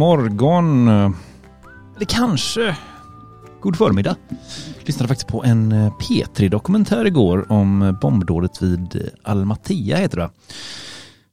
Morgon. 0.00 0.88
Eller 0.88 2.06
kanske 2.08 2.76
god 3.60 3.76
förmiddag. 3.76 4.16
Lyssnade 4.84 5.08
faktiskt 5.08 5.28
på 5.28 5.44
en 5.44 5.72
eh, 5.72 5.92
P3-dokumentär 6.00 7.06
igår 7.06 7.52
om 7.52 7.82
eh, 7.82 8.00
bombdådet 8.00 8.62
vid 8.62 8.96
eh, 8.96 9.02
Almatia 9.22 9.96
heter 9.96 10.18
det. 10.18 10.30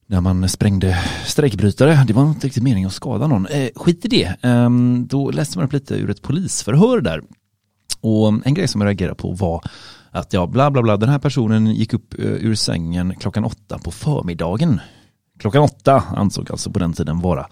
När 0.08 0.22
man 0.22 0.50
sprängde 0.50 1.00
strejkbrytare. 1.26 2.04
Det 2.08 2.14
var 2.14 2.24
inte 2.24 2.48
riktigt 2.48 2.64
meningen 2.64 2.88
att 2.88 2.94
skada 2.94 3.28
någon. 3.28 3.46
Eh, 3.46 3.70
skit 3.76 4.06
i 4.06 4.08
det. 4.08 4.36
Eh, 4.42 4.70
då 5.08 5.32
läste 5.32 5.58
man 5.58 5.66
upp 5.66 5.74
lite 5.74 5.96
ur 5.96 6.10
ett 6.10 6.22
polisförhör 6.22 7.02
där. 7.02 7.22
Och 8.02 8.28
mm, 8.28 8.42
en 8.46 8.54
grej 8.54 8.68
som 8.68 8.82
jag 8.82 8.88
reagerade 8.88 9.16
på 9.16 9.32
var 9.32 9.62
att 10.12 10.34
ja, 10.34 10.48
bla 10.48 10.72
bla 10.72 10.82
bla, 10.82 10.98
den 10.98 11.10
här 11.10 11.20
personen 11.20 11.68
gick 11.68 11.94
upp 11.94 12.16
ur 12.18 12.56
sängen 12.56 13.16
klockan 13.20 13.46
åtta 13.46 13.78
på 13.78 13.92
förmiddagen. 13.92 14.80
Klockan 15.38 15.62
åtta 15.62 16.04
ansåg 16.16 16.52
alltså 16.52 16.72
på 16.72 16.80
den 16.80 16.94
tiden 16.94 17.20
vara 17.20 17.48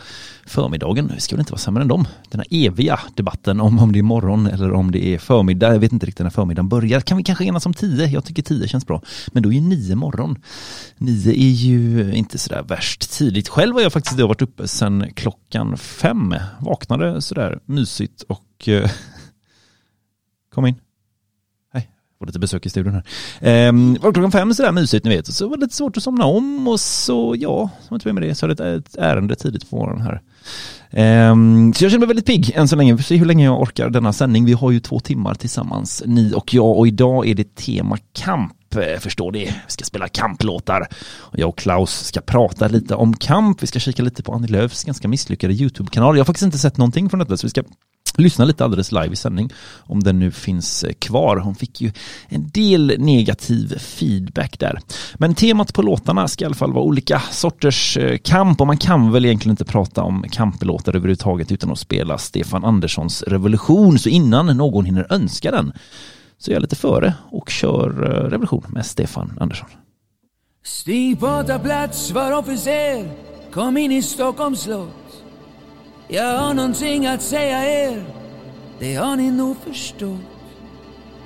förmiddagen. 0.46 1.12
Vi 1.14 1.20
ska 1.20 1.36
väl 1.36 1.42
inte 1.42 1.52
vara 1.52 1.60
sämre 1.60 1.82
än 1.82 1.88
dem. 1.88 2.08
Den 2.30 2.40
här 2.40 2.68
eviga 2.68 3.00
debatten 3.16 3.62
om 3.62 3.80
om 3.80 3.92
det 3.92 4.00
är 4.00 4.04
morgon 4.04 4.48
eller 4.48 4.74
om 4.74 4.92
det 4.92 5.06
är 5.06 5.18
förmiddag. 5.18 5.74
Jag 5.74 5.80
vet 5.80 5.92
inte 5.92 6.06
riktigt 6.06 6.24
när 6.24 6.30
förmiddagen 6.30 6.70
börjar. 6.70 7.02
Kan 7.02 7.18
vi 7.18 7.24
kanske 7.24 7.46
enas 7.46 7.66
om 7.66 7.74
tio? 7.74 8.06
Jag 8.06 8.26
tycker 8.26 8.44
tio 8.44 8.68
känns 8.68 8.88
bra. 8.88 9.02
Men 9.32 9.44
då 9.44 9.50
är 9.50 9.54
ju 9.54 9.62
nio 9.62 9.96
morgon. 9.96 10.38
Nio 10.98 11.32
är 11.32 11.52
ju 11.52 12.14
inte 12.16 12.38
sådär 12.38 12.64
värst 12.64 13.12
tidigt. 13.12 13.50
Själv 13.50 13.76
har 13.76 13.82
jag 13.82 13.94
faktiskt 13.94 14.20
varit 14.20 14.42
uppe 14.42 14.68
sedan 14.68 15.06
klockan 15.16 15.78
fem. 15.78 16.36
Vaknade 16.60 17.22
sådär 17.22 17.60
mysigt 17.66 18.22
och 18.22 18.68
eh, 18.68 18.92
kom 20.54 20.66
in 20.66 20.76
får 22.20 22.26
lite 22.26 22.40
besök 22.40 22.66
i 22.66 22.70
studion 22.70 22.94
här. 22.94 23.04
Ehm, 23.42 23.98
var 24.02 24.14
klockan 24.14 24.32
fem 24.32 24.54
sådär 24.54 24.72
mysigt 24.72 25.06
ni 25.06 25.16
vet. 25.16 25.28
Så 25.28 25.50
var 25.50 25.58
det 25.58 25.62
lite 25.62 25.76
svårt 25.76 25.98
att 25.98 26.04
somna 26.04 26.26
om 26.26 26.68
och 26.68 26.80
så 26.80 27.36
ja, 27.38 27.70
som 27.88 27.96
inte 27.96 28.14
med 28.14 28.24
det 28.24 28.36
så 28.36 28.48
hade 28.48 28.64
jag 28.64 28.78
ett 28.78 28.96
ärende 28.96 29.36
tidigt 29.36 29.70
på 29.70 29.76
morgonen 29.76 30.02
här. 30.02 30.22
Ehm, 30.92 31.74
så 31.74 31.84
jag 31.84 31.92
känner 31.92 32.00
mig 32.00 32.08
väldigt 32.08 32.26
pigg 32.26 32.52
än 32.56 32.68
så 32.68 32.76
länge. 32.76 32.94
Vi 32.94 32.98
får 32.98 33.04
se 33.04 33.18
hur 33.18 33.26
länge 33.26 33.46
jag 33.46 33.62
orkar 33.62 33.90
denna 33.90 34.14
sändning. 34.14 34.46
Vi 34.46 34.54
har 34.54 34.72
ju 34.72 34.80
två 34.80 35.00
timmar 35.00 35.34
tillsammans, 35.34 36.04
ni 36.06 36.34
och 36.34 36.54
jag. 36.54 36.78
Och 36.78 36.88
idag 36.88 37.28
är 37.28 37.36
det 37.36 37.56
tema 37.56 37.98
kamp 38.14 38.54
Eh, 38.76 39.00
förstår 39.00 39.32
ni. 39.32 39.46
Vi 39.46 39.54
ska 39.68 39.84
spela 39.84 40.08
kamplåtar. 40.08 40.88
Jag 41.32 41.50
och 41.50 41.58
Klaus 41.58 42.06
ska 42.06 42.22
prata 42.22 42.68
lite 42.68 42.96
om 42.96 43.14
kamp. 43.14 43.64
Vi 43.64 43.68
ska 43.68 43.80
kika 43.80 44.04
lite 44.04 44.24
på 44.24 44.34
Annie 44.34 44.48
Lööfs 44.48 44.84
ganska 44.84 45.08
misslyckade 45.08 45.54
YouTube-kanal. 45.54 46.16
Jag 46.16 46.20
har 46.20 46.26
faktiskt 46.26 46.46
inte 46.46 46.58
sett 46.58 46.78
någonting 46.78 47.10
från 47.10 47.20
detta 47.20 47.38
så 47.38 47.48
vi 47.48 47.50
ska 47.50 47.64
lyssna 48.18 48.46
lite 48.46 48.64
alldeles 48.64 48.92
live 48.92 49.10
i 49.14 49.16
sändning 49.16 49.50
om 49.78 50.04
den 50.04 50.20
nu 50.20 50.32
finns 50.32 50.84
eh, 50.84 50.94
kvar. 50.94 51.38
Hon 51.38 51.56
fick 51.56 51.82
ju 51.82 51.92
en 52.28 52.50
del 52.50 52.96
negativ 53.00 53.78
feedback 53.78 54.60
där. 54.60 54.80
Men 55.16 55.36
temat 55.36 55.74
på 55.74 55.82
låtarna 55.82 56.28
ska 56.28 56.44
i 56.44 56.46
alla 56.46 56.56
fall 56.56 56.74
vara 56.74 56.84
olika 56.84 57.20
sorters 57.32 57.98
eh, 57.98 58.18
kamp 58.18 58.62
och 58.62 58.68
man 58.68 58.78
kan 58.78 59.12
väl 59.12 59.26
egentligen 59.26 59.54
inte 59.54 59.66
prata 59.66 60.04
om 60.04 60.26
kamplåtar 60.32 60.96
överhuvudtaget 60.96 61.52
utan 61.52 61.72
att 61.72 61.80
spela 61.80 62.18
Stefan 62.18 62.66
Anderssons 62.66 63.24
revolution. 63.24 64.00
Så 64.00 64.10
innan 64.10 64.58
någon 64.58 64.86
hinner 64.86 65.14
önska 65.14 65.52
den 65.52 65.74
så 66.38 66.52
jag 66.52 66.54
är 66.54 66.56
jag 66.56 66.62
lite 66.62 66.76
före 66.76 67.14
och 67.32 67.50
kör 67.50 67.90
eh, 67.90 68.30
revolution 68.30 68.64
med 68.68 68.86
Stefan 68.86 69.38
Andersson. 69.40 69.70
Stig 70.64 71.20
på 71.20 71.60
plats, 71.64 72.12
var 72.12 72.32
officer, 72.32 73.10
kom 73.52 73.78
in 73.78 73.92
i 73.92 74.02
Stockholms 74.02 74.62
slott 74.62 75.06
jag 76.08 76.38
har 76.38 76.54
någonting 76.54 77.06
att 77.06 77.22
säga 77.22 77.66
er, 77.66 78.04
det 78.80 78.96
har 78.96 79.16
ni 79.16 79.32
nog 79.32 79.58
förstått. 79.58 80.20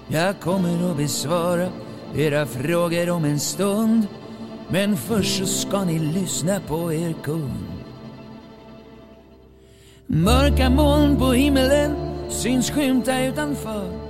Jag 0.08 0.40
kommer 0.40 0.92
att 0.92 0.98
besvara 0.98 1.70
era 2.16 2.46
frågor 2.46 3.10
om 3.10 3.26
en 3.26 3.40
stund. 3.40 4.08
Men 4.72 4.98
först 4.98 5.38
så 5.38 5.46
ska 5.46 5.84
ni 5.84 6.00
lyssna 6.00 6.60
på 6.68 6.94
er 6.94 7.14
kung. 7.24 7.54
Mörka 10.08 10.70
moln 10.70 11.18
på 11.18 11.32
himmelen 11.32 11.96
syns 12.30 12.72
skymta 12.72 13.26
utanför. 13.26 14.09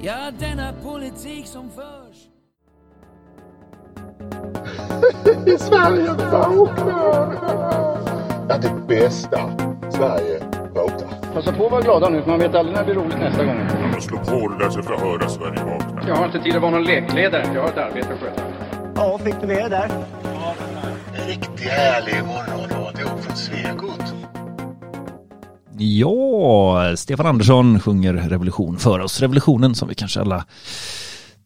Ja, 0.00 0.30
denna 0.38 0.72
politik 0.82 1.46
som 1.46 1.70
förs 1.70 2.28
Sverige 5.58 6.12
vaknar! 6.12 7.36
Ja, 8.48 8.58
det 8.58 8.86
bästa 8.88 9.50
Sverige 9.90 10.40
vaknar. 10.74 11.32
Passa 11.34 11.52
på 11.52 11.64
att 11.64 11.70
vara 11.70 11.82
glada 11.82 12.08
nu, 12.08 12.22
för 12.22 12.30
man 12.30 12.38
vet 12.38 12.54
aldrig 12.54 12.76
när 12.76 12.84
det 12.84 12.94
blir 12.94 13.04
roligt 13.04 13.18
nästa 13.18 13.44
gång. 13.44 13.68
Slå 14.00 14.18
på 14.18 14.24
för 14.82 14.94
att 14.94 15.00
höra 15.00 15.28
Sverige 15.28 15.64
vakna. 15.64 16.02
Jag 16.08 16.14
har 16.14 16.24
inte 16.24 16.38
tid 16.38 16.56
att 16.56 16.62
vara 16.62 16.70
någon 16.70 16.84
lekledare. 16.84 17.44
Jag 17.54 17.62
har 17.62 17.68
ett 17.68 17.78
arbete 17.78 18.08
att 18.14 18.20
sköta. 18.20 18.42
Ja, 18.94 19.18
fick 19.18 19.40
du 19.40 19.46
med 19.46 19.56
det 19.56 19.68
där? 19.68 19.90
En 21.14 21.26
riktigt 21.26 21.68
härlig 21.68 22.24
morgonradio 22.24 22.57
Ja, 25.80 26.96
Stefan 26.96 27.26
Andersson 27.26 27.80
sjunger 27.80 28.14
Revolution 28.14 28.78
för 28.78 29.00
oss. 29.00 29.20
Revolutionen 29.20 29.74
som 29.74 29.88
vi 29.88 29.94
kanske 29.94 30.20
alla 30.20 30.44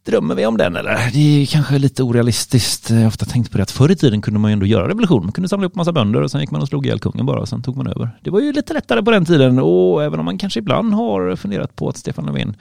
Drömmer 0.07 0.35
vi 0.35 0.47
om 0.47 0.57
den 0.57 0.77
eller? 0.77 1.11
Det 1.13 1.43
är 1.43 1.47
kanske 1.47 1.79
lite 1.79 2.03
orealistiskt. 2.03 2.91
Jag 2.91 2.99
har 2.99 3.07
ofta 3.07 3.27
tänkt 3.27 3.51
på 3.53 3.57
det 3.57 3.63
att 3.63 3.71
förr 3.71 3.91
i 3.91 3.97
tiden 3.97 4.23
kunde 4.23 4.41
man 4.41 4.51
ju 4.51 4.53
ändå 4.53 4.67
göra 4.67 4.89
revolution. 4.89 5.23
Man 5.23 5.33
kunde 5.33 5.49
samla 5.49 5.67
upp 5.67 5.75
massa 5.75 5.93
bönder 5.93 6.23
och 6.23 6.31
sen 6.31 6.41
gick 6.41 6.51
man 6.51 6.63
och 6.63 6.69
slog 6.69 6.87
ihjäl 6.87 6.99
kungen 6.99 7.27
bara 7.27 7.41
och 7.41 7.49
sen 7.49 7.63
tog 7.63 7.77
man 7.77 7.87
över. 7.87 8.19
Det 8.23 8.31
var 8.31 8.41
ju 8.41 8.53
lite 8.53 8.75
lättare 8.75 9.03
på 9.03 9.11
den 9.11 9.25
tiden 9.25 9.59
och 9.59 10.05
även 10.05 10.19
om 10.19 10.25
man 10.25 10.39
kanske 10.39 10.59
ibland 10.59 10.95
har 10.95 11.37
funderat 11.37 11.77
på 11.77 11.89
att 11.89 11.97
Stefan 11.97 12.27
Löfven 12.27 12.57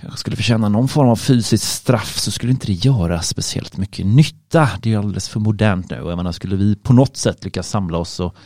kanske 0.00 0.18
skulle 0.18 0.36
förtjäna 0.36 0.68
någon 0.68 0.88
form 0.88 1.08
av 1.08 1.16
fysiskt 1.16 1.64
straff 1.64 2.18
så 2.18 2.30
skulle 2.30 2.52
inte 2.52 2.66
det 2.66 2.72
göra 2.72 3.22
speciellt 3.22 3.76
mycket 3.76 4.06
nytta. 4.06 4.68
Det 4.82 4.92
är 4.92 4.98
alldeles 4.98 5.28
för 5.28 5.40
modernt 5.40 5.90
nu 5.90 6.00
och 6.00 6.10
jag 6.10 6.16
menar 6.16 6.32
skulle 6.32 6.56
vi 6.56 6.76
på 6.76 6.92
något 6.92 7.16
sätt 7.16 7.44
lyckas 7.44 7.68
samla 7.68 7.98
oss 7.98 8.20
och 8.20 8.36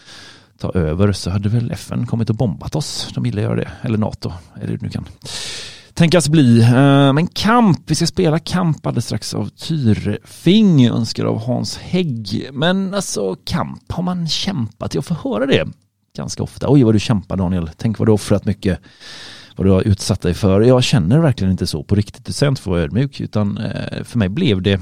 ta 0.62 0.78
över 0.78 1.12
så 1.12 1.30
hade 1.30 1.48
väl 1.48 1.70
FN 1.70 2.06
kommit 2.06 2.30
och 2.30 2.36
bombat 2.36 2.74
oss. 2.74 3.08
De 3.14 3.24
ville 3.24 3.42
göra 3.42 3.56
det. 3.56 3.70
Eller 3.82 3.98
NATO, 3.98 4.32
eller 4.56 4.68
hur 4.68 4.78
det 4.78 4.82
nu 4.82 4.90
kan 4.90 5.06
tänkas 5.94 6.28
bli. 6.28 6.60
Eh, 6.60 7.12
men 7.12 7.26
kamp, 7.26 7.82
vi 7.86 7.94
ska 7.94 8.06
spela 8.06 8.38
kamp 8.38 8.86
alldeles 8.86 9.04
strax 9.04 9.34
av 9.34 9.48
Tyrfing, 9.48 10.86
önskar 10.86 11.24
av 11.24 11.38
Hans 11.46 11.78
Hägg. 11.78 12.48
Men 12.52 12.94
alltså 12.94 13.36
kamp, 13.44 13.92
har 13.92 14.02
man 14.02 14.28
kämpat? 14.28 14.94
Jag 14.94 15.04
får 15.04 15.14
höra 15.14 15.46
det 15.46 15.68
ganska 16.16 16.42
ofta. 16.42 16.66
Oj 16.70 16.82
vad 16.82 16.94
du 16.94 17.00
kämpar 17.00 17.36
Daniel, 17.36 17.70
tänk 17.76 17.98
vad 17.98 18.08
du 18.08 18.10
har 18.10 18.14
offrat 18.14 18.44
mycket 18.44 18.78
vad 19.56 19.66
du 19.66 19.70
har 19.70 19.82
utsatt 19.82 20.20
dig 20.20 20.34
för. 20.34 20.60
Jag 20.60 20.84
känner 20.84 21.18
verkligen 21.18 21.50
inte 21.50 21.66
så 21.66 21.82
på 21.82 21.94
riktigt, 21.94 22.26
Du 22.26 22.32
ska 22.32 22.48
inte 22.48 22.62
få 22.62 22.70
vara 22.70 22.80
ödmjuk, 22.80 23.20
utan 23.20 23.58
eh, 23.58 24.04
för 24.04 24.18
mig 24.18 24.28
blev 24.28 24.62
det, 24.62 24.80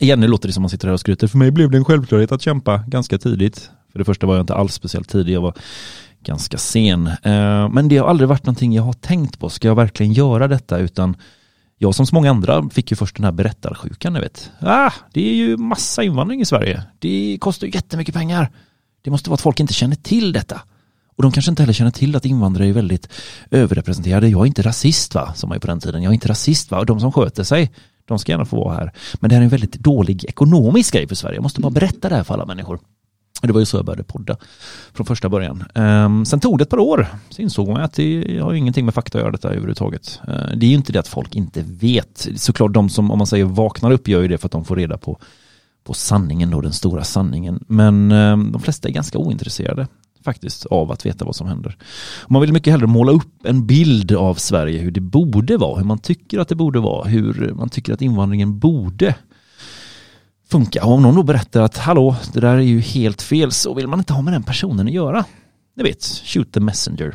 igen 0.00 0.20
nu 0.20 0.28
låter 0.28 0.48
det 0.48 0.52
som 0.52 0.62
man 0.62 0.70
sitter 0.70 0.88
här 0.88 0.92
och 0.92 1.00
skryter, 1.00 1.26
för 1.26 1.38
mig 1.38 1.50
blev 1.50 1.70
det 1.70 1.78
en 1.78 1.84
självklarhet 1.84 2.32
att 2.32 2.42
kämpa 2.42 2.84
ganska 2.86 3.18
tidigt. 3.18 3.70
För 3.98 4.00
det 4.00 4.04
första 4.04 4.26
var 4.26 4.34
jag 4.34 4.42
inte 4.42 4.54
alls 4.54 4.74
speciellt 4.74 5.08
tidig, 5.08 5.34
jag 5.34 5.40
var 5.40 5.54
ganska 6.24 6.58
sen. 6.58 7.06
Eh, 7.06 7.68
men 7.68 7.88
det 7.88 7.96
har 7.96 8.08
aldrig 8.08 8.28
varit 8.28 8.46
någonting 8.46 8.72
jag 8.72 8.82
har 8.82 8.92
tänkt 8.92 9.38
på. 9.38 9.50
Ska 9.50 9.68
jag 9.68 9.74
verkligen 9.74 10.12
göra 10.12 10.48
detta? 10.48 10.78
Utan 10.78 11.16
jag 11.78 11.94
som 11.94 12.06
så 12.06 12.14
många 12.14 12.30
andra 12.30 12.68
fick 12.70 12.90
ju 12.90 12.96
först 12.96 13.16
den 13.16 13.24
här 13.24 13.32
berättarsjukan, 13.32 14.12
ni 14.12 14.20
vet. 14.20 14.50
Ah, 14.60 14.92
det 15.12 15.30
är 15.30 15.34
ju 15.34 15.56
massa 15.56 16.02
invandring 16.02 16.40
i 16.40 16.44
Sverige. 16.44 16.82
Det 16.98 17.38
kostar 17.40 17.66
ju 17.66 17.72
jättemycket 17.72 18.14
pengar. 18.14 18.50
Det 19.02 19.10
måste 19.10 19.30
vara 19.30 19.34
att 19.34 19.40
folk 19.40 19.60
inte 19.60 19.74
känner 19.74 19.96
till 19.96 20.32
detta. 20.32 20.60
Och 21.16 21.22
de 21.22 21.32
kanske 21.32 21.50
inte 21.50 21.62
heller 21.62 21.72
känner 21.72 21.90
till 21.90 22.16
att 22.16 22.24
invandrare 22.24 22.68
är 22.68 22.72
väldigt 22.72 23.08
överrepresenterade. 23.50 24.28
Jag 24.28 24.40
är 24.40 24.46
inte 24.46 24.62
rasist 24.62 25.14
va, 25.14 25.32
som 25.34 25.48
man 25.48 25.56
ju 25.56 25.60
på 25.60 25.66
den 25.66 25.80
tiden. 25.80 26.02
Jag 26.02 26.10
är 26.10 26.14
inte 26.14 26.28
rasist 26.28 26.70
va, 26.70 26.78
och 26.78 26.86
de 26.86 27.00
som 27.00 27.12
sköter 27.12 27.44
sig, 27.44 27.70
de 28.04 28.18
ska 28.18 28.32
gärna 28.32 28.44
få 28.44 28.56
vara 28.56 28.74
här. 28.74 28.92
Men 29.20 29.28
det 29.28 29.34
här 29.34 29.42
är 29.42 29.44
en 29.44 29.50
väldigt 29.50 29.72
dålig 29.72 30.24
ekonomisk 30.24 30.94
grej 30.94 31.08
för 31.08 31.14
Sverige. 31.14 31.36
Jag 31.36 31.42
måste 31.42 31.60
bara 31.60 31.70
berätta 31.70 32.08
det 32.08 32.14
här 32.14 32.24
för 32.24 32.34
alla 32.34 32.46
människor. 32.46 32.80
Det 33.42 33.52
var 33.52 33.60
ju 33.60 33.66
så 33.66 33.76
jag 33.76 33.84
började 33.84 34.02
podda 34.02 34.36
från 34.94 35.06
första 35.06 35.28
början. 35.28 35.64
Um, 35.74 36.24
sen 36.24 36.40
tog 36.40 36.58
det 36.58 36.62
ett 36.62 36.70
par 36.70 36.78
år. 36.78 37.06
Så 37.28 37.42
insåg 37.42 37.68
man 37.68 37.80
att 37.80 37.92
det 37.92 38.38
har 38.38 38.54
ingenting 38.54 38.84
med 38.84 38.94
fakta 38.94 39.18
att 39.18 39.22
göra 39.22 39.32
detta 39.32 39.48
överhuvudtaget. 39.48 40.20
Uh, 40.28 40.56
det 40.56 40.66
är 40.66 40.70
ju 40.70 40.76
inte 40.76 40.92
det 40.92 40.98
att 40.98 41.08
folk 41.08 41.34
inte 41.34 41.62
vet. 41.62 42.28
Såklart 42.36 42.72
de 42.72 42.88
som, 42.88 43.10
om 43.10 43.18
man 43.18 43.26
säger 43.26 43.44
vaknar 43.44 43.90
upp, 43.90 44.08
gör 44.08 44.20
ju 44.20 44.28
det 44.28 44.38
för 44.38 44.48
att 44.48 44.52
de 44.52 44.64
får 44.64 44.76
reda 44.76 44.98
på, 44.98 45.18
på 45.84 45.94
sanningen 45.94 46.50
då, 46.50 46.60
den 46.60 46.72
stora 46.72 47.04
sanningen. 47.04 47.64
Men 47.68 48.12
um, 48.12 48.52
de 48.52 48.62
flesta 48.62 48.88
är 48.88 48.92
ganska 48.92 49.18
ointresserade 49.18 49.86
faktiskt 50.24 50.66
av 50.66 50.92
att 50.92 51.06
veta 51.06 51.24
vad 51.24 51.36
som 51.36 51.46
händer. 51.46 51.76
Man 52.28 52.40
vill 52.40 52.52
mycket 52.52 52.70
hellre 52.70 52.86
måla 52.86 53.12
upp 53.12 53.46
en 53.46 53.66
bild 53.66 54.12
av 54.12 54.34
Sverige, 54.34 54.78
hur 54.78 54.90
det 54.90 55.00
borde 55.00 55.56
vara, 55.56 55.78
hur 55.78 55.84
man 55.84 55.98
tycker 55.98 56.38
att 56.38 56.48
det 56.48 56.54
borde 56.54 56.80
vara, 56.80 57.08
hur 57.08 57.52
man 57.54 57.68
tycker 57.68 57.92
att 57.92 58.02
invandringen 58.02 58.58
borde 58.58 59.14
funka. 60.50 60.84
Och 60.84 60.92
om 60.92 61.02
någon 61.02 61.14
då 61.14 61.22
berättar 61.22 61.60
att 61.60 61.78
hallå, 61.78 62.16
det 62.32 62.40
där 62.40 62.54
är 62.54 62.60
ju 62.60 62.80
helt 62.80 63.22
fel 63.22 63.52
så 63.52 63.74
vill 63.74 63.86
man 63.86 63.98
inte 63.98 64.12
ha 64.12 64.22
med 64.22 64.32
den 64.32 64.42
personen 64.42 64.86
att 64.86 64.92
göra. 64.92 65.24
Ni 65.76 65.82
vet, 65.82 66.04
shoot 66.04 66.52
the 66.52 66.60
messenger. 66.60 67.14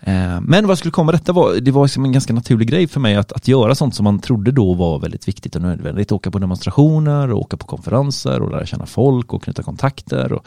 Eh, 0.00 0.40
men 0.40 0.66
vad 0.66 0.70
jag 0.70 0.78
skulle 0.78 0.92
komma 0.92 1.12
detta 1.12 1.32
var, 1.32 1.54
det 1.54 1.70
var 1.70 1.84
liksom 1.84 2.04
en 2.04 2.12
ganska 2.12 2.32
naturlig 2.32 2.68
grej 2.68 2.86
för 2.86 3.00
mig 3.00 3.16
att, 3.16 3.32
att 3.32 3.48
göra 3.48 3.74
sånt 3.74 3.94
som 3.94 4.04
man 4.04 4.18
trodde 4.18 4.52
då 4.52 4.74
var 4.74 4.98
väldigt 4.98 5.28
viktigt 5.28 5.56
och 5.56 5.62
nödvändigt. 5.62 6.12
Åka 6.12 6.30
på 6.30 6.38
demonstrationer, 6.38 7.32
och 7.32 7.40
åka 7.40 7.56
på 7.56 7.66
konferenser 7.66 8.42
och 8.42 8.50
lära 8.50 8.66
känna 8.66 8.86
folk 8.86 9.32
och 9.32 9.42
knyta 9.42 9.62
kontakter. 9.62 10.32
Och 10.32 10.46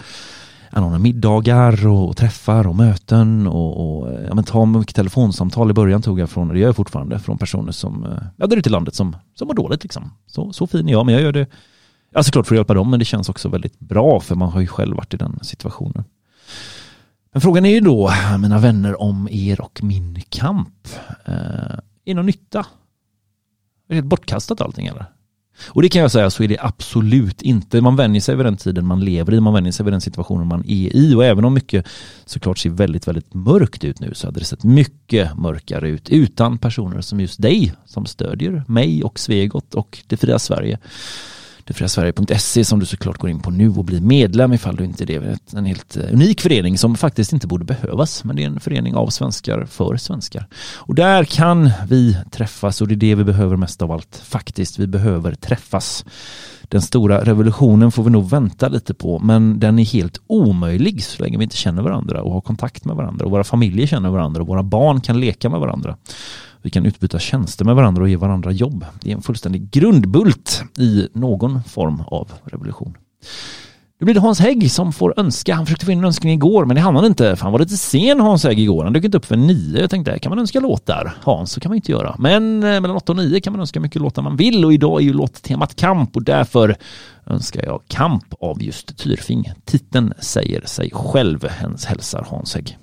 anordna 0.72 1.00
middagar 1.00 1.88
och 1.88 2.18
träffar 2.18 2.68
och 2.68 2.75
möten 2.75 3.48
och, 3.48 4.00
och 4.00 4.12
eh, 4.12 4.25
ja, 4.28 4.36
men 4.36 4.44
ta 4.44 4.66
mycket 4.66 4.96
telefonsamtal 4.96 5.69
i 5.69 5.74
början 5.74 6.02
tog 6.02 6.19
jag 6.19 6.30
från, 6.30 6.48
det 6.48 6.60
gör 6.60 6.68
jag 6.68 6.75
fortfarande, 6.75 7.19
från 7.19 7.38
personer 7.38 7.72
som, 7.72 8.06
eh, 8.06 8.24
ja 8.36 8.48
där 8.48 8.58
ute 8.58 8.69
i 8.69 8.72
landet 8.72 8.96
som, 8.96 9.16
som 9.36 9.48
mår 9.48 9.54
dåligt 9.54 9.84
liksom. 9.84 10.12
Så, 10.28 10.54
så 10.54 10.68
fin 10.68 10.88
är 10.88 10.92
jag, 10.92 11.06
men 11.06 11.14
jag 11.14 11.24
gör 11.24 11.31
det, 11.31 11.48
ja 12.14 12.24
såklart 12.24 12.48
för 12.48 12.56
att 12.56 12.60
hjälpa 12.60 12.74
dem, 12.74 12.90
men 12.90 13.00
det 13.00 13.06
känns 13.06 13.30
också 13.30 13.50
väldigt 13.50 13.80
bra 13.80 14.19
för 14.19 14.36
man 14.36 14.50
har 14.50 14.62
ju 14.62 14.68
själv 14.68 14.96
varit 14.96 15.14
i 15.14 15.18
den 15.18 15.40
situationen. 15.42 16.04
Men 17.31 17.42
frågan 17.42 17.66
är 17.66 17.74
ju 17.74 17.80
då, 17.80 18.12
mina 18.40 18.60
vänner, 18.60 19.02
om 19.02 19.28
er 19.31 19.62
och 19.62 19.80
min 19.84 20.22
kamp. 20.30 20.88
Eh, 21.25 21.34
är 21.34 21.81
det 22.06 22.14
någon 22.14 22.25
nytta? 22.25 22.60
Är 22.60 22.66
det 23.88 23.96
helt 23.96 24.08
bortkastat 24.08 24.62
allting 24.62 24.88
eller? 24.88 25.06
Och 25.65 25.81
det 25.81 25.89
kan 25.89 26.01
jag 26.01 26.12
säga 26.12 26.30
så 26.30 26.44
är 26.44 26.48
det 26.48 26.57
absolut 26.59 27.42
inte. 27.42 27.81
Man 27.81 27.95
vänjer 27.95 28.21
sig 28.21 28.36
vid 28.36 28.45
den 28.45 28.57
tiden 28.57 28.86
man 28.86 29.06
lever 29.06 29.33
i, 29.33 29.39
man 29.39 29.54
vänjer 29.54 29.71
sig 29.71 29.83
vid 29.83 29.94
den 29.94 30.01
situationen 30.01 30.48
man 30.48 30.63
är 30.68 30.95
i 30.95 31.15
och 31.15 31.25
även 31.25 31.45
om 31.45 31.54
mycket 31.54 31.88
såklart 32.25 32.57
ser 32.57 32.69
väldigt, 32.69 33.07
väldigt 33.07 33.33
mörkt 33.33 33.83
ut 33.83 34.00
nu 34.00 34.13
så 34.13 34.27
hade 34.27 34.39
det 34.39 34.45
sett 34.45 34.63
mycket 34.63 35.38
mörkare 35.38 35.89
ut 35.89 36.09
utan 36.09 36.57
personer 36.57 37.01
som 37.01 37.19
just 37.19 37.42
dig 37.42 37.74
som 37.86 38.06
stödjer 38.06 38.63
mig 38.68 39.04
och 39.04 39.19
Svegot 39.19 39.75
och 39.75 40.04
det 40.07 40.18
fria 40.18 40.39
Sverige 40.39 40.80
detfriasverige.se 41.68 42.66
som 42.66 42.80
du 42.80 42.86
såklart 42.86 43.18
går 43.18 43.30
in 43.30 43.40
på 43.40 43.52
nu 43.52 43.69
och 43.69 43.86
blir 43.86 44.02
medlem 44.02 44.54
ifall 44.54 44.75
du 44.75 44.84
inte 44.84 45.04
är 45.04 45.06
det. 45.06 45.40
En 45.58 45.66
helt 45.66 45.98
eh, 45.98 46.14
unik 46.14 46.42
förening 46.42 46.78
som 46.78 46.96
faktiskt 46.96 47.34
inte 47.34 47.48
borde 47.48 47.66
behövas 47.66 48.24
men 48.24 48.36
det 48.36 48.44
är 48.44 48.48
en 48.48 48.60
förening 48.60 48.96
av 48.96 49.08
svenskar 49.08 49.66
för 49.66 49.98
svenskar. 49.98 50.48
Och 50.75 50.96
där 50.96 51.24
kan 51.24 51.72
vi 51.90 52.18
träffas 52.31 52.81
och 52.81 52.88
det 52.88 52.94
är 52.94 52.96
det 52.96 53.16
vi 53.16 53.24
behöver 53.24 53.56
mest 53.56 53.81
av 53.81 53.92
allt 53.92 54.22
faktiskt. 54.25 54.80
Vi 54.80 54.88
behöver 54.88 55.36
träffas. 55.36 56.06
Den 56.69 56.81
stora 56.81 57.24
revolutionen 57.24 57.92
får 57.92 58.04
vi 58.04 58.10
nog 58.10 58.30
vänta 58.30 58.68
lite 58.68 58.94
på 58.94 59.19
men 59.19 59.60
den 59.60 59.80
är 59.80 59.86
helt 59.86 60.22
omöjlig 60.28 61.04
så 61.04 61.24
länge 61.24 61.38
vi 61.38 61.44
inte 61.44 61.58
känner 61.58 61.81
varandra 61.81 62.22
och 62.22 62.34
har 62.34 62.42
kontakt 62.42 62.86
med 62.86 62.96
varandra 62.96 63.25
och 63.25 63.31
våra 63.31 63.44
familjer 63.44 63.88
känner 63.88 64.10
varandra 64.10 64.42
och 64.42 64.48
våra 64.48 64.64
barn 64.64 65.02
kan 65.02 65.19
leka 65.19 65.50
med 65.50 65.60
varandra. 65.60 65.98
Vi 66.68 66.72
kan 66.72 66.86
utbyta 66.86 67.19
tjänster 67.19 67.66
med 67.66 67.75
varandra 67.75 68.04
och 68.04 68.10
ge 68.10 68.16
varandra 68.16 68.52
jobb. 68.52 68.86
Det 69.02 69.12
är 69.12 69.16
en 69.16 69.22
fullständig 69.22 69.72
grundbult 69.72 70.64
i 70.80 71.08
någon 71.14 71.64
form 71.64 72.02
av 72.08 72.31
revolution. 72.44 72.98
Nu 74.00 74.06
blir 74.06 74.14
det 74.14 74.19
Hans 74.19 74.40
Hägg 74.40 74.72
som 74.72 74.94
får 74.94 75.19
önska. 75.19 75.56
Han 75.56 75.66
försökte 75.66 75.86
få 75.86 75.92
in 75.92 76.00
en 76.00 76.06
önskning 76.06 76.34
igår 76.34 76.66
men 76.66 76.75
det 76.75 76.81
hann 76.81 76.96
han 76.96 77.06
inte. 77.06 77.36
För 77.36 77.44
han 77.44 77.52
var 77.52 77.60
lite 77.60 77.78
sen 77.78 78.19
Hans 78.19 78.44
Hägg 78.44 78.60
igår. 78.60 78.84
Han 78.84 78.94
dök 78.94 79.04
inte 79.04 79.18
upp 79.18 79.25
för 79.25 79.36
nio. 79.36 79.81
Jag 79.81 79.90
tänkte, 79.90 80.19
kan 80.19 80.30
man 80.30 80.40
önska 80.40 80.60
låtar? 80.60 81.18
Hans, 81.22 81.52
så 81.52 81.60
kan 81.60 81.69
man 81.69 81.75
inte 81.75 81.92
göra. 81.92 82.16
Men 82.19 82.64
eh, 82.64 82.81
mellan 82.81 82.96
åtta 82.96 83.12
och 83.12 83.18
nio 83.18 83.40
kan 83.40 83.54
man 83.54 83.60
önska 83.60 83.80
mycket 83.80 84.02
låtar 84.02 84.22
man 84.22 84.36
vill 84.36 84.66
och 84.66 84.74
idag 84.74 85.02
är 85.02 85.06
ju 85.06 85.14
låttemat 85.14 85.75
kamp 85.75 86.16
och 86.16 86.24
därför 86.24 86.75
önskar 87.25 87.66
jag 87.66 87.81
Kamp 87.88 88.34
av 88.40 88.64
just 88.64 88.98
Tyrfing. 88.98 89.52
Titeln 89.66 90.14
säger 90.19 90.66
sig 90.66 90.92
själv. 90.94 91.48
Hälsar 91.86 92.28
Hans 92.30 92.56
Hägg. 92.56 92.78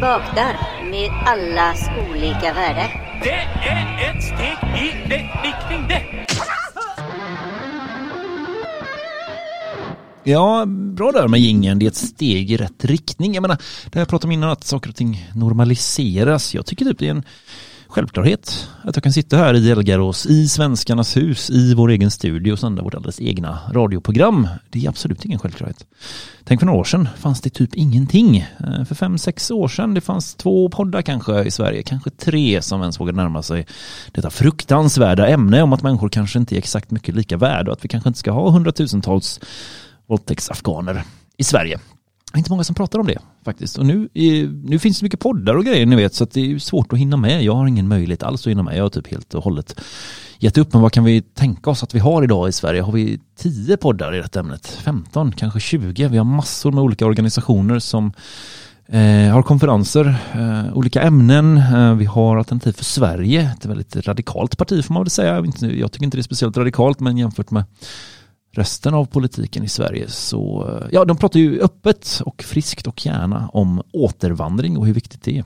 Vaknar 0.00 0.56
med 0.90 1.10
allas 1.26 1.88
olika 2.10 2.54
värde. 2.54 2.90
Det 3.22 3.68
är 3.68 4.10
ett 4.10 4.22
steg 4.22 4.82
i 4.82 5.14
rätt 5.14 5.44
riktning 5.44 5.88
det. 5.88 6.02
Ja, 10.24 10.64
bra 10.66 11.12
där 11.12 11.28
med 11.28 11.40
gingen. 11.40 11.78
Det 11.78 11.86
är 11.86 11.88
ett 11.88 11.96
steg 11.96 12.50
i 12.50 12.56
rätt 12.56 12.84
riktning. 12.84 13.34
Jag 13.34 13.42
menar, 13.42 13.56
det 13.56 13.94
här 13.94 14.00
jag 14.00 14.08
pratade 14.08 14.26
om 14.28 14.32
innan 14.32 14.50
att 14.50 14.64
saker 14.64 14.90
och 14.90 14.96
ting 14.96 15.30
normaliseras. 15.34 16.54
Jag 16.54 16.66
tycker 16.66 16.84
typ 16.84 16.98
det 16.98 17.06
är 17.06 17.10
en 17.10 17.24
självklarhet 17.88 18.68
att 18.82 18.96
jag 18.96 19.02
kan 19.02 19.12
sitta 19.12 19.36
här 19.36 19.54
i 19.54 19.70
Elgarås, 19.70 20.26
i 20.26 20.48
Svenskarnas 20.48 21.16
hus, 21.16 21.50
i 21.50 21.74
vår 21.74 21.90
egen 21.90 22.10
studio 22.10 22.52
och 22.52 22.58
sända 22.58 22.82
vårt 22.82 22.94
alldeles 22.94 23.20
egna 23.20 23.58
radioprogram. 23.72 24.48
Det 24.70 24.84
är 24.84 24.88
absolut 24.88 25.24
ingen 25.24 25.38
självklarhet. 25.38 25.86
Tänk 26.44 26.60
för 26.60 26.66
några 26.66 26.78
år 26.80 26.84
sedan 26.84 27.08
fanns 27.18 27.40
det 27.40 27.50
typ 27.50 27.74
ingenting. 27.74 28.36
Eh, 28.36 28.84
för 28.84 28.94
fem, 28.94 29.18
sex 29.18 29.50
år 29.50 29.68
sedan 29.68 29.94
det 29.94 30.00
fanns 30.00 30.34
två 30.34 30.68
poddar 30.68 31.02
kanske 31.02 31.42
i 31.42 31.50
Sverige, 31.50 31.82
kanske 31.82 32.10
tre 32.10 32.62
som 32.62 32.80
ens 32.80 33.00
vågade 33.00 33.16
närma 33.16 33.42
sig 33.42 33.66
detta 34.12 34.30
fruktansvärda 34.30 35.28
ämne 35.28 35.62
om 35.62 35.72
att 35.72 35.82
människor 35.82 36.08
kanske 36.08 36.38
inte 36.38 36.54
är 36.54 36.58
exakt 36.58 36.90
mycket 36.90 37.14
lika 37.14 37.36
värda 37.36 37.70
och 37.70 37.76
att 37.76 37.84
vi 37.84 37.88
kanske 37.88 38.08
inte 38.08 38.20
ska 38.20 38.30
ha 38.30 38.50
hundratusentals 38.50 39.40
våldtäktsafghaner 40.06 41.02
i 41.36 41.44
Sverige. 41.44 41.78
Det 42.32 42.36
är 42.36 42.38
inte 42.38 42.50
många 42.50 42.64
som 42.64 42.74
pratar 42.74 42.98
om 42.98 43.06
det 43.06 43.18
faktiskt. 43.44 43.78
Och 43.78 43.86
nu, 43.86 44.08
nu 44.64 44.78
finns 44.78 44.98
det 44.98 45.04
mycket 45.04 45.20
poddar 45.20 45.54
och 45.54 45.64
grejer 45.64 45.86
ni 45.86 45.96
vet 45.96 46.14
så 46.14 46.24
att 46.24 46.30
det 46.30 46.52
är 46.52 46.58
svårt 46.58 46.92
att 46.92 46.98
hinna 46.98 47.16
med. 47.16 47.42
Jag 47.42 47.54
har 47.54 47.66
ingen 47.66 47.88
möjlighet 47.88 48.22
alls 48.22 48.46
att 48.46 48.50
hinna 48.50 48.62
med. 48.62 48.76
Jag 48.76 48.82
har 48.82 48.90
typ 48.90 49.06
helt 49.06 49.34
och 49.34 49.44
hållet 49.44 49.80
gett 50.38 50.58
upp. 50.58 50.72
Men 50.72 50.82
vad 50.82 50.92
kan 50.92 51.04
vi 51.04 51.22
tänka 51.22 51.70
oss 51.70 51.82
att 51.82 51.94
vi 51.94 51.98
har 51.98 52.22
idag 52.22 52.48
i 52.48 52.52
Sverige? 52.52 52.82
Har 52.82 52.92
vi 52.92 53.20
tio 53.38 53.76
poddar 53.76 54.14
i 54.14 54.18
detta 54.18 54.40
ämnet? 54.40 54.66
15, 54.66 55.32
kanske 55.32 55.60
20? 55.60 56.08
Vi 56.08 56.16
har 56.18 56.24
massor 56.24 56.72
med 56.72 56.84
olika 56.84 57.06
organisationer 57.06 57.78
som 57.78 58.12
eh, 58.88 59.32
har 59.32 59.42
konferenser, 59.42 60.14
eh, 60.32 60.76
olika 60.76 61.02
ämnen. 61.02 61.56
Eh, 61.56 61.94
vi 61.94 62.04
har 62.04 62.36
Alternativ 62.36 62.72
för 62.72 62.84
Sverige, 62.84 63.52
ett 63.58 63.66
väldigt 63.66 63.96
radikalt 63.96 64.58
parti 64.58 64.84
får 64.84 64.94
man 64.94 65.02
väl 65.02 65.10
säga. 65.10 65.44
Jag 65.60 65.92
tycker 65.92 66.04
inte 66.04 66.16
det 66.16 66.20
är 66.20 66.22
speciellt 66.22 66.56
radikalt 66.56 67.00
men 67.00 67.18
jämfört 67.18 67.50
med 67.50 67.64
resten 68.58 68.94
av 68.94 69.04
politiken 69.04 69.64
i 69.64 69.68
Sverige 69.68 70.08
så, 70.08 70.68
eh, 70.68 70.88
ja 70.92 71.04
de 71.04 71.16
pratar 71.16 71.40
ju 71.40 71.60
öppet 71.60 72.20
och 72.24 72.42
friskt 72.42 72.86
och 72.86 73.06
gärna 73.06 73.48
om 73.52 73.82
återvandring 73.92 74.78
och 74.78 74.86
hur 74.86 74.94
viktigt 74.94 75.22
det 75.22 75.38
är. 75.38 75.44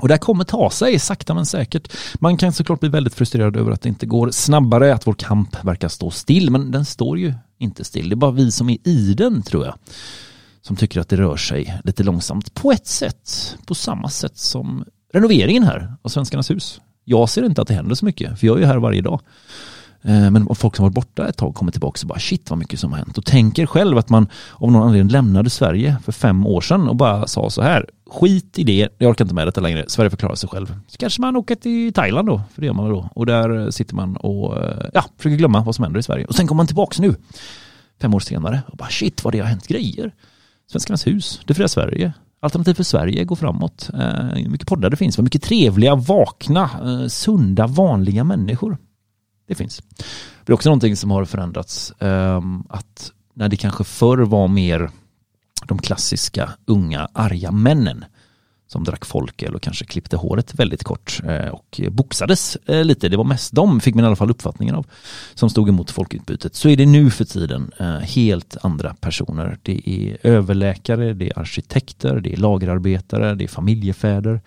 Och 0.00 0.08
det 0.08 0.14
här 0.14 0.18
kommer 0.18 0.44
ta 0.44 0.70
sig 0.70 0.98
sakta 0.98 1.34
men 1.34 1.46
säkert. 1.46 1.92
Man 2.14 2.36
kan 2.36 2.52
såklart 2.52 2.80
bli 2.80 2.88
väldigt 2.88 3.14
frustrerad 3.14 3.56
över 3.56 3.72
att 3.72 3.82
det 3.82 3.88
inte 3.88 4.06
går 4.06 4.30
snabbare, 4.30 4.94
att 4.94 5.06
vår 5.06 5.14
kamp 5.14 5.64
verkar 5.64 5.88
stå 5.88 6.10
still, 6.10 6.50
men 6.50 6.70
den 6.70 6.84
står 6.84 7.18
ju 7.18 7.34
inte 7.58 7.84
still. 7.84 8.08
Det 8.08 8.14
är 8.14 8.16
bara 8.16 8.30
vi 8.30 8.50
som 8.50 8.70
är 8.70 8.88
i 8.88 9.14
den 9.14 9.42
tror 9.42 9.64
jag, 9.64 9.74
som 10.62 10.76
tycker 10.76 11.00
att 11.00 11.08
det 11.08 11.16
rör 11.16 11.36
sig 11.36 11.80
lite 11.84 12.02
långsamt. 12.02 12.54
På 12.54 12.72
ett 12.72 12.86
sätt, 12.86 13.56
på 13.66 13.74
samma 13.74 14.08
sätt 14.08 14.38
som 14.38 14.84
renoveringen 15.12 15.62
här 15.62 15.94
av 16.02 16.08
Svenskarnas 16.08 16.50
hus. 16.50 16.80
Jag 17.04 17.28
ser 17.28 17.46
inte 17.46 17.62
att 17.62 17.68
det 17.68 17.74
händer 17.74 17.94
så 17.94 18.04
mycket, 18.04 18.40
för 18.40 18.46
jag 18.46 18.56
är 18.56 18.60
ju 18.60 18.66
här 18.66 18.78
varje 18.78 19.00
dag. 19.00 19.20
Eh, 20.02 20.30
men 20.30 20.54
folk 20.54 20.76
som 20.76 20.82
varit 20.82 20.94
borta 20.94 21.28
ett 21.28 21.36
tag 21.36 21.54
kommer 21.54 21.72
tillbaka 21.72 21.98
och 22.02 22.08
bara 22.08 22.18
shit 22.18 22.50
vad 22.50 22.58
mycket 22.58 22.80
som 22.80 22.92
har 22.92 22.98
hänt 22.98 23.18
och 23.18 23.24
tänker 23.24 23.66
själv 23.66 23.98
att 23.98 24.08
man 24.08 24.28
av 24.52 24.72
någon 24.72 24.82
anledning 24.82 25.12
lämnade 25.12 25.50
Sverige 25.50 25.96
för 26.04 26.12
fem 26.12 26.46
år 26.46 26.60
sedan 26.60 26.88
och 26.88 26.96
bara 26.96 27.26
sa 27.26 27.50
så 27.50 27.62
här 27.62 27.86
skit 28.10 28.58
i 28.58 28.64
det, 28.64 28.88
jag 28.98 29.10
orkar 29.10 29.24
inte 29.24 29.34
med 29.34 29.46
detta 29.46 29.60
längre, 29.60 29.84
Sverige 29.88 30.10
förklarar 30.10 30.34
sig 30.34 30.48
själv. 30.48 30.74
Så 30.86 30.98
kanske 30.98 31.20
man 31.20 31.36
åker 31.36 31.54
till 31.54 31.92
Thailand 31.92 32.28
då, 32.28 32.42
för 32.54 32.60
det 32.60 32.66
gör 32.66 32.74
man 32.74 32.90
då. 32.90 33.08
Och 33.14 33.26
där 33.26 33.70
sitter 33.70 33.94
man 33.94 34.16
och 34.16 34.64
eh, 34.64 34.86
ja, 34.94 35.04
försöker 35.16 35.36
glömma 35.36 35.64
vad 35.64 35.74
som 35.74 35.82
händer 35.82 36.00
i 36.00 36.02
Sverige. 36.02 36.24
Och 36.24 36.34
sen 36.34 36.46
kommer 36.46 36.56
man 36.56 36.66
tillbaka 36.66 37.02
nu, 37.02 37.14
fem 38.00 38.14
år 38.14 38.20
senare 38.20 38.62
och 38.66 38.76
bara 38.76 38.88
shit 38.88 39.24
vad 39.24 39.34
det 39.34 39.38
har 39.38 39.46
hänt 39.46 39.66
grejer. 39.66 40.14
Svenskarnas 40.70 41.06
hus, 41.06 41.40
Det 41.46 41.54
fria 41.54 41.68
Sverige, 41.68 42.12
Alternativ 42.40 42.74
för 42.74 42.82
Sverige 42.82 43.24
går 43.24 43.36
framåt. 43.36 43.90
Eh, 43.94 44.48
mycket 44.48 44.68
poddar 44.68 44.90
det 44.90 44.96
finns, 44.96 45.18
vad 45.18 45.24
mycket 45.24 45.42
trevliga, 45.42 45.94
vakna, 45.94 46.70
eh, 46.84 47.06
sunda, 47.06 47.66
vanliga 47.66 48.24
människor 48.24 48.78
det 49.48 49.54
finns. 49.54 49.82
Det 50.44 50.52
är 50.52 50.54
också 50.54 50.68
någonting 50.68 50.96
som 50.96 51.10
har 51.10 51.24
förändrats. 51.24 51.92
Ehm, 51.98 52.62
att 52.68 53.12
när 53.34 53.48
det 53.48 53.56
kanske 53.56 53.84
förr 53.84 54.18
var 54.18 54.48
mer 54.48 54.90
de 55.66 55.78
klassiska 55.78 56.50
unga 56.66 57.08
arga 57.12 57.50
männen 57.50 58.04
som 58.66 58.84
drack 58.84 59.04
folköl 59.04 59.54
och 59.54 59.62
kanske 59.62 59.84
klippte 59.84 60.16
håret 60.16 60.54
väldigt 60.54 60.84
kort 60.84 61.20
eh, 61.24 61.48
och 61.48 61.80
boxades 61.90 62.56
eh, 62.56 62.84
lite. 62.84 63.08
Det 63.08 63.16
var 63.16 63.24
mest 63.24 63.52
de, 63.52 63.80
fick 63.80 63.94
man 63.94 64.04
i 64.04 64.06
alla 64.06 64.16
fall 64.16 64.30
uppfattningen 64.30 64.74
av, 64.74 64.86
som 65.34 65.50
stod 65.50 65.68
emot 65.68 65.90
folkutbytet. 65.90 66.54
Så 66.54 66.68
är 66.68 66.76
det 66.76 66.86
nu 66.86 67.10
för 67.10 67.24
tiden 67.24 67.70
eh, 67.78 67.86
helt 67.86 68.56
andra 68.62 68.94
personer. 68.94 69.58
Det 69.62 69.82
är 69.90 70.18
överläkare, 70.22 71.14
det 71.14 71.30
är 71.30 71.38
arkitekter, 71.38 72.20
det 72.20 72.32
är 72.32 72.36
lagerarbetare, 72.36 73.34
det 73.34 73.44
är 73.44 73.48
familjefäder, 73.48 74.40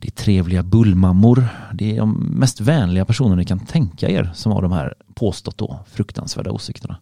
det 0.00 0.08
är 0.08 0.12
trevliga 0.12 0.62
bullmammor. 0.62 1.48
Det 1.74 1.96
är 1.96 1.98
de 1.98 2.12
mest 2.12 2.60
vänliga 2.60 3.04
personer 3.04 3.36
ni 3.36 3.44
kan 3.44 3.60
tänka 3.60 4.08
er 4.08 4.30
som 4.34 4.52
har 4.52 4.62
de 4.62 4.72
här 4.72 4.94
påstått 5.14 5.58
då 5.58 5.78
fruktansvärda 5.92 6.50
åsikterna. 6.50 6.96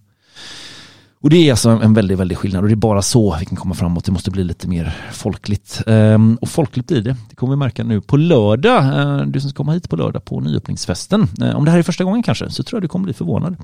Och 1.20 1.30
det 1.30 1.36
är 1.36 1.50
alltså 1.50 1.70
en 1.70 1.94
väldigt, 1.94 2.18
väldigt 2.18 2.38
skillnad 2.38 2.62
och 2.62 2.68
det 2.68 2.74
är 2.74 2.76
bara 2.76 3.02
så 3.02 3.36
vi 3.40 3.46
kan 3.46 3.56
komma 3.56 3.74
framåt. 3.74 4.04
Det 4.04 4.12
måste 4.12 4.30
bli 4.30 4.44
lite 4.44 4.68
mer 4.68 4.96
folkligt. 5.12 5.82
Ehm, 5.86 6.38
och 6.40 6.48
folkligt 6.48 6.86
blir 6.86 7.02
det. 7.02 7.16
Det 7.30 7.36
kommer 7.36 7.52
vi 7.52 7.56
märka 7.56 7.84
nu 7.84 8.00
på 8.00 8.16
lördag. 8.16 8.84
Ehm, 8.84 9.32
du 9.32 9.40
som 9.40 9.50
ska 9.50 9.56
komma 9.56 9.72
hit 9.72 9.90
på 9.90 9.96
lördag 9.96 10.24
på 10.24 10.40
nyöppningsfesten. 10.40 11.28
Ehm, 11.40 11.56
om 11.56 11.64
det 11.64 11.70
här 11.70 11.78
är 11.78 11.82
första 11.82 12.04
gången 12.04 12.22
kanske 12.22 12.50
så 12.50 12.62
tror 12.62 12.76
jag 12.76 12.82
du 12.82 12.88
kommer 12.88 13.04
bli 13.04 13.14
förvånad. 13.14 13.56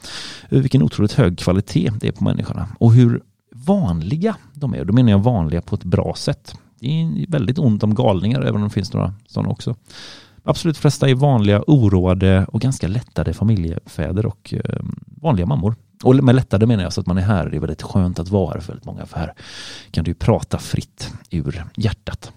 över 0.50 0.62
Vilken 0.62 0.82
otroligt 0.82 1.12
hög 1.12 1.38
kvalitet 1.38 1.90
det 2.00 2.08
är 2.08 2.12
på 2.12 2.24
människorna 2.24 2.68
och 2.78 2.92
hur 2.92 3.22
vanliga 3.54 4.36
de 4.54 4.74
är. 4.74 4.80
Och 4.80 4.86
då 4.86 4.92
menar 4.92 5.10
jag 5.10 5.18
vanliga 5.18 5.62
på 5.62 5.74
ett 5.74 5.84
bra 5.84 6.14
sätt. 6.16 6.54
Det 6.84 7.02
är 7.02 7.30
väldigt 7.30 7.58
ont 7.58 7.82
om 7.82 7.94
galningar 7.94 8.40
även 8.40 8.56
om 8.56 8.68
det 8.68 8.74
finns 8.74 8.92
några 8.92 9.14
sådana 9.26 9.48
också. 9.48 9.76
Absolut 10.42 10.78
flesta 10.78 11.08
är 11.08 11.14
vanliga, 11.14 11.62
oroade 11.66 12.46
och 12.48 12.60
ganska 12.60 12.88
lättade 12.88 13.34
familjefäder 13.34 14.26
och 14.26 14.54
ehm, 14.64 14.94
vanliga 15.06 15.46
mammor. 15.46 15.74
Och 16.02 16.14
med 16.14 16.34
lättade 16.34 16.66
menar 16.66 16.82
jag 16.82 16.92
så 16.92 17.00
att 17.00 17.06
man 17.06 17.18
är 17.18 17.22
här. 17.22 17.48
Det 17.48 17.56
är 17.56 17.60
väldigt 17.60 17.82
skönt 17.82 18.18
att 18.18 18.28
vara 18.28 18.54
här 18.54 18.60
för 18.60 18.68
väldigt 18.68 18.84
många. 18.84 19.06
För 19.06 19.18
här 19.18 19.32
kan 19.90 20.04
du 20.04 20.14
prata 20.14 20.58
fritt 20.58 21.12
ur 21.30 21.64
hjärtat. 21.76 22.32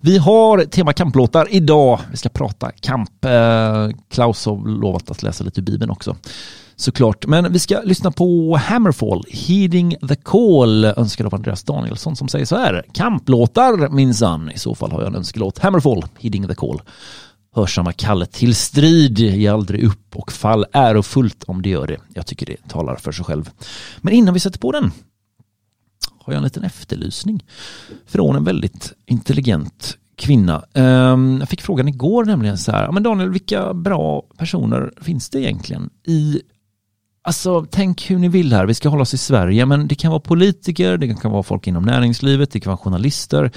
Vi 0.00 0.18
har 0.18 0.64
tema 0.64 0.92
kamplåtar 0.92 1.46
idag. 1.50 2.00
Vi 2.10 2.16
ska 2.16 2.28
prata 2.28 2.70
kamp. 2.70 3.24
Eh, 3.24 3.88
Klaus 4.10 4.46
har 4.46 4.68
lovat 4.68 5.10
att 5.10 5.22
läsa 5.22 5.44
lite 5.44 5.60
i 5.60 5.62
Bibeln 5.62 5.90
också 5.90 6.16
såklart. 6.80 7.26
Men 7.26 7.52
vi 7.52 7.58
ska 7.58 7.80
lyssna 7.84 8.10
på 8.10 8.56
Hammerfall, 8.56 9.24
Heeding 9.30 9.96
the 10.08 10.16
Call, 10.16 10.84
önskad 10.84 11.26
av 11.26 11.34
Andreas 11.34 11.62
Danielsson 11.62 12.16
som 12.16 12.28
säger 12.28 12.44
så 12.44 12.56
här. 12.56 12.84
Kamplåtar 12.92 13.88
minsann, 13.88 14.50
i 14.50 14.58
så 14.58 14.74
fall 14.74 14.92
har 14.92 15.00
jag 15.00 15.08
en 15.08 15.14
önskelåt. 15.14 15.58
Hammerfall, 15.58 16.04
Heeding 16.18 16.48
the 16.48 16.54
Call. 16.54 16.82
Hörsamma 17.54 17.92
kallet 17.92 18.32
till 18.32 18.54
strid, 18.54 19.18
ge 19.18 19.48
aldrig 19.48 19.84
upp 19.84 20.16
och 20.16 20.32
fall 20.32 20.66
ärofullt 20.72 21.44
om 21.44 21.62
det 21.62 21.68
gör 21.68 21.86
det. 21.86 21.98
Jag 22.14 22.26
tycker 22.26 22.46
det 22.46 22.68
talar 22.68 22.96
för 22.96 23.12
sig 23.12 23.24
själv. 23.24 23.50
Men 23.98 24.14
innan 24.14 24.34
vi 24.34 24.40
sätter 24.40 24.58
på 24.58 24.72
den 24.72 24.90
har 26.18 26.32
jag 26.32 26.38
en 26.38 26.44
liten 26.44 26.64
efterlysning 26.64 27.44
från 28.06 28.36
en 28.36 28.44
väldigt 28.44 28.92
intelligent 29.06 29.98
kvinna. 30.16 30.64
Ehm, 30.74 31.36
jag 31.40 31.48
fick 31.48 31.62
frågan 31.62 31.88
igår 31.88 32.24
nämligen 32.24 32.58
så 32.58 32.72
här, 32.72 32.92
men 32.92 33.02
Daniel 33.02 33.30
vilka 33.30 33.74
bra 33.74 34.22
personer 34.36 34.92
finns 35.00 35.30
det 35.30 35.40
egentligen 35.40 35.90
i 36.06 36.40
Alltså 37.28 37.66
tänk 37.70 38.10
hur 38.10 38.18
ni 38.18 38.28
vill 38.28 38.52
här, 38.52 38.66
vi 38.66 38.74
ska 38.74 38.88
hålla 38.88 39.02
oss 39.02 39.14
i 39.14 39.18
Sverige 39.18 39.66
men 39.66 39.88
det 39.88 39.94
kan 39.94 40.10
vara 40.10 40.20
politiker, 40.20 40.96
det 40.96 41.14
kan 41.14 41.30
vara 41.30 41.42
folk 41.42 41.66
inom 41.66 41.82
näringslivet, 41.82 42.50
det 42.50 42.60
kan 42.60 42.70
vara 42.70 42.78
journalister, 42.78 43.50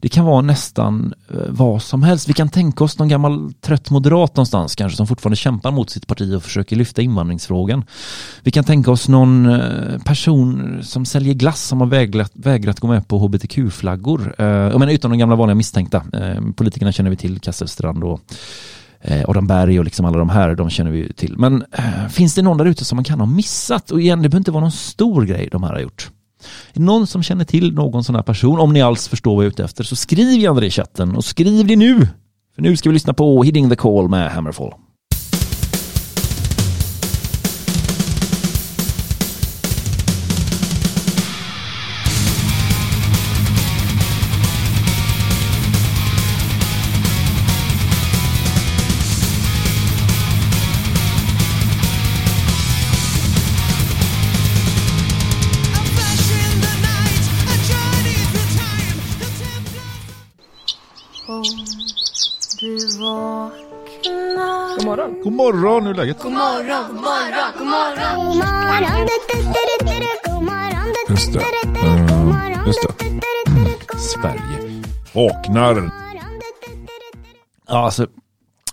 det 0.00 0.08
kan 0.08 0.24
vara 0.24 0.40
nästan 0.40 1.14
eh, 1.30 1.36
vad 1.48 1.82
som 1.82 2.02
helst. 2.02 2.28
Vi 2.28 2.32
kan 2.32 2.48
tänka 2.48 2.84
oss 2.84 2.98
någon 2.98 3.08
gammal 3.08 3.52
trött 3.60 3.90
moderat 3.90 4.36
någonstans 4.36 4.74
kanske 4.74 4.96
som 4.96 5.06
fortfarande 5.06 5.36
kämpar 5.36 5.70
mot 5.70 5.90
sitt 5.90 6.06
parti 6.06 6.34
och 6.34 6.42
försöker 6.42 6.76
lyfta 6.76 7.02
invandringsfrågan. 7.02 7.84
Vi 8.42 8.50
kan 8.50 8.64
tänka 8.64 8.90
oss 8.90 9.08
någon 9.08 9.46
eh, 9.46 9.98
person 10.04 10.78
som 10.82 11.04
säljer 11.04 11.34
glass 11.34 11.62
som 11.62 11.80
har 11.80 11.88
vägrat, 11.88 12.32
vägrat 12.34 12.80
gå 12.80 12.88
med 12.88 13.08
på 13.08 13.18
hbtq-flaggor. 13.18 14.34
Eh, 14.38 14.92
utan 14.92 15.10
de 15.10 15.18
gamla 15.18 15.36
vanliga 15.36 15.54
misstänkta. 15.54 16.04
Eh, 16.12 16.52
Politikerna 16.56 16.92
känner 16.92 17.10
vi 17.10 17.16
till, 17.16 17.40
Kasselstrand 17.40 18.04
och 18.04 18.20
eh, 19.02 19.24
Adam 19.28 19.46
Berg 19.46 19.78
och 19.78 19.84
liksom 19.84 20.06
alla 20.06 20.18
de 20.18 20.28
här, 20.28 20.54
de 20.54 20.70
känner 20.70 20.90
vi 20.90 20.98
ju 20.98 21.12
till. 21.12 21.38
Men 21.38 21.64
eh, 21.72 22.08
finns 22.10 22.34
det 22.34 22.42
någon 22.42 22.58
där 22.58 22.64
ute 22.64 22.84
som 22.84 22.96
man 22.96 23.04
kan 23.04 23.20
ha 23.20 23.26
missat? 23.26 23.90
Och 23.90 24.00
igen, 24.00 24.22
det 24.22 24.28
behöver 24.28 24.40
inte 24.40 24.50
vara 24.50 24.60
någon 24.60 24.72
stor 24.72 25.24
grej 25.24 25.48
de 25.52 25.62
här 25.62 25.72
har 25.72 25.80
gjort. 25.80 26.10
Någon 26.72 27.06
som 27.06 27.22
känner 27.22 27.44
till 27.44 27.74
någon 27.74 28.04
sån 28.04 28.14
här 28.14 28.22
person, 28.22 28.60
om 28.60 28.72
ni 28.72 28.82
alls 28.82 29.08
förstår 29.08 29.34
vad 29.34 29.44
jag 29.44 29.48
är 29.48 29.52
ute 29.52 29.64
efter, 29.64 29.84
så 29.84 29.96
skriv 29.96 30.38
gärna 30.38 30.60
det 30.60 30.66
i 30.66 30.70
chatten 30.70 31.16
och 31.16 31.24
skriv 31.24 31.66
det 31.66 31.76
nu! 31.76 32.08
För 32.54 32.62
nu 32.62 32.76
ska 32.76 32.88
vi 32.88 32.94
lyssna 32.94 33.14
på 33.14 33.42
Hitting 33.42 33.70
the 33.70 33.76
Call 33.76 34.08
med 34.08 34.30
Hammerfall. 34.30 34.74
Morgon. 65.52 65.86
Hur 65.86 65.92
är 65.92 65.96
läget? 65.96 66.22
God 66.22 66.32
morgon, 66.32 66.86
god 66.88 66.96
morgon, 66.96 67.52
god 67.58 67.66
morgon 67.66 68.26
God 68.26 68.36
morgon, 68.36 69.08
god 70.24 70.42
morgon, 70.44 70.96
Just 71.08 71.32
det. 71.32 71.40
Mm, 71.80 72.66
just 72.66 72.82
det. 72.82 72.94
Sverige 73.98 74.82
vaknar. 75.12 75.90
Ja, 77.68 77.84
alltså, 77.84 78.06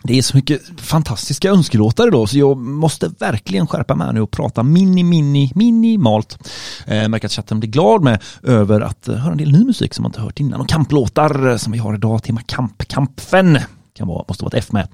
det 0.04 0.18
är 0.18 0.22
så 0.22 0.38
mycket 0.38 0.82
fantastiska 0.82 1.50
önskelåtar 1.50 2.08
idag 2.08 2.30
så 2.30 2.38
jag 2.38 2.58
måste 2.58 3.08
verkligen 3.20 3.68
skärpa 3.68 3.96
mig 3.96 4.14
nu 4.14 4.22
och 4.22 4.32
prata 4.32 4.64
mini, 4.64 5.04
mini, 5.04 5.52
minimalt. 5.56 6.50
Eh, 6.86 7.08
märker 7.08 7.28
att 7.28 7.32
chatten 7.32 7.60
blir 7.60 7.70
glad 7.70 8.04
med 8.04 8.24
över 8.44 8.82
att 8.82 9.08
eh, 9.08 9.16
höra 9.16 9.32
en 9.32 9.38
del 9.38 9.52
ny 9.52 9.66
musik 9.66 9.94
som 9.94 10.04
man 10.04 10.10
inte 10.10 10.22
hört 10.22 10.40
innan 10.40 10.62
och 10.62 10.70
kamplåtar 10.70 11.50
eh, 11.50 11.58
som 11.58 11.72
vi 11.74 11.80
har 11.80 11.94
idag, 11.94 12.24
tema 12.24 12.42
kamp, 12.46 12.88
kampen. 12.88 13.60
Kan 13.94 14.08
vara, 14.08 14.26
måste 14.28 14.44
vara 14.44 14.58
ett 14.58 14.64
F 14.64 14.72
med. 14.72 14.88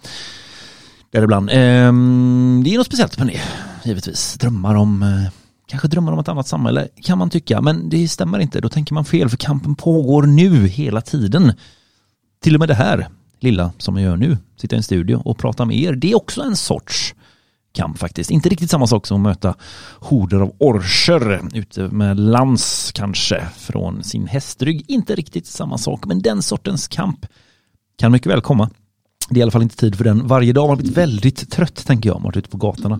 Däribland. 1.15 1.49
ibland. 1.49 1.63
Ehm, 1.63 2.61
det 2.63 2.73
är 2.73 2.77
något 2.77 2.85
speciellt 2.87 3.17
med 3.17 3.27
det, 3.27 3.41
givetvis. 3.83 4.33
Drömmar 4.33 4.75
om 4.75 5.03
eh, 5.03 5.31
Kanske 5.67 5.87
drömmar 5.87 6.11
om 6.11 6.19
ett 6.19 6.27
annat 6.27 6.47
samhälle 6.47 6.87
kan 7.01 7.17
man 7.17 7.29
tycka, 7.29 7.61
men 7.61 7.89
det 7.89 8.07
stämmer 8.07 8.39
inte. 8.39 8.61
Då 8.61 8.69
tänker 8.69 8.93
man 8.93 9.05
fel, 9.05 9.29
för 9.29 9.37
kampen 9.37 9.75
pågår 9.75 10.23
nu 10.23 10.67
hela 10.67 11.01
tiden. 11.01 11.53
Till 12.41 12.55
och 12.55 12.59
med 12.59 12.69
det 12.69 12.75
här 12.75 13.07
lilla 13.39 13.71
som 13.77 13.95
jag 13.95 14.03
gör 14.03 14.17
nu, 14.17 14.37
sitta 14.57 14.75
i 14.75 14.77
en 14.77 14.83
studio 14.83 15.15
och 15.25 15.37
prata 15.37 15.65
med 15.65 15.77
er, 15.77 15.93
det 15.93 16.11
är 16.11 16.15
också 16.15 16.41
en 16.41 16.55
sorts 16.55 17.15
kamp 17.73 17.97
faktiskt. 17.97 18.31
Inte 18.31 18.49
riktigt 18.49 18.69
samma 18.69 18.87
sak 18.87 19.07
som 19.07 19.17
att 19.17 19.23
möta 19.23 19.55
horder 19.99 20.39
av 20.39 20.55
orcher 20.59 21.41
ute 21.53 21.81
med 21.81 22.19
lans 22.19 22.91
kanske 22.95 23.47
från 23.57 24.03
sin 24.03 24.27
hästrygg. 24.27 24.85
Inte 24.87 25.15
riktigt 25.15 25.47
samma 25.47 25.77
sak, 25.77 26.05
men 26.05 26.21
den 26.21 26.41
sortens 26.41 26.87
kamp 26.87 27.25
kan 27.97 28.11
mycket 28.11 28.31
väl 28.31 28.41
komma. 28.41 28.69
Det 29.29 29.35
är 29.35 29.39
i 29.39 29.41
alla 29.41 29.51
fall 29.51 29.61
inte 29.61 29.75
tid 29.75 29.95
för 29.95 30.03
den 30.03 30.27
varje 30.27 30.53
dag. 30.53 30.67
Man 30.67 30.77
blivit 30.77 30.97
väldigt 30.97 31.51
trött 31.51 31.85
tänker 31.85 32.09
jag. 32.09 32.15
Man 32.15 32.21
har 32.21 32.27
varit 32.27 32.37
ute 32.37 32.49
på 32.49 32.57
gatorna 32.57 32.99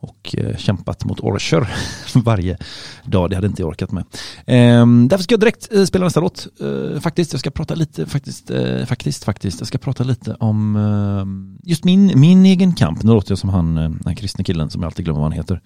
och 0.00 0.34
eh, 0.38 0.56
kämpat 0.56 1.04
mot 1.04 1.20
orcher 1.20 1.68
varje 2.14 2.58
dag. 3.04 3.30
Det 3.30 3.36
hade 3.36 3.46
inte 3.46 3.62
jag 3.62 3.68
orkat 3.68 3.92
med. 3.92 4.04
Ehm, 4.46 5.08
därför 5.08 5.22
ska 5.22 5.32
jag 5.32 5.40
direkt 5.40 5.72
eh, 5.72 5.84
spela 5.84 6.04
nästa 6.04 6.20
låt. 6.20 6.46
Eh, 6.60 7.00
faktiskt, 7.00 7.32
jag 7.32 7.40
ska 7.40 7.50
prata 7.50 7.74
lite, 7.74 8.06
faktiskt, 8.06 8.50
eh, 8.50 8.84
faktiskt, 8.84 9.24
faktiskt, 9.24 9.60
jag 9.60 9.68
ska 9.68 9.78
prata 9.78 10.04
lite 10.04 10.34
om 10.34 10.76
eh, 10.76 11.68
just 11.68 11.84
min, 11.84 12.20
min 12.20 12.46
egen 12.46 12.74
kamp. 12.74 13.02
Nu 13.02 13.12
låter 13.12 13.30
jag 13.30 13.38
som 13.38 13.50
han, 13.50 13.78
eh, 13.78 13.90
den 13.90 14.16
kristne 14.16 14.44
killen 14.44 14.70
som 14.70 14.82
jag 14.82 14.88
alltid 14.88 15.04
glömmer 15.04 15.20
vad 15.20 15.30
han 15.30 15.38
heter. 15.38 15.60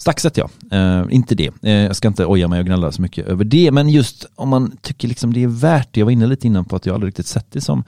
Staxet 0.00 0.36
ja, 0.36 0.48
eh, 0.72 1.04
inte 1.10 1.34
det. 1.34 1.50
Eh, 1.62 1.72
jag 1.72 1.96
ska 1.96 2.08
inte 2.08 2.26
oja 2.26 2.48
mig 2.48 2.60
och 2.60 2.66
gnälla 2.66 2.92
så 2.92 3.02
mycket 3.02 3.26
över 3.26 3.44
det, 3.44 3.70
men 3.72 3.88
just 3.88 4.26
om 4.34 4.48
man 4.48 4.76
tycker 4.82 5.08
liksom 5.08 5.32
det 5.32 5.42
är 5.42 5.48
värt 5.48 5.88
det. 5.92 6.00
Jag 6.00 6.06
var 6.06 6.12
inne 6.12 6.26
lite 6.26 6.46
innan 6.46 6.64
på 6.64 6.76
att 6.76 6.86
jag 6.86 6.94
aldrig 6.94 7.08
riktigt 7.08 7.26
sett 7.26 7.52
det 7.52 7.60
som 7.60 7.84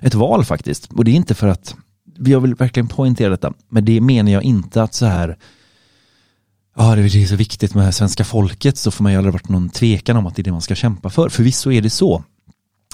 ett 0.00 0.14
val 0.14 0.44
faktiskt. 0.44 0.92
Och 0.92 1.04
det 1.04 1.10
är 1.10 1.14
inte 1.14 1.34
för 1.34 1.48
att, 1.48 1.76
jag 2.18 2.40
vill 2.40 2.54
verkligen 2.54 2.88
poängtera 2.88 3.30
detta, 3.30 3.52
men 3.68 3.84
det 3.84 4.00
menar 4.00 4.32
jag 4.32 4.42
inte 4.42 4.82
att 4.82 4.94
så 4.94 5.06
här 5.06 5.36
Ja, 6.78 6.94
det 6.94 7.02
är 7.02 7.26
så 7.26 7.36
viktigt 7.36 7.74
med 7.74 7.94
svenska 7.94 8.24
folket 8.24 8.78
så 8.78 8.90
får 8.90 9.02
man 9.02 9.12
ju 9.12 9.18
aldrig 9.18 9.32
varit 9.32 9.48
någon 9.48 9.68
tvekan 9.68 10.16
om 10.16 10.26
att 10.26 10.36
det 10.36 10.42
är 10.42 10.44
det 10.44 10.52
man 10.52 10.60
ska 10.60 10.74
kämpa 10.74 11.10
för. 11.10 11.28
Förvisso 11.28 11.72
är 11.72 11.82
det 11.82 11.90
så. 11.90 12.24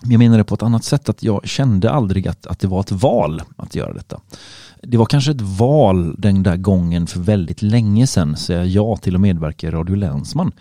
Men 0.02 0.10
jag 0.10 0.18
menar 0.18 0.38
det 0.38 0.44
på 0.44 0.54
ett 0.54 0.62
annat 0.62 0.84
sätt 0.84 1.08
att 1.08 1.22
jag 1.22 1.48
kände 1.48 1.90
aldrig 1.90 2.28
att, 2.28 2.46
att 2.46 2.58
det 2.60 2.68
var 2.68 2.80
ett 2.80 2.92
val 2.92 3.42
att 3.56 3.74
göra 3.74 3.92
detta. 3.92 4.20
Det 4.86 4.96
var 4.96 5.06
kanske 5.06 5.30
ett 5.30 5.40
val 5.40 6.14
den 6.18 6.42
där 6.42 6.56
gången 6.56 7.06
för 7.06 7.20
väldigt 7.20 7.62
länge 7.62 8.06
sedan 8.06 8.36
säga 8.36 8.64
ja 8.64 8.96
till 8.96 9.14
att 9.14 9.20
medverka 9.20 9.66
i 9.66 9.70
Radio 9.70 9.96
Länsman. 9.96 10.52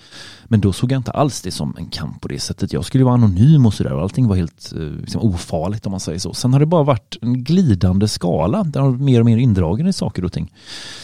Men 0.45 0.61
då 0.61 0.73
såg 0.73 0.91
jag 0.91 0.99
inte 0.99 1.11
alls 1.11 1.41
det 1.41 1.51
som 1.51 1.75
en 1.77 1.85
kamp 1.85 2.21
på 2.21 2.27
det 2.27 2.39
sättet. 2.39 2.73
Jag 2.73 2.85
skulle 2.85 3.03
vara 3.03 3.13
anonym 3.13 3.65
och 3.65 3.73
sådär 3.73 3.93
och 3.93 4.01
allting 4.01 4.27
var 4.27 4.35
helt 4.35 4.73
eh, 4.75 4.81
liksom, 4.81 5.21
ofarligt 5.21 5.85
om 5.85 5.91
man 5.91 5.99
säger 5.99 6.19
så. 6.19 6.33
Sen 6.33 6.53
har 6.53 6.59
det 6.59 6.65
bara 6.65 6.83
varit 6.83 7.17
en 7.21 7.43
glidande 7.43 8.07
skala 8.07 8.63
Den 8.63 8.83
har 8.83 8.91
mer 8.91 9.19
och 9.19 9.25
mer 9.25 9.37
indragen 9.37 9.87
i 9.87 9.93
saker 9.93 10.25
och 10.25 10.33
ting. 10.33 10.53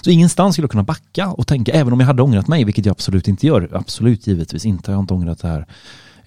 Så 0.02 0.10
ingenstans 0.10 0.56
skulle 0.56 0.64
jag 0.64 0.72
kunna 0.72 0.84
backa 0.84 1.32
och 1.32 1.48
tänka, 1.48 1.72
även 1.72 1.94
om 1.94 2.00
jag 2.00 2.08
hade 2.08 2.22
ångrat 2.22 2.48
mig, 2.48 2.64
vilket 2.64 2.86
jag 2.86 2.92
absolut 2.92 3.28
inte 3.28 3.48
gör. 3.48 3.70
Absolut 3.74 4.28
givetvis 4.28 4.66
inte, 4.66 4.92
jag 4.92 4.98
har 4.98 5.02
inte 5.02 5.14
ångrat 5.14 5.40
det 5.40 5.48
här 5.48 5.66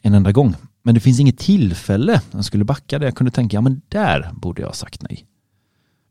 en 0.02 0.14
enda 0.14 0.32
gång. 0.32 0.54
Men 0.82 0.94
det 0.94 1.00
finns 1.00 1.20
inget 1.20 1.38
tillfälle 1.38 2.20
jag 2.30 2.44
skulle 2.44 2.64
backa 2.64 2.98
där 2.98 3.06
jag 3.06 3.14
kunde 3.14 3.30
tänka, 3.30 3.56
ja 3.56 3.60
men 3.60 3.80
där 3.88 4.30
borde 4.32 4.62
jag 4.62 4.68
ha 4.68 4.74
sagt 4.74 5.02
nej. 5.02 5.26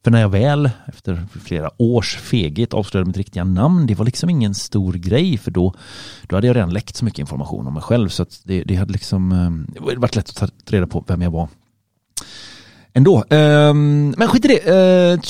För 0.03 0.11
när 0.11 0.21
jag 0.21 0.29
väl 0.29 0.69
efter 0.85 1.27
flera 1.43 1.71
års 1.77 2.15
feghet 2.15 2.73
avslöjade 2.73 3.07
mitt 3.07 3.17
riktiga 3.17 3.43
namn, 3.43 3.87
det 3.87 3.95
var 3.95 4.05
liksom 4.05 4.29
ingen 4.29 4.55
stor 4.55 4.93
grej 4.93 5.37
för 5.37 5.51
då, 5.51 5.73
då 6.27 6.35
hade 6.35 6.47
jag 6.47 6.55
redan 6.55 6.73
läckt 6.73 6.95
så 6.95 7.05
mycket 7.05 7.19
information 7.19 7.67
om 7.67 7.73
mig 7.73 7.83
själv 7.83 8.09
så 8.09 8.23
att 8.23 8.41
det, 8.43 8.63
det 8.63 8.75
hade 8.75 8.93
liksom 8.93 9.31
eh, 9.31 9.73
det 9.73 9.99
varit 9.99 10.15
lätt 10.15 10.29
att 10.29 10.65
ta 10.65 10.75
reda 10.75 10.87
på 10.87 11.03
vem 11.07 11.21
jag 11.21 11.31
var 11.31 11.49
ändå. 12.93 13.23
Ehm, 13.29 14.13
men 14.17 14.27
skit 14.27 14.45
i 14.45 14.47
det. 14.47 14.59
Uh, 15.15 15.21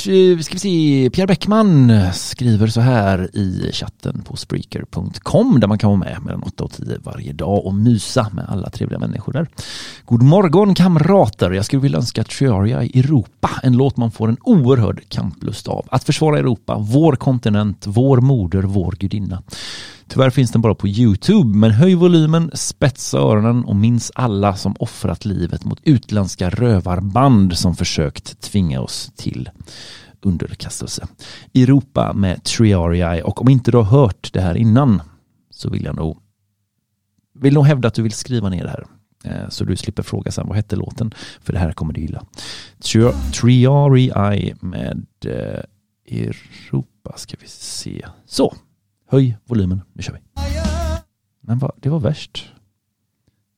ska 0.41 0.53
vi 0.53 0.59
se. 0.59 1.09
Pierre 1.13 1.27
Bäckman 1.27 1.91
skriver 2.13 2.67
så 2.67 2.81
här 2.81 3.29
i 3.33 3.71
chatten 3.73 4.21
på 4.25 4.35
Spreaker.com 4.37 5.59
där 5.59 5.67
man 5.67 5.77
kan 5.77 5.89
vara 5.89 5.99
med 5.99 6.17
mellan 6.25 6.43
8 6.43 6.63
och 6.63 6.71
10 6.71 6.97
varje 7.03 7.33
dag 7.33 7.65
och 7.65 7.73
mysa 7.73 8.29
med 8.33 8.45
alla 8.49 8.69
trevliga 8.69 8.99
människor 8.99 9.33
där. 9.33 9.47
God 10.05 10.23
morgon 10.23 10.75
kamrater. 10.75 11.51
Jag 11.51 11.65
skulle 11.65 11.81
vilja 11.81 11.97
önska 11.97 12.23
Triaria 12.23 12.83
i 12.83 12.99
Europa. 12.99 13.49
En 13.63 13.77
låt 13.77 13.97
man 13.97 14.11
får 14.11 14.29
en 14.29 14.37
oerhörd 14.41 15.09
kamplust 15.09 15.67
av. 15.67 15.85
Att 15.91 16.03
försvara 16.03 16.39
Europa, 16.39 16.77
vår 16.79 17.15
kontinent, 17.15 17.83
vår 17.87 18.21
moder, 18.21 18.61
vår 18.61 18.95
gudinna. 18.99 19.43
Tyvärr 20.09 20.29
finns 20.29 20.51
den 20.51 20.61
bara 20.61 20.75
på 20.75 20.87
Youtube, 20.87 21.57
men 21.57 21.71
höj 21.71 21.95
volymen, 21.95 22.51
spetsa 22.53 23.17
öronen 23.17 23.65
och 23.65 23.75
minns 23.75 24.11
alla 24.15 24.55
som 24.55 24.75
offrat 24.79 25.25
livet 25.25 25.65
mot 25.65 25.79
utländska 25.83 26.49
rövarband 26.49 27.57
som 27.57 27.75
försökt 27.75 28.41
tvinga 28.41 28.81
oss 28.81 29.11
till 29.15 29.49
underkastelse. 30.21 31.07
Europa 31.53 32.13
med 32.13 32.43
Triarii 32.43 33.21
och 33.23 33.41
om 33.41 33.49
inte 33.49 33.71
du 33.71 33.77
har 33.77 33.83
hört 33.83 34.33
det 34.33 34.41
här 34.41 34.55
innan 34.57 35.01
så 35.49 35.69
vill 35.69 35.83
jag 35.83 35.95
nog 35.95 36.17
vill 37.39 37.53
nog 37.53 37.65
hävda 37.65 37.87
att 37.87 37.93
du 37.93 38.01
vill 38.01 38.11
skriva 38.11 38.49
ner 38.49 38.63
det 38.63 38.69
här 38.69 38.85
eh, 39.23 39.49
så 39.49 39.63
du 39.63 39.75
slipper 39.75 40.03
fråga 40.03 40.31
sen 40.31 40.47
vad 40.47 40.55
hette 40.55 40.75
låten 40.75 41.13
för 41.41 41.53
det 41.53 41.59
här 41.59 41.71
kommer 41.71 41.93
du 41.93 42.01
gilla. 42.01 42.25
Triarii 43.33 44.55
med 44.61 45.05
eh, 45.25 45.63
Europa 46.05 47.13
ska 47.15 47.37
vi 47.39 47.47
se? 47.47 48.05
Så, 48.25 48.55
höj 49.09 49.37
volymen, 49.45 49.81
nu 49.93 50.03
kör 50.03 50.13
vi. 50.13 50.19
Men 51.41 51.59
vad, 51.59 51.71
det 51.77 51.89
var 51.89 51.99
värst. 51.99 52.53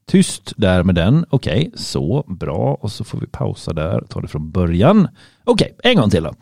Tyst 0.08 0.54
där 0.58 0.84
med 0.84 0.96
den. 0.96 1.26
Okej, 1.30 1.72
så 1.76 2.24
bra. 2.28 2.78
Och 2.82 2.92
så 2.92 3.04
får 3.04 3.20
vi 3.20 3.28
pausa 3.28 3.74
där, 3.74 4.02
ta 4.10 4.22
det 4.22 4.28
från 4.28 4.52
början. 4.52 5.08
Okej, 5.44 5.76
en 5.84 5.96
gång 5.96 6.10
till 6.10 6.24
då. 6.24 6.34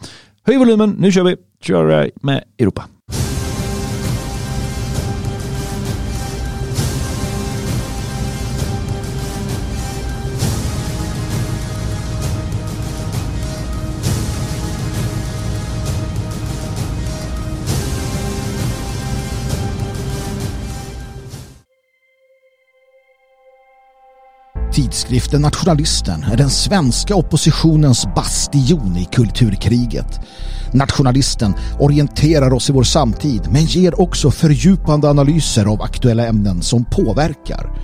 Höj 0.44 0.58
volymen, 0.58 0.96
nu 1.00 1.12
kör 1.12 1.24
vi. 1.24 1.36
Kör 1.62 2.12
med 2.22 2.44
Europa. 2.58 2.86
Tidskriften 24.80 25.42
Nationalisten 25.42 26.24
är 26.24 26.38
den 26.38 26.50
svenska 26.50 27.16
oppositionens 27.16 28.06
bastion 28.16 28.98
i 28.98 29.06
kulturkriget. 29.06 30.20
Nationalisten 30.74 31.54
orienterar 31.80 32.54
oss 32.54 32.70
i 32.70 32.74
vår 32.74 32.84
samtid 32.84 33.42
men 33.52 33.66
ger 33.66 34.02
också 34.02 34.32
fördjupande 34.32 35.10
analyser 35.10 35.66
av 35.66 35.82
aktuella 35.82 36.28
ämnen 36.28 36.62
som 36.62 36.86
påverkar. 36.86 37.80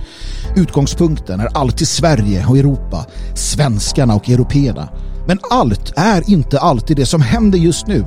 Utgångspunkten 0.56 1.40
är 1.40 1.56
alltid 1.56 1.88
Sverige 1.88 2.46
och 2.46 2.58
Europa, 2.58 3.06
svenskarna 3.34 4.14
och 4.14 4.30
européerna. 4.30 4.88
Men 5.26 5.38
allt 5.50 5.92
är 5.96 6.30
inte 6.30 6.58
alltid 6.58 6.96
det 6.96 7.06
som 7.06 7.20
händer 7.20 7.58
just 7.58 7.86
nu. 7.86 8.04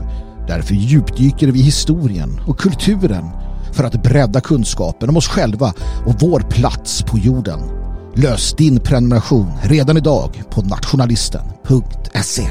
Därför 0.48 0.76
djupdyker 0.76 1.48
vi 1.48 1.60
i 1.60 1.64
historien 1.64 2.42
och 2.48 2.60
kulturen 2.60 3.26
för 3.74 3.84
att 3.84 4.04
bredda 4.04 4.42
kunskapen 4.42 5.10
om 5.10 5.18
oss 5.18 5.28
själva 5.28 5.74
och 6.06 6.16
vår 6.20 6.40
plats 6.40 7.04
på 7.04 7.18
jorden. 7.18 7.79
Lös 8.16 8.54
din 8.54 8.80
prenumeration 8.80 9.52
redan 9.64 9.98
idag 9.98 10.44
på 10.50 10.62
nationalisten.se. 10.62 12.44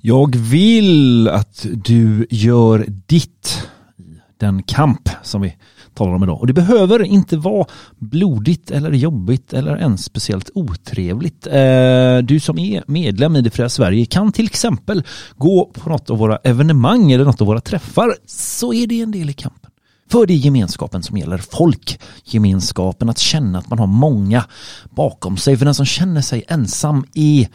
Jag 0.00 0.36
vill 0.36 1.28
att 1.28 1.66
du 1.72 2.26
gör 2.30 2.86
ditt 3.06 3.68
i 3.98 4.02
den 4.38 4.62
kamp 4.62 5.08
som 5.22 5.40
vi 5.40 5.56
talar 5.94 6.14
om 6.14 6.22
idag. 6.22 6.40
Och 6.40 6.46
det 6.46 6.52
behöver 6.52 7.02
inte 7.02 7.36
vara 7.36 7.66
blodigt 7.98 8.70
eller 8.70 8.92
jobbigt 8.92 9.52
eller 9.52 9.76
ens 9.76 10.04
speciellt 10.04 10.50
otrevligt. 10.54 11.46
Eh, 11.46 12.18
du 12.18 12.40
som 12.40 12.58
är 12.58 12.84
medlem 12.86 13.36
i 13.36 13.42
Det 13.42 13.50
fria 13.50 13.68
Sverige 13.68 14.06
kan 14.06 14.32
till 14.32 14.46
exempel 14.46 15.02
gå 15.36 15.70
på 15.74 15.90
något 15.90 16.10
av 16.10 16.18
våra 16.18 16.36
evenemang 16.36 17.12
eller 17.12 17.24
något 17.24 17.40
av 17.40 17.46
våra 17.46 17.60
träffar 17.60 18.14
så 18.26 18.72
är 18.72 18.86
det 18.86 19.00
en 19.00 19.10
del 19.10 19.30
i 19.30 19.32
kampen. 19.32 19.69
För 20.10 20.26
det 20.26 20.32
är 20.32 20.36
gemenskapen 20.36 21.02
som 21.02 21.16
gäller. 21.16 21.38
Folkgemenskapen, 21.38 23.08
att 23.08 23.18
känna 23.18 23.58
att 23.58 23.68
man 23.68 23.78
har 23.78 23.86
många 23.86 24.44
bakom 24.90 25.36
sig. 25.36 25.56
För 25.56 25.64
den 25.64 25.74
som 25.74 25.86
känner 25.86 26.20
sig 26.20 26.44
ensam 26.48 27.04
är 27.14 27.48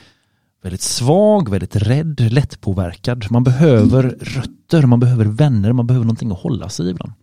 väldigt 0.64 0.82
svag, 0.82 1.50
väldigt 1.50 1.76
rädd, 1.76 2.34
lättpåverkad. 2.34 3.26
Man 3.30 3.44
behöver 3.44 4.04
rötter, 4.22 4.86
man 4.86 5.00
behöver 5.00 5.26
vänner, 5.26 5.74
man 5.74 5.88
behöver 5.88 6.06
någonting 6.06 6.32
att 6.32 6.40
hålla 6.40 6.70
sig 6.70 6.86
i 6.86 6.90
ibland. 6.90 7.14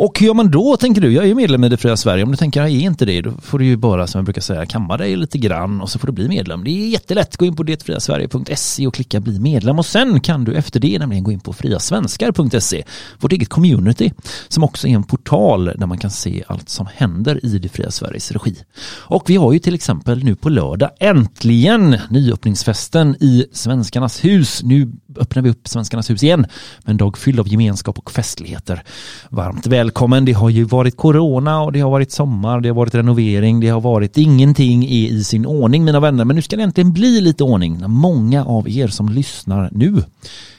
Och 0.00 0.20
hur 0.20 0.26
gör 0.26 0.34
man 0.34 0.50
då 0.50 0.76
tänker 0.76 1.00
du? 1.00 1.12
Jag 1.12 1.24
är 1.24 1.28
ju 1.28 1.34
medlem 1.34 1.64
i 1.64 1.68
Det 1.68 1.76
fria 1.76 1.96
Sverige. 1.96 2.24
Om 2.24 2.30
du 2.30 2.36
tänker 2.36 2.60
jag 2.60 2.70
är 2.70 2.80
inte 2.80 3.04
det, 3.04 3.20
då 3.20 3.32
får 3.42 3.58
du 3.58 3.64
ju 3.64 3.76
bara 3.76 4.06
som 4.06 4.18
jag 4.18 4.24
brukar 4.24 4.40
säga 4.40 4.66
kamma 4.66 4.96
dig 4.96 5.16
lite 5.16 5.38
grann 5.38 5.80
och 5.80 5.90
så 5.90 5.98
får 5.98 6.06
du 6.06 6.12
bli 6.12 6.28
medlem. 6.28 6.64
Det 6.64 6.70
är 6.70 6.88
jättelätt. 6.88 7.36
Gå 7.36 7.44
in 7.44 7.56
på 7.56 7.62
detfriasverige.se 7.62 8.86
och 8.86 8.94
klicka 8.94 9.20
bli 9.20 9.40
medlem 9.40 9.78
och 9.78 9.86
sen 9.86 10.20
kan 10.20 10.44
du 10.44 10.54
efter 10.54 10.80
det 10.80 10.98
nämligen 10.98 11.24
gå 11.24 11.32
in 11.32 11.40
på 11.40 11.52
friasvenskar.se, 11.52 12.84
vårt 13.20 13.32
eget 13.32 13.48
community 13.48 14.12
som 14.48 14.64
också 14.64 14.88
är 14.88 14.92
en 14.92 15.04
portal 15.04 15.64
där 15.64 15.86
man 15.86 15.98
kan 15.98 16.10
se 16.10 16.44
allt 16.46 16.68
som 16.68 16.86
händer 16.94 17.46
i 17.46 17.58
Det 17.58 17.68
fria 17.68 17.90
Sveriges 17.90 18.32
regi. 18.32 18.56
Och 18.88 19.30
vi 19.30 19.36
har 19.36 19.52
ju 19.52 19.58
till 19.58 19.74
exempel 19.74 20.24
nu 20.24 20.34
på 20.34 20.48
lördag 20.48 20.90
äntligen 21.00 21.96
nyöppningsfesten 22.10 23.16
i 23.20 23.46
Svenskarnas 23.52 24.24
hus. 24.24 24.62
Nu 24.62 24.92
öppnar 25.18 25.42
vi 25.42 25.50
upp 25.50 25.68
Svenskarnas 25.68 26.10
hus 26.10 26.22
igen 26.22 26.40
med 26.84 26.90
en 26.90 26.96
dag 26.96 27.18
fylld 27.18 27.40
av 27.40 27.48
gemenskap 27.48 27.98
och 27.98 28.10
festligheter. 28.10 28.82
Varmt 29.28 29.66
välkommen. 29.66 30.24
Det 30.24 30.32
har 30.32 30.50
ju 30.50 30.64
varit 30.64 30.96
corona 30.96 31.60
och 31.60 31.72
det 31.72 31.80
har 31.80 31.90
varit 31.90 32.12
sommar, 32.12 32.60
det 32.60 32.68
har 32.68 32.76
varit 32.76 32.94
renovering, 32.94 33.60
det 33.60 33.68
har 33.68 33.80
varit 33.80 34.18
ingenting 34.18 34.84
är 34.84 35.08
i 35.08 35.24
sin 35.24 35.46
ordning 35.46 35.84
mina 35.84 36.00
vänner. 36.00 36.24
Men 36.24 36.36
nu 36.36 36.42
ska 36.42 36.56
det 36.56 36.62
äntligen 36.62 36.92
bli 36.92 37.20
lite 37.20 37.44
ordning 37.44 37.78
när 37.78 37.88
många 37.88 38.44
av 38.44 38.68
er 38.68 38.88
som 38.88 39.08
lyssnar 39.08 39.70
nu 39.72 40.02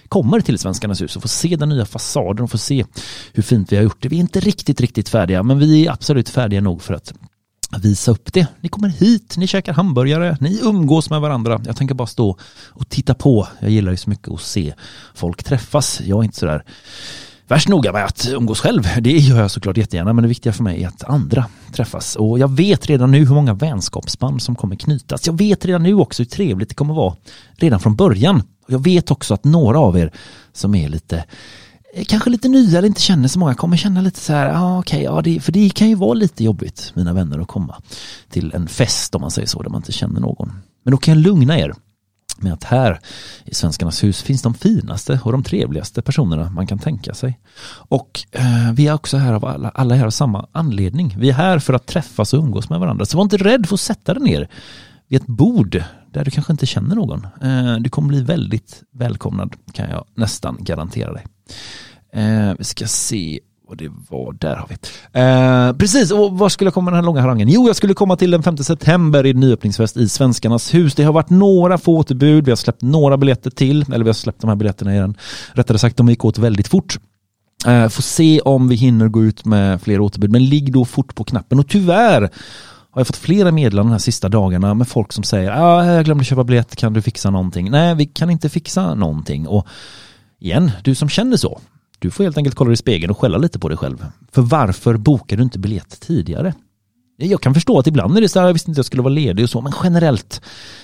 kommer 0.10 0.42
till 0.42 0.60
Svenskarnas 0.60 1.02
hus 1.02 1.16
och 1.16 1.22
får 1.22 1.30
se 1.30 1.56
den 1.56 1.70
nya 1.70 1.86
fasaden 1.86 2.44
och 2.44 2.52
får 2.52 2.58
se 2.58 2.86
hur 3.34 3.44
fint 3.44 3.72
vi 3.72 3.76
har 3.76 3.84
gjort 3.84 3.98
det. 4.00 4.10
Vi 4.10 4.16
är 4.16 4.20
inte 4.20 4.40
riktigt, 4.40 4.82
riktigt 4.82 5.10
färdiga, 5.10 5.44
men 5.44 5.60
vi 5.60 5.86
är 5.86 5.92
absolut 5.92 6.30
färdiga 6.30 6.62
nog 6.62 6.82
för 6.82 6.94
att 6.94 7.14
visa 7.78 8.12
upp 8.12 8.34
det. 8.34 8.48
Ni 8.62 8.70
kommer 8.70 8.90
hit, 8.90 9.36
ni 9.38 9.48
käkar 9.48 9.74
hamburgare, 9.74 10.38
ni 10.40 10.60
umgås 10.64 11.10
med 11.10 11.22
varandra. 11.22 11.62
Jag 11.66 11.76
tänker 11.76 11.96
bara 11.96 12.08
stå 12.08 12.38
och 12.68 12.90
titta 12.90 13.14
på. 13.14 13.48
Jag 13.60 13.72
gillar 13.72 13.92
ju 13.92 13.98
så 13.98 14.10
mycket 14.10 14.32
att 14.32 14.42
se 14.42 14.74
folk 15.16 15.44
träffas. 15.44 16.02
Jag 16.02 16.20
är 16.20 16.24
inte 16.24 16.38
sådär 16.38 16.64
värst 17.48 17.68
noga 17.68 17.94
med 17.94 18.06
att 18.06 18.28
umgås 18.28 18.60
själv. 18.60 18.84
Det 19.02 19.12
gör 19.12 19.42
jag 19.42 19.52
såklart 19.52 19.78
jättegärna, 19.78 20.14
men 20.14 20.22
det 20.22 20.28
viktiga 20.28 20.54
för 20.54 20.64
mig 20.64 20.84
är 20.84 20.88
att 20.88 21.04
andra 21.04 21.46
träffas. 21.74 22.16
Och 22.16 22.40
jag 22.40 22.56
vet 22.56 22.86
redan 22.86 23.12
nu 23.12 23.26
hur 23.26 23.36
många 23.36 23.54
vänskapsband 23.54 24.42
som 24.42 24.56
kommer 24.56 24.76
knytas. 24.76 25.28
Jag 25.28 25.38
vet 25.38 25.66
redan 25.66 25.84
nu 25.84 25.94
också 25.94 26.24
hur 26.24 26.28
trevligt 26.28 26.70
det 26.70 26.76
kommer 26.76 26.94
vara 26.94 27.16
redan 27.58 27.80
från 27.80 27.96
början. 27.96 28.44
Jag 28.68 28.84
vet 28.84 29.12
också 29.12 29.34
att 29.34 29.44
några 29.44 29.80
av 29.80 29.98
er 29.98 30.12
som 30.54 30.76
är 30.76 30.90
lite 30.90 31.24
Eh, 31.94 32.06
kanske 32.06 32.30
lite 32.30 32.48
nya 32.48 32.78
eller 32.78 32.88
inte 32.88 33.02
känner 33.02 33.28
så 33.28 33.40
många 33.40 33.56
kommer 33.56 33.78
känna 33.78 34.02
lite 34.02 34.20
så 34.20 34.34
här, 34.34 34.54
ah, 34.56 34.80
okej, 34.80 34.98
okay, 34.98 35.16
ja, 35.16 35.22
det, 35.22 35.40
för 35.40 35.52
det 35.52 35.70
kan 35.70 35.90
ju 35.90 35.96
vara 35.96 36.14
lite 36.14 36.44
jobbigt, 36.44 36.92
mina 36.96 37.14
vänner, 37.14 37.40
att 37.40 37.48
komma 37.48 37.76
till 38.30 38.54
en 38.54 38.68
fest 38.68 39.16
om 39.16 39.22
man 39.22 39.32
säger 39.32 39.48
så, 39.48 39.62
där 39.62 39.70
man 39.70 39.80
inte 39.80 39.92
känner 39.92 40.20
någon. 40.20 40.52
Men 40.84 40.92
då 40.92 40.98
kan 40.98 41.14
jag 41.14 41.24
lugna 41.24 41.60
er 41.60 41.74
med 42.42 42.54
att 42.54 42.64
här 42.64 43.00
i 43.46 43.54
Svenskarnas 43.54 44.04
hus 44.04 44.22
finns 44.22 44.42
de 44.42 44.54
finaste 44.54 45.20
och 45.24 45.32
de 45.32 45.44
trevligaste 45.44 46.02
personerna 46.02 46.50
man 46.50 46.68
kan 46.68 46.80
tänka 46.80 47.14
sig. 47.14 47.40
Och 47.72 48.26
eh, 48.32 48.72
vi 48.74 48.88
är 48.88 48.94
också 48.94 49.18
här 49.18 49.34
av 49.34 49.46
alla, 49.46 49.70
alla 49.70 49.96
här 49.96 50.06
av 50.06 50.10
samma 50.10 50.48
anledning. 50.52 51.16
Vi 51.20 51.30
är 51.30 51.34
här 51.34 51.60
för 51.60 51.74
att 51.74 51.86
träffas 51.86 52.34
och 52.34 52.40
umgås 52.40 52.70
med 52.70 52.80
varandra. 52.80 53.06
Så 53.06 53.18
var 53.18 53.24
inte 53.24 53.38
rädd 53.38 53.66
för 53.68 53.76
att 53.76 53.80
sätta 53.80 54.14
dig 54.14 54.24
ner 54.24 54.50
vid 55.08 55.22
ett 55.22 55.28
bord 55.28 55.84
där 56.12 56.26
du 56.26 56.32
kanske 56.32 56.54
inte 56.54 56.66
känner 56.66 56.96
någon. 56.96 57.28
Eh, 57.42 57.76
du 57.76 57.90
kommer 57.90 58.08
bli 58.08 58.22
väldigt 58.22 58.84
välkomnad 58.94 59.56
kan 59.74 59.90
jag 59.90 60.06
nästan 60.16 60.58
garantera 60.60 61.14
dig. 61.14 61.26
Eh, 62.14 62.54
vi 62.58 62.64
ska 62.64 62.88
se 62.88 63.40
vad 63.70 63.78
det 63.78 63.92
var, 64.10 64.34
där 64.34 64.56
har 64.56 64.68
vi. 64.70 64.76
Eh, 65.20 65.78
precis, 65.78 66.12
och 66.12 66.38
var 66.38 66.50
skulle 66.50 66.68
jag 66.68 66.74
komma 66.74 66.92
den 66.92 66.96
här 66.96 67.06
långa 67.06 67.22
harangen? 67.22 67.50
Jo, 67.50 67.68
jag 67.68 67.76
skulle 67.76 67.94
komma 67.94 68.16
till 68.16 68.32
den 68.32 68.44
5 68.44 68.58
september 68.58 69.26
i 69.26 69.34
nyöppningsfest 69.34 69.98
i 69.98 70.10
Svenskarnas 70.10 70.74
hus. 70.74 70.96
Det 70.96 71.04
har 71.04 71.14
varit 71.14 71.30
några 71.30 71.78
få 71.78 71.98
återbud, 71.98 72.46
vi 72.46 72.52
har 72.52 72.56
släppt 72.56 72.82
några 72.82 73.18
biljetter 73.18 73.50
till, 73.50 73.86
eller 73.94 74.04
vi 74.04 74.10
har 74.10 74.14
släppt 74.14 74.42
de 74.42 74.48
här 74.48 74.56
biljetterna 74.56 74.94
igen. 74.94 75.16
Rättare 75.54 75.78
sagt, 75.78 75.98
de 75.98 76.10
gick 76.10 76.26
åt 76.26 76.38
väldigt 76.38 76.68
fort. 76.68 77.00
Eh, 77.68 77.88
får 77.90 78.04
se 78.04 78.40
om 78.40 78.68
vi 78.68 78.76
hinner 78.76 79.08
gå 79.08 79.24
ut 79.24 79.46
med 79.46 79.82
fler 79.82 80.00
återbud, 80.00 80.32
men 80.32 80.46
ligg 80.46 80.74
då 80.74 80.86
fort 80.86 81.16
på 81.16 81.24
knappen. 81.24 81.60
Och 81.60 81.68
tyvärr 81.68 82.22
har 82.92 83.00
jag 83.00 83.08
fått 83.08 83.18
flera 83.18 83.52
meddelanden 83.52 83.90
de 83.90 83.92
här 83.92 84.00
sista 84.00 84.30
dagarna 84.30 84.74
med 84.74 84.88
folk 84.88 85.14
som 85.14 85.24
säger 85.24 85.52
ah, 85.52 85.86
jag 85.86 86.06
glömde 86.06 86.24
köpa 86.24 86.44
biljett, 86.44 86.76
kan 86.76 86.94
du 86.94 87.02
fixa 87.02 87.30
någonting? 87.30 87.72
Nej, 87.72 87.96
vi 87.96 88.06
kan 88.06 88.30
inte 88.30 88.50
fixa 88.50 88.96
någonting. 88.96 89.48
Och 89.48 89.68
igen, 90.40 90.72
du 90.84 90.96
som 90.96 91.10
känner 91.10 91.38
så, 91.38 91.62
du 92.00 92.12
får 92.12 92.24
helt 92.24 92.38
enkelt 92.38 92.56
kolla 92.56 92.68
dig 92.68 92.74
i 92.74 92.78
spegeln 92.78 93.12
och 93.12 93.18
skälla 93.18 93.38
lite 93.38 93.60
på 93.60 93.70
dig 93.70 93.78
själv. 93.78 94.06
För 94.32 94.42
varför 94.42 94.98
bokar 94.98 95.38
du 95.38 95.44
inte 95.44 95.60
biljett 95.60 96.00
tidigare? 96.00 96.54
Jag 97.18 97.42
kan 97.42 97.54
förstå 97.54 97.80
att 97.80 97.88
ibland 97.88 98.18
är 98.18 98.22
det 98.22 98.30
så 98.30 98.40
här, 98.40 98.48
jag 98.48 98.54
visste 98.54 98.72
inte 98.72 98.76
att 98.76 98.78
jag 98.78 98.86
skulle 98.86 99.04
vara 99.04 99.14
ledig 99.14 99.44
och 99.44 99.50
så, 99.50 99.62
men 99.62 99.74
generellt 99.84 100.42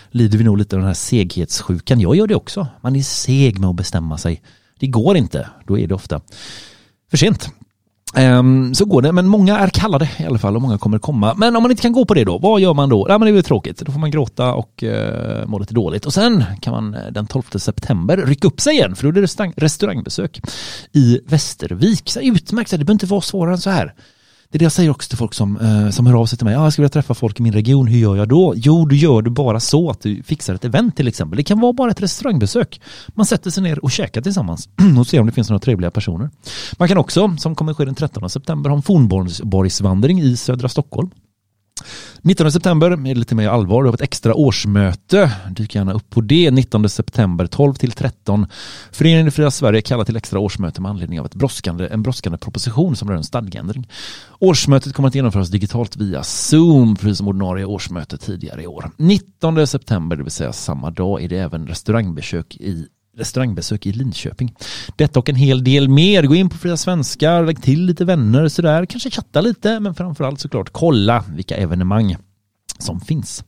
lider 0.09 0.37
vi 0.37 0.43
nog 0.43 0.57
lite 0.57 0.75
av 0.75 0.79
den 0.79 0.87
här 0.87 0.93
seghetssjukan. 0.93 1.99
Jag 1.99 2.15
gör 2.15 2.27
det 2.27 2.35
också. 2.35 2.67
Man 2.81 2.95
är 2.95 3.01
seg 3.01 3.59
med 3.59 3.69
att 3.69 3.75
bestämma 3.75 4.17
sig. 4.17 4.41
Det 4.79 4.87
går 4.87 5.17
inte, 5.17 5.49
då 5.67 5.79
är 5.79 5.87
det 5.87 5.95
ofta 5.95 6.21
för 7.09 7.17
sent. 7.17 7.49
Um, 8.19 8.75
så 8.75 8.85
går 8.85 9.01
det, 9.01 9.11
men 9.11 9.27
många 9.27 9.57
är 9.57 9.67
kallade 9.67 10.09
i 10.17 10.25
alla 10.25 10.37
fall 10.37 10.55
och 10.55 10.61
många 10.61 10.77
kommer 10.77 10.99
komma. 10.99 11.33
Men 11.37 11.55
om 11.55 11.63
man 11.63 11.71
inte 11.71 11.81
kan 11.81 11.91
gå 11.91 12.05
på 12.05 12.13
det 12.13 12.23
då, 12.23 12.37
vad 12.37 12.61
gör 12.61 12.73
man 12.73 12.89
då? 12.89 13.05
Nej 13.09 13.19
men 13.19 13.25
det 13.25 13.31
är 13.31 13.33
väl 13.33 13.43
tråkigt, 13.43 13.79
då 13.79 13.91
får 13.91 13.99
man 13.99 14.11
gråta 14.11 14.53
och 14.53 14.83
uh, 14.83 15.47
må 15.47 15.59
lite 15.59 15.73
dåligt. 15.73 16.05
Och 16.05 16.13
sen 16.13 16.43
kan 16.61 16.73
man 16.73 16.93
eh, 16.93 17.11
den 17.11 17.27
12 17.27 17.43
september 17.55 18.17
rycka 18.17 18.47
upp 18.47 18.61
sig 18.61 18.73
igen, 18.73 18.95
för 18.95 19.03
då 19.03 19.09
är 19.09 19.13
det 19.13 19.21
restaurang, 19.21 19.53
restaurangbesök 19.57 20.41
i 20.93 21.19
Västervik. 21.25 22.09
Så 22.09 22.19
utmärkt, 22.19 22.71
det 22.71 22.77
behöver 22.77 22.91
inte 22.91 23.05
vara 23.05 23.21
svårare 23.21 23.53
än 23.53 23.61
så 23.61 23.69
här. 23.69 23.93
Det 24.55 24.57
är 24.57 24.59
det 24.59 24.65
jag 24.65 24.71
säger 24.71 24.89
också 24.89 25.09
till 25.09 25.17
folk 25.17 25.33
som, 25.33 25.57
eh, 25.57 25.89
som 25.89 26.05
hör 26.05 26.21
av 26.21 26.25
sig 26.25 26.37
till 26.37 26.45
mig. 26.45 26.55
Ah, 26.55 26.63
jag 26.63 26.73
skulle 26.73 26.83
vilja 26.83 26.93
träffa 26.93 27.13
folk 27.13 27.39
i 27.39 27.43
min 27.43 27.53
region, 27.53 27.87
hur 27.87 27.99
gör 27.99 28.15
jag 28.15 28.27
då? 28.29 28.53
Jo, 28.55 28.85
du 28.85 28.95
gör 28.95 29.21
det 29.21 29.29
bara 29.29 29.59
så 29.59 29.89
att 29.89 30.01
du 30.01 30.23
fixar 30.23 30.55
ett 30.55 30.65
event 30.65 30.95
till 30.95 31.07
exempel. 31.07 31.37
Det 31.37 31.43
kan 31.43 31.59
vara 31.59 31.73
bara 31.73 31.91
ett 31.91 32.01
restaurangbesök. 32.01 32.81
Man 33.07 33.25
sätter 33.25 33.51
sig 33.51 33.63
ner 33.63 33.83
och 33.83 33.91
käkar 33.91 34.21
tillsammans 34.21 34.69
och 34.99 35.07
ser 35.07 35.19
om 35.19 35.25
det 35.25 35.31
finns 35.31 35.49
några 35.49 35.59
trevliga 35.59 35.91
personer. 35.91 36.29
Man 36.77 36.87
kan 36.87 36.97
också, 36.97 37.35
som 37.37 37.55
kommer 37.55 37.73
ske 37.73 37.85
den 37.85 37.95
13 37.95 38.29
september, 38.29 38.69
ha 38.69 38.77
en 38.77 38.83
fornborgsvandring 38.83 40.21
i 40.21 40.37
södra 40.37 40.69
Stockholm. 40.69 41.09
19 42.21 42.51
september 42.51 42.91
är 42.91 42.97
det 42.97 43.13
lite 43.15 43.35
mer 43.35 43.49
allvar. 43.49 43.83
Vi 43.83 43.87
har 43.87 43.93
ett 43.93 44.01
extra 44.01 44.33
årsmöte. 44.33 45.31
Dyk 45.49 45.75
gärna 45.75 45.93
upp 45.93 46.09
på 46.09 46.21
det. 46.21 46.51
19 46.51 46.89
september 46.89 47.47
12 47.47 47.73
till 47.73 47.91
13. 47.91 48.47
Föreningen 48.91 49.27
i 49.27 49.31
Fria 49.31 49.51
Sverige 49.51 49.81
kallar 49.81 50.05
till 50.05 50.15
extra 50.15 50.39
årsmöte 50.39 50.81
med 50.81 50.91
anledning 50.91 51.19
av 51.19 51.25
ett 51.25 51.35
brådskande, 51.35 51.87
en 51.87 52.03
brådskande 52.03 52.37
proposition 52.37 52.95
som 52.95 53.09
rör 53.09 53.17
en 53.17 53.23
stadgeändring. 53.23 53.87
Årsmötet 54.39 54.93
kommer 54.93 55.09
att 55.09 55.15
genomföras 55.15 55.49
digitalt 55.49 55.97
via 55.97 56.23
Zoom, 56.23 56.95
precis 56.95 57.17
som 57.17 57.27
ordinarie 57.27 57.65
årsmöte 57.65 58.17
tidigare 58.17 58.63
i 58.63 58.67
år. 58.67 58.91
19 58.97 59.67
september, 59.67 60.15
det 60.15 60.23
vill 60.23 60.31
säga 60.31 60.53
samma 60.53 60.91
dag, 60.91 61.23
är 61.23 61.29
det 61.29 61.37
även 61.37 61.67
restaurangbesök 61.67 62.55
i 62.55 62.87
restaurangbesök 63.17 63.85
i 63.85 63.91
Linköping. 63.91 64.55
Detta 64.95 65.19
och 65.19 65.29
en 65.29 65.35
hel 65.35 65.63
del 65.63 65.89
mer. 65.89 66.23
Gå 66.23 66.35
in 66.35 66.49
på 66.49 66.57
Fria 66.57 66.77
Svenskar, 66.77 67.45
lägg 67.45 67.61
till 67.61 67.85
lite 67.85 68.05
vänner 68.05 68.47
sådär, 68.47 68.85
kanske 68.85 69.09
chatta 69.09 69.41
lite, 69.41 69.79
men 69.79 69.95
framförallt 69.95 70.39
såklart 70.39 70.69
kolla 70.71 71.23
vilka 71.35 71.55
evenemang 71.55 72.15
som 72.79 73.01
finns. 73.01 73.43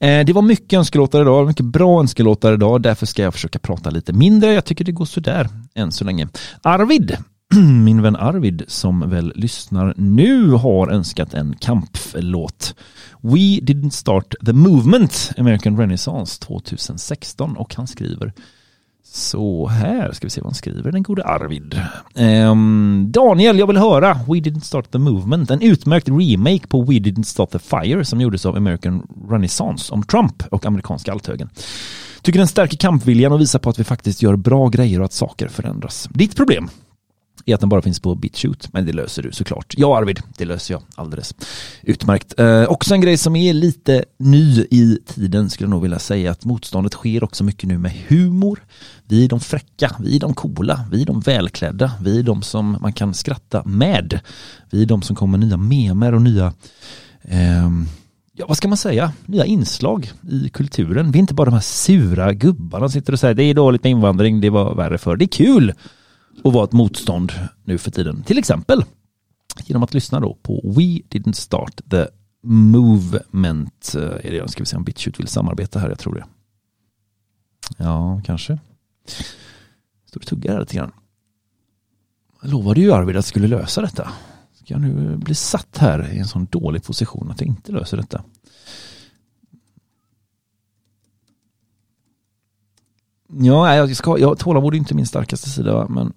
Eh, 0.00 0.24
det 0.24 0.32
var 0.32 0.42
mycket 0.42 0.78
önskelåtar 0.78 1.22
idag, 1.22 1.46
mycket 1.46 1.66
bra 1.66 2.00
önskelåtar 2.00 2.52
idag, 2.52 2.82
därför 2.82 3.06
ska 3.06 3.22
jag 3.22 3.34
försöka 3.34 3.58
prata 3.58 3.90
lite 3.90 4.12
mindre. 4.12 4.52
Jag 4.52 4.64
tycker 4.64 4.84
det 4.84 4.92
går 4.92 5.04
sådär 5.04 5.48
än 5.74 5.92
så 5.92 6.04
länge. 6.04 6.28
Arvid, 6.62 7.16
min 7.84 8.02
vän 8.02 8.16
Arvid 8.16 8.62
som 8.66 9.10
väl 9.10 9.32
lyssnar 9.36 9.94
nu 9.96 10.50
har 10.50 10.88
önskat 10.88 11.34
en 11.34 11.56
kamplåt. 11.60 12.74
We 13.20 13.38
didn't 13.38 13.90
start 13.90 14.34
the 14.46 14.52
movement, 14.52 15.30
American 15.38 15.78
Renaissance 15.78 16.40
2016 16.40 17.56
och 17.56 17.74
han 17.74 17.86
skriver 17.86 18.32
så 19.12 19.66
här 19.66 20.12
ska 20.12 20.26
vi 20.26 20.30
se 20.30 20.40
vad 20.40 20.46
han 20.46 20.54
skriver, 20.54 20.92
den 20.92 21.02
gode 21.02 21.24
Arvid. 21.24 21.80
Um, 22.14 23.12
Daniel, 23.12 23.58
jag 23.58 23.66
vill 23.66 23.76
höra 23.76 24.14
We 24.14 24.34
Didn't 24.34 24.60
Start 24.60 24.90
The 24.90 24.98
Movement, 24.98 25.50
en 25.50 25.62
utmärkt 25.62 26.08
remake 26.08 26.66
på 26.68 26.82
We 26.82 26.94
Didn't 26.94 27.22
Start 27.22 27.50
The 27.50 27.58
Fire 27.58 28.04
som 28.04 28.20
gjordes 28.20 28.46
av 28.46 28.56
American 28.56 29.06
Renaissance 29.30 29.92
om 29.92 30.02
Trump 30.02 30.42
och 30.50 30.66
amerikanska 30.66 31.12
althögen. 31.12 31.48
Tycker 32.22 32.38
den 32.38 32.48
stärker 32.48 32.76
kampviljan 32.76 33.32
och 33.32 33.40
visar 33.40 33.58
på 33.58 33.70
att 33.70 33.78
vi 33.78 33.84
faktiskt 33.84 34.22
gör 34.22 34.36
bra 34.36 34.68
grejer 34.68 34.98
och 34.98 35.04
att 35.04 35.12
saker 35.12 35.48
förändras. 35.48 36.08
Ditt 36.12 36.36
problem 36.36 36.70
är 37.46 37.54
att 37.54 37.60
den 37.60 37.68
bara 37.68 37.82
finns 37.82 38.00
på 38.00 38.14
BitChute, 38.14 38.68
men 38.72 38.86
det 38.86 38.92
löser 38.92 39.22
du 39.22 39.32
såklart. 39.32 39.74
Ja 39.76 39.98
Arvid, 39.98 40.20
det 40.36 40.44
löser 40.44 40.74
jag 40.74 40.82
alldeles 40.94 41.34
utmärkt. 41.82 42.40
Eh, 42.40 42.64
också 42.64 42.94
en 42.94 43.00
grej 43.00 43.16
som 43.16 43.36
är 43.36 43.52
lite 43.52 44.04
ny 44.18 44.66
i 44.70 44.98
tiden 45.06 45.50
skulle 45.50 45.66
jag 45.66 45.70
nog 45.70 45.82
vilja 45.82 45.98
säga 45.98 46.30
att 46.30 46.44
motståndet 46.44 46.92
sker 46.92 47.24
också 47.24 47.44
mycket 47.44 47.68
nu 47.68 47.78
med 47.78 47.92
humor. 48.08 48.64
Vi 49.08 49.24
är 49.24 49.28
de 49.28 49.40
fräcka, 49.40 49.96
vi 50.00 50.16
är 50.16 50.20
de 50.20 50.34
coola, 50.34 50.84
vi 50.90 51.02
är 51.02 51.06
de 51.06 51.20
välklädda, 51.20 51.92
vi 52.02 52.18
är 52.18 52.22
de 52.22 52.42
som 52.42 52.76
man 52.80 52.92
kan 52.92 53.14
skratta 53.14 53.62
med. 53.64 54.20
Vi 54.70 54.82
är 54.82 54.86
de 54.86 55.02
som 55.02 55.16
kommer 55.16 55.38
med 55.38 55.48
nya 55.48 55.56
memer 55.56 56.14
och 56.14 56.22
nya 56.22 56.52
eh, 57.22 57.68
ja, 58.38 58.44
vad 58.48 58.56
ska 58.56 58.68
man 58.68 58.76
säga, 58.76 59.12
nya 59.26 59.44
inslag 59.44 60.12
i 60.30 60.48
kulturen. 60.48 61.12
Vi 61.12 61.18
är 61.18 61.20
inte 61.20 61.34
bara 61.34 61.44
de 61.44 61.54
här 61.54 61.60
sura 61.60 62.32
gubbarna 62.32 62.88
som 62.88 63.00
sitter 63.00 63.12
och 63.12 63.20
säger 63.20 63.34
det 63.34 63.44
är 63.44 63.54
dåligt 63.54 63.82
med 63.82 63.90
invandring, 63.90 64.40
det 64.40 64.50
var 64.50 64.74
värre 64.74 64.98
för. 64.98 65.16
Det 65.16 65.24
är 65.24 65.26
kul 65.26 65.72
och 66.42 66.52
vara 66.52 66.64
ett 66.64 66.72
motstånd 66.72 67.32
nu 67.64 67.78
för 67.78 67.90
tiden. 67.90 68.22
Till 68.22 68.38
exempel 68.38 68.84
genom 69.64 69.82
att 69.82 69.94
lyssna 69.94 70.20
då 70.20 70.34
på 70.42 70.60
We 70.64 70.82
Didn't 70.82 71.32
Start 71.32 71.80
The 71.90 72.06
Movement. 72.42 73.94
Eh, 73.94 74.02
är 74.02 74.30
det, 74.30 74.50
ska 74.50 74.62
vi 74.62 74.66
se 74.66 74.76
om 74.76 74.84
BitChute 74.84 75.18
vill 75.18 75.28
samarbeta 75.28 75.78
här, 75.78 75.88
jag 75.88 75.98
tror 75.98 76.14
det. 76.14 76.24
Ja, 77.76 78.20
kanske. 78.24 78.58
Står 80.06 80.20
och 80.20 80.26
tuggar 80.26 80.52
här 80.52 80.60
lite 80.60 80.76
grann. 80.76 80.92
Jag 82.42 82.50
lovade 82.50 82.80
ju 82.80 82.92
Arvid 82.92 83.08
att 83.08 83.14
jag 83.14 83.24
skulle 83.24 83.48
lösa 83.48 83.80
detta. 83.80 84.12
Ska 84.52 84.74
jag 84.74 84.80
nu 84.80 85.16
bli 85.16 85.34
satt 85.34 85.78
här 85.78 86.12
i 86.12 86.18
en 86.18 86.26
sån 86.26 86.46
dålig 86.50 86.84
position 86.84 87.30
att 87.30 87.40
jag 87.40 87.48
inte 87.48 87.72
löser 87.72 87.96
detta? 87.96 88.24
Ja, 93.28 93.74
jag 93.74 93.96
ska, 93.96 94.18
jag, 94.18 94.38
tålamod 94.38 94.74
är 94.74 94.78
inte 94.78 94.94
min 94.94 95.06
starkaste 95.06 95.50
sida, 95.50 95.88
men 95.88 96.12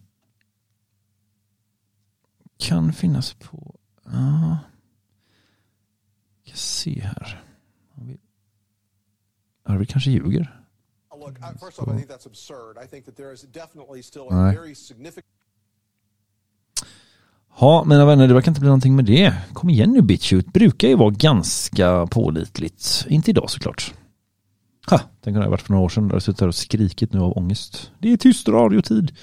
kan 2.61 2.93
finnas 2.93 3.33
på... 3.33 3.75
Ja. 4.05 4.57
Jag 6.43 6.57
se 6.57 7.01
här. 7.01 7.43
Arvid 9.65 9.89
kanske 9.89 10.11
ljuger. 10.11 10.61
Ja, 17.59 17.83
mina 17.83 18.05
vänner, 18.05 18.27
det 18.27 18.33
verkar 18.33 18.51
inte 18.51 18.59
bli 18.59 18.67
någonting 18.67 18.95
med 18.95 19.05
det. 19.05 19.33
Kom 19.53 19.69
igen 19.69 19.91
nu 19.91 20.01
BitChute, 20.01 20.49
brukar 20.49 20.87
ju 20.87 20.95
vara 20.95 21.09
ganska 21.09 22.07
pålitligt. 22.07 23.05
Inte 23.09 23.31
idag 23.31 23.49
såklart. 23.49 23.93
Ha, 24.89 24.99
tänk 24.99 25.27
om 25.27 25.33
det 25.33 25.39
hade 25.39 25.49
varit 25.49 25.61
för 25.61 25.71
några 25.71 25.85
år 25.85 25.89
sedan, 25.89 26.07
där 26.07 26.15
jag 26.15 26.23
suttit 26.23 26.41
här 26.41 26.47
och 26.47 26.55
skrikit 26.55 27.13
nu 27.13 27.19
av 27.19 27.37
ångest. 27.37 27.91
Det 27.99 28.13
är 28.13 28.17
tyst 28.17 28.47
radiotid. 28.47 29.17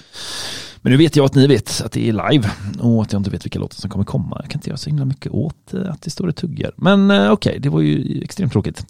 Men 0.81 0.91
nu 0.91 0.97
vet 0.97 1.15
jag 1.15 1.25
att 1.25 1.35
ni 1.35 1.47
vet 1.47 1.81
att 1.85 1.91
det 1.91 2.09
är 2.09 2.31
live 2.31 2.49
och 2.79 3.01
att 3.01 3.13
jag 3.13 3.19
inte 3.19 3.29
vet 3.29 3.45
vilka 3.45 3.59
låtar 3.59 3.75
som 3.75 3.89
kommer 3.89 4.05
komma. 4.05 4.37
Jag 4.41 4.51
kan 4.51 4.59
inte 4.59 4.69
göra 4.69 4.77
så 4.77 4.89
himla 4.89 5.05
mycket 5.05 5.31
åt 5.31 5.73
eh, 5.73 5.89
att 5.89 6.01
det 6.01 6.09
står 6.09 6.27
och 6.27 6.35
tuggar. 6.35 6.71
Men 6.75 7.11
eh, 7.11 7.31
okej, 7.31 7.49
okay, 7.49 7.59
det 7.59 7.69
var 7.69 7.81
ju 7.81 8.21
extremt 8.23 8.51
tråkigt. 8.51 8.85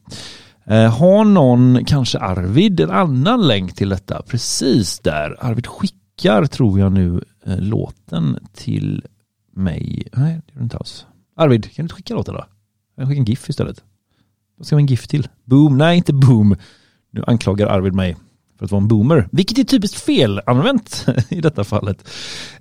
Eh, 0.66 0.98
har 0.98 1.26
någon, 1.26 1.86
kanske 1.86 2.20
Arvid, 2.20 2.80
en 2.80 2.92
annan 2.92 3.48
länk 3.48 3.76
till 3.76 3.90
detta? 3.90 4.22
Precis 4.22 5.00
där. 5.00 5.38
Arvid 5.40 5.68
skickar, 5.68 6.46
tror 6.46 6.80
jag 6.80 6.92
nu, 6.92 7.24
låten 7.46 8.40
till 8.54 9.06
mig. 9.56 10.08
Nej, 10.14 10.42
det 10.46 10.54
gör 10.54 10.60
du 10.60 10.64
inte 10.64 10.78
alls. 10.78 11.06
Arvid, 11.36 11.64
kan 11.64 11.72
du 11.76 11.82
inte 11.82 11.96
skicka 11.96 12.14
låten 12.14 12.34
då? 12.34 12.46
Jag 12.96 13.08
skickar 13.08 13.20
en 13.20 13.26
GIF 13.26 13.50
istället. 13.50 13.84
Vad 14.58 14.68
ska 14.68 14.76
man 14.76 14.82
en 14.82 14.88
GIF 14.88 15.08
till? 15.08 15.28
Boom? 15.44 15.78
Nej, 15.78 15.98
inte 15.98 16.14
boom. 16.14 16.56
Nu 17.12 17.24
anklagar 17.28 17.68
Arvid 17.68 17.94
mig 17.94 18.16
för 18.60 18.66
att 18.66 18.72
vara 18.72 18.82
en 18.82 18.88
boomer, 18.88 19.28
vilket 19.32 19.58
är 19.58 19.64
typiskt 19.64 20.00
felanvänt 20.00 21.06
i 21.30 21.42
detta 21.42 21.64
fallet. 21.64 22.10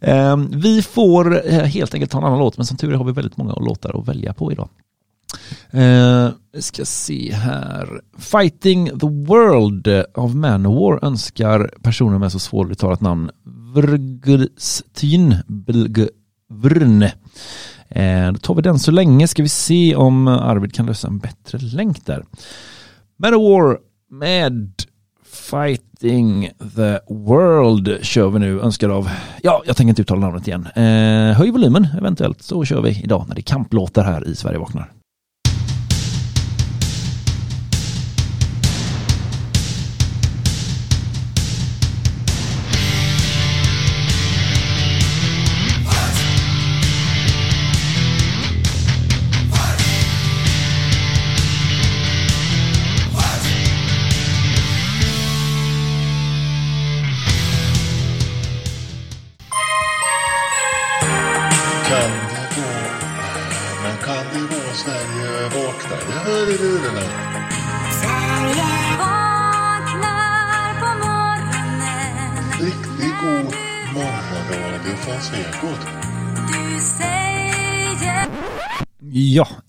Ehm, 0.01 0.51
vi 0.61 0.83
får 0.83 1.47
eh, 1.53 1.63
helt 1.63 1.95
enkelt 1.95 2.11
ta 2.11 2.19
en 2.19 2.25
annan 2.25 2.39
låt, 2.39 2.57
men 2.57 2.67
som 2.67 2.77
tur 2.77 2.93
är 2.93 2.97
har 2.97 3.05
vi 3.05 3.13
väldigt 3.13 3.37
många 3.37 3.55
låtar 3.55 4.01
att 4.01 4.09
välja 4.09 4.35
på 4.35 4.53
idag. 4.53 4.69
Ehm, 5.71 6.31
vi 6.53 6.63
ska 6.63 6.85
se 6.85 7.33
här. 7.33 8.01
Fighting 8.19 8.99
the 8.99 9.07
World 9.07 10.05
av 10.15 10.37
Manowar 10.37 11.05
önskar 11.05 11.71
personer 11.83 12.19
med 12.19 12.33
så 12.33 12.39
svåruttalat 12.39 13.01
namn 13.01 13.31
Vrgstyn 13.75 15.37
Vrne. 16.49 17.13
Ehm, 17.89 18.35
då 18.35 18.41
tar 18.41 18.55
vi 18.55 18.63
den 18.63 18.79
så 18.79 18.91
länge. 18.91 19.29
Ska 19.29 19.43
vi 19.43 19.49
se 19.49 19.97
om 19.97 20.29
Arvid 20.29 20.75
kan 20.75 20.87
lösa 20.87 21.09
en 21.09 21.19
bättre 21.19 21.59
länk 21.59 22.07
där. 22.07 22.25
Manowar 23.17 23.79
med 24.11 24.73
Fighting 25.39 26.51
the 26.77 26.99
World 27.09 27.99
kör 28.03 28.29
vi 28.31 28.39
nu, 28.39 28.61
önskar 28.61 28.89
av, 28.89 29.11
ja, 29.43 29.63
jag 29.67 29.77
tänker 29.77 29.89
inte 29.89 30.03
uttala 30.03 30.21
namnet 30.21 30.49
igen. 30.49 30.67
Eh, 30.75 31.37
höj 31.37 31.51
volymen 31.51 31.89
eventuellt 31.99 32.43
så 32.43 32.65
kör 32.65 32.83
vi 32.83 33.03
idag 33.03 33.25
när 33.29 33.35
det 33.35 33.41
är 33.41 33.43
kamplåtar 33.43 34.05
här 34.05 34.29
i 34.29 34.35
Sverige 34.35 34.59
vaknar. 34.59 34.93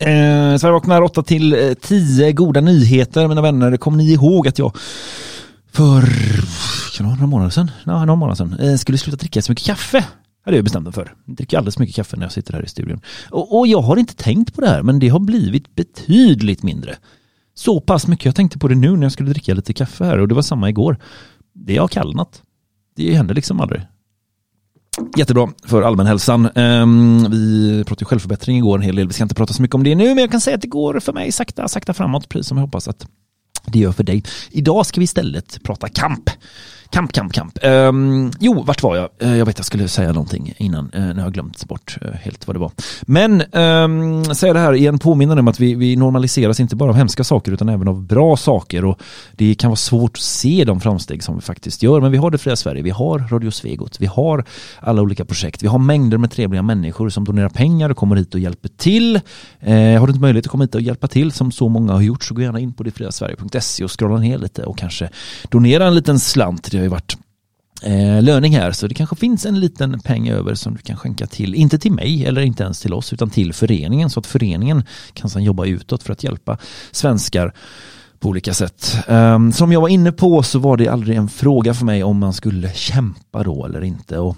Eh, 0.10 0.58
Sverige 0.58 0.74
vaknar 0.74 1.02
8 1.02 1.24
till 1.24 1.54
eh, 1.54 1.74
10 1.74 2.32
goda 2.32 2.62
nyheter 2.62 3.28
mina 3.28 3.42
vänner. 3.42 3.78
Kommer 3.78 3.98
ni 3.98 4.12
ihåg 4.12 4.48
att 4.48 4.60
jag 4.60 4.78
för 5.72 6.02
kan 6.98 7.06
det 7.06 7.14
några 7.14 7.28
månader 7.28 7.50
sedan, 7.50 7.72
ja, 7.86 8.06
några 8.06 8.16
månader 8.16 8.36
sedan 8.36 8.60
eh, 8.60 8.76
skulle 8.76 8.98
sluta 8.98 9.18
dricka 9.18 9.42
så 9.42 9.52
mycket 9.52 9.66
kaffe? 9.66 10.06
hade 10.46 10.58
jag 10.58 10.64
bestämt 10.64 10.84
mig 10.84 10.94
för. 10.94 11.14
Jag 11.26 11.36
dricker 11.36 11.58
alldeles 11.58 11.80
mycket 11.80 11.96
kaffe 11.96 12.18
när 12.18 12.26
jag 12.26 12.32
sitter 12.32 12.54
här 12.54 12.64
i 12.64 12.68
studion. 12.68 13.02
Och, 13.30 13.60
och, 13.60 13.68
jag 13.68 13.82
har 13.82 13.98
inte 13.98 14.16
tänkt 14.16 14.56
på 14.56 14.62
det 14.62 14.68
här, 14.68 14.84
men 14.84 15.00
det 15.00 15.10
har 15.10 15.20
blivit 15.20 15.76
betydligt 15.76 16.64
mindre. 16.64 16.96
Så 17.54 17.82
pass 17.82 18.08
mycket. 18.08 18.26
Jag 18.26 18.36
tänkte 18.36 18.60
på 18.60 18.68
det 18.68 18.76
nu 18.76 18.96
när 18.96 19.04
jag 19.04 19.12
skulle 19.12 19.30
dricka 19.30 19.54
lite 19.54 19.74
kaffe 19.74 20.06
här 20.06 20.18
och 20.18 20.28
det 20.28 20.36
var 20.36 20.42
samma 20.42 20.70
igår. 20.70 20.98
Det 21.54 21.78
har 21.78 21.88
kallnat. 21.88 22.42
Det 22.96 23.14
händer 23.14 23.36
liksom 23.36 23.60
aldrig. 23.60 23.82
Jättebra 25.18 25.50
för 25.66 25.82
allmänhälsan. 25.82 26.50
Um, 26.56 27.32
vi 27.32 27.84
pratade 27.88 28.06
självförbättring 28.06 28.58
igår 28.58 28.78
en 28.78 28.82
hel 28.82 28.96
del. 28.96 29.08
Vi 29.08 29.14
ska 29.14 29.24
inte 29.24 29.36
prata 29.36 29.54
så 29.54 29.62
mycket 29.62 29.76
om 29.76 29.84
det 29.84 29.96
nu, 29.96 30.08
men 30.08 30.18
jag 30.18 30.32
kan 30.32 30.42
säga 30.42 30.56
att 30.56 30.62
det 30.62 30.68
går 30.68 31.00
för 31.00 31.14
mig 31.14 31.32
sakta, 31.32 31.68
sakta 31.68 31.94
framåt, 31.94 32.30
precis 32.30 32.48
som 32.48 32.58
jag 32.58 32.66
hoppas 32.66 32.88
att 32.88 33.08
det 33.66 33.80
gör 33.80 33.92
för 33.92 34.04
dig. 34.04 34.24
Idag 34.52 34.86
ska 34.86 35.00
vi 35.00 35.04
istället 35.04 35.64
prata 35.64 35.90
kamp. 35.90 36.30
Kamp, 36.92 37.14
kamp, 37.14 37.34
kamp. 37.34 37.58
Um, 37.64 38.32
jo, 38.40 38.64
vart 38.64 38.84
var 38.84 38.96
jag? 38.96 39.10
Uh, 39.24 39.38
jag 39.38 39.46
vet 39.46 39.60
jag 39.60 39.66
skulle 39.66 39.88
säga 39.88 40.08
någonting 40.08 40.54
innan. 40.58 40.92
Uh, 40.96 41.02
nu 41.02 41.14
har 41.14 41.22
jag 41.22 41.34
glömt 41.34 41.68
bort 41.68 41.98
uh, 42.06 42.12
helt 42.12 42.48
vad 42.48 42.56
det 42.56 42.60
var. 42.60 42.72
Men 43.02 43.42
ehm, 43.52 44.02
um, 44.02 44.36
säga 44.36 44.54
det 44.54 44.60
här 44.60 44.74
igen, 44.74 45.00
påminner 45.00 45.40
om 45.40 45.48
att 45.48 45.60
vi, 45.60 45.76
vi 45.76 45.96
normaliseras 45.96 46.60
inte 46.60 46.76
bara 46.76 46.90
av 46.90 46.96
hemska 46.96 47.24
saker 47.24 47.52
utan 47.52 47.70
även 47.70 47.88
av 47.88 48.02
bra 48.04 48.38
saker. 48.38 48.86
Och 48.86 49.02
det 49.32 49.56
kan 49.56 49.70
vara 49.70 49.76
svårt 49.76 50.12
att 50.12 50.22
se 50.22 50.64
de 50.66 50.80
framsteg 50.82 51.24
som 51.24 51.36
vi 51.36 51.42
faktiskt 51.42 51.84
gör. 51.84 52.02
Men 52.02 52.12
vi 52.12 52.18
har 52.18 52.32
det 52.32 52.38
fria 52.38 52.56
Sverige, 52.56 52.82
vi 52.82 52.90
har 52.90 53.20
Radio 53.20 53.52
Svegot, 53.52 54.02
vi 54.02 54.06
har 54.06 54.46
alla 54.80 55.02
olika 55.02 55.26
projekt, 55.26 55.64
vi 55.64 55.68
har 55.68 55.80
mängder 55.80 56.18
med 56.18 56.32
trevliga 56.32 56.62
människor 56.62 57.10
som 57.10 57.24
donerar 57.26 57.50
pengar 57.50 57.90
och 57.90 57.98
kommer 57.98 58.16
hit 58.16 58.34
och 58.34 58.40
hjälper 58.40 58.70
till. 58.70 59.20
har 59.66 60.08
du 60.08 60.12
inte 60.12 60.22
möjlighet 60.22 60.46
att 60.46 60.52
komma 60.52 60.64
hit 60.64 60.76
och 60.76 60.82
hjälpa 60.82 61.08
till 61.08 61.32
som 61.32 61.52
så 61.52 61.70
många 61.70 61.94
har 61.94 62.02
gjort 62.02 62.24
så 62.24 62.34
gå 62.34 62.42
gärna 62.42 62.60
in 62.60 62.74
på 62.74 62.84
detfriasverige.se 62.84 63.84
och 63.84 64.00
scrolla 64.00 64.20
ner 64.20 64.38
lite 64.38 64.64
och 64.64 64.78
kanske 64.78 65.10
donera 65.50 65.88
en 65.88 65.96
liten 65.96 66.20
slant 66.20 66.64
till 66.64 66.79
har 66.80 66.84
ju 66.84 66.90
varit 66.90 67.18
eh, 67.84 68.22
löning 68.24 68.56
här 68.56 68.72
så 68.72 68.88
det 68.88 68.94
kanske 68.94 69.16
finns 69.16 69.46
en 69.46 69.60
liten 69.60 70.00
peng 70.00 70.30
över 70.30 70.56
som 70.56 70.76
du 70.76 70.82
kan 70.82 70.98
skänka 70.98 71.28
till, 71.28 71.56
inte 71.56 71.80
till 71.80 71.92
mig 71.92 72.26
eller 72.26 72.42
inte 72.42 72.64
ens 72.64 72.80
till 72.80 72.94
oss 72.94 73.14
utan 73.14 73.30
till 73.30 73.54
föreningen 73.54 74.10
så 74.10 74.20
att 74.20 74.28
föreningen 74.28 74.84
kan 75.14 75.30
sedan 75.30 75.44
jobba 75.44 75.66
utåt 75.66 76.04
för 76.04 76.14
att 76.14 76.24
hjälpa 76.24 76.58
svenskar 76.92 77.54
på 78.20 78.30
olika 78.30 78.54
sätt. 78.54 78.98
Um, 79.08 79.52
som 79.52 79.72
jag 79.72 79.82
var 79.82 79.90
inne 79.90 80.12
på 80.12 80.44
så 80.44 80.60
var 80.60 80.78
det 80.78 80.88
aldrig 80.88 81.18
en 81.18 81.30
fråga 81.30 81.74
för 81.74 81.86
mig 81.86 82.04
om 82.04 82.18
man 82.18 82.34
skulle 82.34 82.74
kämpa 82.74 83.44
då 83.44 83.66
eller 83.66 83.84
inte. 83.84 84.20
Och 84.20 84.38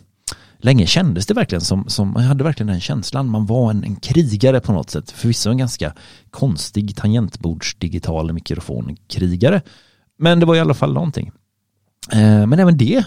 länge 0.58 0.86
kändes 0.88 1.26
det 1.26 1.34
verkligen 1.34 1.62
som, 1.62 1.86
som 1.88 2.14
man 2.14 2.24
hade 2.24 2.44
verkligen 2.44 2.68
den 2.68 2.82
känslan. 2.82 3.30
Man 3.30 3.46
var 3.46 3.72
en, 3.72 3.84
en 3.84 3.96
krigare 3.96 4.60
på 4.60 4.72
något 4.72 4.90
sätt. 4.90 5.12
Förvisso 5.12 5.50
en 5.50 5.58
ganska 5.58 5.94
konstig 6.30 6.96
tangentbordsdigital 6.96 8.34
mikrofonkrigare. 8.34 9.62
Men 10.18 10.40
det 10.40 10.46
var 10.46 10.56
i 10.56 10.60
alla 10.60 10.74
fall 10.74 10.94
någonting. 10.94 11.32
Eh, 12.12 12.48
men 12.48 12.60
även 12.60 12.78
det 12.78 13.04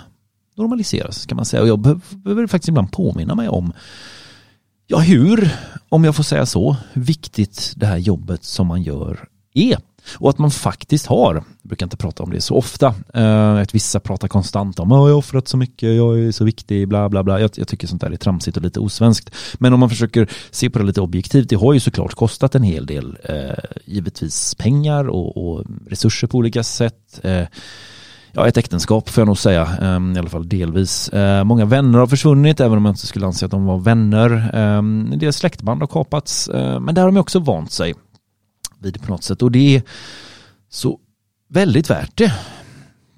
normaliseras 0.56 1.26
kan 1.26 1.36
man 1.36 1.44
säga 1.44 1.62
och 1.62 1.68
jag 1.68 1.80
behöver 2.10 2.46
faktiskt 2.46 2.68
ibland 2.68 2.92
påminna 2.92 3.34
mig 3.34 3.48
om 3.48 3.72
ja, 4.86 4.98
hur, 4.98 5.50
om 5.88 6.04
jag 6.04 6.16
får 6.16 6.22
säga 6.22 6.46
så, 6.46 6.76
viktigt 6.92 7.72
det 7.76 7.86
här 7.86 7.98
jobbet 7.98 8.44
som 8.44 8.66
man 8.66 8.82
gör 8.82 9.28
är. 9.54 9.78
Och 10.14 10.30
att 10.30 10.38
man 10.38 10.50
faktiskt 10.50 11.06
har, 11.06 11.34
jag 11.34 11.44
brukar 11.62 11.86
inte 11.86 11.96
prata 11.96 12.22
om 12.22 12.30
det 12.30 12.40
så 12.40 12.54
ofta, 12.54 12.94
eh, 13.14 13.54
att 13.54 13.74
vissa 13.74 14.00
pratar 14.00 14.28
konstant 14.28 14.78
om 14.78 14.92
att 14.92 14.96
jag 14.96 15.02
har 15.02 15.12
offrat 15.12 15.48
så 15.48 15.56
mycket, 15.56 15.96
jag 15.96 16.20
är 16.20 16.32
så 16.32 16.44
viktig, 16.44 16.88
bla 16.88 17.08
bla 17.08 17.22
bla. 17.22 17.40
Jag, 17.40 17.50
jag, 17.54 17.68
tycker 17.68 17.86
sånt 17.86 18.00
där 18.00 18.10
är 18.10 18.16
tramsigt 18.16 18.56
och 18.56 18.62
lite 18.62 18.80
osvenskt. 18.80 19.34
Men 19.54 19.72
om 19.72 19.80
man 19.80 19.90
försöker 19.90 20.30
se 20.50 20.70
på 20.70 20.78
det 20.78 20.84
lite 20.84 21.00
objektivt, 21.00 21.48
det 21.48 21.56
har 21.56 21.72
ju 21.72 21.80
såklart 21.80 22.14
kostat 22.14 22.54
en 22.54 22.62
hel 22.62 22.86
del, 22.86 23.18
eh, 23.24 23.64
givetvis 23.84 24.54
pengar 24.54 25.08
och, 25.08 25.36
och, 25.36 25.64
resurser 25.86 26.26
på 26.26 26.38
olika 26.38 26.62
sätt. 26.62 27.20
Eh, 27.22 27.46
ja, 28.34 28.48
ett 28.48 28.56
äktenskap 28.56 29.08
får 29.08 29.20
jag 29.20 29.26
nog 29.26 29.38
säga, 29.38 29.66
ehm, 29.66 30.16
i 30.16 30.18
alla 30.18 30.28
fall 30.28 30.48
delvis. 30.48 31.08
Eh, 31.08 31.44
många 31.44 31.64
vänner 31.64 31.98
har 31.98 32.06
försvunnit, 32.06 32.60
även 32.60 32.78
om 32.78 32.84
jag 32.84 32.92
inte 32.92 33.06
skulle 33.06 33.26
anse 33.26 33.44
att 33.44 33.50
de 33.50 33.64
var 33.64 33.78
vänner. 33.78 34.50
Ehm, 34.54 35.14
deras 35.16 35.36
släktband 35.36 35.82
har 35.82 35.86
kapats, 35.86 36.48
eh, 36.48 36.80
men 36.80 36.94
där 36.94 37.02
har 37.02 37.12
de 37.12 37.20
också 37.20 37.38
vant 37.38 37.72
sig 37.72 37.94
vid 38.78 39.02
på 39.02 39.10
något 39.10 39.24
sätt. 39.24 39.42
Och 39.42 39.50
det 39.50 39.76
är 39.76 39.82
så 40.70 40.98
väldigt 41.48 41.90
värt 41.90 42.16
det. 42.16 42.32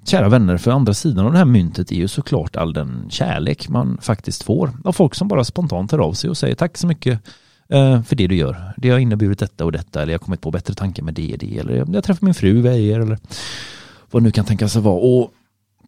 Kära 0.05 0.29
vänner, 0.29 0.57
för 0.57 0.71
andra 0.71 0.93
sidan 0.93 1.25
av 1.25 1.31
det 1.31 1.37
här 1.37 1.45
myntet 1.45 1.91
är 1.91 1.95
ju 1.95 2.07
såklart 2.07 2.55
all 2.55 2.73
den 2.73 3.05
kärlek 3.09 3.69
man 3.69 3.97
faktiskt 4.01 4.43
får 4.43 4.71
av 4.83 4.91
folk 4.91 5.15
som 5.15 5.27
bara 5.27 5.43
spontant 5.43 5.91
hör 5.91 5.99
av 5.99 6.13
sig 6.13 6.29
och 6.29 6.37
säger 6.37 6.55
tack 6.55 6.77
så 6.77 6.87
mycket 6.87 7.21
eh, 7.69 8.01
för 8.01 8.15
det 8.15 8.27
du 8.27 8.35
gör. 8.35 8.73
Det 8.77 8.89
har 8.89 8.99
inneburit 8.99 9.39
detta 9.39 9.65
och 9.65 9.71
detta 9.71 10.01
eller 10.01 10.13
jag 10.13 10.19
har 10.19 10.25
kommit 10.25 10.41
på 10.41 10.51
bättre 10.51 10.73
tankar 10.73 11.03
med 11.03 11.13
det 11.13 11.33
och 11.33 11.39
det 11.39 11.57
eller 11.57 11.85
jag 11.93 12.03
träffar 12.03 12.25
min 12.25 12.33
fru 12.33 12.61
vid 12.61 12.73
er 12.73 12.99
eller 12.99 13.17
vad 14.11 14.23
nu 14.23 14.31
kan 14.31 14.45
tänkas 14.45 14.75
vara. 14.75 14.95
Och 14.95 15.31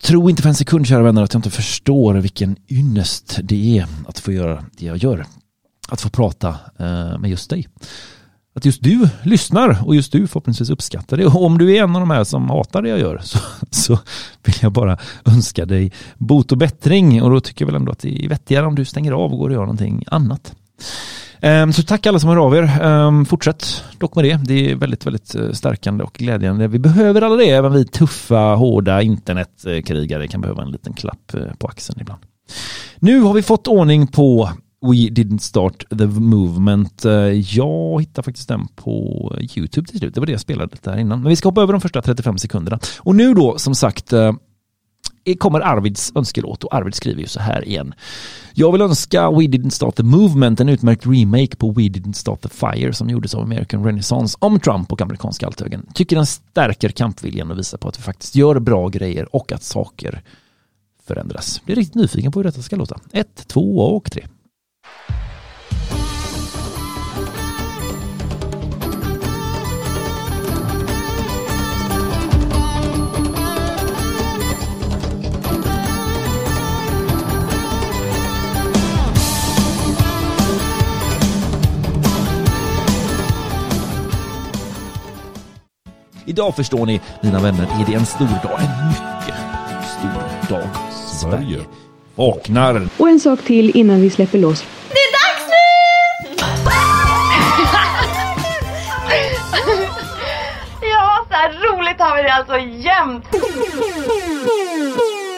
tro 0.04 0.30
inte 0.30 0.42
för 0.42 0.50
en 0.50 0.56
sekund 0.56 0.88
kära 0.88 1.04
vänner 1.04 1.24
att 1.24 1.34
jag 1.34 1.40
inte 1.40 1.50
förstår 1.50 2.14
vilken 2.14 2.56
ynnest 2.70 3.40
det 3.44 3.78
är 3.78 3.88
att 4.08 4.20
få 4.20 4.32
göra 4.32 4.66
det 4.78 4.86
jag 4.86 4.98
gör. 4.98 5.26
Att 5.90 6.02
få 6.02 6.10
prata 6.10 6.48
eh, 6.80 7.20
med 7.20 7.30
just 7.30 7.50
dig. 7.50 7.68
Att 8.56 8.66
just 8.66 8.84
du 8.84 9.10
lyssnar 9.24 9.88
och 9.88 9.96
just 9.96 10.12
du 10.12 10.28
förhoppningsvis 10.28 10.70
uppskattar 10.70 11.18
det. 11.18 11.26
Och 11.26 11.46
om 11.46 11.58
du 11.58 11.76
är 11.76 11.84
en 11.84 11.96
av 11.96 12.02
de 12.02 12.10
här 12.10 12.24
som 12.24 12.50
hatar 12.50 12.82
det 12.82 12.90
jag 12.90 13.00
gör 13.00 13.22
så, 13.24 13.40
så 13.72 14.00
vill 14.44 14.56
jag 14.62 14.72
bara 14.72 14.98
önska 15.26 15.66
dig 15.66 15.92
bot 16.18 16.52
och 16.52 16.58
bättring. 16.58 17.22
Och 17.22 17.30
då 17.30 17.40
tycker 17.40 17.66
jag 17.66 17.68
väl 17.68 17.76
ändå 17.76 17.92
att 17.92 18.00
det 18.00 18.26
är 18.26 18.30
vettigare 18.30 18.66
om 18.66 18.76
du 18.76 18.86
stänger 18.86 19.12
av 19.12 19.34
och 19.34 19.40
går 19.40 19.50
och 19.50 19.54
gör 19.54 19.62
någonting 19.62 20.04
annat. 20.08 20.56
Ehm, 21.42 21.74
så 21.74 21.84
tack 21.84 22.06
alla 22.06 22.20
som 22.20 22.30
hör 22.30 22.38
av 22.38 22.56
er. 22.56 22.82
Ehm, 22.82 23.26
fortsätt 23.26 23.84
dock 23.98 24.16
med 24.16 24.26
det. 24.26 24.40
Det 24.46 24.72
är 24.72 24.76
väldigt, 24.76 25.06
väldigt 25.06 25.36
eh, 25.36 25.52
stärkande 25.52 26.04
och 26.04 26.14
glädjande. 26.14 26.68
Vi 26.68 26.80
behöver 26.80 27.22
alla 27.22 27.36
det. 27.36 27.50
Även 27.50 27.74
vi 27.74 27.86
tuffa, 27.86 28.56
hårda 28.56 29.02
internetkrigare 29.02 30.28
kan 30.28 30.42
behöva 30.42 30.64
en 30.64 30.72
liten 30.72 30.94
klapp 30.94 31.34
eh, 31.34 31.54
på 31.58 31.68
axeln 31.68 32.02
ibland. 32.02 32.22
Nu 33.00 33.22
har 33.22 33.34
vi 33.34 33.42
fått 33.42 33.68
ordning 33.68 34.08
på 34.08 34.50
We 34.82 34.96
didn't 34.96 35.40
start 35.40 35.84
the 35.90 36.06
movement. 36.06 37.06
Eh, 37.06 37.14
jag 37.32 38.02
hittade 38.02 38.26
faktiskt 38.26 38.48
den 38.48 38.68
på 38.76 39.36
YouTube 39.40 39.88
till 39.88 40.00
slut. 40.00 40.14
Det 40.14 40.20
var 40.20 40.26
det 40.26 40.32
jag 40.32 40.42
spelade 40.42 40.78
där 40.84 40.98
innan. 40.98 41.22
Men 41.22 41.30
vi 41.30 41.36
ska 41.36 41.48
hoppa 41.48 41.62
över 41.62 41.74
de 41.74 41.82
första 41.82 42.02
35 42.02 42.38
sekunderna. 42.38 42.80
Och 43.00 43.16
nu 43.16 43.34
då 43.34 43.58
som 43.58 43.76
sagt 43.76 44.14
Eh, 45.30 45.36
kommer 45.36 45.60
Arvids 45.60 46.12
önskelåt 46.16 46.64
och 46.64 46.76
Arvid 46.76 46.96
skriver 46.96 47.22
ju 47.22 47.28
så 47.28 47.40
här 47.40 47.68
igen. 47.68 47.94
Jag 48.54 48.72
vill 48.72 48.82
önska 48.82 49.32
We 49.32 49.38
Didn't 49.38 49.70
Start 49.70 49.96
the 49.96 50.04
Movement 50.04 50.60
en 50.60 50.70
utmärkt 50.70 51.06
remake 51.06 51.56
på 51.56 51.72
We 51.72 51.82
Didn't 51.82 52.14
Start 52.14 52.42
the 52.42 52.50
Fire 52.50 52.94
som 52.94 53.10
gjordes 53.10 53.36
av 53.36 53.44
American 53.44 53.86
Renaissance 53.86 54.38
om 54.40 54.60
Trump 54.60 54.92
och 54.92 55.02
amerikanska 55.02 55.48
althögern. 55.48 55.86
Tycker 55.94 56.16
den 56.16 56.26
stärker 56.26 56.90
kampviljan 56.90 57.52
och 57.52 57.58
visar 57.58 57.78
på 57.78 57.88
att 57.88 58.00
vi 58.00 58.04
faktiskt 58.04 58.36
gör 58.36 58.60
bra 58.60 58.88
grejer 58.88 59.36
och 59.36 59.52
att 59.52 59.64
saker 59.64 60.24
förändras. 61.08 61.62
Jag 61.66 61.72
är 61.72 61.76
riktigt 61.76 61.96
nyfiken 61.96 62.32
på 62.32 62.40
hur 62.40 62.44
detta 62.44 62.62
ska 62.62 62.76
låta. 62.76 63.00
Ett, 63.12 63.48
två 63.48 63.80
och 63.80 64.12
tre. 64.12 64.26
Idag 86.30 86.56
förstår 86.56 86.86
ni, 86.86 87.02
mina 87.22 87.40
vänner, 87.40 87.64
är 87.64 87.86
det 87.88 87.94
en 87.94 88.06
stor 88.06 88.28
dag. 88.28 88.60
En 88.60 88.88
mycket 88.88 89.36
stor 90.00 90.50
dag. 90.50 90.70
Sverige 91.22 91.60
vaknar. 92.16 92.88
Och 92.98 93.10
en 93.10 93.20
sak 93.20 93.42
till 93.42 93.78
innan 93.78 94.02
vi 94.02 94.10
släpper 94.10 94.38
loss. 94.38 94.66
Det 94.90 94.96
är 94.96 95.12
dags 95.12 95.48
nu! 95.50 95.66
ja, 100.92 101.26
så 101.30 101.34
här 101.34 101.54
roligt 101.54 102.00
har 102.00 102.16
vi 102.16 102.24
det 102.24 102.34
alltså 102.34 102.58
jämt. 102.58 103.26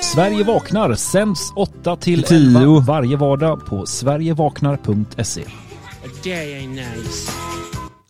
Sverige 0.01 0.43
vaknar 0.43 0.93
sänds 0.93 1.51
8 1.55 1.95
till 1.95 2.23
10 2.23 2.79
varje 2.79 3.17
vardag 3.17 3.65
på 3.65 3.85
sverigevaknar.se. 3.85 5.43
Det 6.23 6.55
är 6.57 6.67
nice. 6.67 7.31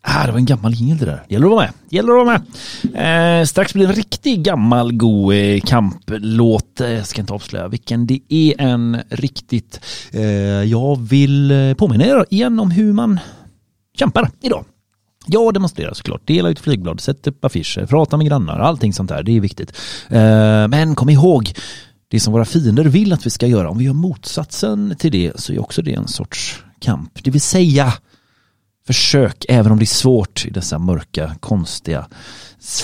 Ah, 0.04 0.26
det 0.26 0.32
var 0.32 0.40
en 0.40 0.46
gammal 0.46 0.74
jingel 0.74 0.98
det 0.98 1.06
där. 1.06 1.24
Gäller 1.30 1.46
att 1.46 1.52
vara 1.52 1.66
med. 1.66 1.74
Gäller 1.90 2.20
att 2.20 2.26
vara 2.26 2.42
med. 2.94 3.42
Eh, 3.42 3.46
strax 3.46 3.74
blir 3.74 3.88
det 3.88 3.92
en 3.92 3.96
riktig 3.96 4.44
gammal 4.44 4.94
god 4.94 5.34
eh, 5.34 5.60
kamplåt. 5.60 6.82
Eh, 6.82 6.90
jag 6.90 7.08
ska 7.08 7.22
inte 7.22 7.34
avslöja 7.34 7.68
vilken 7.68 8.08
det 8.08 8.20
är 8.30 8.62
en 8.62 8.98
riktigt. 9.10 9.80
Eh, 10.12 10.22
jag 10.64 11.00
vill 11.00 11.52
eh, 11.52 11.74
påminna 11.74 12.06
er 12.06 12.26
igen 12.30 12.60
om 12.60 12.72
hur 12.72 12.94
man 12.94 13.20
kämpar 13.98 14.30
idag. 14.42 14.66
Jag 15.26 15.54
demonstrerar 15.54 15.94
såklart, 15.94 16.28
dela 16.28 16.50
ut 16.50 16.60
flygblad, 16.60 17.00
sätt 17.00 17.28
upp 17.28 17.46
affischer, 17.46 17.86
prata 17.86 18.18
med 18.18 18.28
grannar, 18.28 18.60
allting 18.60 18.94
sånt 18.94 19.10
där, 19.10 19.24
det 19.24 19.38
är 19.38 19.40
viktigt. 19.40 19.78
Eh, 20.10 20.68
men 20.68 20.96
kom 20.96 21.10
ihåg, 21.10 21.54
det 22.08 22.20
som 22.20 22.34
våra 22.34 22.46
fiender 22.46 22.84
vill 22.84 23.14
att 23.14 23.26
vi 23.26 23.30
ska 23.30 23.48
göra, 23.48 23.70
om 23.70 23.78
vi 23.78 23.86
gör 23.86 23.94
motsatsen 23.94 24.96
till 25.00 25.12
det 25.12 25.32
så 25.36 25.54
är 25.54 25.62
också 25.62 25.82
det 25.82 25.94
en 25.94 26.08
sorts 26.08 26.64
kamp. 26.80 27.24
Det 27.24 27.32
vill 27.32 27.42
säga, 27.42 27.94
Försök, 28.92 29.46
även 29.50 29.72
om 29.72 29.78
det 29.78 29.84
är 29.84 29.86
svårt 29.86 30.46
i 30.46 30.50
dessa 30.50 30.80
mörka, 30.80 31.36
konstiga, 31.40 32.08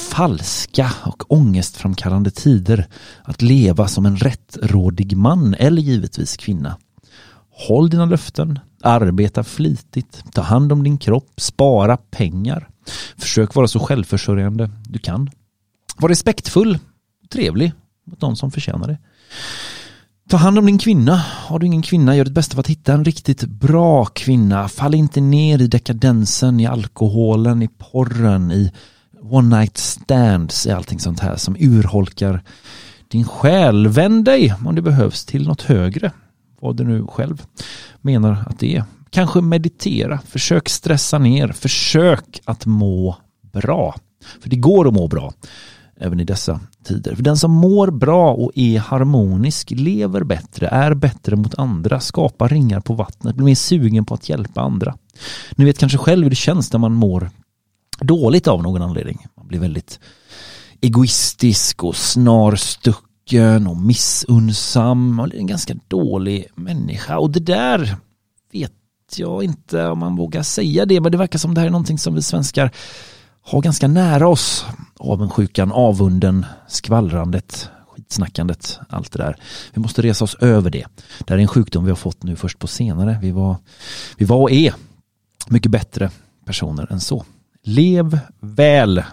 falska 0.09 0.91
och 1.05 1.31
ångestframkallande 1.31 2.31
tider, 2.31 2.87
att 3.23 3.41
leva 3.41 3.87
som 3.87 4.05
en 4.05 4.17
rättrådig 4.17 5.17
man 5.17 5.53
eller 5.53 5.81
givetvis 5.81 6.37
kvinna. 6.37 6.77
Håll 7.51 7.89
dina 7.89 8.05
löften, 8.05 8.59
arbeta 8.83 9.43
flitigt, 9.43 10.23
ta 10.33 10.41
hand 10.41 10.71
om 10.71 10.83
din 10.83 10.97
kropp, 10.97 11.41
spara 11.41 11.97
pengar. 11.97 12.69
Försök 13.17 13.55
vara 13.55 13.67
så 13.67 13.79
självförsörjande 13.79 14.69
du 14.89 14.99
kan. 14.99 15.29
Var 15.97 16.09
respektfull, 16.09 16.79
trevlig 17.29 17.71
mot 18.05 18.19
de 18.19 18.35
som 18.35 18.51
förtjänar 18.51 18.87
det. 18.87 18.97
Ta 20.29 20.37
hand 20.37 20.59
om 20.59 20.65
din 20.65 20.77
kvinna. 20.77 21.15
Har 21.15 21.59
du 21.59 21.65
ingen 21.65 21.81
kvinna, 21.81 22.15
gör 22.15 22.25
ditt 22.25 22.33
bästa 22.33 22.53
för 22.53 22.59
att 22.59 22.67
hitta 22.67 22.93
en 22.93 23.05
riktigt 23.05 23.43
bra 23.43 24.05
kvinna. 24.05 24.67
Fall 24.67 24.95
inte 24.95 25.21
ner 25.21 25.61
i 25.61 25.67
dekadensen, 25.67 26.59
i 26.59 26.65
alkoholen, 26.65 27.61
i 27.61 27.67
porren, 27.67 28.51
i 28.51 28.71
one 29.21 29.59
night 29.59 29.77
stands, 29.77 30.67
i 30.67 30.71
allting 30.71 30.99
sånt 30.99 31.19
här 31.19 31.35
som 31.35 31.55
urholkar 31.59 32.43
din 33.07 33.23
själ. 33.23 33.87
Vänd 33.87 34.25
dig 34.25 34.53
om 34.65 34.75
det 34.75 34.81
behövs 34.81 35.25
till 35.25 35.47
något 35.47 35.61
högre. 35.61 36.11
Vad 36.61 36.75
du 36.75 36.83
nu 36.83 37.07
själv 37.07 37.43
menar 38.01 38.43
att 38.49 38.59
det 38.59 38.75
är. 38.75 38.83
Kanske 39.09 39.41
meditera, 39.41 40.19
försök 40.27 40.69
stressa 40.69 41.17
ner, 41.17 41.47
försök 41.47 42.41
att 42.45 42.65
må 42.65 43.17
bra. 43.53 43.95
För 44.41 44.49
det 44.49 44.55
går 44.55 44.87
att 44.87 44.93
må 44.93 45.07
bra 45.07 45.33
även 45.99 46.19
i 46.19 46.23
dessa 46.23 46.59
tider. 46.83 47.15
För 47.15 47.23
den 47.23 47.37
som 47.37 47.51
mår 47.51 47.91
bra 47.91 48.33
och 48.33 48.51
är 48.55 48.79
harmonisk 48.79 49.71
lever 49.71 50.23
bättre, 50.23 50.67
är 50.67 50.93
bättre 50.93 51.35
mot 51.35 51.55
andra, 51.55 51.99
skapar 51.99 52.49
ringar 52.49 52.79
på 52.79 52.93
vattnet, 52.93 53.35
blir 53.35 53.45
mer 53.45 53.55
sugen 53.55 54.05
på 54.05 54.13
att 54.13 54.29
hjälpa 54.29 54.61
andra. 54.61 54.97
Ni 55.55 55.65
vet 55.65 55.77
kanske 55.77 55.97
själv 55.97 56.23
hur 56.23 56.29
det 56.29 56.35
känns 56.35 56.73
när 56.73 56.79
man 56.79 56.93
mår 56.93 57.29
dåligt 57.99 58.47
av 58.47 58.63
någon 58.63 58.81
anledning. 58.81 59.25
Man 59.37 59.47
blir 59.47 59.59
väldigt 59.59 59.99
egoistisk 60.81 61.83
och 61.83 61.95
snarstucken 61.95 63.67
och 63.67 63.77
missunnsam. 63.77 65.15
Man 65.15 65.29
blir 65.29 65.39
en 65.39 65.47
ganska 65.47 65.75
dålig 65.87 66.47
människa 66.55 67.17
och 67.17 67.31
det 67.31 67.39
där 67.39 67.95
vet 68.51 68.73
jag 69.15 69.43
inte 69.43 69.87
om 69.87 69.99
man 69.99 70.15
vågar 70.15 70.43
säga 70.43 70.85
det 70.85 71.01
men 71.01 71.11
det 71.11 71.17
verkar 71.17 71.39
som 71.39 71.53
det 71.53 71.61
här 71.61 71.67
är 71.67 71.71
någonting 71.71 71.97
som 71.97 72.15
vi 72.15 72.21
svenskar 72.21 72.71
har 73.47 73.61
ganska 73.61 73.87
nära 73.87 74.27
oss. 74.27 74.65
Avundsjukan, 74.99 75.71
avunden, 75.71 76.45
skvallrandet, 76.67 77.69
skitsnackandet, 77.87 78.79
allt 78.89 79.11
det 79.11 79.17
där. 79.17 79.35
Vi 79.73 79.81
måste 79.81 80.01
resa 80.01 80.23
oss 80.23 80.35
över 80.35 80.69
det. 80.69 80.85
Det 81.19 81.29
här 81.29 81.37
är 81.37 81.41
en 81.41 81.47
sjukdom 81.47 81.83
vi 81.85 81.91
har 81.91 81.95
fått 81.95 82.23
nu 82.23 82.35
först 82.35 82.59
på 82.59 82.67
senare. 82.67 83.19
Vi 83.21 83.31
var, 83.31 83.55
vi 84.17 84.25
var 84.25 84.37
och 84.37 84.51
är 84.51 84.73
mycket 85.47 85.71
bättre 85.71 86.09
personer 86.45 86.87
än 86.91 86.99
så. 86.99 87.25
Lev 87.63 88.19
väl, 88.39 89.03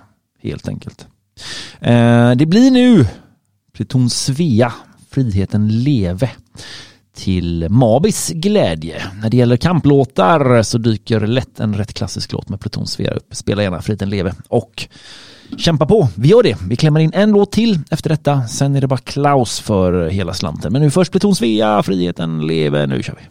helt 0.42 0.68
enkelt. 0.68 1.06
Eh, 1.80 2.30
det 2.30 2.46
blir 2.46 2.70
nu 2.70 3.06
Pluton 3.72 4.10
Svea, 4.10 4.72
Friheten 5.10 5.82
leve 5.82 6.30
till 7.14 7.66
Mabis 7.70 8.30
glädje. 8.34 9.02
När 9.22 9.30
det 9.30 9.36
gäller 9.36 9.56
kamplåtar 9.56 10.62
så 10.62 10.78
dyker 10.78 11.20
lätt 11.20 11.60
en 11.60 11.74
rätt 11.74 11.94
klassisk 11.94 12.32
låt 12.32 12.48
med 12.48 12.60
Pluton 12.60 12.86
Svea 12.86 13.10
upp. 13.10 13.34
Spela 13.34 13.62
gärna 13.62 13.82
Friheten 13.82 14.10
leve 14.10 14.34
och 14.48 14.88
kämpa 15.56 15.86
på. 15.86 16.08
Vi 16.14 16.28
gör 16.28 16.42
det. 16.42 16.56
Vi 16.68 16.76
klämmer 16.76 17.00
in 17.00 17.12
en 17.14 17.30
låt 17.30 17.52
till 17.52 17.80
efter 17.90 18.10
detta. 18.10 18.46
Sen 18.46 18.76
är 18.76 18.80
det 18.80 18.86
bara 18.86 18.98
Klaus 18.98 19.60
för 19.60 20.08
hela 20.08 20.34
slanten. 20.34 20.72
Men 20.72 20.82
nu 20.82 20.90
först 20.90 21.12
Pluton 21.12 21.34
Svea, 21.34 21.82
Friheten 21.82 22.46
leve. 22.46 22.86
Nu 22.86 23.02
kör 23.02 23.14
vi. 23.14 23.28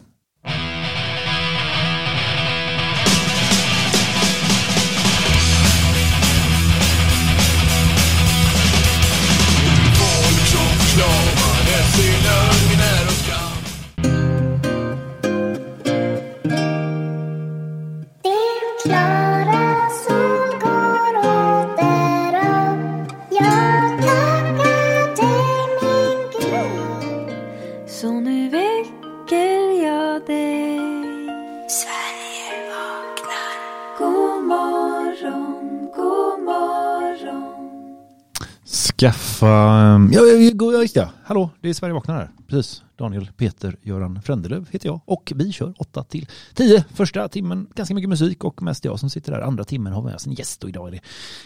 Skaffa... 39.00 39.46
Ehm, 39.46 40.10
ja, 40.12 40.20
ja, 40.58 40.82
just 40.82 40.94
det. 40.94 41.08
Hallå, 41.24 41.50
det 41.60 41.68
är 41.68 41.74
Sverige 41.74 41.94
vaknar 41.94 42.14
här. 42.14 42.30
Precis. 42.48 42.82
Daniel 42.96 43.30
Peter 43.36 43.76
Göran 43.82 44.22
Frändelöv 44.22 44.68
heter 44.70 44.88
jag 44.88 45.00
och 45.04 45.32
vi 45.36 45.52
kör 45.52 45.74
8 45.78 46.04
till 46.04 46.28
10. 46.54 46.84
Första 46.94 47.28
timmen 47.28 47.66
ganska 47.74 47.94
mycket 47.94 48.08
musik 48.08 48.44
och 48.44 48.62
mest 48.62 48.84
jag 48.84 49.00
som 49.00 49.10
sitter 49.10 49.32
där. 49.32 49.40
Andra 49.40 49.64
timmen 49.64 49.92
har 49.92 50.02
vi 50.02 50.06
med 50.06 50.14
oss 50.14 50.26
en 50.26 50.32
gäst 50.32 50.64
och 50.64 50.68
idag 50.68 50.88
är 50.88 50.92
det 50.92 51.00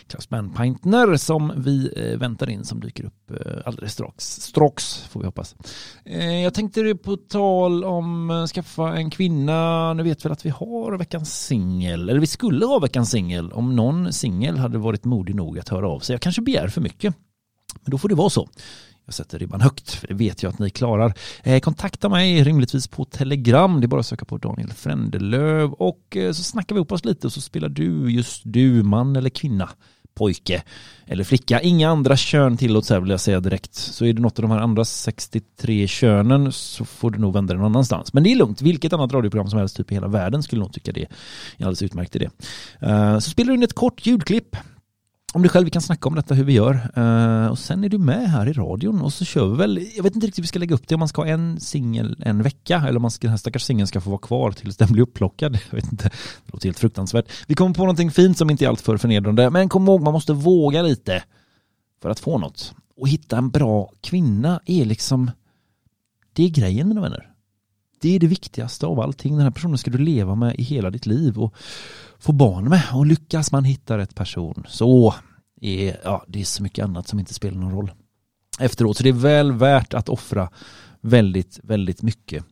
Klaus 0.06 0.28
Bernpaintner 0.28 1.16
som 1.16 1.52
vi 1.56 1.92
eh, 1.96 2.18
väntar 2.18 2.50
in 2.50 2.64
som 2.64 2.80
dyker 2.80 3.04
upp 3.04 3.30
eh, 3.30 3.52
alldeles 3.64 3.92
strax. 3.92 4.24
Strax 4.24 5.02
får 5.10 5.20
vi 5.20 5.26
hoppas. 5.26 5.56
Eh, 6.04 6.42
jag 6.42 6.54
tänkte 6.54 6.82
det 6.82 6.94
på 6.94 7.16
tal 7.16 7.84
om 7.84 8.46
skaffa 8.54 8.96
en 8.96 9.10
kvinna. 9.10 9.94
Nu 9.94 10.02
vet 10.02 10.24
väl 10.24 10.32
att 10.32 10.46
vi 10.46 10.50
har 10.50 10.98
veckans 10.98 11.44
singel, 11.44 12.08
eller 12.08 12.20
vi 12.20 12.26
skulle 12.26 12.66
ha 12.66 12.78
veckans 12.78 13.10
singel 13.10 13.52
om 13.52 13.76
någon 13.76 14.12
singel 14.12 14.58
hade 14.58 14.78
varit 14.78 15.04
modig 15.04 15.34
nog 15.34 15.58
att 15.58 15.68
höra 15.68 15.88
av 15.88 16.00
sig. 16.00 16.14
Jag 16.14 16.20
kanske 16.20 16.42
begär 16.42 16.68
för 16.68 16.80
mycket. 16.80 17.14
Men 17.82 17.90
då 17.90 17.98
får 17.98 18.08
det 18.08 18.14
vara 18.14 18.30
så. 18.30 18.48
Jag 19.08 19.14
sätter 19.14 19.38
ribban 19.38 19.60
högt, 19.60 19.90
för 19.90 20.06
det 20.06 20.14
vet 20.14 20.42
jag 20.42 20.50
att 20.50 20.58
ni 20.58 20.70
klarar. 20.70 21.14
Eh, 21.42 21.60
kontakta 21.60 22.08
mig 22.08 22.44
rimligtvis 22.44 22.88
på 22.88 23.04
Telegram. 23.04 23.80
Det 23.80 23.86
är 23.86 23.88
bara 23.88 24.00
att 24.00 24.06
söka 24.06 24.24
på 24.24 24.38
Daniel 24.38 24.72
Frändelöv 24.72 25.72
och 25.72 26.16
eh, 26.16 26.32
så 26.32 26.42
snackar 26.42 26.74
vi 26.74 26.80
upp 26.80 26.92
oss 26.92 27.04
lite 27.04 27.26
och 27.26 27.32
så 27.32 27.40
spelar 27.40 27.68
du, 27.68 28.10
just 28.10 28.42
du, 28.44 28.82
man 28.82 29.16
eller 29.16 29.30
kvinna, 29.30 29.68
pojke 30.14 30.62
eller 31.06 31.24
flicka. 31.24 31.60
Inga 31.60 31.90
andra 31.90 32.16
kön 32.16 32.56
tillåts 32.56 32.90
här 32.90 33.00
vill 33.00 33.10
jag 33.10 33.20
säga 33.20 33.40
direkt. 33.40 33.74
Så 33.74 34.04
är 34.04 34.12
det 34.12 34.22
något 34.22 34.38
av 34.38 34.42
de 34.42 34.50
här 34.50 34.60
andra 34.60 34.84
63 34.84 35.86
könen 35.86 36.52
så 36.52 36.84
får 36.84 37.10
du 37.10 37.18
nog 37.18 37.34
vända 37.34 37.54
dig 37.54 37.62
någon 37.62 37.72
annanstans. 37.72 38.12
Men 38.12 38.22
det 38.22 38.32
är 38.32 38.36
lugnt. 38.36 38.62
Vilket 38.62 38.92
annat 38.92 39.12
radioprogram 39.12 39.50
som 39.50 39.58
helst 39.58 39.76
typ 39.76 39.92
i 39.92 39.94
hela 39.94 40.08
världen 40.08 40.42
skulle 40.42 40.62
nog 40.62 40.72
tycka 40.72 40.92
det 40.92 41.02
är 41.02 41.08
alldeles 41.58 41.82
utmärkt 41.82 42.16
idé. 42.16 42.30
det. 42.80 42.86
Eh, 42.86 43.18
så 43.18 43.30
spelar 43.30 43.48
du 43.48 43.54
in 43.54 43.62
ett 43.62 43.74
kort 43.74 44.06
ljudklipp 44.06 44.56
om 45.32 45.42
dig 45.42 45.50
själv, 45.50 45.64
vi 45.64 45.70
kan 45.70 45.82
snacka 45.82 46.08
om 46.08 46.14
detta 46.14 46.34
hur 46.34 46.44
vi 46.44 46.52
gör. 46.52 46.98
Uh, 46.98 47.46
och 47.46 47.58
sen 47.58 47.84
är 47.84 47.88
du 47.88 47.98
med 47.98 48.30
här 48.30 48.48
i 48.48 48.52
radion 48.52 49.02
och 49.02 49.12
så 49.12 49.24
kör 49.24 49.48
vi 49.48 49.56
väl, 49.56 49.88
jag 49.96 50.02
vet 50.02 50.14
inte 50.14 50.26
riktigt 50.26 50.38
hur 50.38 50.42
vi 50.42 50.48
ska 50.48 50.58
lägga 50.58 50.74
upp 50.74 50.88
det, 50.88 50.94
om 50.94 50.98
man 50.98 51.08
ska 51.08 51.22
ha 51.22 51.28
en 51.28 51.60
singel 51.60 52.22
en 52.24 52.42
vecka 52.42 52.84
eller 52.86 52.96
om 52.96 53.02
man 53.02 53.10
ska, 53.10 53.26
den 53.26 53.30
här 53.30 53.38
stackars 53.38 53.62
singeln 53.62 53.86
ska 53.86 54.00
få 54.00 54.10
vara 54.10 54.20
kvar 54.20 54.52
tills 54.52 54.76
den 54.76 54.92
blir 54.92 55.02
upplockad. 55.02 55.58
Jag 55.70 55.76
vet 55.76 55.92
inte, 55.92 56.04
det 56.44 56.52
låter 56.52 56.68
helt 56.68 56.78
fruktansvärt. 56.78 57.30
Vi 57.46 57.54
kommer 57.54 57.74
på 57.74 57.82
någonting 57.82 58.10
fint 58.10 58.38
som 58.38 58.50
inte 58.50 58.64
är 58.64 58.68
alltför 58.68 58.96
förnedrande, 58.96 59.50
men 59.50 59.68
kom 59.68 59.88
ihåg, 59.88 60.02
man 60.02 60.12
måste 60.12 60.32
våga 60.32 60.82
lite 60.82 61.22
för 62.02 62.10
att 62.10 62.20
få 62.20 62.38
något. 62.38 62.74
Och 62.96 63.08
hitta 63.08 63.38
en 63.38 63.50
bra 63.50 63.92
kvinna 64.00 64.60
är 64.66 64.84
liksom, 64.84 65.30
det 66.32 66.44
är 66.44 66.48
grejen 66.48 66.88
mina 66.88 67.00
vänner. 67.00 67.30
Det 68.00 68.14
är 68.14 68.20
det 68.20 68.26
viktigaste 68.26 68.86
av 68.86 69.00
allting. 69.00 69.32
Den 69.32 69.42
här 69.42 69.50
personen 69.50 69.78
ska 69.78 69.90
du 69.90 69.98
leva 69.98 70.34
med 70.34 70.54
i 70.54 70.62
hela 70.62 70.90
ditt 70.90 71.06
liv 71.06 71.38
och 71.38 71.54
få 72.18 72.32
barn 72.32 72.68
med. 72.68 72.82
Och 72.94 73.06
lyckas 73.06 73.52
man 73.52 73.64
hitta 73.64 73.98
rätt 73.98 74.14
person 74.14 74.64
så 74.68 75.14
är 75.60 76.00
ja, 76.04 76.24
det 76.28 76.40
är 76.40 76.44
så 76.44 76.62
mycket 76.62 76.84
annat 76.84 77.08
som 77.08 77.18
inte 77.18 77.34
spelar 77.34 77.58
någon 77.58 77.72
roll 77.72 77.92
efteråt. 78.58 78.96
Så 78.96 79.02
det 79.02 79.08
är 79.08 79.12
väl 79.12 79.52
värt 79.52 79.94
att 79.94 80.08
offra 80.08 80.50
väldigt, 81.00 81.60
väldigt 81.62 82.02
mycket. 82.02 82.44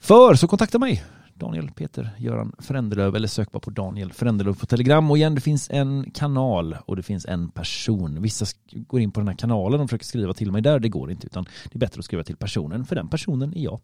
För 0.00 0.34
så 0.34 0.48
kontakta 0.48 0.78
mig. 0.78 1.04
Daniel 1.42 1.70
Peter 1.70 2.10
Göran 2.18 2.52
Frändelöv 2.58 3.16
eller 3.16 3.28
sök 3.28 3.52
bara 3.52 3.60
på 3.60 3.70
Daniel 3.70 4.12
Frändelöv 4.12 4.54
på 4.54 4.66
Telegram 4.66 5.10
och 5.10 5.16
igen 5.16 5.34
det 5.34 5.40
finns 5.40 5.70
en 5.70 6.10
kanal 6.10 6.76
och 6.86 6.96
det 6.96 7.02
finns 7.02 7.26
en 7.26 7.50
person. 7.50 8.22
Vissa 8.22 8.46
går 8.70 9.00
in 9.00 9.12
på 9.12 9.20
den 9.20 9.28
här 9.28 9.34
kanalen 9.34 9.80
och 9.80 9.88
försöker 9.88 10.04
skriva 10.04 10.34
till 10.34 10.52
mig 10.52 10.62
där, 10.62 10.78
det 10.78 10.88
går 10.88 11.10
inte 11.10 11.26
utan 11.26 11.44
det 11.44 11.74
är 11.74 11.78
bättre 11.78 11.98
att 11.98 12.04
skriva 12.04 12.24
till 12.24 12.36
personen 12.36 12.84
för 12.84 12.96
den 12.96 13.08
personen 13.08 13.56
är 13.56 13.64
jag. 13.64 13.80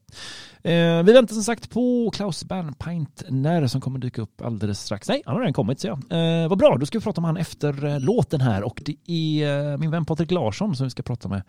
Eh, 0.62 1.02
vi 1.02 1.12
väntar 1.12 1.34
som 1.34 1.42
sagt 1.42 1.70
på 1.70 2.10
Klaus 2.14 2.44
Bernpaintner 2.44 3.66
som 3.66 3.80
kommer 3.80 3.98
dyka 3.98 4.22
upp 4.22 4.42
alldeles 4.42 4.80
strax. 4.80 5.08
Nej, 5.08 5.22
han 5.26 5.34
har 5.34 5.40
redan 5.40 5.52
kommit 5.52 5.80
ser 5.80 5.88
jag. 5.88 6.42
Eh, 6.42 6.48
vad 6.48 6.58
bra, 6.58 6.76
då 6.80 6.86
ska 6.86 6.98
vi 6.98 7.02
prata 7.02 7.20
om 7.20 7.24
han 7.24 7.36
efter 7.36 7.84
eh, 7.84 8.00
låten 8.00 8.40
här 8.40 8.62
och 8.62 8.82
det 8.84 8.96
är 9.06 9.72
eh, 9.72 9.78
min 9.78 9.90
vän 9.90 10.04
Patrik 10.04 10.30
Larsson 10.30 10.76
som 10.76 10.86
vi 10.86 10.90
ska 10.90 11.02
prata 11.02 11.28
med 11.28 11.42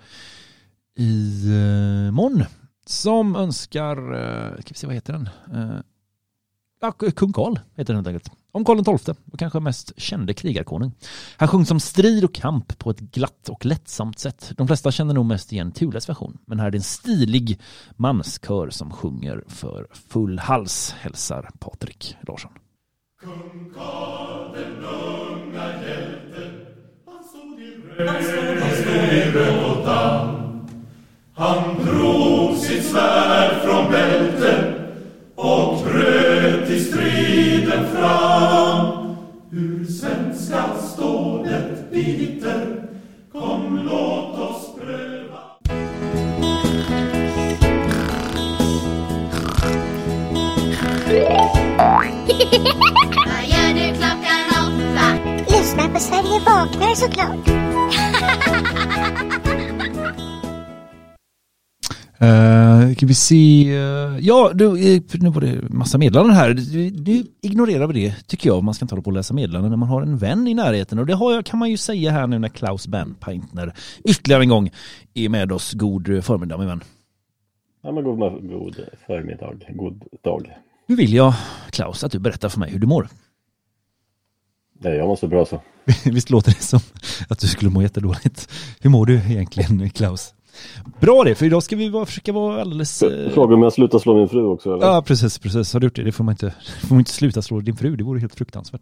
i 0.98 1.46
eh, 1.46 2.12
morgon 2.12 2.44
som 2.86 3.36
önskar, 3.36 3.98
eh, 3.98 4.62
ska 4.62 4.70
vi 4.70 4.76
se 4.76 4.88
vad 4.88 4.96
heter 4.96 5.14
den? 5.14 5.30
Ja, 6.82 6.92
Kung 6.92 7.34
Karl 7.34 7.60
heter 7.76 7.94
den 7.94 7.96
helt 7.96 8.08
enkelt. 8.08 8.32
Om 8.52 8.66
Karl 8.66 8.98
XII 8.98 9.16
och 9.32 9.40
kanske 9.40 9.60
mest 9.60 9.94
kände 9.98 10.34
krigarkonung. 10.34 10.92
Han 11.38 11.48
sjungs 11.48 11.72
om 11.72 11.80
strid 11.80 12.24
och 12.24 12.34
kamp 12.34 12.78
på 12.78 12.90
ett 12.90 13.00
glatt 13.00 13.50
och 13.50 13.66
lättsamt 13.66 14.20
sätt. 14.20 14.52
De 14.58 14.68
flesta 14.68 14.92
känner 14.92 15.14
nog 15.14 15.26
mest 15.26 15.54
igen 15.54 15.72
Thules 15.72 16.10
version, 16.10 16.38
men 16.46 16.60
här 16.60 16.68
är 16.68 16.72
det 16.72 16.78
en 16.78 16.84
stilig 16.84 17.60
manskör 17.96 18.70
som 18.70 18.92
sjunger 18.92 19.44
för 19.48 19.88
full 19.92 20.40
hals, 20.40 20.96
hälsar 21.00 21.50
Patrik 21.60 22.16
Larsson. 22.22 22.52
Kung 23.22 23.74
Karl 23.76 24.54
den 24.54 24.86
unga 24.86 25.82
hjälten 25.82 26.66
Han 27.06 27.24
stod 27.24 27.60
i 27.60 27.76
röd, 27.76 28.10
han 28.10 28.74
stod 28.74 29.14
i 29.14 29.32
röd 29.32 29.78
och 29.78 29.86
damm 29.86 30.68
Han 31.34 31.86
drog 31.86 32.58
sitt 32.58 32.86
svärd 32.86 33.62
från 33.62 33.92
bälten 33.92 34.79
och 35.42 35.84
bröt 35.84 36.70
i 36.70 36.80
striden 36.80 37.92
fram. 37.96 39.16
Ur 39.52 39.86
svenska 39.86 40.64
stålet 40.94 41.92
biter, 41.92 42.90
kom 43.32 43.80
låt 43.86 44.40
oss 44.40 44.76
pröva. 44.80 45.40
Vad 53.26 53.46
gör 53.46 53.74
du 53.74 53.96
klockan 53.98 54.42
åtta? 54.50 55.08
Lyssnar 55.48 55.94
på 55.94 56.00
Sverige 56.00 56.40
vaknar 56.46 56.96
såklart. 56.96 57.50
Uh, 62.22 62.96
kan 62.96 63.08
vi 63.08 63.14
se, 63.14 63.70
eh, 63.76 64.18
ja 64.20 64.52
du, 64.54 64.66
eh, 64.66 65.02
nu 65.14 65.30
var 65.30 65.42
det 65.42 65.70
massa 65.70 65.98
meddelanden 65.98 66.36
här. 66.36 66.54
Du, 66.54 66.90
du 66.90 67.26
ignorerar 67.42 67.88
vi 67.88 67.94
det 67.94 68.28
tycker 68.28 68.50
jag. 68.50 68.64
Man 68.64 68.74
ska 68.74 68.86
inte 68.86 68.96
hålla 68.96 69.04
på 69.04 69.10
och 69.10 69.14
läsa 69.14 69.34
meddelanden 69.34 69.72
när 69.72 69.78
man 69.78 69.90
har 69.90 70.02
en 70.02 70.18
vän 70.18 70.48
i 70.48 70.54
närheten. 70.54 71.00
Och 71.00 71.06
det 71.06 71.14
har 71.14 71.34
jag, 71.34 71.46
kan 71.46 71.60
man 71.60 71.70
ju 71.70 71.78
säga 71.78 72.12
här 72.12 72.28
nu 72.28 72.40
när 72.40 72.50
Klaus 72.50 72.88
Bernpaintner 72.88 73.74
ytterligare 74.04 74.44
en 74.44 74.50
gång 74.50 74.70
är 75.14 75.30
med 75.30 75.52
oss. 75.52 75.74
God 75.74 76.24
förmiddag 76.24 76.58
min 76.58 76.68
vän. 76.68 76.84
Ja 77.84 77.92
men 77.92 78.04
god, 78.04 78.20
god 78.50 78.76
förmiddag, 79.08 79.54
god 79.76 80.04
dag. 80.24 80.58
Nu 80.88 80.96
vill 80.96 81.14
jag 81.14 81.34
Klaus 81.70 82.04
att 82.04 82.12
du 82.12 82.20
berättar 82.20 82.50
för 82.50 82.60
mig 82.60 82.72
hur 82.72 82.80
du 82.80 82.88
mår. 82.88 83.08
Nej, 84.80 84.94
jag 84.94 85.08
mår 85.08 85.16
så 85.16 85.28
bra 85.28 85.46
så. 85.46 85.62
Visst 86.06 86.30
låter 86.30 86.52
det 86.52 86.62
som 86.62 86.80
att 87.30 87.40
du 87.40 87.48
skulle 87.48 87.72
må 87.72 87.82
jättedåligt. 87.82 88.50
Hur 88.82 88.90
mår 88.90 89.06
du 89.06 89.16
egentligen 89.16 89.90
Klaus? 89.90 90.34
Bra 91.00 91.24
det, 91.24 91.36
för 91.36 91.46
idag 91.46 91.64
ska 91.64 91.76
vi 91.76 91.90
bara 91.92 92.06
försöka 92.06 92.32
vara 92.34 92.62
alldeles... 92.62 93.04
eh, 93.04 93.30
Fråga 93.30 93.56
om 93.56 93.64
jag 93.64 93.74
slutar 93.74 94.00
slå 94.00 94.16
min 94.16 94.30
fru 94.30 94.46
också 94.46 94.74
eller? 94.74 94.86
Ja, 94.88 95.04
precis, 95.08 95.40
precis. 95.40 95.74
Har 95.74 95.80
du 95.80 95.86
gjort 95.88 95.96
det? 95.96 96.04
Det 96.04 96.12
får 96.12 96.24
man 96.24 96.32
inte, 96.34 96.50
får 96.82 96.90
man 96.96 97.00
inte 97.00 97.12
sluta 97.12 97.42
slå 97.42 97.60
din 97.60 97.76
fru, 97.76 97.96
det 97.96 98.04
vore 98.04 98.20
helt 98.20 98.36
fruktansvärt. 98.36 98.82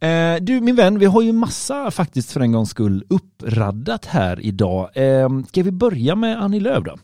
Eh, 0.00 0.34
du, 0.40 0.60
min 0.60 0.76
vän, 0.76 0.98
vi 0.98 1.06
har 1.06 1.22
ju 1.22 1.32
massa 1.32 1.90
faktiskt 1.90 2.32
för 2.32 2.40
en 2.40 2.52
gångs 2.52 2.70
skull 2.70 3.04
uppraddat 3.08 4.04
här 4.06 4.40
idag. 4.40 4.90
Eh, 4.94 5.28
ska 5.48 5.62
vi 5.62 5.72
börja 5.72 6.14
med 6.14 6.42
Annie 6.42 6.60
Lööf 6.60 6.84
då? 6.84 6.96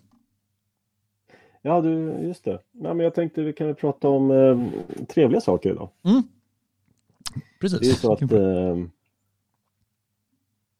Ja 1.62 1.80
du, 1.80 2.18
just 2.22 2.44
det. 2.44 2.58
Nej, 2.72 2.94
men 2.94 3.04
jag 3.04 3.14
tänkte 3.14 3.42
vi 3.42 3.52
kan 3.52 3.66
väl 3.66 3.76
prata 3.76 4.08
om 4.08 4.30
eh, 4.30 5.04
trevliga 5.06 5.40
saker 5.40 5.70
idag. 5.70 5.88
Mm. 6.04 6.22
Precis. 7.60 7.78
Det 7.80 7.86
är 7.86 7.88
ju 7.88 7.94
så 7.94 8.12
att 8.12 8.22
eh, 8.32 8.76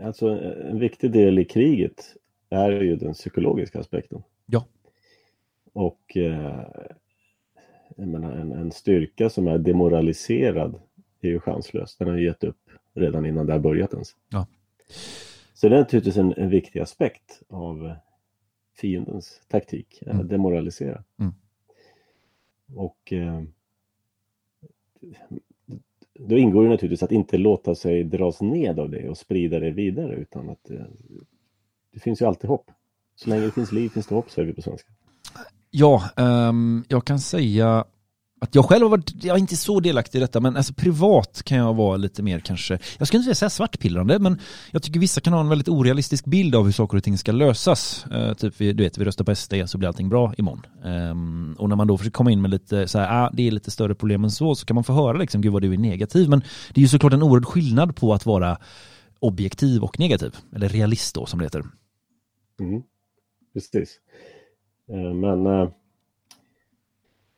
alltså, 0.07 0.29
en 0.71 0.79
viktig 0.79 1.13
del 1.13 1.39
i 1.39 1.45
kriget 1.45 2.17
är 2.53 2.71
ju 2.71 2.97
den 2.97 3.13
psykologiska 3.13 3.81
aspekten. 3.81 4.23
Ja. 4.47 4.67
Och 5.73 6.17
eh, 6.17 6.65
menar, 7.97 8.33
en, 8.33 8.53
en 8.53 8.73
styrka 8.73 9.31
som 9.31 9.47
är 9.49 9.59
demoraliserad 9.59 10.81
är 11.21 11.29
ju 11.29 11.41
chanslös. 11.41 11.97
Den 11.97 12.09
har 12.09 12.17
ju 12.17 12.25
gett 12.25 12.45
upp 12.45 12.71
redan 12.95 13.27
innan 13.27 13.47
det 13.47 13.53
har 13.53 13.61
börjat 13.61 13.93
ens. 13.93 14.17
Ja. 14.29 14.47
Så 15.55 15.69
det 15.69 15.77
är 15.77 15.81
naturligtvis 15.81 16.17
en, 16.17 16.35
en 16.37 16.49
viktig 16.49 16.81
aspekt 16.81 17.43
av 17.49 17.95
fiendens 18.77 19.41
taktik, 19.49 20.03
mm. 20.07 20.29
demoralisera. 20.29 21.05
Mm. 21.19 21.33
Och 22.75 23.13
eh, 23.13 23.43
då 26.15 26.39
ingår 26.39 26.63
det 26.63 26.69
naturligtvis 26.69 27.03
att 27.03 27.13
inte 27.13 27.39
låta 27.39 27.75
sig 27.75 28.05
dras 28.05 28.41
ned 28.41 28.79
av 28.79 28.91
det 28.91 29.09
och 29.09 29.19
sprida 29.19 29.61
det 29.61 29.71
vidare 29.71 30.15
utan 30.15 30.51
att 30.51 30.71
eh, 30.71 30.85
det 31.93 32.01
finns 32.01 32.23
ju 32.23 32.27
alltid 32.27 32.51
hopp. 32.51 32.71
Så 33.17 33.31
länge 33.31 33.45
det 33.45 33.53
finns 33.53 33.73
liv 33.73 33.89
finns 33.89 34.07
det 34.07 34.15
hopp, 34.15 34.31
säger 34.31 34.49
vi 34.49 34.55
på 34.55 34.63
svenska. 34.63 34.89
Ja, 35.71 36.03
um, 36.17 36.85
jag 36.89 37.05
kan 37.05 37.21
säga 37.21 37.85
att 38.41 38.55
jag 38.55 38.65
själv 38.65 38.83
har 38.83 38.91
varit, 38.91 39.25
jag 39.25 39.37
är 39.37 39.41
inte 39.41 39.57
så 39.57 39.81
delaktig 39.81 40.19
i 40.19 40.21
detta, 40.21 40.41
men 40.41 40.57
alltså 40.57 40.75
privat 40.75 41.43
kan 41.45 41.59
jag 41.59 41.75
vara 41.75 41.97
lite 41.97 42.23
mer 42.23 42.41
kanske, 42.41 42.79
jag 42.99 43.09
skulle 43.09 43.23
inte 43.23 43.35
säga 43.35 43.51
svartpillrande, 43.51 44.19
men 44.19 44.41
jag 44.71 44.83
tycker 44.83 45.01
vissa 45.01 45.21
kan 45.21 45.33
ha 45.33 45.41
en 45.41 45.49
väldigt 45.49 45.69
orealistisk 45.69 46.25
bild 46.25 46.55
av 46.55 46.65
hur 46.65 46.73
saker 46.73 46.97
och 46.97 47.05
ting 47.05 47.19
ska 47.19 47.33
lösas. 47.33 48.07
Uh, 48.13 48.35
typ, 48.35 48.55
vi, 48.57 48.73
du 48.73 48.85
vet, 48.85 48.99
vi 48.99 49.05
röstar 49.05 49.25
på 49.25 49.35
SD 49.35 49.55
så 49.67 49.79
blir 49.79 49.89
allting 49.89 50.09
bra 50.09 50.35
imorgon. 50.39 50.67
Um, 50.85 51.57
och 51.59 51.69
när 51.69 51.77
man 51.77 51.87
då 51.87 51.99
försöker 51.99 52.15
komma 52.15 52.31
in 52.31 52.43
med 52.43 52.51
lite 52.51 52.89
så 52.89 52.99
här, 52.99 53.25
ah, 53.25 53.31
det 53.33 53.47
är 53.47 53.51
lite 53.51 53.71
större 53.71 53.95
problem 53.95 54.25
än 54.25 54.31
så, 54.31 54.55
så 54.55 54.67
kan 54.67 54.75
man 54.75 54.85
få 54.85 54.93
höra 54.93 55.19
liksom, 55.19 55.41
gud 55.41 55.53
vad 55.53 55.63
du 55.63 55.73
är 55.73 55.79
negativ. 55.79 56.29
Men 56.29 56.41
det 56.75 56.81
är 56.81 56.83
ju 56.83 56.89
såklart 56.89 57.13
en 57.13 57.23
oerhörd 57.23 57.47
skillnad 57.47 57.97
på 57.97 58.15
att 58.15 58.27
vara 58.27 58.59
objektiv 59.19 59.83
och 59.83 59.99
negativ, 59.99 60.37
eller 60.55 60.69
realist 60.69 61.15
då 61.15 61.27
som 61.27 61.39
det 61.39 61.45
heter. 61.45 61.65
Mm. 62.61 62.83
Precis. 63.53 64.01
Eh, 64.89 65.15
Men 65.15 65.47
eh, 65.47 65.71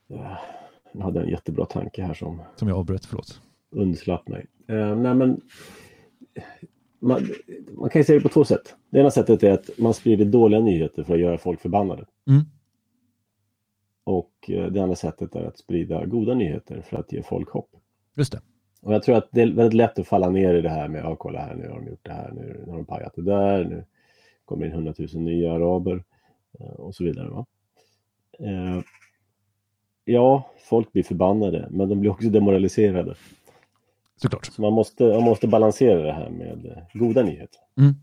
ja, 0.07 0.37
jag 0.93 1.01
hade 1.01 1.21
en 1.21 1.29
jättebra 1.29 1.65
tanke 1.65 2.03
här 2.03 2.13
som 2.13 2.41
Som 2.55 2.67
jag 2.67 2.77
avbröt, 2.77 3.05
förlåt. 3.05 3.41
undslapp 3.71 4.27
mig. 4.27 4.45
Eh, 4.67 4.95
nej, 4.95 5.15
men 5.15 5.41
man, 6.99 7.21
man 7.77 7.89
kan 7.89 7.99
ju 7.99 8.03
se 8.03 8.13
det 8.13 8.21
på 8.21 8.29
två 8.29 8.43
sätt. 8.45 8.75
Det 8.89 8.99
ena 8.99 9.11
sättet 9.11 9.43
är 9.43 9.51
att 9.51 9.69
man 9.77 9.93
sprider 9.93 10.25
dåliga 10.25 10.59
nyheter 10.59 11.03
för 11.03 11.13
att 11.13 11.19
göra 11.19 11.37
folk 11.37 11.59
förbannade. 11.61 12.05
Mm. 12.29 12.41
Och 14.03 14.49
eh, 14.49 14.65
det 14.71 14.79
andra 14.83 14.95
sättet 14.95 15.35
är 15.35 15.43
att 15.43 15.57
sprida 15.57 16.05
goda 16.05 16.33
nyheter 16.33 16.81
för 16.81 16.97
att 16.97 17.11
ge 17.13 17.23
folk 17.23 17.49
hopp. 17.49 17.69
Just 18.15 18.31
det. 18.31 18.41
Och 18.81 18.93
jag 18.93 19.03
tror 19.03 19.15
att 19.17 19.29
det 19.31 19.41
är 19.41 19.51
väldigt 19.53 19.73
lätt 19.73 19.99
att 19.99 20.07
falla 20.07 20.29
ner 20.29 20.53
i 20.55 20.61
det 20.61 20.69
här 20.69 20.87
med, 20.87 21.03
ja 21.03 21.15
kolla 21.15 21.39
här, 21.39 21.55
nu 21.55 21.67
har 21.69 21.75
de 21.75 21.87
gjort 21.87 22.05
det 22.05 22.11
här, 22.11 22.31
nu 22.31 22.65
har 22.67 22.75
de 22.77 22.85
pajat 22.85 23.13
det 23.15 23.21
där, 23.21 23.63
nu 23.63 23.85
kommer 24.45 24.65
in 24.65 24.71
hundratusen 24.71 25.25
nya 25.25 25.53
araber 25.53 26.03
eh, 26.59 26.65
och 26.67 26.95
så 26.95 27.03
vidare. 27.03 27.29
Va? 27.29 27.45
Eh, 28.39 28.81
ja, 30.05 30.49
folk 30.69 30.93
blir 30.93 31.03
förbannade, 31.03 31.67
men 31.71 31.89
de 31.89 31.99
blir 31.99 32.11
också 32.11 32.29
demoraliserade. 32.29 33.15
Såklart. 34.21 34.45
Så 34.45 34.61
man 34.61 34.73
måste, 34.73 35.03
man 35.03 35.23
måste 35.23 35.47
balansera 35.47 36.01
det 36.01 36.13
här 36.13 36.29
med 36.29 36.65
eh, 36.65 36.99
goda 36.99 37.23
nyheter. 37.23 37.59
Mm. 37.77 37.95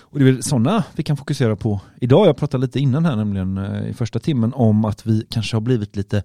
Och 0.00 0.18
det 0.18 0.24
är 0.24 0.32
väl 0.32 0.42
sådana 0.42 0.84
vi 0.96 1.02
kan 1.02 1.16
fokusera 1.16 1.56
på 1.56 1.80
idag. 2.00 2.26
Jag 2.26 2.36
pratade 2.36 2.66
lite 2.66 2.80
innan 2.80 3.04
här 3.04 3.16
nämligen 3.16 3.58
i 3.86 3.92
första 3.92 4.18
timmen 4.18 4.52
om 4.54 4.84
att 4.84 5.06
vi 5.06 5.26
kanske 5.30 5.56
har 5.56 5.60
blivit 5.60 5.96
lite 5.96 6.22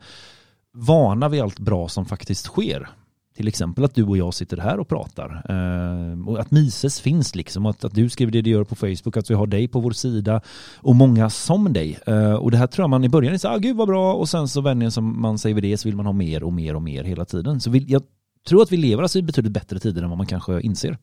vana 0.71 1.29
vid 1.29 1.41
allt 1.41 1.59
bra 1.59 1.87
som 1.87 2.05
faktiskt 2.05 2.45
sker. 2.45 2.89
Till 3.35 3.47
exempel 3.47 3.83
att 3.83 3.95
du 3.95 4.03
och 4.03 4.17
jag 4.17 4.33
sitter 4.33 4.57
här 4.57 4.79
och 4.79 4.87
pratar. 4.87 5.45
Eh, 5.49 6.29
och 6.29 6.39
att 6.39 6.51
Mises 6.51 7.01
finns 7.01 7.35
liksom. 7.35 7.65
Att, 7.65 7.83
att 7.83 7.95
du 7.95 8.09
skriver 8.09 8.31
det 8.31 8.41
du 8.41 8.49
gör 8.49 8.63
på 8.63 8.75
Facebook. 8.75 9.17
Att 9.17 9.29
vi 9.29 9.33
har 9.33 9.47
dig 9.47 9.67
på 9.67 9.79
vår 9.79 9.91
sida. 9.91 10.41
Och 10.77 10.95
många 10.95 11.29
som 11.29 11.73
dig. 11.73 11.99
Eh, 12.07 12.33
och 12.33 12.51
det 12.51 12.57
här 12.57 12.67
tror 12.67 12.83
jag 12.83 12.89
man 12.89 13.03
i 13.03 13.09
början 13.09 13.33
är 13.33 13.37
så 13.37 13.47
ah, 13.47 13.57
gud 13.57 13.75
vad 13.75 13.87
bra. 13.87 14.13
Och 14.13 14.29
sen 14.29 14.47
så 14.47 14.61
vänjer 14.61 14.89
som 14.89 15.21
man 15.21 15.37
säger 15.37 15.55
vid 15.55 15.63
det 15.63 15.77
så 15.77 15.87
vill 15.87 15.95
man 15.95 16.05
ha 16.05 16.13
mer 16.13 16.43
och 16.43 16.53
mer 16.53 16.75
och 16.75 16.81
mer 16.81 17.03
hela 17.03 17.25
tiden. 17.25 17.61
Så 17.61 17.69
vi, 17.69 17.85
jag 17.87 18.03
tror 18.47 18.61
att 18.61 18.71
vi 18.71 18.77
lever 18.77 19.03
alltså 19.03 19.19
i 19.19 19.21
betydligt 19.21 19.53
bättre 19.53 19.79
tider 19.79 20.03
än 20.03 20.09
vad 20.09 20.17
man 20.17 20.27
kanske 20.27 20.61
inser. 20.61 20.97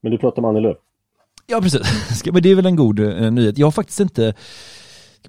Men 0.00 0.12
du 0.12 0.18
pratar 0.18 0.42
om 0.42 0.44
Annie 0.44 0.60
Lööf. 0.60 0.76
Ja, 1.46 1.60
precis. 1.60 2.24
Men 2.32 2.42
det 2.42 2.50
är 2.50 2.54
väl 2.54 2.66
en 2.66 2.76
god 2.76 3.00
eh, 3.00 3.30
nyhet. 3.30 3.58
Jag 3.58 3.66
har 3.66 3.72
faktiskt 3.72 4.00
inte... 4.00 4.34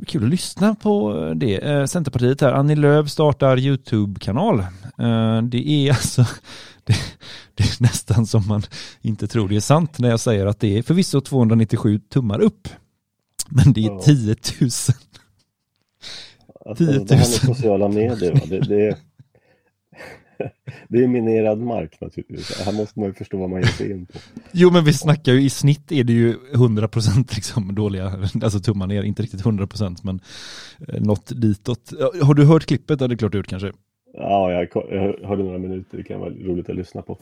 Kul 0.08 0.24
att 0.24 0.30
lyssna 0.30 0.76
på 0.76 1.14
det. 1.36 1.58
Eh, 1.58 1.86
Centerpartiet 1.86 2.42
här, 2.42 2.52
Annie 2.54 2.76
Lööf 2.76 3.10
startar 3.10 3.58
YouTube-kanal. 3.60 4.60
Eh, 5.00 5.42
det 5.42 5.70
är 5.70 5.90
alltså... 5.90 6.26
Det, 6.84 6.94
det 7.56 7.64
är 7.64 7.82
nästan 7.84 8.26
som 8.26 8.48
man 8.48 8.64
inte 9.02 9.28
tror 9.28 9.50
det 9.50 9.56
är 9.56 9.60
sant 9.60 10.00
när 10.00 10.10
jag 10.10 10.20
säger 10.20 10.46
att 10.46 10.60
det 10.60 10.78
är 10.78 10.82
förvisso 10.84 11.22
297 11.22 12.00
tummar 12.00 12.40
upp. 12.40 12.68
Men 13.50 13.74
det 13.74 13.86
är 13.86 13.92
Ja. 13.92 14.02
10 14.02 14.36
000. 14.62 14.70
Alltså, 16.66 16.86
10 16.86 16.98
000. 16.98 17.06
det 17.06 17.16
här 17.16 17.20
med 17.20 17.28
sociala 17.28 17.88
medier? 17.88 18.42
Det, 18.50 18.60
det, 18.60 18.88
är, 18.88 18.96
det 20.88 21.04
är 21.04 21.08
minerad 21.08 21.60
mark 21.60 22.02
naturligtvis. 22.02 22.62
Här 22.66 22.74
måste 22.74 23.00
man 23.00 23.10
ju 23.10 23.14
förstå 23.14 23.38
vad 23.38 23.50
man 23.50 23.62
ger 23.62 23.68
sig 23.68 23.92
in 23.92 24.06
på. 24.06 24.20
Jo 24.52 24.72
men 24.72 24.84
vi 24.84 24.94
snackar 24.94 25.32
ju 25.32 25.42
i 25.42 25.50
snitt 25.50 25.92
är 25.92 26.04
det 26.04 26.14
ju 26.14 26.34
100% 26.54 27.36
liksom 27.36 27.76
dåliga, 27.76 28.06
alltså 28.44 28.60
tummar 28.60 28.88
ner, 28.88 29.04
inte 29.04 29.24
riktigt 29.24 29.44
100% 29.44 29.98
men 30.04 30.20
eh, 30.88 31.02
något 31.02 31.42
ditåt. 31.42 31.92
Har 32.22 32.34
du 32.34 32.46
hört 32.46 32.66
klippet? 32.66 33.02
Ja 33.02 33.08
det 33.08 33.14
är 33.14 33.18
klart 33.18 33.32
du 33.32 33.38
gjort 33.38 33.48
kanske. 33.48 33.72
Ja, 34.18 34.52
jag, 34.52 34.68
hörde 35.28 35.44
några 35.44 35.58
minuter, 35.58 35.98
det 35.98 36.04
kan 36.04 36.20
vara 36.20 36.30
roligt 36.30 36.70
att 36.70 36.76
lyssna 36.76 37.02
på. 37.02 37.18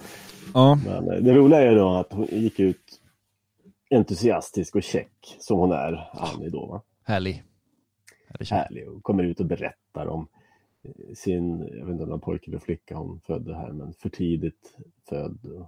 Ja. 0.53 0.79
Men 0.85 1.11
eh, 1.11 1.23
det 1.23 1.33
roliga 1.33 1.61
är 1.61 1.75
då 1.75 1.89
att 1.89 2.13
hon 2.13 2.27
gick 2.31 2.59
ut 2.59 2.99
entusiastisk 3.89 4.75
och 4.75 4.83
check 4.83 5.35
som 5.39 5.59
hon 5.59 5.71
är, 5.71 6.09
Annie 6.13 6.49
då. 6.49 6.65
Va? 6.65 6.81
Härlig. 7.05 7.43
Härlig 8.49 8.89
och 8.89 9.03
kommer 9.03 9.23
ut 9.23 9.39
och 9.39 9.45
berättar 9.45 10.07
om 10.07 10.27
sin, 11.13 11.59
jag 11.59 11.85
vet 11.85 11.91
inte 11.91 12.03
om 12.03 12.09
det 12.09 12.15
var 12.15 12.17
pojke 12.17 12.51
eller 12.51 12.59
flicka 12.59 12.95
hon 12.95 13.19
födde 13.19 13.55
här, 13.55 13.71
men 13.71 13.93
för 13.93 14.09
tidigt 14.09 14.77
född. 15.09 15.67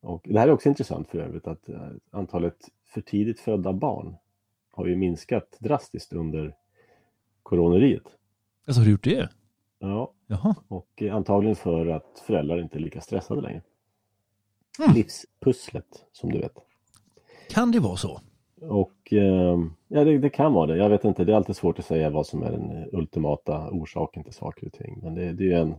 Och, 0.00 0.26
det 0.28 0.38
här 0.38 0.48
är 0.48 0.52
också 0.52 0.68
intressant 0.68 1.08
för 1.08 1.18
övrigt 1.18 1.46
att 1.46 1.68
eh, 1.68 1.88
antalet 2.10 2.56
för 2.84 3.00
tidigt 3.00 3.40
födda 3.40 3.72
barn 3.72 4.16
har 4.70 4.86
ju 4.86 4.96
minskat 4.96 5.56
drastiskt 5.60 6.12
under 6.12 6.56
coroneriet. 7.42 8.04
Alltså 8.66 8.80
har 8.80 8.84
du 8.84 8.90
gjort 8.90 9.04
det? 9.04 9.28
Ja, 9.78 10.12
Jaha. 10.26 10.54
och 10.68 11.02
antagligen 11.02 11.56
för 11.56 11.86
att 11.86 12.22
föräldrar 12.26 12.62
inte 12.62 12.78
är 12.78 12.80
lika 12.80 13.00
stressade 13.00 13.40
längre. 13.40 13.62
Mm. 14.78 14.94
Livspusslet, 14.94 16.04
som 16.12 16.32
du 16.32 16.38
vet. 16.38 16.56
Kan 17.48 17.72
det 17.72 17.80
vara 17.80 17.96
så? 17.96 18.20
Och 18.68 19.12
eh, 19.12 19.58
ja, 19.88 20.04
det, 20.04 20.18
det 20.18 20.30
kan 20.30 20.52
vara 20.52 20.66
det. 20.66 20.76
Jag 20.76 20.88
vet 20.88 21.04
inte, 21.04 21.24
det 21.24 21.32
är 21.32 21.36
alltid 21.36 21.56
svårt 21.56 21.78
att 21.78 21.84
säga 21.84 22.10
vad 22.10 22.26
som 22.26 22.42
är 22.42 22.50
den 22.52 22.88
ultimata 22.92 23.70
orsaken 23.70 24.24
till 24.24 24.32
saker 24.32 24.66
och 24.66 24.72
ting. 24.72 24.98
Men 25.02 25.14
det, 25.14 25.32
det 25.32 25.44
är 25.44 25.48
ju 25.48 25.54
en 25.54 25.74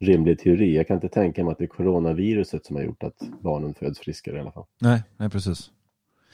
rimlig 0.00 0.38
teori. 0.38 0.76
Jag 0.76 0.86
kan 0.86 0.94
inte 0.94 1.08
tänka 1.08 1.44
mig 1.44 1.52
att 1.52 1.58
det 1.58 1.64
är 1.64 1.68
coronaviruset 1.68 2.66
som 2.66 2.76
har 2.76 2.82
gjort 2.82 3.02
att 3.02 3.22
barnen 3.40 3.74
föds 3.74 3.98
friskare 3.98 4.36
i 4.36 4.40
alla 4.40 4.52
fall. 4.52 4.64
Nej, 4.80 5.02
nej 5.16 5.30
precis. 5.30 5.70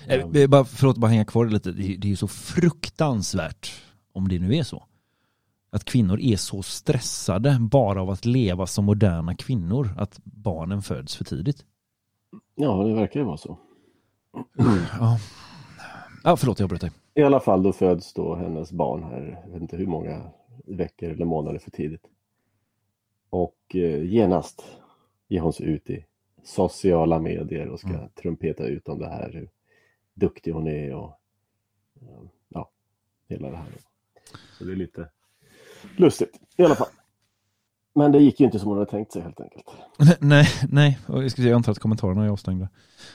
Eh, 0.06 0.42
eh, 0.42 0.48
bara, 0.48 0.64
förlåt, 0.64 0.96
bara 0.96 1.10
hänga 1.10 1.24
kvar 1.24 1.46
lite. 1.46 1.72
Det, 1.72 1.96
det 1.96 2.06
är 2.06 2.10
ju 2.10 2.16
så 2.16 2.28
fruktansvärt 2.28 3.82
om 4.12 4.28
det 4.28 4.38
nu 4.38 4.56
är 4.56 4.62
så. 4.62 4.84
Att 5.72 5.84
kvinnor 5.84 6.20
är 6.20 6.36
så 6.36 6.62
stressade 6.62 7.56
bara 7.60 8.02
av 8.02 8.10
att 8.10 8.24
leva 8.24 8.66
som 8.66 8.84
moderna 8.84 9.34
kvinnor 9.34 9.88
att 9.96 10.20
barnen 10.24 10.82
föds 10.82 11.16
för 11.16 11.24
tidigt. 11.24 11.64
Ja, 12.54 12.84
det 12.84 12.94
verkar 12.94 13.20
ju 13.20 13.26
vara 13.26 13.36
så. 13.36 13.58
Ja, 14.98 15.18
ja 16.24 16.36
förlåt 16.36 16.60
jag 16.60 16.68
bröt 16.68 16.80
dig. 16.80 16.90
I 17.14 17.22
alla 17.22 17.40
fall 17.40 17.62
då 17.62 17.72
föds 17.72 18.12
då 18.14 18.34
hennes 18.34 18.72
barn 18.72 19.02
här, 19.02 19.40
jag 19.44 19.52
vet 19.52 19.62
inte 19.62 19.76
hur 19.76 19.86
många 19.86 20.30
veckor 20.64 21.10
eller 21.10 21.24
månader 21.24 21.58
för 21.58 21.70
tidigt. 21.70 22.06
Och 23.30 23.56
eh, 23.74 24.02
genast 24.04 24.64
ger 25.28 25.40
hon 25.40 25.52
sig 25.52 25.66
ut 25.66 25.90
i 25.90 26.04
sociala 26.44 27.18
medier 27.18 27.68
och 27.68 27.80
ska 27.80 27.88
Mm. 27.88 28.08
trumpeta 28.14 28.64
ut 28.66 28.88
om 28.88 28.98
det 28.98 29.08
här, 29.08 29.30
hur 29.32 29.50
duktig 30.14 30.52
hon 30.52 30.66
är 30.66 30.94
och 30.94 31.10
eh, 32.02 32.22
ja, 32.48 32.70
hela 33.28 33.50
det 33.50 33.56
här. 33.56 33.66
Så 34.58 34.64
det 34.64 34.72
är 34.72 34.76
lite 34.76 35.08
lustigt 35.96 36.40
i 36.56 36.62
alla 36.64 36.74
fall. 36.74 36.88
Men 38.00 38.12
det 38.12 38.18
gick 38.18 38.40
ju 38.40 38.46
inte 38.46 38.58
som 38.58 38.68
hon 38.68 38.78
hade 38.78 38.90
tänkt 38.90 39.12
sig 39.12 39.22
helt 39.22 39.40
enkelt. 39.40 39.66
Nej, 40.20 40.46
nej, 40.68 40.98
jag, 41.36 41.52
antar 41.52 41.72
att 41.72 41.78
kommentarerna 41.78 42.24
är 42.24 42.28
avstängda. 42.28 42.68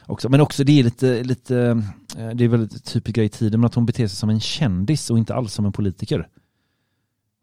Också. 0.06 0.30
Men 0.30 0.42
också 0.42 0.64
det 0.64 0.80
är 0.80 0.84
lite, 0.84 1.24
lite, 1.24 1.58
eh, 2.18 2.30
det 2.30 2.44
är 2.44 2.48
väldigt 2.48 2.86
typisk 2.86 3.16
grej 3.16 3.26
i 3.26 3.30
tiden, 3.30 3.60
men 3.60 3.66
att 3.66 3.76
hon 3.76 3.86
beter 3.86 4.08
sig 4.08 4.18
som 4.18 4.30
en 4.30 4.40
kändis 4.40 5.10
och 5.10 5.18
inte 5.18 5.36
alls 5.36 5.54
som 5.54 5.66
en 5.66 5.72
politiker. 5.72 6.28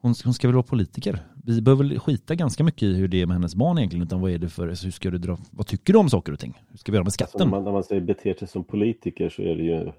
Hon, 0.03 0.15
hon 0.25 0.35
ska 0.35 0.49
väl 0.49 0.55
vara 0.55 0.63
politiker. 0.63 1.19
Vi 1.45 1.63
behöver 1.63 1.85
väl 1.85 1.99
skita 1.99 2.35
ganska 2.35 2.65
mycket 2.65 2.83
i 2.83 2.95
hur 2.95 3.09
det 3.09 3.23
är 3.23 3.27
med 3.27 3.35
hennes 3.35 3.55
barn 3.55 3.79
egentligen, 3.79 4.07
utan 4.07 4.21
vad 4.21 4.31
är 4.31 4.39
det 4.39 4.49
för, 4.49 4.69
alltså, 4.69 4.85
hur 4.85 4.93
ska 4.93 5.11
du 5.11 5.19
dra, 5.19 5.39
vad 5.51 5.67
tycker 5.67 5.93
du 5.93 5.99
om 5.99 6.11
saker 6.11 6.33
och 6.33 6.39
ting? 6.39 6.63
Hur 6.69 6.79
ska 6.79 6.93
vi 6.93 6.97
göra 6.97 7.05
med 7.05 7.07
Alltså, 7.07 7.25
skatten? 7.25 7.49
när, 7.49 7.57
man, 7.57 7.65
när 7.65 7.73
man 7.73 7.85
säger 7.85 8.01
beter 8.01 8.35
sig 8.35 8.49
som 8.49 8.65
politiker 8.65 9.29
så 9.29 9.43
är 9.43 9.57
det 9.57 9.63
ju, 9.63 9.93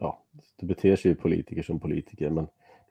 ja, 0.00 0.24
det 0.60 0.66
beter 0.66 0.96
sig 0.96 1.10
ju 1.10 1.14
politiker 1.14 1.62
som 1.62 1.80
politiker, 1.80 2.30
men 2.30 2.46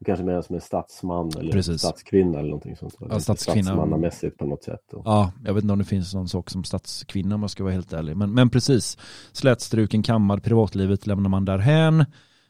kanske 0.05 0.25
menar 0.25 0.41
som 0.41 0.55
en 0.55 0.61
statsman 0.61 1.31
eller 1.39 1.51
Precis. 1.51 1.81
statskvinna 1.81 2.39
eller 2.39 2.49
någonting 2.49 2.75
sånt. 2.75 2.95
Ja, 2.99 3.19
statskvinna. 3.19 3.63
Statsmannamässigt 3.63 4.37
på 4.37 4.45
något 4.45 4.63
sätt. 4.63 4.93
Och, 4.93 5.01
Ja, 5.05 5.31
jag 5.45 5.53
vet 5.53 5.63
inte 5.63 5.73
om 5.73 5.79
det 5.79 5.85
finns 5.85 6.13
någon 6.13 6.29
sak 6.29 6.49
som 6.49 6.63
statskvinna 6.63 7.35
om 7.35 7.41
jag 7.41 7.51
ska 7.51 7.63
vara 7.63 7.73
helt 7.73 7.93
ärlig. 7.93 8.17
Men, 8.17 8.33
men 8.33 8.49
precis, 8.49 8.97
slätstruken, 9.31 10.03
kammad, 10.03 10.43
privatlivet 10.43 11.07
lämnar 11.07 11.29
man 11.29 11.45
därhän. 11.45 11.99
Eh, 11.99 12.05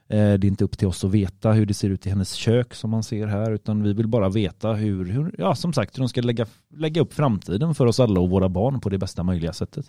det 0.08 0.18
är 0.18 0.45
inte 0.45 0.64
upp 0.64 0.78
till 0.78 0.88
oss 0.88 1.04
att 1.04 1.12
veta 1.12 1.52
hur 1.52 1.66
det 1.66 1.74
ser 1.74 1.89
ut 1.89 2.08
i 2.08 2.10
hennes 2.10 2.34
kök 2.34 2.74
som 2.74 2.89
man 2.89 3.04
ser 3.04 3.28
här, 3.28 3.52
utan 3.52 3.84
vi 3.84 3.93
vill 3.93 4.08
bara 4.08 4.30
veta 4.30 4.74
hur, 4.74 5.06
hur 5.06 5.36
ja 5.38 5.56
som 5.56 5.74
sagt, 5.74 5.97
hur 5.97 6.02
de 6.02 6.10
ska 6.10 6.22
lägga, 6.22 6.45
lägga 6.70 7.02
upp 7.02 7.14
framtiden 7.14 7.76
för 7.76 7.86
oss 7.86 7.99
alla 7.99 8.20
och 8.20 8.30
våra 8.30 8.49
barn 8.49 8.82
på 8.82 8.89
det 8.89 8.97
bästa 8.97 9.24
möjliga 9.24 9.54
sättet. 9.54 9.86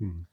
Mm. 0.00 0.26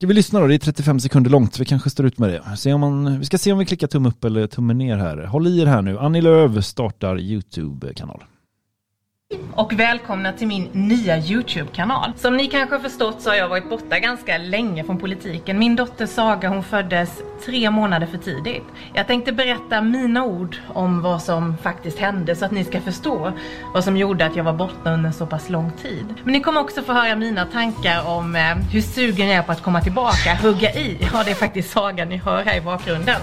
Ska 0.00 0.06
vi 0.06 0.14
lyssna 0.14 0.40
då? 0.40 0.46
Det 0.46 0.54
är 0.54 0.58
35 0.58 1.00
sekunder 1.00 1.30
långt. 1.30 1.58
Vi 1.58 1.64
kanske 1.64 1.90
står 1.90 2.06
ut 2.06 2.18
med 2.18 2.30
det. 2.30 2.56
Se 2.56 2.72
om 2.72 2.80
man, 2.80 3.18
vi 3.18 3.24
ska 3.24 3.38
se 3.38 3.52
om 3.52 3.58
vi 3.58 3.66
klickar 3.66 3.86
tumme 3.86 4.08
upp 4.08 4.24
eller 4.24 4.46
tumme 4.46 4.74
ner 4.74 4.96
här. 4.96 5.16
Håll 5.16 5.46
i 5.46 5.60
er 5.60 5.66
här 5.66 5.82
nu. 5.82 5.98
Annie 5.98 6.20
Lööf 6.20 6.64
startar 6.64 7.18
YouTube-kanal 7.18 8.24
och 9.54 9.72
välkomna 9.72 10.32
till 10.32 10.46
min 10.46 10.68
nya 10.72 11.18
Youtube-kanal. 11.18 12.12
Som 12.16 12.36
ni 12.36 12.46
kanske 12.46 12.74
har 12.74 12.80
förstått 12.82 13.22
så 13.22 13.30
har 13.30 13.36
jag 13.36 13.48
varit 13.48 13.70
borta 13.70 13.98
ganska 13.98 14.38
länge 14.38 14.84
från 14.84 14.98
politiken. 14.98 15.58
Min 15.58 15.76
dotter 15.76 16.06
Saga 16.06 16.48
hon 16.48 16.64
föddes 16.64 17.22
tre 17.44 17.70
månader 17.70 18.06
för 18.06 18.18
tidigt. 18.18 18.64
Jag 18.94 19.06
tänkte 19.06 19.32
berätta 19.32 19.80
mina 19.80 20.24
ord 20.24 20.56
om 20.68 21.02
vad 21.02 21.22
som 21.22 21.56
faktiskt 21.56 21.98
hände 21.98 22.36
så 22.36 22.44
att 22.44 22.50
ni 22.50 22.64
ska 22.64 22.80
förstå 22.80 23.32
vad 23.74 23.84
som 23.84 23.96
gjorde 23.96 24.26
att 24.26 24.36
jag 24.36 24.44
var 24.44 24.52
borta 24.52 24.90
under 24.90 25.10
så 25.10 25.26
pass 25.26 25.50
lång 25.50 25.72
tid. 25.82 26.14
Men 26.24 26.32
ni 26.32 26.40
kommer 26.40 26.60
också 26.60 26.82
få 26.82 26.92
höra 26.92 27.16
mina 27.16 27.46
tankar 27.46 28.06
om 28.06 28.36
eh, 28.36 28.42
hur 28.72 28.80
sugen 28.80 29.28
jag 29.28 29.36
är 29.36 29.42
på 29.42 29.52
att 29.52 29.62
komma 29.62 29.80
tillbaka, 29.80 30.34
hugga 30.42 30.72
i. 30.72 31.08
Ja, 31.12 31.22
det 31.24 31.30
är 31.30 31.34
faktiskt 31.34 31.70
Saga 31.70 32.04
ni 32.04 32.16
hör 32.16 32.44
här 32.44 32.56
i 32.56 32.60
bakgrunden. 32.60 33.20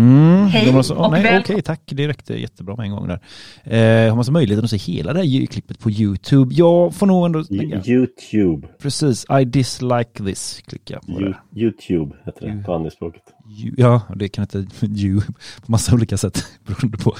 Mm, 0.00 0.46
Hej 0.46 0.84
så, 0.84 0.94
och 0.96 1.10
nej, 1.12 1.22
väl- 1.22 1.40
Okej, 1.40 1.62
tack. 1.62 1.80
Det 1.86 2.08
räckte 2.08 2.34
jättebra 2.40 2.76
med 2.76 2.84
en 2.84 2.90
gång 2.92 3.08
där. 3.08 3.20
Eh, 3.64 4.08
har 4.08 4.14
man 4.16 4.24
så 4.24 4.32
möjligheten 4.32 4.64
att 4.64 4.70
se 4.70 4.76
hela 4.76 5.12
det 5.12 5.18
här 5.18 5.26
ljudklippet 5.26 5.78
på 5.78 5.90
YouTube? 5.90 6.54
Jag 6.54 6.94
får 6.94 7.06
nog 7.06 7.26
ändå. 7.26 7.44
Youtube. 7.86 8.68
Precis, 8.82 9.26
I 9.40 9.44
dislike 9.44 10.24
this. 10.24 10.62
Klicka 10.66 11.00
på 11.06 11.12
You, 11.12 11.24
det. 11.52 11.60
Youtube 11.60 12.16
heter 12.24 12.46
det 12.56 12.62
på 12.66 12.74
andespråket. 12.74 13.22
Ju- 13.48 13.74
Ja, 13.76 14.02
det 14.16 14.28
kan 14.28 14.42
inte 14.44 14.58
you 14.86 15.20
på 15.66 15.72
massa 15.72 15.94
olika 15.94 16.16
sätt 16.16 16.44
beroende 16.66 16.98
på 16.98 17.16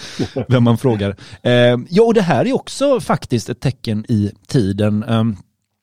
vem 0.49 0.65
man 0.65 0.79
frågar. 0.79 1.17
Eh, 1.43 1.53
ja, 1.91 2.03
och 2.03 2.15
det 2.15 2.23
här 2.23 2.45
är 2.47 2.53
också 2.55 3.01
faktiskt 3.01 3.49
ett 3.51 3.61
tecken 3.61 4.05
i 4.09 4.31
tiden. 4.49 5.03
Ehm, 5.03 5.37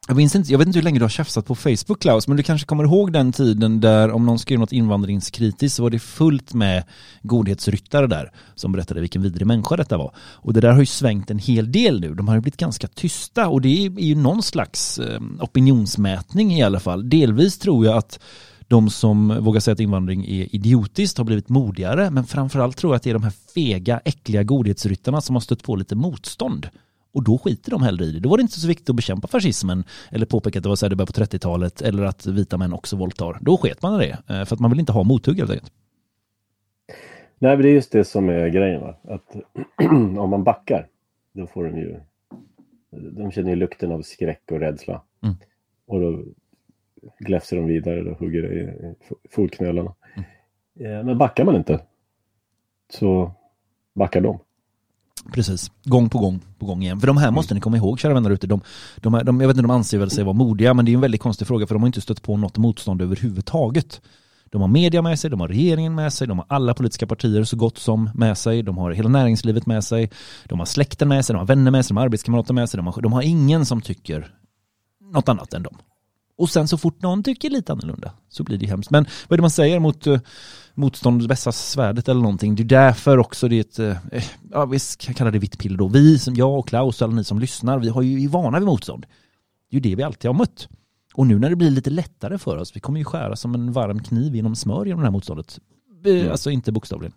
jag, 0.07 0.17
minns 0.17 0.35
inte, 0.35 0.51
jag 0.51 0.59
vet 0.59 0.67
inte 0.67 0.79
hur 0.79 0.83
länge 0.83 0.99
du 0.99 1.03
har 1.03 1.09
tjafsat 1.09 1.45
på 1.45 1.55
Facebook 1.55 2.01
Klaus, 2.01 2.27
men 2.27 2.37
du 2.37 2.43
kanske 2.43 2.67
kommer 2.67 2.83
ihåg 2.83 3.13
den 3.13 3.31
tiden 3.31 3.81
där 3.81 4.11
om 4.11 4.25
någon 4.25 4.39
skrev 4.39 4.59
något 4.59 4.71
invandringskritiskt 4.71 5.75
så 5.75 5.83
var 5.83 5.89
det 5.89 5.99
fullt 5.99 6.53
med 6.53 6.83
godhetsryttare 7.21 8.07
där 8.07 8.31
som 8.55 8.71
berättade 8.71 9.01
vilken 9.01 9.21
vidrig 9.21 9.47
människa 9.47 9.75
detta 9.75 9.97
var. 9.97 10.11
Och 10.17 10.53
det 10.53 10.61
där 10.61 10.71
har 10.71 10.79
ju 10.79 10.85
svängt 10.85 11.31
en 11.31 11.39
hel 11.39 11.71
del 11.71 11.99
nu. 11.99 12.13
De 12.13 12.27
har 12.27 12.35
ju 12.35 12.41
blivit 12.41 12.59
ganska 12.59 12.87
tysta 12.87 13.47
och 13.47 13.61
det 13.61 13.85
är 13.85 13.99
ju 13.99 14.15
någon 14.15 14.43
slags 14.43 14.99
eh, 14.99 15.21
opinionsmätning 15.39 16.53
i 16.53 16.63
alla 16.63 16.79
fall. 16.79 17.09
Delvis 17.09 17.59
tror 17.59 17.85
jag 17.85 17.97
att 17.97 18.19
de 18.67 18.89
som 18.89 19.43
vågar 19.43 19.59
säga 19.59 19.73
att 19.73 19.79
invandring 19.79 20.25
är 20.25 20.55
idiotiskt 20.55 21.17
har 21.17 21.25
blivit 21.25 21.49
modigare, 21.49 22.09
men 22.09 22.25
framförallt 22.25 22.77
tror 22.77 22.93
jag 22.93 22.95
att 22.95 23.03
det 23.03 23.09
är 23.09 23.13
de 23.13 23.23
här 23.23 23.33
fega, 23.53 24.01
äckliga 24.05 24.43
godhetsryttarna 24.43 25.21
som 25.21 25.35
har 25.35 25.41
stött 25.41 25.63
på 25.63 25.75
lite 25.75 25.95
motstånd. 25.95 26.69
Och 27.17 27.23
då 27.23 27.37
skiter 27.37 27.71
de 27.71 27.83
hellre 27.83 28.05
i 28.05 28.11
det. 28.11 28.19
Då 28.19 28.29
var 28.29 28.37
det 28.37 28.41
inte 28.41 28.59
så 28.59 28.67
viktigt 28.67 28.89
att 28.89 28.95
bekämpa 28.95 29.27
fascismen 29.27 29.83
eller 30.11 30.25
påpeka 30.25 30.59
att 30.59 30.63
det 30.63 30.69
var 30.69 30.75
så 30.75 30.85
här 30.85 30.89
det 30.89 30.95
började 30.95 31.13
på 31.13 31.35
30-talet 31.35 31.81
eller 31.81 32.03
att 32.03 32.25
vita 32.25 32.57
män 32.57 32.73
också 32.73 32.95
våldtar. 32.95 33.37
Då 33.41 33.57
sket 33.57 33.81
man 33.81 34.01
i 34.01 34.05
det, 34.05 34.33
eh, 34.33 34.45
för 34.45 34.55
att 34.55 34.59
man 34.59 34.71
vill 34.71 34.79
inte 34.79 34.91
ha 34.91 35.03
mothugg 35.03 35.37
helt 35.37 35.51
enkelt. 35.51 35.71
Nej, 37.39 37.55
men 37.55 37.61
det 37.61 37.69
är 37.69 37.73
just 37.73 37.91
det 37.91 38.03
som 38.03 38.29
är 38.29 38.47
grejen. 38.47 38.81
Va? 38.81 38.95
Att 39.03 39.35
om 40.17 40.29
man 40.29 40.43
backar, 40.43 40.87
då 41.33 41.47
får 41.47 41.63
de 41.63 41.77
ju... 41.77 41.99
De 43.11 43.31
känner 43.31 43.49
ju 43.49 43.55
lukten 43.55 43.91
av 43.91 44.01
skräck 44.01 44.43
och 44.51 44.59
rädsla. 44.59 45.01
Mm. 45.23 45.35
Och 45.87 46.01
då 46.01 46.23
gläfser 47.19 47.55
de 47.55 47.65
vidare 47.65 48.11
och 48.11 48.19
hugger 48.19 48.53
i 48.53 48.93
fotknölarna. 49.29 49.93
Mm. 50.15 50.99
Eh, 50.99 51.05
Men 51.05 51.17
backar 51.17 51.45
man 51.45 51.55
inte 51.55 51.79
så 52.89 53.31
backar 53.93 54.21
de. 54.21 54.39
Precis, 55.33 55.71
gång 55.83 56.09
på 56.09 56.17
gång 56.19 56.39
på 56.59 56.65
gång 56.65 56.83
igen. 56.83 56.99
För 56.99 57.07
de 57.07 57.17
här 57.17 57.31
måste 57.31 57.53
ni 57.53 57.59
komma 57.59 57.77
ihåg, 57.77 57.99
kära 57.99 58.13
vänner 58.13 58.29
ute. 58.29 58.47
De, 58.47 58.61
de, 58.95 59.13
här- 59.13 59.23
de, 59.23 59.41
jag 59.41 59.47
vet 59.47 59.57
inte, 59.57 59.61
de 59.67 59.71
anser 59.71 59.97
väl 59.97 60.09
sig 60.09 60.23
vara 60.23 60.33
modiga, 60.33 60.73
men 60.73 60.85
det 60.85 60.91
är 60.91 60.93
en 60.93 61.01
väldigt 61.01 61.21
konstig 61.21 61.47
fråga 61.47 61.67
för 61.67 61.75
de 61.75 61.81
har 61.81 61.87
inte 61.87 62.01
stött 62.01 62.21
på 62.21 62.37
något 62.37 62.57
motstånd 62.57 63.01
överhuvudtaget. 63.01 64.01
De 64.51 64.61
har 64.61 64.67
media 64.67 65.01
med 65.01 65.19
sig, 65.19 65.29
de 65.29 65.39
har 65.39 65.47
regeringen 65.47 65.95
med 65.95 66.13
sig, 66.13 66.27
de 66.27 66.37
har 66.37 66.45
alla 66.49 66.73
politiska 66.73 67.07
partier 67.07 67.43
så 67.43 67.57
gott 67.57 67.77
som 67.77 68.09
med 68.13 68.37
sig, 68.37 68.63
de 68.63 68.77
har 68.77 68.91
hela 68.91 69.09
näringslivet 69.09 69.65
med 69.65 69.83
sig, 69.83 70.09
de 70.45 70.59
har 70.59 70.65
släkten 70.65 71.07
med 71.07 71.25
sig, 71.25 71.33
de 71.33 71.37
har 71.39 71.45
vänner 71.45 71.71
med 71.71 71.85
sig, 71.85 71.89
de 71.93 71.97
har 71.97 72.03
arbetskamrater 72.05 72.53
med 72.53 72.69
sig, 72.69 72.77
de 72.77 72.85
har, 72.87 73.01
de 73.01 73.13
har 73.13 73.21
ingen 73.21 73.65
som 73.65 73.81
tycker 73.81 74.33
något 75.13 75.29
annat 75.29 75.53
än 75.53 75.63
dem. 75.63 75.77
Och 76.37 76.49
sen 76.49 76.67
så 76.67 76.77
fort 76.77 77.01
någon 77.01 77.23
tycker 77.23 77.49
lite 77.49 77.71
annorlunda 77.71 78.11
så 78.29 78.43
blir 78.43 78.57
det 78.57 78.65
hemskt. 78.65 78.91
Men 78.91 79.03
vad 79.27 79.35
är 79.35 79.37
det 79.37 79.41
man 79.41 79.51
säger 79.51 79.79
mot 79.79 80.07
uh, 80.07 80.19
motstånd 80.73 81.27
vässa 81.27 81.51
svärdet 81.51 82.09
eller 82.09 82.21
någonting? 82.21 82.55
Det 82.55 82.63
är 82.63 82.65
därför 82.65 83.17
också 83.17 83.47
det 83.47 83.55
är 83.55 83.61
ett, 83.61 83.79
eh, 84.11 84.23
ja 84.51 84.65
vi 84.65 84.79
ska 84.79 85.13
kalla 85.13 85.31
det 85.31 85.39
vitt 85.39 85.59
piller 85.59 85.77
då. 85.77 85.87
Vi, 85.87 86.19
som 86.19 86.35
jag 86.35 86.59
och 86.59 86.67
Klaus 86.67 87.01
och 87.01 87.05
alla 87.05 87.15
ni 87.15 87.23
som 87.23 87.39
lyssnar, 87.39 87.79
vi 87.79 87.89
har 87.89 88.01
ju 88.01 88.23
är 88.23 88.29
vana 88.29 88.59
vid 88.59 88.67
motstånd. 88.67 89.05
Det 89.69 89.77
är 89.77 89.81
ju 89.81 89.89
det 89.89 89.95
vi 89.95 90.03
alltid 90.03 90.29
har 90.29 90.35
mött. 90.35 90.69
Och 91.13 91.27
nu 91.27 91.39
när 91.39 91.49
det 91.49 91.55
blir 91.55 91.69
lite 91.71 91.89
lättare 91.89 92.37
för 92.37 92.57
oss, 92.57 92.75
vi 92.75 92.79
kommer 92.79 92.99
ju 92.99 93.05
skära 93.05 93.35
som 93.35 93.55
en 93.55 93.71
varm 93.71 94.03
kniv 94.03 94.35
genom 94.35 94.55
smör 94.55 94.85
genom 94.85 94.99
det 95.01 95.07
här 95.07 95.11
motståndet. 95.11 95.59
Eh, 96.05 96.31
Alltså 96.31 96.51
inte 96.51 96.71
bokstavligen. 96.71 97.13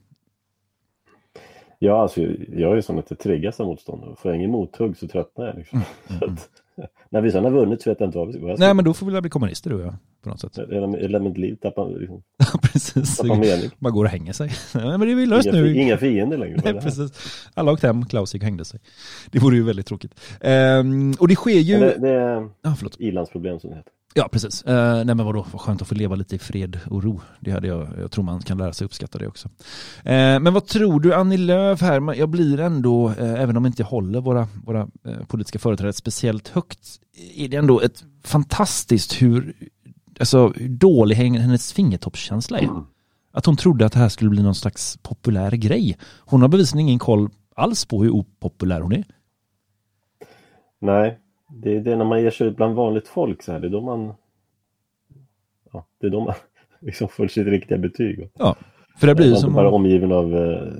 Ja, 1.78 2.02
alltså, 2.02 2.20
jag 2.48 2.76
är 2.76 2.80
sån 2.80 2.98
att 2.98 3.10
jag 3.10 3.18
triggas 3.18 3.60
av 3.60 3.66
motstånd. 3.66 4.18
Får 4.18 4.30
jag 4.30 4.36
ingen 4.36 4.50
mothugg 4.50 4.96
så 4.96 5.08
tröttnar 5.08 5.46
jag. 5.46 5.56
Liksom. 5.56 5.82
Så 6.18 6.24
att, 6.24 6.48
när 7.12 7.20
vi 7.20 7.30
sen 7.32 7.44
har 7.44 7.50
vunnit 7.50 7.82
så 7.82 7.90
vet 7.90 8.00
jag 8.00 8.08
inte 8.08 8.18
vad 8.18 8.26
vi 8.26 8.32
ska 8.32 8.40
ska- 8.42 8.64
Nej 8.64 8.74
men 8.74 8.84
då 8.84 8.94
får 8.94 9.06
vi 9.06 9.12
väl 9.12 9.22
bli 9.22 9.30
kommunister 9.30 9.70
du 9.70 9.76
och 9.76 9.82
jag 9.82 9.94
på 10.22 10.28
något 10.28 10.40
sätt. 10.40 10.58
Hela, 11.00 11.18
mitt 11.18 11.38
liv 11.38 11.54
tappar, 11.62 11.98
liksom, 11.98 12.22
Precis. 12.62 13.16
tappar 13.16 13.36
mening. 13.36 13.70
Man 13.78 13.92
går 13.92 14.04
och 14.04 14.10
hänger 14.10 14.32
sig. 14.32 14.50
Nej, 14.74 14.84
men 14.98 15.00
det 15.00 15.10
är 15.10 15.14
vi 15.14 15.26
löst 15.26 15.46
Inga, 15.48 15.56
nu. 15.56 15.74
inga 15.76 15.96
fiender 15.96 16.38
längre. 16.38 16.60
Nej, 16.64 16.74
precis. 16.74 17.12
Alla 17.54 17.72
åkte 17.72 17.86
hem, 17.86 18.06
Klaus 18.06 18.34
gick 18.34 18.42
och 18.42 18.44
hängde 18.44 18.64
sig. 18.64 18.80
Det 19.30 19.38
vore 19.38 19.56
ju 19.56 19.62
väldigt 19.62 19.86
tråkigt. 19.86 20.20
Ehm, 20.40 21.12
och 21.18 21.28
det 21.28 21.34
sker 21.34 21.50
ju... 21.50 21.78
Men 21.78 21.88
Det, 21.88 21.98
det 21.98 22.08
är 22.08 22.48
Ja, 22.62 22.74
förlåt. 22.78 22.96
ilandsproblem 23.00 23.60
som 23.60 23.70
det 23.70 23.76
heter. 23.76 23.92
Ja, 24.14 24.28
precis. 24.32 24.64
Uh, 24.66 24.72
nej 24.74 25.14
men 25.14 25.26
vadå, 25.26 25.46
vad 25.52 25.60
skönt 25.60 25.82
att 25.82 25.88
få 25.88 25.94
leva 25.94 26.14
lite 26.14 26.36
i 26.36 26.38
fred 26.38 26.80
och 26.90 27.04
ro. 27.04 27.20
Det 27.40 27.50
hade 27.50 27.68
jag, 27.68 27.88
jag 27.98 28.10
tror 28.10 28.24
man 28.24 28.40
kan 28.40 28.58
lära 28.58 28.72
sig 28.72 28.84
uppskatta 28.84 29.18
det 29.18 29.26
också. 29.26 29.48
Eh, 30.04 30.40
men 30.40 30.52
vad 30.54 30.66
tror 30.66 31.00
du 31.00 31.14
Annie 31.14 31.36
Lööf 31.36 31.80
här? 31.80 32.14
Jag 32.14 32.28
blir 32.28 32.60
ändå, 32.60 33.08
eh, 33.08 33.42
även 33.42 33.56
om 33.56 33.66
inte 33.66 33.82
jag 33.82 33.86
håller 33.86 34.20
våra, 34.20 34.48
våra 34.64 34.88
eh, 35.04 35.26
politiska 35.28 35.58
företrädare 35.58 35.92
speciellt 35.92 36.48
högt, 36.48 37.00
är 37.36 37.48
det 37.48 37.56
ändå 37.56 37.80
ett 37.80 38.04
fantastiskt 38.24 39.22
hur, 39.22 39.54
alltså, 40.20 40.48
hur 40.48 40.68
dålig 40.68 41.16
hennes 41.16 41.72
fingertoppskänsla 41.72 42.58
är. 42.58 42.68
Att 43.32 43.46
hon 43.46 43.56
trodde 43.56 43.86
att 43.86 43.92
det 43.92 43.98
här 43.98 44.08
skulle 44.08 44.30
bli 44.30 44.42
någon 44.42 44.54
slags 44.54 44.98
populär 45.02 45.50
grej. 45.50 45.98
Hon 46.18 46.42
har 46.42 46.48
bevisligen 46.48 46.88
ingen 46.88 46.98
koll 46.98 47.30
alls 47.54 47.84
på 47.84 48.02
hur 48.02 48.10
opopulär 48.10 48.80
hon 48.80 48.92
är. 48.92 49.04
Nej, 50.80 51.18
det 51.52 51.76
är 51.76 51.80
det 51.80 51.96
när 51.96 52.04
man 52.04 52.22
ger 52.22 52.30
sig 52.30 52.46
ut 52.46 52.56
bland 52.56 52.74
vanligt 52.74 53.08
folk 53.08 53.42
så 53.42 53.52
här, 53.52 53.60
det 53.60 53.66
är 53.66 53.70
då 53.70 53.80
man 53.80 54.14
ja, 55.72 55.86
det 56.00 56.06
är 56.06 56.10
då 56.10 56.24
man 56.24 56.34
liksom 56.80 57.08
får 57.08 57.28
sitt 57.28 57.46
riktiga 57.46 57.78
betyg. 57.78 58.30
Ja, 58.34 58.56
för 58.98 59.06
det 59.06 59.14
blir 59.14 59.26
ju 59.26 59.36
som... 59.36 59.54
bara 59.54 59.70
omgiven 59.70 60.12
av 60.12 60.36
eh, 60.36 60.72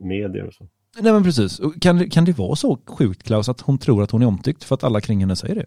medier 0.00 0.46
och 0.46 0.54
så. 0.54 0.66
Nej 1.00 1.12
men 1.12 1.22
precis. 1.24 1.60
Kan, 1.80 2.10
kan 2.10 2.24
det 2.24 2.38
vara 2.38 2.56
så 2.56 2.78
sjukt 2.86 3.22
Klaus 3.22 3.48
att 3.48 3.60
hon 3.60 3.78
tror 3.78 4.02
att 4.02 4.10
hon 4.10 4.22
är 4.22 4.26
omtyckt 4.26 4.64
för 4.64 4.74
att 4.74 4.84
alla 4.84 5.00
kring 5.00 5.20
henne 5.20 5.36
säger 5.36 5.54
det? 5.54 5.66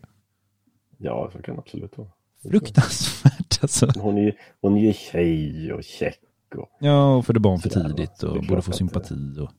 Ja, 0.97 1.29
så 1.33 1.41
kan 1.41 1.55
det 1.55 1.61
absolut 1.61 1.97
vara. 1.97 2.07
Fruktansvärt 2.51 3.59
alltså. 3.61 3.87
Hon 3.99 4.17
är 4.17 4.35
hon 4.61 4.77
är 4.77 4.93
tjej 4.93 5.73
och 5.73 5.83
check. 5.83 6.19
Och... 6.55 6.69
Ja, 6.79 7.15
och 7.15 7.25
för 7.25 7.33
det 7.33 7.39
barn 7.39 7.59
för 7.59 7.69
tidigt 7.69 8.23
och 8.23 8.43
borde 8.43 8.61
få 8.61 8.71
sympati 8.71 9.39
och... 9.39 9.51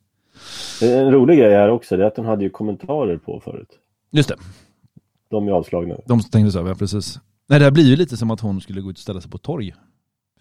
En 0.82 1.12
rolig 1.12 1.38
grej 1.38 1.54
är 1.54 1.68
också 1.68 1.96
det 1.96 2.02
är 2.02 2.06
att 2.06 2.16
hon 2.16 2.26
hade 2.26 2.44
ju 2.44 2.50
kommentarer 2.50 3.16
på 3.16 3.40
förut. 3.40 3.78
Just 4.10 4.28
det, 4.28 4.36
De 5.34 5.48
är 5.48 5.52
avslagna. 5.52 5.94
de 6.06 6.20
tänkte 6.20 6.52
så, 6.52 6.58
ja 6.58 6.74
precis. 6.74 7.20
Nej 7.48 7.58
det 7.58 7.64
här 7.64 7.72
blir 7.72 7.84
ju 7.84 7.96
lite 7.96 8.16
som 8.16 8.30
att 8.30 8.40
hon 8.40 8.60
skulle 8.60 8.80
gå 8.80 8.90
ut 8.90 8.96
och 8.96 9.02
ställa 9.02 9.20
sig 9.20 9.30
på 9.30 9.38
torg. 9.38 9.74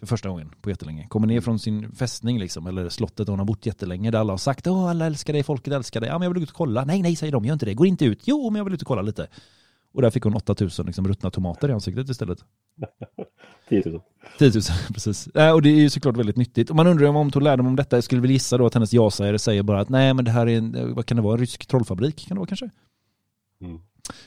För 0.00 0.06
första 0.06 0.28
gången 0.28 0.50
på 0.60 0.70
jättelänge. 0.70 1.06
Kommer 1.08 1.26
ner 1.26 1.40
från 1.40 1.58
sin 1.58 1.92
fästning 1.92 2.38
liksom, 2.38 2.66
eller 2.66 2.88
slottet 2.88 3.26
där 3.26 3.32
hon 3.32 3.38
har 3.38 3.46
bott 3.46 3.66
jättelänge. 3.66 4.10
Där 4.10 4.18
alla 4.18 4.32
har 4.32 4.38
sagt 4.38 4.66
åh 4.66 4.90
alla 4.90 5.06
älskar 5.06 5.32
dig, 5.32 5.42
folket 5.42 5.72
älskar 5.72 6.00
dig. 6.00 6.08
Ja 6.08 6.18
men 6.18 6.26
jag 6.26 6.34
vill 6.34 6.42
ut 6.42 6.50
och 6.50 6.56
kolla. 6.56 6.84
Nej 6.84 7.02
nej 7.02 7.16
säger 7.16 7.32
de, 7.32 7.44
gör 7.44 7.52
inte 7.52 7.66
det. 7.66 7.74
Går 7.74 7.86
inte 7.86 8.04
ut. 8.04 8.20
Jo 8.24 8.50
men 8.50 8.58
jag 8.58 8.64
vill 8.64 8.74
ut 8.74 8.82
och 8.82 8.88
kolla 8.88 9.02
lite. 9.02 9.26
Och 9.94 10.02
där 10.02 10.10
fick 10.10 10.22
hon 10.22 10.34
8000 10.34 10.86
liksom, 10.86 11.08
ruttna 11.08 11.30
tomater 11.30 11.68
i 11.68 11.72
ansiktet 11.72 12.08
istället. 12.08 12.38
10 13.68 13.82
000. 13.86 14.00
10 14.38 14.50
000, 14.50 14.62
precis. 14.92 15.28
Äh, 15.28 15.52
och 15.52 15.62
det 15.62 15.68
är 15.68 15.76
ju 15.76 15.90
såklart 15.90 16.16
väldigt 16.16 16.36
nyttigt. 16.36 16.70
Och 16.70 16.76
man 16.76 16.86
undrar 16.86 17.06
om 17.06 17.14
hon 17.14 17.30
tog 17.30 17.42
lärdom 17.42 17.66
om 17.66 17.76
detta. 17.76 17.96
Jag 17.96 18.04
skulle 18.04 18.20
väl 18.20 18.30
gissa 18.30 18.58
då 18.58 18.66
att 18.66 18.74
hennes 18.74 18.92
ja-sägare 18.92 19.38
säger 19.38 19.62
bara 19.62 19.80
att 19.80 19.88
nej 19.88 20.14
men 20.14 20.24
det 20.24 20.30
här 20.30 20.46
är 20.46 20.58
en, 20.58 20.94
vad 20.94 21.06
kan 21.06 21.16
det 21.16 21.22
vara, 21.22 21.34
en 21.34 21.40
rysk 21.40 21.66
trollfabrik? 21.66 22.28
Kan 22.28 22.34
det 22.34 22.38
vara 22.38 22.46
kanske? 22.46 22.70
Mm. 23.60 23.80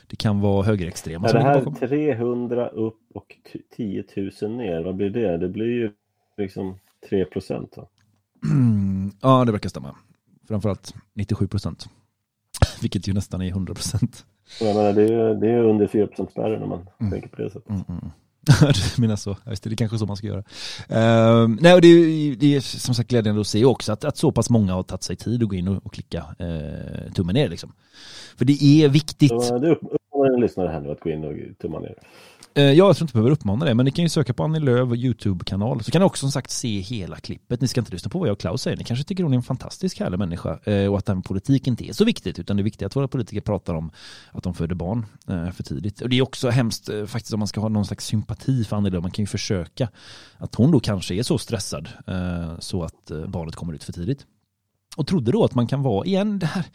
Det 0.06 0.16
kan 0.16 0.40
vara 0.40 0.62
högerextrema 0.62 1.26
Är 1.26 1.30
som 1.30 1.38
det 1.38 1.44
här 1.44 1.58
bakom. 1.58 1.74
300 1.74 2.68
upp 2.68 3.00
och 3.14 3.36
t- 3.52 3.58
10 3.76 4.04
000 4.42 4.50
ner, 4.56 4.82
vad 4.84 4.96
blir 4.96 5.10
det? 5.10 5.36
Det 5.38 5.48
blir 5.48 5.66
ju 5.66 5.90
liksom 6.36 6.78
3 7.08 7.24
procent. 7.24 7.76
va? 7.76 7.86
ja, 9.20 9.44
det 9.44 9.52
verkar 9.52 9.68
stämma. 9.68 9.96
Framförallt 10.48 10.94
97 11.14 11.46
procent. 11.48 11.88
Vilket 12.82 13.08
ju 13.08 13.12
nästan 13.12 13.42
är 13.42 13.48
100 13.48 13.74
procent. 13.74 14.26
Jag 14.60 14.76
menar, 14.76 14.92
det 14.92 15.02
är 15.02 15.08
ju 15.28 15.34
det 15.40 15.48
är 15.50 15.62
under 15.64 15.86
4 15.86 16.06
procent 16.06 16.30
spärren 16.30 16.62
om 16.62 16.68
man 16.68 16.86
Mm. 17.00 17.12
tänker 17.12 17.28
på 17.28 17.42
det 17.42 17.50
sättet. 17.50 17.70
Mm, 17.70 17.82
mm. 17.88 18.10
du 18.96 19.00
menar 19.02 19.16
så, 19.16 19.36
Ja, 19.44 19.50
just 19.50 19.62
det, 19.62 19.70
det 19.70 19.74
är 19.74 19.76
kanske 19.76 19.98
så 19.98 20.06
man 20.06 20.16
ska 20.16 20.26
göra. 20.26 20.38
Uh, 20.38 21.48
nej, 21.60 21.74
och 21.74 21.80
det, 21.80 21.88
är, 21.88 22.36
det 22.36 22.56
är 22.56 22.60
som 22.60 22.94
sagt 22.94 23.10
glädjande 23.10 23.40
att 23.40 23.46
se 23.46 23.64
också 23.64 23.92
att, 23.92 24.04
att 24.04 24.16
så 24.16 24.32
pass 24.32 24.50
många 24.50 24.74
har 24.74 24.82
tagit 24.82 25.02
sig 25.02 25.16
tid 25.16 25.42
att 25.42 25.48
gå 25.48 25.54
in 25.54 25.68
och, 25.68 25.86
och 25.86 25.92
klicka 25.92 26.24
uh, 26.40 27.12
tummen 27.12 27.34
ner 27.34 27.48
liksom. 27.48 27.72
För 28.36 28.44
det 28.44 28.62
är 28.62 28.88
viktigt. 28.88 29.42
Så 29.42 29.58
det 29.58 29.70
upp- 29.70 29.97
uppmanar 30.18 30.34
en 30.34 30.40
lyssnare 30.40 30.68
här 30.68 30.80
nu 30.80 30.90
att 30.90 31.00
gå 31.00 31.10
in 31.10 31.24
och 31.24 31.58
tumma 31.58 31.80
ner. 31.80 31.94
Ja, 32.54 32.62
jag 32.62 32.76
tror 32.76 32.90
inte 32.90 33.02
jag 33.02 33.08
behöver 33.12 33.30
uppmana 33.30 33.64
det, 33.64 33.74
men 33.74 33.84
ni 33.84 33.90
kan 33.90 34.02
ju 34.02 34.08
söka 34.08 34.34
på 34.34 34.44
Annie 34.44 34.60
Lööf 34.60 34.92
YouTube-kanal. 34.92 35.84
Så 35.84 35.90
kan 35.90 36.00
ni 36.00 36.06
också 36.06 36.20
som 36.20 36.32
sagt 36.32 36.50
se 36.50 36.80
hela 36.80 37.16
klippet. 37.16 37.60
Ni 37.60 37.68
ska 37.68 37.80
inte 37.80 37.92
lyssna 37.92 38.10
på 38.10 38.18
vad 38.18 38.28
jag 38.28 38.32
och 38.32 38.40
Klaus 38.40 38.62
säger. 38.62 38.76
Ni 38.76 38.84
kanske 38.84 39.04
tycker 39.04 39.22
hon 39.22 39.32
är 39.32 39.36
en 39.36 39.42
fantastisk 39.42 40.00
härlig 40.00 40.18
människa 40.18 40.58
eh, 40.64 40.92
och 40.92 40.98
att 40.98 41.06
den 41.06 41.22
politiken 41.22 41.38
politik 41.48 41.66
inte 41.66 41.88
är 41.88 41.92
så 41.92 42.04
viktigt, 42.04 42.38
utan 42.38 42.56
det 42.56 42.60
är 42.60 42.64
viktigt 42.64 42.86
att 42.86 42.96
våra 42.96 43.08
politiker 43.08 43.40
pratar 43.40 43.74
om 43.74 43.90
att 44.32 44.42
de 44.42 44.54
föder 44.54 44.74
barn 44.74 45.06
eh, 45.28 45.50
för 45.50 45.62
tidigt. 45.62 46.00
Och 46.00 46.08
det 46.08 46.18
är 46.18 46.22
också 46.22 46.50
hemskt 46.50 46.90
faktiskt 47.06 47.32
om 47.32 47.38
man 47.38 47.48
ska 47.48 47.60
ha 47.60 47.68
någon 47.68 47.86
slags 47.86 48.06
sympati 48.06 48.64
för 48.64 48.76
Annie 48.76 48.90
Lööf. 48.90 49.02
Man 49.02 49.10
kan 49.10 49.22
ju 49.22 49.26
försöka 49.26 49.88
att 50.38 50.54
hon 50.54 50.70
då 50.70 50.80
kanske 50.80 51.14
är 51.14 51.22
så 51.22 51.38
stressad 51.38 51.88
så 52.58 52.82
att 52.82 53.10
barnet 53.26 53.56
kommer 53.56 53.74
ut 53.74 53.84
för 53.84 53.92
tidigt. 53.92 54.26
Och 54.96 55.06
trodde 55.06 55.32
då 55.32 55.44
att 55.44 55.54
man 55.54 55.66
kan 55.66 55.82
vara, 55.82 56.06
igen 56.06 56.38
det 56.38 56.46
här, 56.46 56.66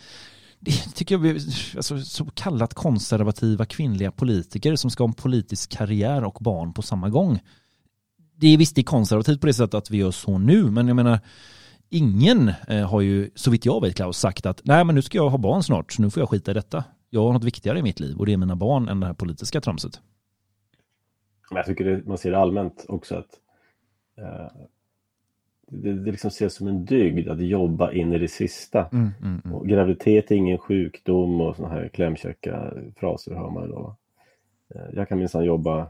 det 0.66 0.96
tycker 0.96 1.26
jag, 1.26 1.36
alltså, 1.76 2.00
så 2.00 2.26
kallat 2.26 2.74
konservativa 2.74 3.66
kvinnliga 3.66 4.12
politiker 4.12 4.76
som 4.76 4.92
ska 4.92 5.04
ha 5.04 5.08
en 5.08 5.14
politisk 5.14 5.72
karriär 5.72 6.24
och 6.24 6.38
barn 6.42 6.74
på 6.74 6.82
samma 6.82 7.10
gång. 7.10 7.40
Det 8.36 8.48
är 8.48 8.58
visst 8.58 8.76
det 8.76 8.82
är 8.82 8.84
konservativt 8.84 9.42
på 9.42 9.48
det 9.48 9.54
sättet 9.54 9.74
att 9.74 9.92
vi 9.92 9.98
gör 9.98 10.12
så 10.12 10.38
nu, 10.38 10.72
men 10.72 10.88
jag 10.88 10.96
menar 10.96 11.20
ingen 11.90 12.52
har 12.88 13.02
ju, 13.02 13.30
så 13.36 13.52
vitt 13.52 13.66
jag 13.66 13.82
vet 13.82 13.96
Klaus, 13.96 14.18
sagt 14.18 14.46
att 14.46 14.62
nej 14.64 14.86
men 14.86 14.96
nu 14.96 15.02
ska 15.02 15.18
jag 15.18 15.30
ha 15.30 15.38
barn 15.38 15.64
snart, 15.64 15.94
så 15.94 16.02
nu 16.02 16.10
får 16.10 16.22
jag 16.22 16.30
skita 16.30 16.52
i 16.52 16.54
detta. 16.54 16.84
Jag 17.10 17.24
har 17.24 17.34
något 17.34 17.44
viktigare 17.44 17.80
i 17.80 17.84
mitt 17.84 18.00
liv 18.00 18.18
och 18.18 18.26
det 18.26 18.34
är 18.34 18.38
mina 18.38 18.56
barn 18.56 18.90
än 18.90 19.00
det 19.00 19.06
här 19.06 19.14
politiska 19.14 19.62
tramset. 19.62 20.02
Jag 21.52 21.66
tycker 21.66 21.86
det, 21.86 22.06
man 22.06 22.18
ser 22.18 22.32
det 22.32 22.38
allmänt 22.38 22.86
också 22.88 23.16
att 23.16 23.40
eh, 24.18 24.62
det, 25.84 25.94
det 25.94 26.12
liksom 26.12 26.28
ses 26.28 26.54
som 26.56 26.68
en 26.68 26.86
dygd 26.86 27.30
att 27.30 27.42
jobba 27.46 27.92
in 27.92 28.14
i 28.14 28.18
det 28.20 28.28
sista. 28.28 28.86
Mm, 28.92 29.10
mm, 29.22 29.42
mm. 29.46 29.56
Och 29.58 29.68
graviditet 29.68 30.32
är 30.32 30.36
ingen 30.36 30.58
sjukdom 30.58 31.42
och 31.42 31.56
sådana 31.56 31.74
här 31.74 31.88
klämkäcka 31.88 32.74
fraser 32.96 33.34
hör 33.36 33.50
man 33.50 33.72
va? 33.72 33.96
Eh, 34.76 34.82
Jag 34.96 35.10
kan 35.10 35.18
minsann 35.20 35.44
jobba 35.46 35.88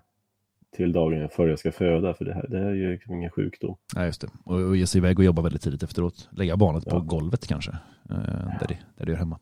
till 0.75 0.91
dagen 0.91 1.29
före 1.29 1.49
jag 1.49 1.59
ska 1.59 1.71
föda 1.71 2.13
för 2.13 2.25
det 2.25 2.33
här, 2.33 2.45
det 2.49 2.57
här 2.59 2.65
är 2.65 2.73
ju 2.73 2.91
liksom 2.91 3.13
ingen 3.15 3.31
sjukdom. 3.31 3.75
Nej, 3.95 4.05
just 4.05 4.21
det. 4.21 4.27
Och, 4.43 4.59
och 4.59 4.77
ge 4.77 4.87
sig 4.87 4.99
iväg 4.99 5.19
och 5.19 5.25
jobba 5.25 5.41
väldigt 5.41 5.61
tidigt 5.61 5.83
efteråt. 5.83 6.29
Lägga 6.31 6.57
barnet 6.57 6.85
på 6.85 6.95
Ja. 6.95 6.99
golvet 6.99 7.47
kanske. 7.47 7.71
Eh, 8.09 8.15
där, 8.59 8.65
det, 8.67 8.77
där 8.97 9.05
det 9.05 9.11
är 9.11 9.15
hemma. 9.15 9.39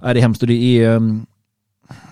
Ja, 0.00 0.12
det 0.14 0.20
är 0.20 0.22
hemskt 0.22 0.42
och 0.42 0.48
det 0.48 0.54
är, 0.84 0.96
mm, 0.96 1.26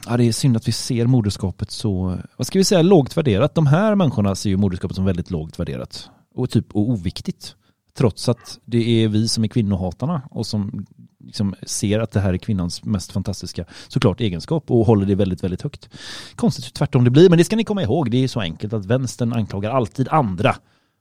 ja, 0.07 0.17
det 0.17 0.25
är 0.25 0.33
synd 0.33 0.57
att 0.57 0.69
vi 0.69 0.73
ser 0.73 1.07
moderskapet 1.07 1.71
så, 1.71 2.19
vad 2.37 2.47
ska 2.47 2.59
vi 2.59 2.65
säga, 2.65 2.83
lågt 2.83 3.17
värderat. 3.17 3.55
De 3.55 3.67
här 3.67 3.95
människorna 3.95 4.35
ser 4.35 4.51
ju 4.51 4.57
moderskapet 4.57 4.95
som 4.97 5.05
väldigt 5.05 5.31
lågt 5.31 5.59
värderat. 5.61 6.11
Och 6.35 6.51
typ 6.51 6.75
och 6.75 6.91
oviktigt. 6.91 7.57
Trots 7.99 8.29
att 8.29 8.59
det 8.65 9.05
är 9.05 9.09
vi 9.09 9.29
som 9.29 9.45
är 9.45 9.49
kvinnohatarna 9.49 10.23
och 10.31 10.47
som 10.47 10.87
liksom 11.25 11.55
ser 11.63 12.01
att 12.01 12.11
det 12.11 12.21
här 12.21 12.33
är 12.33 12.39
kvinnans 12.39 12.85
mest 12.85 13.13
fantastiska 13.13 13.65
såklart 13.89 14.21
egenskap 14.21 14.71
och 14.71 14.87
håller 14.87 15.07
det 15.07 15.15
väldigt, 15.15 15.45
väldigt 15.45 15.63
högt. 15.63 15.89
Konstigt 16.37 16.65
hur 16.65 16.71
tvärtom 16.71 17.05
det 17.05 17.11
blir, 17.11 17.29
men 17.29 17.39
det 17.39 17.45
ska 17.45 17.57
ni 17.57 17.65
komma 17.65 17.83
ihåg. 17.83 18.11
Det 18.11 18.25
är 18.25 18.29
så 18.29 18.41
enkelt 18.41 18.73
att 18.73 18.87
vänstern 18.87 19.33
anklagar 19.33 19.71
alltid 19.71 20.09
andra 20.09 20.57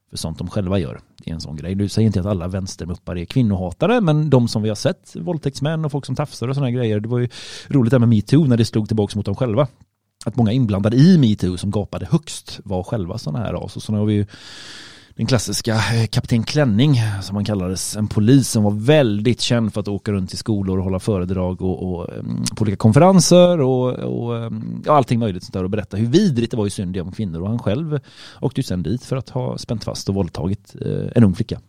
för 0.09 0.17
sånt 0.17 0.37
de 0.37 0.49
själva 0.49 0.79
gör. 0.79 0.99
Det 1.23 1.29
är 1.29 1.33
en 1.33 1.41
sån 1.41 1.55
grej. 1.55 1.75
Du 1.75 1.89
säger 1.89 2.05
inte 2.05 2.19
att 2.19 2.25
alla 2.25 2.47
vänstermuppar 2.47 3.17
är 3.17 3.25
kvinnohatare, 3.25 4.01
men 4.01 4.29
de 4.29 4.47
som 4.47 4.61
vi 4.61 4.69
har 4.69 4.75
sett, 4.75 5.15
våldtäktsmän 5.15 5.85
och 5.85 5.91
folk 5.91 6.05
som 6.05 6.15
tafsar 6.15 6.47
och 6.47 6.55
sådana 6.55 6.71
grejer, 6.71 6.99
det 6.99 7.09
var 7.09 7.19
ju 7.19 7.29
roligt 7.67 7.91
där 7.91 7.99
med 7.99 8.09
metoo 8.09 8.45
när 8.45 8.57
det 8.57 8.65
slog 8.65 8.87
tillbaka 8.87 9.13
mot 9.15 9.25
dem 9.25 9.35
själva. 9.35 9.67
Att 10.25 10.35
många 10.35 10.51
inblandade 10.51 10.97
i 10.97 11.17
metoo 11.17 11.57
som 11.57 11.71
gapade 11.71 12.05
högst 12.05 12.59
var 12.63 12.83
själva 12.83 13.17
sådana 13.17 13.45
här 13.45 13.65
as. 13.65 13.75
Och 13.75 13.83
så 13.83 13.93
har 13.93 14.05
vi 14.05 14.13
ju 14.13 14.25
den 15.17 15.25
klassiska 15.25 15.73
eh, 15.73 16.07
kapten 16.09 16.43
Klänning 16.43 16.95
som 17.21 17.35
han 17.35 17.45
kallades, 17.45 17.95
en 17.95 18.07
polis 18.07 18.49
som 18.49 18.63
var 18.63 18.71
väldigt 18.71 19.41
känd 19.41 19.73
för 19.73 19.81
att 19.81 19.87
åka 19.87 20.11
runt 20.11 20.29
till 20.29 20.37
skolor 20.37 20.77
och 20.77 20.83
hålla 20.83 20.99
föredrag 20.99 21.61
och, 21.61 21.93
och 21.93 22.13
mm, 22.13 22.43
på 22.57 22.61
olika 22.61 22.77
konferenser 22.77 23.61
och, 23.61 23.93
och 23.93 24.37
mm, 24.37 24.83
ja, 24.85 24.93
allting 24.93 25.19
möjligt 25.19 25.43
sånt 25.43 25.53
där 25.53 25.63
och 25.63 25.69
berätta 25.69 25.97
hur 25.97 26.07
vidrigt 26.07 26.51
det 26.51 26.57
var 26.57 26.67
i 26.67 26.69
Syndia 26.69 27.03
om 27.03 27.11
kvinnor 27.11 27.41
och 27.41 27.47
han 27.47 27.59
själv 27.59 27.99
åkte 28.41 28.59
ju 28.59 28.63
sen 28.63 28.83
dit 28.83 29.03
för 29.03 29.15
att 29.15 29.29
ha 29.29 29.57
spänt 29.57 29.83
fast 29.83 30.09
och 30.09 30.15
våldtagit 30.15 30.75
eh, 30.81 31.11
en 31.15 31.23
ung 31.23 31.35
flicka. 31.35 31.59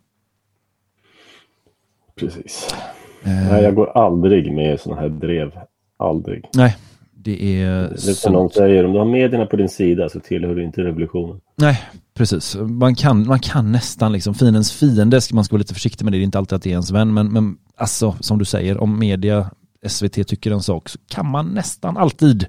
Precis. 2.16 2.74
Eh, 3.22 3.30
Nej, 3.30 3.62
jag 3.62 3.74
går 3.74 3.98
aldrig 3.98 4.52
med 4.52 4.74
i 4.74 4.78
sådana 4.78 5.00
här 5.00 5.08
drev. 5.08 5.52
Aldrig. 5.96 6.44
Nej, 6.54 6.76
det 7.20 7.62
är 7.62 7.70
Det 7.72 8.10
är 8.10 8.14
som 8.14 8.32
någon 8.32 8.50
säger, 8.50 8.84
om 8.84 8.92
du 8.92 8.98
har 8.98 9.06
medierna 9.06 9.46
på 9.46 9.56
din 9.56 9.68
sida 9.68 10.08
så 10.08 10.20
tillhör 10.20 10.54
du 10.54 10.64
inte 10.64 10.80
revolutionen. 10.80 11.40
Nej, 11.56 11.80
precis. 12.14 12.56
Man 12.56 12.94
kan, 12.94 13.26
man 13.26 13.38
kan 13.38 13.72
nästan 13.72 14.12
liksom, 14.12 14.34
fiendens 14.34 14.72
fiende 14.72 15.20
man 15.32 15.44
ska 15.44 15.54
vara 15.54 15.58
lite 15.58 15.74
försiktig 15.74 16.04
med 16.04 16.12
det, 16.12 16.18
det 16.18 16.22
är 16.22 16.24
inte 16.24 16.38
alltid 16.38 16.56
att 16.56 16.62
det 16.62 16.70
är 16.70 16.72
ens 16.72 16.90
vän, 16.90 17.14
men, 17.14 17.32
men 17.32 17.56
alltså 17.76 18.16
som 18.20 18.38
du 18.38 18.44
säger, 18.44 18.78
om 18.78 18.98
media, 18.98 19.50
SVT 19.86 20.28
tycker 20.28 20.50
en 20.50 20.62
sak 20.62 20.88
så 20.88 20.98
kan 21.08 21.26
man 21.30 21.46
nästan 21.46 21.96
alltid 21.96 22.46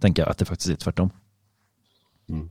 tänka 0.00 0.26
att 0.26 0.38
det 0.38 0.44
faktiskt 0.44 0.70
är 0.70 0.74
tvärtom. 0.74 1.10
Mm. 2.28 2.50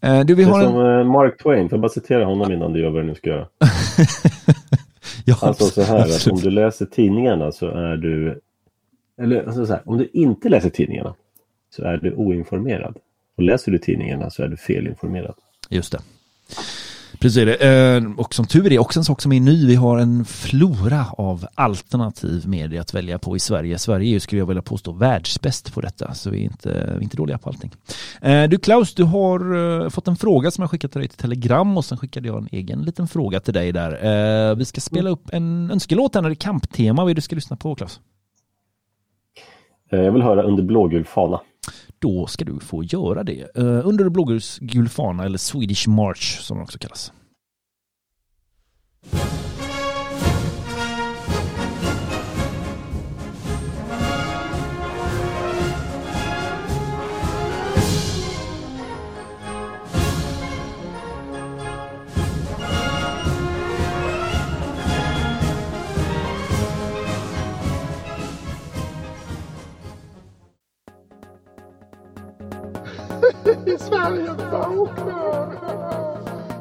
Eh, 0.00 0.26
du, 0.26 0.34
vi 0.34 0.44
det 0.44 0.50
är 0.50 0.52
har 0.52 0.62
som 0.62 0.80
en... 0.80 1.00
eh, 1.00 1.12
Mark 1.12 1.42
Twain, 1.42 1.68
får 1.68 1.76
jag 1.76 1.80
bara 1.80 1.88
citera 1.88 2.24
honom 2.24 2.52
innan 2.52 2.72
du 2.72 2.80
gör 2.80 2.90
vad 2.90 3.02
du 3.02 3.06
nu 3.06 3.14
ska 3.14 3.30
göra. 3.30 3.48
ja, 5.24 5.34
sa 5.34 5.54
så 5.54 5.82
här, 5.82 6.04
att 6.04 6.26
om 6.26 6.38
du 6.38 6.50
läser 6.50 6.86
tidningarna 6.86 7.52
så 7.52 7.68
är 7.68 7.96
du... 7.96 8.40
Eller 9.18 9.44
alltså 9.44 9.66
så 9.66 9.72
här, 9.72 9.82
om 9.84 9.98
du 9.98 10.10
inte 10.12 10.48
läser 10.48 10.70
tidningarna 10.70 11.14
så 11.70 11.82
är 11.82 11.96
du 11.96 12.14
oinformerad. 12.14 12.96
Och 13.36 13.42
läser 13.42 13.72
du 13.72 13.78
tidningarna 13.78 14.30
så 14.30 14.42
är 14.42 14.48
du 14.48 14.56
felinformerad. 14.56 15.34
Just 15.68 15.92
det. 15.92 15.98
Precis 17.20 17.44
det. 17.44 17.96
Eh, 17.96 18.04
och 18.16 18.34
som 18.34 18.46
tur 18.46 18.72
är 18.72 18.78
också 18.78 19.00
en 19.00 19.04
sak 19.04 19.22
som 19.22 19.32
är 19.32 19.40
ny. 19.40 19.66
Vi 19.66 19.74
har 19.74 19.98
en 19.98 20.24
flora 20.24 21.06
av 21.10 21.46
alternativ 21.54 22.48
media 22.48 22.80
att 22.80 22.94
välja 22.94 23.18
på 23.18 23.36
i 23.36 23.38
Sverige. 23.38 23.78
Sverige 23.78 24.10
är 24.10 24.12
ju, 24.12 24.20
skulle 24.20 24.38
jag 24.38 24.46
vilja 24.46 24.62
påstå, 24.62 24.92
världsbäst 24.92 25.74
på 25.74 25.80
detta. 25.80 26.14
Så 26.14 26.30
vi 26.30 26.40
är 26.40 26.44
inte, 26.44 26.68
vi 26.68 26.98
är 26.98 27.02
inte 27.02 27.16
dåliga 27.16 27.38
på 27.38 27.48
allting. 27.48 27.72
Eh, 28.22 28.44
du 28.44 28.58
Klaus, 28.58 28.94
du 28.94 29.04
har 29.04 29.56
eh, 29.84 29.88
fått 29.88 30.08
en 30.08 30.16
fråga 30.16 30.50
som 30.50 30.62
jag 30.62 30.70
skickat 30.70 30.92
till 30.92 31.00
dig 31.00 31.08
till 31.08 31.18
Telegram 31.18 31.76
och 31.76 31.84
sen 31.84 31.98
skickade 31.98 32.28
jag 32.28 32.38
en 32.38 32.48
egen 32.52 32.82
liten 32.82 33.08
fråga 33.08 33.40
till 33.40 33.54
dig 33.54 33.72
där. 33.72 34.54
Vi 34.54 34.64
ska 34.64 34.80
spela 34.80 35.10
upp 35.10 35.30
en 35.32 35.70
önskelåt 35.70 36.14
här 36.14 36.22
när 36.22 36.28
det 36.28 36.32
är 36.32 36.36
kamptema. 36.36 37.02
Vad 37.02 37.10
är 37.10 37.14
det 37.14 37.18
du 37.18 37.22
ska 37.22 37.34
lyssna 37.34 37.56
på 37.56 37.74
Klaus? 37.74 38.00
Eh, 39.90 40.00
jag 40.00 40.12
vill 40.12 40.22
höra 40.22 40.42
under 40.42 40.62
blågul 40.62 41.04
fana. 41.04 41.40
Då 41.98 42.26
ska 42.26 42.44
du 42.44 42.60
få 42.60 42.84
göra 42.84 43.22
det. 43.22 43.56
Eh, 43.56 43.86
under 43.86 44.08
blågul 44.08 44.88
fana 44.88 45.24
eller 45.24 45.38
Swedish 45.38 45.88
March 45.88 46.38
som 46.40 46.56
den 46.56 46.64
också 46.64 46.78
kallas. 46.78 47.12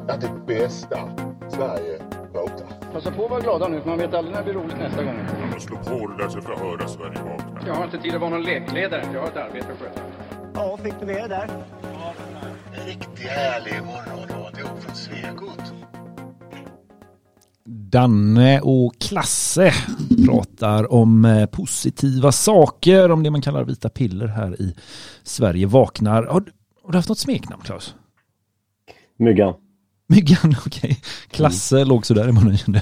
Ja, 0.08 0.16
det 0.22 0.32
bästa 0.47 0.99
Sverige 1.49 2.01
pratar. 2.34 2.68
Passa 2.93 3.12
på 3.12 3.26
att 3.26 3.32
vara 3.32 3.41
glada 3.41 3.68
nu 3.68 3.82
för 3.82 3.89
man 3.89 3.97
vet 3.97 4.14
aldrig 4.14 4.36
när 4.36 4.43
det 4.43 4.51
blir 4.51 4.62
roligt 4.64 4.78
nästa 4.78 5.03
gång. 5.03 5.16
Man 5.41 5.49
måste 5.53 5.68
slå 5.68 5.78
på 5.78 6.08
det 6.08 6.24
där 6.24 6.30
så 6.30 6.41
för 6.41 6.53
att 6.53 6.60
höra 6.60 6.88
Sverige 6.88 7.20
vakna. 7.24 7.62
Jag 7.68 7.74
har 7.74 7.84
inte 7.84 7.97
tid 7.97 8.16
att 8.16 8.22
vara 8.22 8.30
någon 8.30 8.43
lekledare. 8.43 9.03
Jag 9.14 9.22
har 9.22 9.28
ett 9.28 9.38
arbete 9.38 9.68
att 9.74 9.80
sköta. 9.80 10.01
Ja, 10.53 10.78
fick 10.84 10.93
du 10.99 11.05
med 11.05 11.16
det 11.16 11.28
där? 11.28 11.49
En 12.74 12.86
riktigt 12.86 13.28
härlig 13.28 13.84
morgonradio 13.86 14.66
från 14.80 14.95
Svegot. 14.95 15.74
Danne 17.66 18.62
och 18.62 18.93
Klasse 18.99 19.74
pratar 20.28 20.93
om 20.93 21.26
eh, 21.26 21.45
positiva 21.45 22.32
saker, 22.32 23.12
om 23.12 23.24
det 23.24 23.32
man 23.32 23.41
kallar 23.41 23.64
vita 23.64 23.89
piller 23.89 24.28
här 24.28 24.62
i 24.62 24.76
Sverige 25.24 25.66
vaknar. 25.66 26.24
Har, 26.88 26.92
du- 26.92 26.98
haft 26.98 27.10
något 27.10 27.20
smeknamn 27.20 27.62
Klaus? 27.64 27.96
Myggan. 29.18 29.54
Myggan, 30.10 30.55
okej. 30.66 30.99
Klasse 31.30 31.86
låg 31.86 32.05
sådär 32.05 32.30
i 32.30 32.32
munnen. 32.32 32.82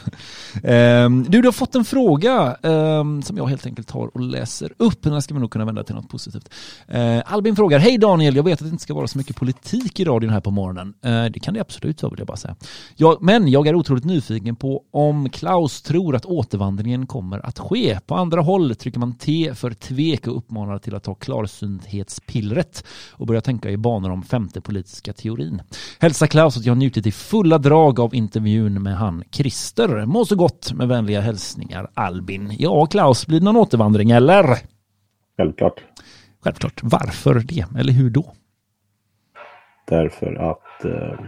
Ehm, 0.63 1.25
du, 1.29 1.41
du 1.41 1.47
har 1.47 1.51
fått 1.51 1.75
en 1.75 1.85
fråga 1.85 2.57
ehm, 2.63 3.21
som 3.21 3.37
jag 3.37 3.47
helt 3.47 3.65
enkelt 3.65 3.87
tar 3.87 4.07
och 4.07 4.19
läser 4.21 4.73
upp. 4.77 5.01
Den 5.01 5.13
här 5.13 5.19
ska 5.19 5.33
vi 5.33 5.39
nog 5.39 5.51
kunna 5.51 5.65
vända 5.65 5.83
till 5.83 5.95
något 5.95 6.09
positivt. 6.09 6.49
Eh, 6.87 7.21
Albin 7.25 7.55
frågar, 7.55 7.79
hej 7.79 7.97
Daniel, 7.97 8.35
jag 8.35 8.43
vet 8.43 8.53
att 8.53 8.67
det 8.67 8.71
inte 8.71 8.83
ska 8.83 8.93
vara 8.93 9.07
så 9.07 9.17
mycket 9.17 9.35
politik 9.35 9.99
i 9.99 10.05
radion 10.05 10.29
här 10.29 10.39
på 10.39 10.51
morgonen. 10.51 10.93
Eh, 11.01 11.25
det 11.25 11.39
kan 11.39 11.53
det 11.53 11.59
absolut 11.59 12.03
vara 12.03 12.09
vill 12.09 12.19
jag 12.19 12.27
bara 12.27 12.37
säga. 12.37 12.55
Jag, 12.95 13.21
men 13.21 13.47
jag 13.47 13.67
är 13.67 13.75
otroligt 13.75 14.05
nyfiken 14.05 14.55
på 14.55 14.83
om 14.91 15.29
Klaus 15.29 15.81
tror 15.81 16.15
att 16.15 16.25
återvandringen 16.25 17.07
kommer 17.07 17.45
att 17.45 17.59
ske. 17.59 17.99
På 18.05 18.15
andra 18.15 18.41
håll 18.41 18.75
trycker 18.75 18.99
man 18.99 19.13
T 19.13 19.51
för 19.55 19.71
tvek 19.71 20.27
och 20.27 20.37
uppmanar 20.37 20.79
till 20.79 20.95
att 20.95 21.03
ta 21.03 21.15
klarsynthetspillret 21.15 22.85
och 23.11 23.27
börja 23.27 23.41
tänka 23.41 23.69
i 23.69 23.77
banor 23.77 24.11
om 24.11 24.23
femte 24.23 24.61
politiska 24.61 25.13
teorin. 25.13 25.61
Hälsa 25.99 26.27
Klaus 26.27 26.57
att 26.57 26.65
jag 26.65 26.71
har 26.71 26.79
njutit 26.79 27.07
i 27.07 27.14
fulla 27.15 27.57
drag 27.57 27.99
av 27.99 28.15
intervjun 28.15 28.83
med 28.83 28.97
han 28.97 29.23
Christer. 29.31 30.05
Må 30.05 30.25
så 30.25 30.35
gott 30.35 30.73
med 30.73 30.87
vänliga 30.87 31.21
hälsningar 31.21 31.91
Albin. 31.93 32.55
Ja, 32.59 32.85
Klaus, 32.85 33.27
blir 33.27 33.39
det 33.39 33.45
någon 33.45 33.57
återvandring 33.57 34.11
eller? 34.11 34.57
Självklart. 35.37 35.83
Självklart. 36.39 36.79
Varför 36.83 37.33
det? 37.33 37.65
Eller 37.79 37.93
hur 37.93 38.09
då? 38.09 38.33
Därför 39.87 40.35
att 40.35 40.85
eh, 40.85 41.19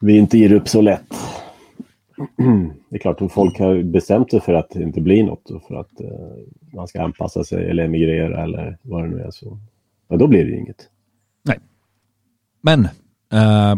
vi 0.00 0.18
inte 0.18 0.38
ger 0.38 0.52
upp 0.52 0.68
så 0.68 0.80
lätt. 0.80 1.14
Det 2.88 2.96
är 2.96 2.98
klart, 2.98 3.20
om 3.20 3.28
folk 3.28 3.58
har 3.58 3.82
bestämt 3.82 4.30
sig 4.30 4.40
för 4.40 4.54
att 4.54 4.70
det 4.70 4.82
inte 4.82 5.00
blir 5.00 5.24
något 5.24 5.50
och 5.50 5.62
för 5.62 5.74
att 5.74 6.00
eh, 6.00 6.08
man 6.72 6.88
ska 6.88 7.02
anpassa 7.02 7.44
sig 7.44 7.70
eller 7.70 7.84
emigrera 7.84 8.42
eller 8.44 8.78
vad 8.82 9.04
det 9.04 9.08
nu 9.08 9.20
är 9.20 9.30
så, 9.30 9.58
ja, 10.08 10.16
då 10.16 10.26
blir 10.26 10.44
det 10.44 10.56
inget. 10.56 10.88
Nej. 11.42 11.58
Men 12.60 12.88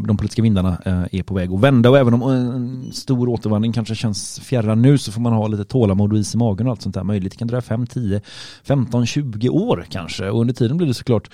de 0.06 0.16
politiska 0.16 0.42
vindarna 0.42 0.78
eh, 0.84 1.18
är 1.18 1.22
på 1.22 1.34
väg 1.34 1.52
att 1.52 1.60
vända 1.60 1.90
och 1.90 1.98
även 1.98 2.14
om 2.14 2.22
eh, 2.22 2.28
en 2.28 2.92
stor 2.92 3.28
återvandring 3.28 3.72
kanske 3.72 3.94
känns 3.94 4.40
fjärran 4.40 4.82
nu 4.82 4.98
så 4.98 5.12
får 5.12 5.20
man 5.20 5.32
ha 5.32 5.46
lite 5.46 5.64
tålamod 5.64 6.12
och 6.12 6.18
is 6.18 6.34
i 6.34 6.38
magen 6.38 6.66
och 6.66 6.70
allt 6.70 6.82
sånt 6.82 6.94
där 6.94 7.04
möjligt. 7.04 7.32
Det 7.32 7.38
kan 7.38 7.48
dröja 7.48 7.62
5, 7.62 7.86
10, 7.86 8.20
15, 8.64 9.06
20 9.06 9.48
år 9.48 9.86
kanske 9.88 10.30
och 10.30 10.40
under 10.40 10.54
tiden 10.54 10.76
blir 10.76 10.86
det 10.86 10.94
såklart 10.94 11.30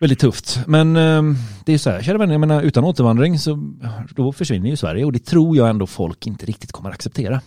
väldigt 0.00 0.18
tufft. 0.18 0.60
Men 0.66 0.96
eh, 0.96 1.22
det 1.66 1.72
är 1.72 1.78
så 1.78 1.90
här, 1.90 2.02
kära 2.02 2.18
vänner, 2.18 2.34
jag 2.34 2.40
menar 2.40 2.62
utan 2.62 2.84
återvandring 2.84 3.38
så 3.38 3.74
då 4.16 4.32
försvinner 4.32 4.70
ju 4.70 4.76
Sverige 4.76 5.04
och 5.04 5.12
det 5.12 5.24
tror 5.24 5.56
jag 5.56 5.68
ändå 5.68 5.86
folk 5.86 6.26
inte 6.26 6.46
riktigt 6.46 6.72
kommer 6.72 6.90
acceptera. 6.90 7.40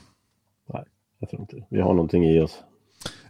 Nej, 0.74 0.84
jag 1.20 1.30
tror 1.30 1.42
inte. 1.42 1.56
Vi 1.70 1.82
har 1.82 1.94
någonting 1.94 2.26
i 2.26 2.40
oss 2.40 2.60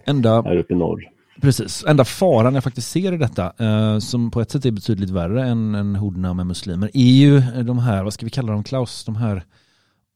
Enda 0.05 0.41
här 0.41 0.57
uppe 0.57 0.73
i 0.73 0.77
norr. 0.77 1.14
Precis, 1.41 1.83
enda 1.87 2.05
faran 2.05 2.55
jag 2.55 2.63
faktiskt 2.63 2.91
ser 2.91 3.13
i 3.13 3.17
detta, 3.17 3.53
eh, 3.57 3.99
som 3.99 4.31
på 4.31 4.41
ett 4.41 4.51
sätt 4.51 4.65
är 4.65 4.71
betydligt 4.71 5.09
värre 5.09 5.47
än, 5.47 5.75
än 5.75 5.95
horderna 5.95 6.33
med 6.33 6.47
muslimer, 6.47 6.91
är 6.93 7.13
ju 7.13 7.41
de 7.63 7.79
här, 7.79 8.03
vad 8.03 8.13
ska 8.13 8.25
vi 8.25 8.29
kalla 8.29 8.53
dem 8.53 8.63
Klaus, 8.63 9.05
de 9.05 9.15
här 9.15 9.43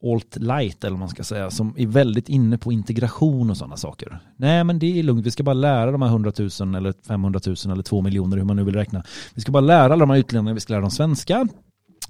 alt-light 0.04 0.84
eller 0.84 0.92
vad 0.92 1.00
man 1.00 1.10
ska 1.10 1.24
säga, 1.24 1.50
som 1.50 1.74
är 1.78 1.88
väldigt 1.88 2.30
inne 2.30 2.58
på 2.58 2.72
integration 2.72 3.50
och 3.50 3.58
sådana 3.58 3.78
saker. 3.78 4.20
Nej 4.38 4.64
men 4.64 4.80
det 4.80 5.00
är 5.00 5.04
lugnt, 5.04 5.26
vi 5.26 5.32
ska 5.32 5.44
bara 5.44 5.54
lära 5.54 5.92
de 5.92 6.02
här 6.02 6.10
100 6.10 6.32
000 6.60 6.76
eller 6.76 6.94
500 7.08 7.40
000 7.46 7.56
eller 7.72 7.84
2 7.84 8.02
miljoner, 8.02 8.38
hur 8.38 8.44
man 8.44 8.56
nu 8.56 8.64
vill 8.64 8.76
räkna. 8.76 9.04
Vi 9.34 9.42
ska 9.42 9.52
bara 9.52 9.62
lära 9.62 9.84
alla 9.84 9.98
de 9.98 10.10
här 10.10 10.18
utlänningarna, 10.18 10.54
vi 10.54 10.60
ska 10.60 10.74
lära 10.74 10.82
dem 10.82 10.92
svenska, 10.92 11.48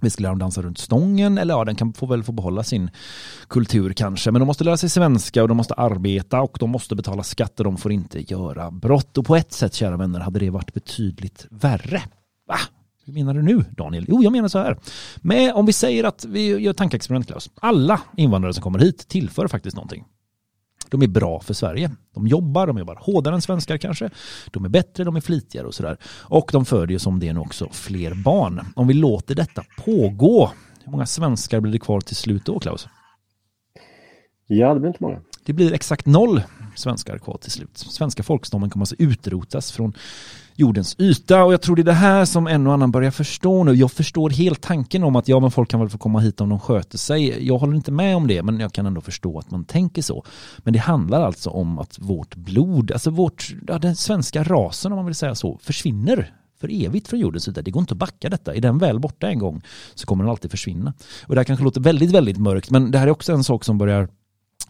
vi 0.01 0.09
ska 0.09 0.21
lära 0.21 0.31
dem 0.31 0.39
dansa 0.39 0.61
runt 0.61 0.77
stången, 0.77 1.37
eller 1.37 1.53
ja, 1.53 1.65
den 1.65 1.75
kan 1.75 1.93
få 1.93 2.05
väl 2.05 2.23
få 2.23 2.31
behålla 2.31 2.63
sin 2.63 2.89
kultur 3.47 3.93
kanske. 3.93 4.31
Men 4.31 4.39
de 4.39 4.45
måste 4.45 4.63
lära 4.63 4.77
sig 4.77 4.89
svenska 4.89 5.41
och 5.41 5.47
de 5.47 5.57
måste 5.57 5.73
arbeta 5.73 6.41
och 6.41 6.57
de 6.59 6.69
måste 6.69 6.95
betala 6.95 7.23
skatter. 7.23 7.63
De 7.63 7.77
får 7.77 7.91
inte 7.91 8.33
göra 8.33 8.71
brott. 8.71 9.17
Och 9.17 9.25
på 9.25 9.35
ett 9.35 9.53
sätt, 9.53 9.73
kära 9.73 9.97
vänner, 9.97 10.19
hade 10.19 10.39
det 10.39 10.49
varit 10.49 10.73
betydligt 10.73 11.47
värre. 11.49 12.01
Va? 12.47 12.57
Hur 13.05 13.13
menar 13.13 13.33
du 13.33 13.41
nu, 13.41 13.65
Daniel? 13.77 14.05
Jo, 14.07 14.23
jag 14.23 14.31
menar 14.31 14.47
så 14.47 14.59
här. 14.59 14.77
Men 15.17 15.53
om 15.53 15.65
vi 15.65 15.73
säger 15.73 16.03
att 16.03 16.25
vi 16.25 16.57
gör 16.57 16.73
tankeexperiment, 16.73 17.27
Klaus. 17.27 17.49
Alla 17.61 18.01
invandrare 18.17 18.53
som 18.53 18.63
kommer 18.63 18.79
hit 18.79 19.07
tillför 19.07 19.47
faktiskt 19.47 19.75
någonting. 19.75 20.05
De 20.89 21.01
är 21.01 21.07
bra 21.07 21.39
för 21.39 21.53
Sverige. 21.53 21.91
De 22.13 22.27
jobbar, 22.27 22.67
de 22.67 22.77
jobbar 22.77 22.95
hårdare 23.01 23.35
än 23.35 23.41
svenskar 23.41 23.77
kanske. 23.77 24.09
De 24.51 24.65
är 24.65 24.69
bättre, 24.69 25.03
de 25.03 25.15
är 25.15 25.21
flitigare 25.21 25.67
och 25.67 25.73
sådär. 25.73 25.97
Och 26.05 26.49
de 26.53 26.65
föder 26.65 26.91
ju 26.93 26.99
som 26.99 27.19
det 27.19 27.27
är 27.27 27.33
nu 27.33 27.39
också 27.39 27.69
fler 27.71 28.13
barn. 28.13 28.65
Om 28.75 28.87
vi 28.87 28.93
låter 28.93 29.35
detta 29.35 29.63
pågå, 29.85 30.51
hur 30.83 30.91
många 30.91 31.05
svenskar 31.05 31.59
blir 31.59 31.71
det 31.71 31.79
kvar 31.79 32.01
till 32.01 32.15
slut 32.15 32.45
då, 32.45 32.59
Klaus? 32.59 32.87
Ja, 34.47 34.73
det 34.73 34.79
blir 34.79 34.87
inte 34.87 35.03
många. 35.03 35.21
Det 35.45 35.53
blir 35.53 35.73
exakt 35.73 36.05
noll 36.05 36.41
svenskar 36.75 37.17
kvar 37.17 37.37
till 37.37 37.51
slut. 37.51 37.77
Svenska 37.77 38.23
folkstammen 38.23 38.69
kommer 38.69 38.81
alltså 38.81 38.95
utrotas 38.99 39.71
från 39.71 39.93
jordens 40.59 40.95
yta 40.99 41.43
och 41.43 41.53
jag 41.53 41.61
tror 41.61 41.75
det 41.75 41.81
är 41.81 41.83
det 41.83 41.93
här 41.93 42.25
som 42.25 42.47
en 42.47 42.67
och 42.67 42.73
annan 42.73 42.91
börjar 42.91 43.11
förstå 43.11 43.63
nu. 43.63 43.73
Jag 43.73 43.91
förstår 43.91 44.29
helt 44.29 44.61
tanken 44.61 45.03
om 45.03 45.15
att 45.15 45.27
ja 45.27 45.39
men 45.39 45.51
folk 45.51 45.69
kan 45.69 45.79
väl 45.79 45.89
få 45.89 45.97
komma 45.97 46.19
hit 46.19 46.41
om 46.41 46.49
de 46.49 46.59
sköter 46.59 46.97
sig. 46.97 47.47
Jag 47.47 47.57
håller 47.57 47.75
inte 47.75 47.91
med 47.91 48.15
om 48.15 48.27
det 48.27 48.43
men 48.43 48.59
jag 48.59 48.73
kan 48.73 48.85
ändå 48.85 49.01
förstå 49.01 49.39
att 49.39 49.51
man 49.51 49.65
tänker 49.65 50.01
så. 50.01 50.23
Men 50.57 50.73
det 50.73 50.79
handlar 50.79 51.21
alltså 51.21 51.49
om 51.49 51.79
att 51.79 51.99
vårt 51.99 52.35
blod, 52.35 52.91
alltså 52.91 53.09
vårt, 53.09 53.55
ja, 53.67 53.79
den 53.79 53.95
svenska 53.95 54.43
rasen 54.43 54.91
om 54.91 54.95
man 54.95 55.05
vill 55.05 55.15
säga 55.15 55.35
så, 55.35 55.59
försvinner 55.61 56.33
för 56.59 56.85
evigt 56.85 57.07
från 57.07 57.19
jordens 57.19 57.47
yta. 57.47 57.61
Det 57.61 57.71
går 57.71 57.81
inte 57.81 57.93
att 57.93 57.97
backa 57.97 58.29
detta. 58.29 58.55
Är 58.55 58.61
den 58.61 58.77
väl 58.77 58.99
borta 58.99 59.29
en 59.29 59.39
gång 59.39 59.61
så 59.95 60.07
kommer 60.07 60.23
den 60.23 60.31
alltid 60.31 60.51
försvinna. 60.51 60.93
Och 61.27 61.35
det 61.35 61.39
här 61.39 61.45
kanske 61.45 61.63
låter 61.63 61.81
väldigt, 61.81 62.11
väldigt 62.11 62.37
mörkt 62.37 62.71
men 62.71 62.91
det 62.91 62.97
här 62.97 63.07
är 63.07 63.11
också 63.11 63.33
en 63.33 63.43
sak 63.43 63.63
som 63.63 63.77
börjar 63.77 64.07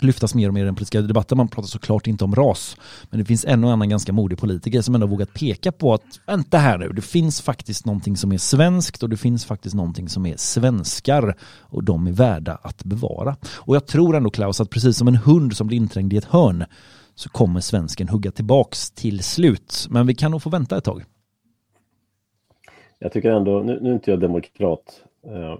lyftas 0.03 0.35
mer 0.35 0.47
och 0.47 0.53
mer 0.53 0.61
i 0.61 0.65
den 0.65 0.75
politiska 0.75 1.01
debatten. 1.01 1.37
Man 1.37 1.47
pratar 1.47 1.67
såklart 1.67 2.07
inte 2.07 2.23
om 2.23 2.35
ras. 2.35 2.77
Men 3.09 3.19
det 3.19 3.25
finns 3.25 3.45
en 3.45 3.63
och 3.63 3.71
annan 3.71 3.89
ganska 3.89 4.13
modig 4.13 4.37
politiker 4.37 4.81
som 4.81 4.95
ändå 4.95 5.07
vågat 5.07 5.33
peka 5.33 5.71
på 5.71 5.93
att 5.93 6.19
vänta 6.25 6.57
här 6.57 6.77
nu, 6.77 6.89
det 6.89 7.01
finns 7.01 7.41
faktiskt 7.41 7.85
någonting 7.85 8.17
som 8.17 8.31
är 8.31 8.37
svenskt 8.37 9.03
och 9.03 9.09
det 9.09 9.17
finns 9.17 9.45
faktiskt 9.45 9.75
någonting 9.75 10.09
som 10.09 10.25
är 10.25 10.37
svenskar 10.37 11.35
och 11.59 11.83
de 11.83 12.07
är 12.07 12.11
värda 12.11 12.59
att 12.61 12.83
bevara. 12.83 13.35
Och 13.55 13.75
jag 13.75 13.87
tror 13.87 14.15
ändå 14.15 14.29
Klaus 14.29 14.61
att 14.61 14.69
precis 14.69 14.97
som 14.97 15.07
en 15.07 15.15
hund 15.15 15.55
som 15.55 15.67
blir 15.67 15.77
inträngd 15.77 16.13
i 16.13 16.17
ett 16.17 16.25
hörn 16.25 16.65
så 17.15 17.29
kommer 17.29 17.59
svensken 17.59 18.09
hugga 18.09 18.31
tillbaks 18.31 18.91
till 18.91 19.23
slut. 19.23 19.87
Men 19.89 20.07
vi 20.07 20.15
kan 20.15 20.31
nog 20.31 20.41
få 20.41 20.49
vänta 20.49 20.77
ett 20.77 20.83
tag. 20.83 21.03
Jag 22.99 23.11
tycker 23.11 23.31
ändå, 23.31 23.59
nu, 23.59 23.79
nu 23.81 23.89
är 23.89 23.93
inte 23.93 24.11
jag 24.11 24.19
demokrat, 24.19 25.03
eh, 25.25 25.59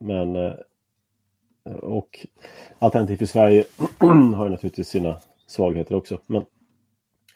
men 0.00 0.36
eh, 0.36 0.52
och 1.74 2.26
Alternativ 2.78 3.16
för 3.16 3.26
Sverige 3.26 3.64
har 4.34 4.44
ju 4.44 4.50
naturligtvis 4.50 4.88
sina 4.88 5.20
svagheter 5.46 5.94
också. 5.94 6.20
Men 6.26 6.44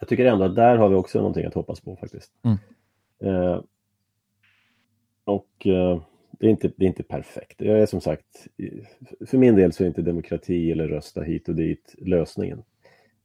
jag 0.01 0.09
tycker 0.09 0.27
ändå 0.27 0.45
att 0.45 0.55
där 0.55 0.77
har 0.77 0.89
vi 0.89 0.95
också 0.95 1.19
någonting 1.19 1.47
att 1.47 1.55
hoppas 1.55 1.81
på 1.81 1.97
faktiskt. 1.97 2.33
Mm. 2.43 2.59
Eh, 3.23 3.61
och 5.25 5.67
eh, 5.67 6.03
det, 6.31 6.47
är 6.47 6.51
inte, 6.51 6.73
det 6.77 6.85
är 6.85 6.89
inte 6.89 7.03
perfekt. 7.03 7.61
Jag 7.61 7.79
är 7.79 7.87
som 7.87 8.01
sagt, 8.01 8.47
för 9.27 9.39
min 9.39 9.57
del 9.57 9.73
så 9.73 9.83
är 9.83 9.89
inte 9.89 10.03
demokrati 10.03 10.73
eller 10.73 10.89
rösta 10.89 11.23
hit 11.23 11.49
och 11.49 11.55
dit 11.55 11.95
lösningen. 11.99 12.63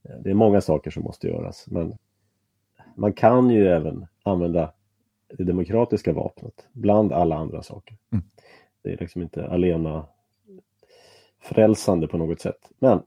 Eh, 0.03 0.15
det 0.23 0.29
är 0.29 0.33
många 0.33 0.61
saker 0.61 0.91
som 0.91 1.03
måste 1.03 1.27
göras, 1.27 1.65
men 1.67 1.97
man 2.95 3.13
kan 3.13 3.49
ju 3.49 3.67
även 3.67 4.07
använda 4.23 4.73
det 5.37 5.43
demokratiska 5.43 6.13
vapnet 6.13 6.67
bland 6.71 7.13
alla 7.13 7.35
andra 7.35 7.63
saker. 7.63 7.97
Mm. 8.11 8.25
Det 8.83 8.93
är 8.93 8.97
liksom 8.97 9.21
inte 9.21 9.47
alena 9.47 10.05
frälsande 11.39 12.07
på 12.07 12.17
något 12.17 12.41
sätt. 12.41 12.69
Men 12.79 13.01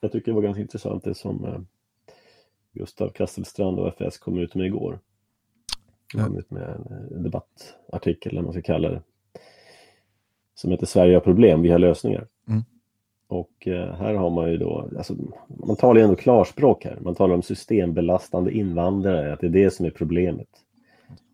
jag 0.00 0.12
tycker 0.12 0.32
det 0.32 0.34
var 0.34 0.42
ganska 0.42 0.62
intressant 0.62 1.04
det 1.04 1.14
som 1.14 1.44
eh, 1.44 1.60
Gustav 2.72 3.08
Kastelstrand 3.08 3.78
och 3.78 3.88
FS 3.88 4.18
kom 4.18 4.38
ut 4.38 4.54
med 4.54 4.66
igår. 4.66 4.98
De 6.14 6.24
kom 6.24 6.38
ut 6.38 6.50
med 6.50 6.62
en, 6.62 7.12
en 7.14 7.22
debattartikel, 7.22 8.32
eller 8.32 8.40
vad 8.40 8.44
man 8.44 8.62
ska 8.62 8.72
kalla 8.72 8.88
det, 8.88 9.02
som 10.54 10.70
heter 10.70 10.86
Sverige 10.86 11.16
har 11.16 11.20
problem, 11.20 11.62
vi 11.62 11.70
har 11.70 11.78
lösningar. 11.78 12.26
Mm. 12.48 12.62
Och 13.26 13.68
eh, 13.68 13.94
här 13.94 14.14
har 14.14 14.30
man 14.30 14.50
ju 14.50 14.56
då, 14.56 14.90
alltså, 14.96 15.14
man 15.48 15.76
talar 15.76 16.00
ju 16.00 16.04
ändå 16.04 16.16
klarspråk 16.16 16.84
här, 16.84 16.98
man 17.00 17.14
talar 17.14 17.34
om 17.34 17.42
systembelastande 17.42 18.52
invandrare, 18.52 19.32
att 19.32 19.40
det 19.40 19.46
är 19.46 19.50
det 19.50 19.70
som 19.70 19.86
är 19.86 19.90
problemet. 19.90 20.48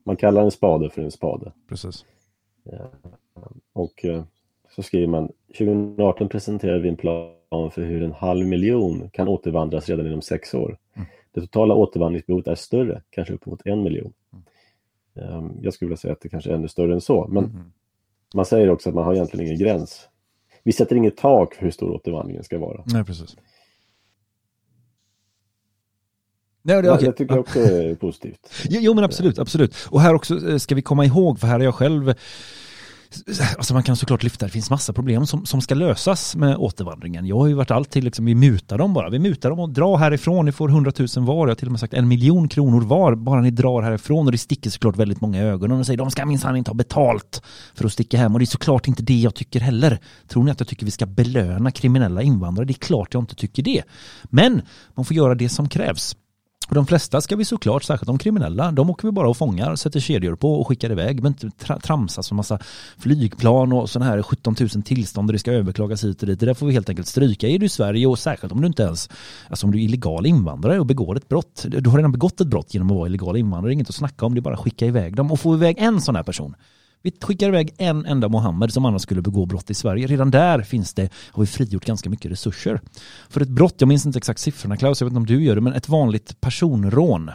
Man 0.04 0.16
kallar 0.16 0.42
en 0.42 0.50
spade 0.50 0.90
för 0.90 1.02
en 1.02 1.10
spade. 1.10 1.52
Precis. 1.68 2.04
Ja. 2.62 2.90
Och 3.72 4.04
eh, 4.04 4.24
så 4.70 4.82
skriver 4.82 5.06
man 5.06 5.28
2018 5.58 6.28
presenterade 6.28 6.80
vi 6.80 6.88
en 6.88 6.96
plan 6.96 7.70
för 7.70 7.82
hur 7.82 8.02
en 8.02 8.12
halv 8.12 8.46
miljon 8.46 9.10
kan 9.10 9.28
återvandras 9.28 9.88
redan 9.88 10.06
inom 10.06 10.22
sex 10.22 10.54
år. 10.54 10.78
Mm. 10.94 11.08
Det 11.32 11.40
totala 11.40 11.74
återvandringsbehovet 11.74 12.46
är 12.46 12.54
större, 12.54 13.02
kanske 13.10 13.34
uppemot 13.34 13.60
en 13.64 13.82
miljon. 13.82 14.12
Mm. 14.32 15.34
Um, 15.34 15.58
jag 15.62 15.74
skulle 15.74 15.86
vilja 15.86 15.96
säga 15.96 16.12
att 16.12 16.20
det 16.20 16.28
kanske 16.28 16.50
är 16.50 16.54
ännu 16.54 16.68
större 16.68 16.92
än 16.92 17.00
så. 17.00 17.26
Men 17.28 17.44
mm. 17.44 17.72
man 18.34 18.44
säger 18.44 18.70
också 18.70 18.88
att 18.88 18.94
man 18.94 19.04
har 19.04 19.14
egentligen 19.14 19.46
ingen 19.46 19.58
gräns. 19.58 20.08
Vi 20.62 20.72
sätter 20.72 20.96
inget 20.96 21.16
tak 21.16 21.54
för 21.54 21.62
hur 21.62 21.70
stor 21.70 21.90
återvandringen 21.90 22.44
ska 22.44 22.58
vara. 22.58 22.84
Nej, 22.86 23.04
precis. 23.04 23.36
Nej, 26.62 26.82
det, 26.82 26.92
okay. 26.92 27.04
Jag 27.04 27.16
tycker 27.16 27.38
också 27.38 27.60
är 27.60 27.94
positivt. 27.94 28.50
Jo, 28.68 28.94
men 28.94 29.04
absolut, 29.04 29.38
absolut. 29.38 29.74
Och 29.90 30.00
här 30.00 30.14
också 30.14 30.48
eh, 30.48 30.56
ska 30.56 30.74
vi 30.74 30.82
komma 30.82 31.04
ihåg, 31.04 31.40
för 31.40 31.46
här 31.46 31.60
är 31.60 31.64
jag 31.64 31.74
själv 31.74 32.14
Alltså 33.56 33.74
man 33.74 33.82
kan 33.82 33.96
såklart 33.96 34.22
lyfta, 34.22 34.46
det 34.46 34.52
finns 34.52 34.70
massa 34.70 34.92
problem 34.92 35.26
som, 35.26 35.46
som 35.46 35.60
ska 35.60 35.74
lösas 35.74 36.36
med 36.36 36.56
återvandringen. 36.56 37.26
Jag 37.26 37.36
har 37.36 37.46
ju 37.46 37.54
varit 37.54 37.70
alltid 37.70 38.04
liksom, 38.04 38.24
vi 38.24 38.34
mutar 38.34 38.78
dem 38.78 38.94
bara. 38.94 39.10
Vi 39.10 39.18
mutar 39.18 39.50
dem 39.50 39.58
och 39.58 39.70
drar 39.70 39.96
härifrån, 39.96 40.44
ni 40.44 40.52
får 40.52 40.68
100 40.68 40.92
000 40.98 41.08
var. 41.16 41.46
Jag 41.46 41.50
har 41.50 41.54
till 41.54 41.68
och 41.68 41.72
med 41.72 41.80
sagt 41.80 41.94
en 41.94 42.08
miljon 42.08 42.48
kronor 42.48 42.80
var, 42.80 43.14
bara 43.14 43.40
ni 43.40 43.50
drar 43.50 43.82
härifrån. 43.82 44.26
Och 44.26 44.32
det 44.32 44.38
sticker 44.38 44.70
såklart 44.70 44.96
väldigt 44.96 45.20
många 45.20 45.38
i 45.38 45.42
ögonen 45.42 45.78
och 45.78 45.86
säger 45.86 45.98
de 45.98 46.10
ska 46.10 46.26
minsann 46.26 46.56
inte 46.56 46.70
ha 46.70 46.74
betalt 46.74 47.42
för 47.74 47.84
att 47.84 47.92
sticka 47.92 48.18
hem. 48.18 48.32
Och 48.32 48.38
det 48.38 48.44
är 48.44 48.46
såklart 48.46 48.88
inte 48.88 49.02
det 49.02 49.20
jag 49.20 49.34
tycker 49.34 49.60
heller. 49.60 49.98
Tror 50.28 50.44
ni 50.44 50.50
att 50.50 50.60
jag 50.60 50.68
tycker 50.68 50.84
vi 50.84 50.90
ska 50.90 51.06
belöna 51.06 51.70
kriminella 51.70 52.22
invandrare? 52.22 52.66
Det 52.66 52.72
är 52.72 52.84
klart 52.86 53.14
jag 53.14 53.22
inte 53.22 53.34
tycker 53.34 53.62
det. 53.62 53.82
Men 54.24 54.62
man 54.94 55.04
får 55.04 55.16
göra 55.16 55.34
det 55.34 55.48
som 55.48 55.68
krävs. 55.68 56.16
För 56.70 56.74
de 56.74 56.86
flesta 56.86 57.20
ska 57.20 57.36
vi 57.36 57.44
såklart, 57.44 57.82
särskilt 57.82 58.06
de 58.06 58.18
kriminella, 58.18 58.72
de 58.72 58.90
åker 58.90 59.08
vi 59.08 59.12
bara 59.12 59.28
och 59.28 59.36
fångar, 59.36 59.76
sätter 59.76 60.00
kedjor 60.00 60.36
på 60.36 60.60
och 60.60 60.68
skickar 60.68 60.92
iväg. 60.92 61.22
Men 61.22 61.32
inte 61.32 61.50
tra 61.50 61.78
tramsas 61.78 62.26
som 62.26 62.36
massa 62.36 62.58
flygplan 62.98 63.72
och 63.72 63.90
sådana 63.90 64.10
här 64.10 64.22
17 64.22 64.56
000 64.60 64.68
tillstånd 64.82 65.28
och 65.28 65.32
det 65.32 65.38
ska 65.38 65.52
överklagas 65.52 66.04
hit 66.04 66.22
och 66.22 66.26
dit. 66.26 66.40
Det 66.40 66.46
där 66.46 66.54
får 66.54 66.66
vi 66.66 66.72
helt 66.72 66.88
enkelt 66.88 67.08
stryka. 67.08 67.48
Är 67.48 67.58
du 67.58 67.66
i 67.66 67.68
Sverige 67.68 68.06
och 68.06 68.18
särskilt 68.18 68.52
om 68.52 68.60
du 68.60 68.66
inte 68.66 68.82
ens, 68.82 69.08
alltså 69.48 69.66
om 69.66 69.72
du 69.72 69.78
är 69.78 69.82
illegal 69.82 70.26
invandrare 70.26 70.80
och 70.80 70.86
begår 70.86 71.16
ett 71.16 71.28
brott. 71.28 71.64
Du 71.68 71.90
har 71.90 71.96
redan 71.96 72.12
begått 72.12 72.40
ett 72.40 72.48
brott 72.48 72.74
genom 72.74 72.90
att 72.90 72.96
vara 72.96 73.08
illegal 73.08 73.36
invandrare, 73.36 73.72
inget 73.72 73.88
att 73.88 73.94
snacka 73.94 74.26
om, 74.26 74.34
det 74.34 74.38
är 74.38 74.42
bara 74.42 74.54
att 74.54 74.60
skicka 74.60 74.86
iväg 74.86 75.16
dem. 75.16 75.32
Och 75.32 75.40
få 75.40 75.54
iväg 75.54 75.76
en 75.78 76.00
sån 76.00 76.16
här 76.16 76.22
person 76.22 76.54
vi 77.02 77.12
skickar 77.20 77.48
iväg 77.48 77.74
en 77.78 78.06
enda 78.06 78.28
Mohammed 78.28 78.72
som 78.72 78.84
annars 78.84 79.02
skulle 79.02 79.22
begå 79.22 79.46
brott 79.46 79.70
i 79.70 79.74
Sverige. 79.74 80.06
Redan 80.06 80.30
där 80.30 80.62
finns 80.62 80.94
det, 80.94 81.12
har 81.32 81.42
vi 81.42 81.46
frigjort 81.46 81.84
ganska 81.84 82.10
mycket 82.10 82.30
resurser. 82.30 82.80
För 83.28 83.40
ett 83.40 83.48
brott, 83.48 83.74
jag 83.78 83.88
minns 83.88 84.06
inte 84.06 84.18
exakt 84.18 84.40
siffrorna 84.40 84.76
Klaus, 84.76 85.00
jag 85.00 85.06
vet 85.06 85.12
inte 85.12 85.18
om 85.18 85.26
du 85.26 85.44
gör 85.44 85.54
det, 85.54 85.60
men 85.60 85.72
ett 85.72 85.88
vanligt 85.88 86.40
personrån 86.40 87.30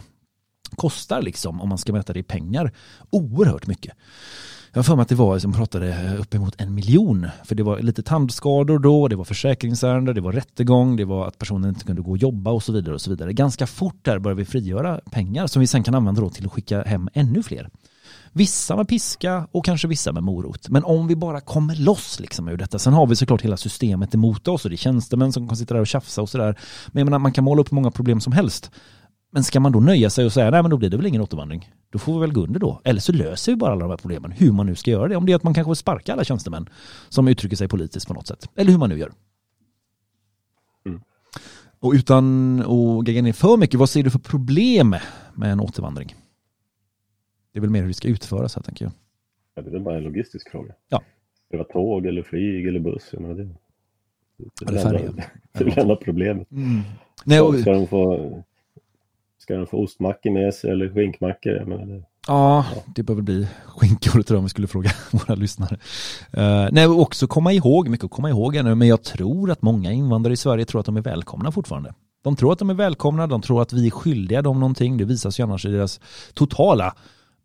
kostar 0.76 1.22
liksom, 1.22 1.60
om 1.60 1.68
man 1.68 1.78
ska 1.78 1.92
mäta 1.92 2.12
det 2.12 2.18
i 2.18 2.22
pengar, 2.22 2.72
oerhört 3.10 3.66
mycket. 3.66 3.94
Jag 4.72 4.78
har 4.78 4.84
för 4.84 4.96
mig 4.96 5.02
att 5.02 5.08
det 5.08 5.14
var, 5.14 5.38
som 5.38 5.52
pratade 5.52 6.16
uppemot 6.18 6.54
en 6.60 6.74
miljon. 6.74 7.26
För 7.44 7.54
det 7.54 7.62
var 7.62 7.78
lite 7.80 8.02
tandskador 8.02 8.78
då, 8.78 9.08
det 9.08 9.16
var 9.16 9.24
försäkringsärenden, 9.24 10.14
det 10.14 10.20
var 10.20 10.32
rättegång, 10.32 10.96
det 10.96 11.04
var 11.04 11.26
att 11.28 11.38
personen 11.38 11.68
inte 11.68 11.84
kunde 11.84 12.02
gå 12.02 12.10
och 12.10 12.18
jobba 12.18 12.50
och 12.50 12.62
så 12.62 12.72
vidare. 12.72 12.94
och 12.94 13.00
så 13.00 13.10
vidare. 13.10 13.32
Ganska 13.32 13.66
fort 13.66 14.04
där 14.04 14.18
började 14.18 14.38
vi 14.38 14.44
frigöra 14.44 15.00
pengar 15.10 15.46
som 15.46 15.60
vi 15.60 15.66
sen 15.66 15.82
kan 15.82 15.94
använda 15.94 16.20
då 16.20 16.30
till 16.30 16.46
att 16.46 16.52
skicka 16.52 16.82
hem 16.82 17.08
ännu 17.14 17.42
fler. 17.42 17.70
Vissa 18.36 18.76
med 18.76 18.88
piska 18.88 19.48
och 19.52 19.64
kanske 19.64 19.88
vissa 19.88 20.12
med 20.12 20.22
morot. 20.22 20.68
Men 20.68 20.84
om 20.84 21.06
vi 21.06 21.16
bara 21.16 21.40
kommer 21.40 21.74
loss 21.74 22.20
liksom 22.20 22.48
ur 22.48 22.56
detta. 22.56 22.78
Sen 22.78 22.92
har 22.92 23.06
vi 23.06 23.16
såklart 23.16 23.42
hela 23.42 23.56
systemet 23.56 24.14
emot 24.14 24.48
oss 24.48 24.64
och 24.64 24.70
det 24.70 24.74
är 24.74 24.78
tjänstemän 24.78 25.32
som 25.32 25.48
kan 25.48 25.56
sitta 25.56 25.74
där 25.74 25.80
och 25.80 25.86
tjafsa 25.86 26.22
och 26.22 26.28
sådär. 26.28 26.58
Men 26.86 27.00
jag 27.00 27.04
menar, 27.04 27.18
man 27.18 27.32
kan 27.32 27.44
måla 27.44 27.60
upp 27.60 27.70
många 27.70 27.90
problem 27.90 28.20
som 28.20 28.32
helst. 28.32 28.70
Men 29.32 29.44
ska 29.44 29.60
man 29.60 29.72
då 29.72 29.80
nöja 29.80 30.10
sig 30.10 30.26
och 30.26 30.32
säga 30.32 30.50
nej 30.50 30.62
men 30.62 30.70
då 30.70 30.76
blir 30.76 30.90
det 30.90 30.96
väl 30.96 31.06
ingen 31.06 31.20
återvandring. 31.20 31.70
Då 31.90 31.98
får 31.98 32.14
vi 32.14 32.20
väl 32.20 32.32
gå 32.32 32.40
under 32.40 32.60
då. 32.60 32.80
Eller 32.84 33.00
så 33.00 33.12
löser 33.12 33.52
vi 33.52 33.56
bara 33.56 33.72
alla 33.72 33.80
de 33.80 33.90
här 33.90 33.96
problemen. 33.96 34.32
Hur 34.32 34.52
man 34.52 34.66
nu 34.66 34.74
ska 34.74 34.90
göra 34.90 35.08
det. 35.08 35.16
Om 35.16 35.26
det 35.26 35.32
är 35.32 35.36
att 35.36 35.42
man 35.42 35.54
kanske 35.54 35.74
sparkar 35.74 36.12
alla 36.12 36.24
tjänstemän 36.24 36.68
som 37.08 37.28
uttrycker 37.28 37.56
sig 37.56 37.68
politiskt 37.68 38.08
på 38.08 38.14
något 38.14 38.26
sätt. 38.26 38.48
Eller 38.56 38.70
hur 38.70 38.78
man 38.78 38.90
nu 38.90 38.98
gör. 38.98 39.12
Mm. 40.86 41.00
Och 41.80 41.92
utan 41.92 42.60
att 42.60 43.08
gegga 43.08 43.22
ner 43.22 43.32
för 43.32 43.56
mycket, 43.56 43.80
vad 43.80 43.90
ser 43.90 44.02
du 44.02 44.10
för 44.10 44.18
problem 44.18 44.96
med 45.34 45.52
en 45.52 45.60
återvandring? 45.60 46.14
Det 47.56 47.58
är 47.58 47.60
väl 47.60 47.70
mer 47.70 47.80
hur 47.80 47.88
det 47.88 47.94
ska 47.94 48.08
utföras 48.08 48.56
här 48.56 48.62
tänker 48.62 48.84
jag. 48.84 48.92
Ja, 49.54 49.62
det 49.62 49.68
är 49.68 49.72
väl 49.72 49.82
bara 49.82 49.96
en 49.96 50.02
logistisk 50.02 50.50
fråga. 50.50 50.74
Ja. 50.88 51.02
Det 51.50 51.56
var 51.56 51.64
tåg 51.64 52.06
eller 52.06 52.22
flyg 52.22 52.66
eller 52.66 52.80
buss. 52.80 53.08
Jag 53.12 53.22
menar 53.22 53.34
det, 53.34 53.44
det, 53.44 54.72
det, 54.72 54.80
är 54.80 55.12
det 55.52 55.64
är 55.64 55.78
enda 55.78 55.96
problemet. 55.96 56.50
Mm. 56.50 56.80
Nej, 57.24 57.40
och... 57.40 57.58
Ska 57.58 57.72
de 57.72 57.86
få 57.86 58.42
Ska 59.38 59.56
de 59.56 59.66
få 59.66 59.84
ostmackor 59.84 60.30
med 60.30 60.54
sig 60.54 60.70
eller 60.70 60.88
skinkmackor? 60.88 61.52
Jag 61.52 61.68
menar 61.68 61.86
det. 61.86 62.02
Ja, 62.26 62.66
ja, 62.74 62.82
det 62.94 63.02
bör 63.02 63.14
väl 63.14 63.24
bli 63.24 63.48
skinkor 63.66 64.10
tror 64.10 64.34
jag 64.36 64.38
om 64.38 64.44
vi 64.44 64.50
skulle 64.50 64.66
fråga 64.66 64.90
våra 65.10 65.34
lyssnare. 65.34 65.78
Uh, 66.36 66.68
nej, 66.72 66.86
också 66.86 67.26
komma 67.26 67.52
ihåg, 67.52 67.88
mycket 67.88 68.04
att 68.04 68.10
komma 68.10 68.30
ihåg 68.30 68.56
ännu, 68.56 68.74
men 68.74 68.88
jag 68.88 69.02
tror 69.02 69.50
att 69.50 69.62
många 69.62 69.92
invandrare 69.92 70.32
i 70.32 70.36
Sverige 70.36 70.64
tror 70.64 70.80
att 70.80 70.86
de 70.86 70.96
är 70.96 71.02
välkomna 71.02 71.52
fortfarande. 71.52 71.94
De 72.22 72.36
tror 72.36 72.52
att 72.52 72.58
de 72.58 72.70
är 72.70 72.74
välkomna, 72.74 73.26
de 73.26 73.42
tror 73.42 73.62
att 73.62 73.72
vi 73.72 73.86
är 73.86 73.90
skyldiga 73.90 74.42
dem 74.42 74.60
någonting. 74.60 74.96
Det 74.96 75.04
visas 75.04 75.40
ju 75.40 75.44
annars 75.44 75.66
i 75.66 75.68
deras 75.68 76.00
totala 76.34 76.94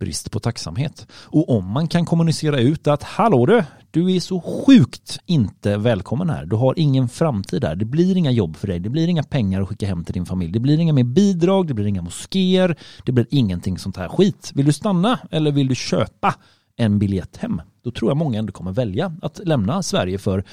brist 0.01 0.31
på 0.31 0.39
tacksamhet. 0.39 1.07
Och 1.11 1.49
om 1.49 1.71
man 1.71 1.87
kan 1.87 2.05
kommunicera 2.05 2.59
ut 2.59 2.87
att 2.87 3.03
hallå 3.03 3.45
du, 3.45 3.63
du 3.91 4.15
är 4.15 4.19
så 4.19 4.41
sjukt 4.41 5.19
inte 5.25 5.77
välkommen 5.77 6.29
här. 6.29 6.45
Du 6.45 6.55
har 6.55 6.73
ingen 6.77 7.09
framtid 7.09 7.63
här. 7.63 7.75
Det 7.75 7.85
blir 7.85 8.17
inga 8.17 8.31
jobb 8.31 8.55
för 8.55 8.67
dig. 8.67 8.79
Det 8.79 8.89
blir 8.89 9.07
inga 9.07 9.23
pengar 9.23 9.61
att 9.61 9.67
skicka 9.69 9.87
hem 9.87 10.03
till 10.03 10.13
din 10.13 10.25
familj. 10.25 10.51
Det 10.51 10.59
blir 10.59 10.79
inga 10.79 10.93
mer 10.93 11.03
bidrag. 11.03 11.67
Det 11.67 11.73
blir 11.73 11.87
inga 11.87 12.01
moskéer. 12.01 12.75
Det 13.05 13.11
blir 13.11 13.25
ingenting 13.29 13.77
sånt 13.77 13.97
här 13.97 14.09
skit. 14.09 14.51
Vill 14.55 14.65
du 14.65 14.73
stanna 14.73 15.19
eller 15.31 15.51
vill 15.51 15.67
du 15.67 15.75
köpa 15.75 16.35
en 16.77 16.99
biljett 16.99 17.37
hem? 17.37 17.61
Då 17.83 17.91
tror 17.91 18.11
jag 18.11 18.17
många 18.17 18.39
ändå 18.39 18.53
kommer 18.53 18.71
välja 18.71 19.13
att 19.21 19.41
lämna 19.43 19.83
Sverige 19.83 20.17
för 20.17 20.43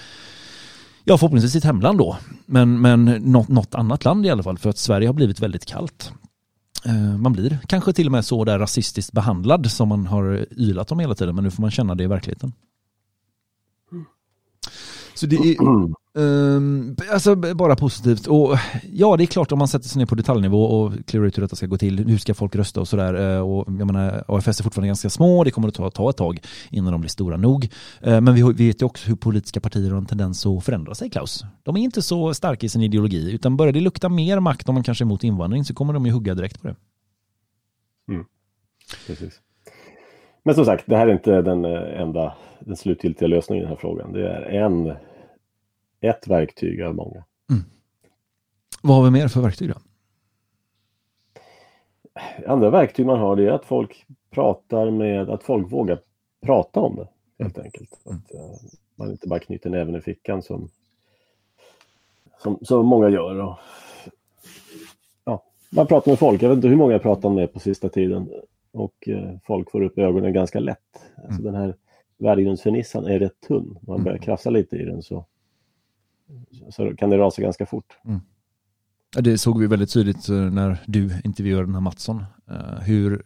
Ja, 1.05 1.19
förhoppningsvis 1.19 1.53
sitt 1.53 1.65
hemland 1.65 1.99
då. 1.99 2.17
Men, 2.47 2.81
men 2.81 3.05
något, 3.05 3.49
något 3.49 3.75
annat 3.75 4.05
land 4.05 4.27
i 4.27 4.31
alla 4.31 4.43
fall. 4.43 4.59
För 4.59 4.71
att 4.71 4.79
Sverige 4.79 5.09
har 5.09 5.15
blivit 5.15 5.41
väldigt 5.41 5.67
kallt. 5.67 6.13
Eh, 6.89 7.19
man 7.19 7.33
blir 7.33 7.59
kanske 7.67 7.93
till 7.93 8.07
och 8.07 8.13
med 8.13 8.25
så 8.25 8.45
där 8.45 8.59
rasistiskt 8.59 9.13
behandlad 9.13 9.71
som 9.71 9.89
man 9.89 10.07
har 10.07 10.47
ylat 10.51 10.93
om 10.93 10.99
hela 10.99 11.15
tiden 11.15 11.35
men 11.35 11.45
nu 11.45 11.51
får 11.51 11.63
man 11.63 11.71
känna 11.71 11.95
det 11.95 12.05
i 12.05 12.07
verkligheten. 12.07 12.53
Så 15.15 15.27
det 15.27 15.37
är 15.37 15.57
um, 16.19 16.97
alltså 17.13 17.37
bara 17.37 17.77
positivt. 17.77 18.27
Och 18.27 18.59
ja, 18.93 19.17
det 19.17 19.25
är 19.25 19.27
klart 19.27 19.53
om 19.53 19.59
man 19.59 19.69
sätter 19.69 19.89
sig 19.89 19.99
ner 19.99 20.07
på 20.07 20.15
detaljnivå 20.15 20.65
och 20.65 20.93
klurar 21.07 21.27
ut 21.27 21.37
hur 21.39 21.43
detta 21.43 21.57
ska 21.57 21.67
gå 21.67 21.79
till. 21.79 21.99
Hur 22.09 22.19
ska 22.19 22.35
folk 22.35 22.57
rösta 22.57 22.81
och 22.81 22.89
sådär. 22.89 23.37
Eh, 23.37 23.41
och 23.41 23.65
jag 23.79 23.87
menar, 23.87 24.25
AFS 24.29 24.61
är 24.61 24.65
fortfarande 24.65 24.87
ganska 24.87 25.11
små. 25.11 25.45
Det 25.45 25.51
kommer 25.51 25.69
att 25.69 25.75
ta, 25.75 25.91
ta 25.91 26.11
ett 26.11 26.17
tag 26.17 26.41
innan 26.71 26.93
de 26.93 27.01
blir 27.01 27.11
stora 27.11 27.37
nog. 27.37 27.69
Uh, 28.07 28.21
men 28.21 28.35
vi 28.35 28.43
vet 28.43 28.83
ju 28.83 28.87
också 28.87 29.09
hur 29.09 29.17
politiska 29.17 29.61
partier 29.61 29.91
har 29.91 29.99
en 29.99 30.07
tendens 30.07 30.47
att 30.47 30.65
förändra 30.65 30.95
sig, 30.95 31.11
Klaus. 31.11 31.45
De 31.63 31.77
är 31.77 31.81
inte 31.81 32.03
så 32.03 32.35
starka 32.35 32.67
i 32.67 32.69
sin 32.69 32.83
ideologi, 32.83 33.35
utan 33.35 33.57
börjar 33.57 33.73
det 33.73 33.81
lukta 33.81 34.09
mer 34.09 34.41
makt 34.41 34.69
om 34.69 34.75
man 34.75 34.85
kanske 34.85 35.03
är 35.03 35.07
emot 35.07 35.25
invandring 35.25 35.65
så 35.65 35.75
kommer 35.75 35.93
de 35.93 36.07
ju 36.07 36.13
hugga 36.13 36.35
direkt 36.35 36.63
på 36.63 36.69
det. 36.69 36.77
Mm. 38.09 38.25
Precis. 39.07 39.41
Men 40.45 40.55
som 40.55 40.65
sagt, 40.65 40.85
det 40.87 40.97
här 40.97 41.07
är 41.07 41.13
inte 41.13 41.43
den 41.43 41.65
eh, 41.65 42.01
enda, 42.01 42.35
den 42.61 42.77
slutgiltiga 42.77 43.29
lösningen 43.29 43.63
i 43.63 43.65
den 43.65 43.69
här 43.69 43.81
frågan. 43.81 44.13
Det 44.13 44.29
är 44.29 44.53
en 44.53 44.93
ett 46.01 46.29
verktyg 46.29 46.83
av 46.83 46.95
många. 46.95 47.25
Mm. 47.51 47.63
Vad 48.83 48.97
har 48.97 49.05
vi 49.05 49.11
mer 49.11 49.29
för 49.29 49.41
verktyg 49.41 49.69
då? 49.69 49.75
Andra 52.47 52.71
verktyg 52.71 53.07
man 53.07 53.19
har 53.19 53.37
det 53.37 53.47
är 53.47 53.51
att 53.51 53.65
folk 53.65 54.07
pratar 54.31 54.91
med, 54.91 55.31
att 55.31 55.43
folk 55.43 55.73
vågar 55.73 56.01
prata 56.41 56.81
om 56.81 56.97
det 56.97 57.09
helt 57.45 57.57
mm. 57.57 57.65
enkelt. 57.65 58.01
Att 58.05 58.35
uh, 58.35 58.71
man 58.95 59.11
inte 59.11 59.29
bara 59.29 59.39
knyter 59.39 59.71
näven 59.71 59.95
i 59.95 60.01
fickan 60.01 60.43
som, 60.43 60.69
som, 62.43 62.59
som 62.63 62.87
många 62.87 63.09
gör. 63.09 63.41
Och, 63.41 63.57
ja, 65.25 65.43
man 65.71 65.87
pratar 65.87 66.13
med 66.13 66.19
folk, 66.19 66.43
jag 66.43 66.49
vet 66.49 66.57
inte 66.57 66.69
hur 66.69 66.77
många 66.77 66.93
jag 66.93 67.03
pratat 67.03 67.33
med 67.33 67.53
på 67.53 67.61
sista 67.61 67.89
tiden 67.89 68.31
och 68.73 69.09
uh, 69.09 69.37
folk 69.45 69.71
får 69.71 69.83
upp 69.83 69.99
ögonen 69.99 70.33
ganska 70.33 70.61
lätt. 70.61 71.03
Alltså 71.17 71.41
mm. 71.41 71.53
den 71.53 71.55
här 71.55 71.75
värdegrundsfernissan 72.19 73.07
är 73.07 73.19
rätt 73.19 73.41
tunn. 73.41 73.79
Man 73.81 74.03
börjar 74.03 74.17
mm. 74.17 74.25
krafsa 74.25 74.51
lite 74.51 74.77
i 74.77 74.85
den 74.85 75.03
så 75.03 75.25
så 76.71 76.97
kan 76.97 77.11
det 77.11 77.19
rasa 77.19 77.43
ganska 77.43 77.67
fort. 77.67 77.99
Mm. 78.05 78.21
Ja, 79.17 79.21
det 79.21 79.39
såg 79.39 79.61
vi 79.61 79.67
väldigt 79.67 79.93
tydligt 79.93 80.29
eh, 80.29 80.37
när 80.37 80.79
du 80.87 81.11
intervjuade 81.25 81.67
den 81.67 81.75
här 81.75 81.81
Mattsson. 81.81 82.25
Uh, 82.51 82.81
hur, 82.81 83.23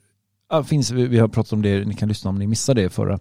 ja, 0.51 0.65
finns, 0.65 0.91
vi 0.91 1.19
har 1.19 1.29
pratat 1.29 1.53
om 1.53 1.63
det, 1.63 1.85
ni 1.85 1.95
kan 1.95 2.09
lyssna 2.09 2.31
om 2.31 2.39
ni 2.39 2.47
missade 2.47 2.83
det 2.83 2.91
förra 2.91 3.19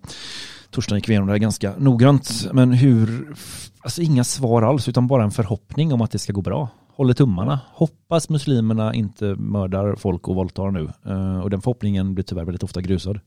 torsdagen 0.71 0.97
gick 0.97 1.09
vi 1.09 1.13
igenom 1.13 1.27
det 1.27 1.33
här 1.33 1.39
ganska 1.39 1.73
noggrant. 1.77 2.49
Men 2.53 2.73
hur, 2.73 3.35
alltså 3.79 4.01
inga 4.01 4.23
svar 4.23 4.61
alls 4.61 4.87
utan 4.87 5.07
bara 5.07 5.23
en 5.23 5.31
förhoppning 5.31 5.93
om 5.93 6.01
att 6.01 6.11
det 6.11 6.19
ska 6.19 6.33
gå 6.33 6.41
bra. 6.41 6.69
Håller 6.87 7.13
tummarna. 7.13 7.59
Hoppas 7.73 8.29
muslimerna 8.29 8.93
inte 8.93 9.25
mördar 9.25 9.95
folk 9.95 10.27
och 10.27 10.35
våldtar 10.35 10.71
nu. 10.71 10.89
Uh, 11.07 11.39
och 11.39 11.49
den 11.49 11.61
förhoppningen 11.61 12.13
blir 12.13 12.23
tyvärr 12.23 12.45
väldigt 12.45 12.63
ofta 12.63 12.81
grusad. 12.81 13.19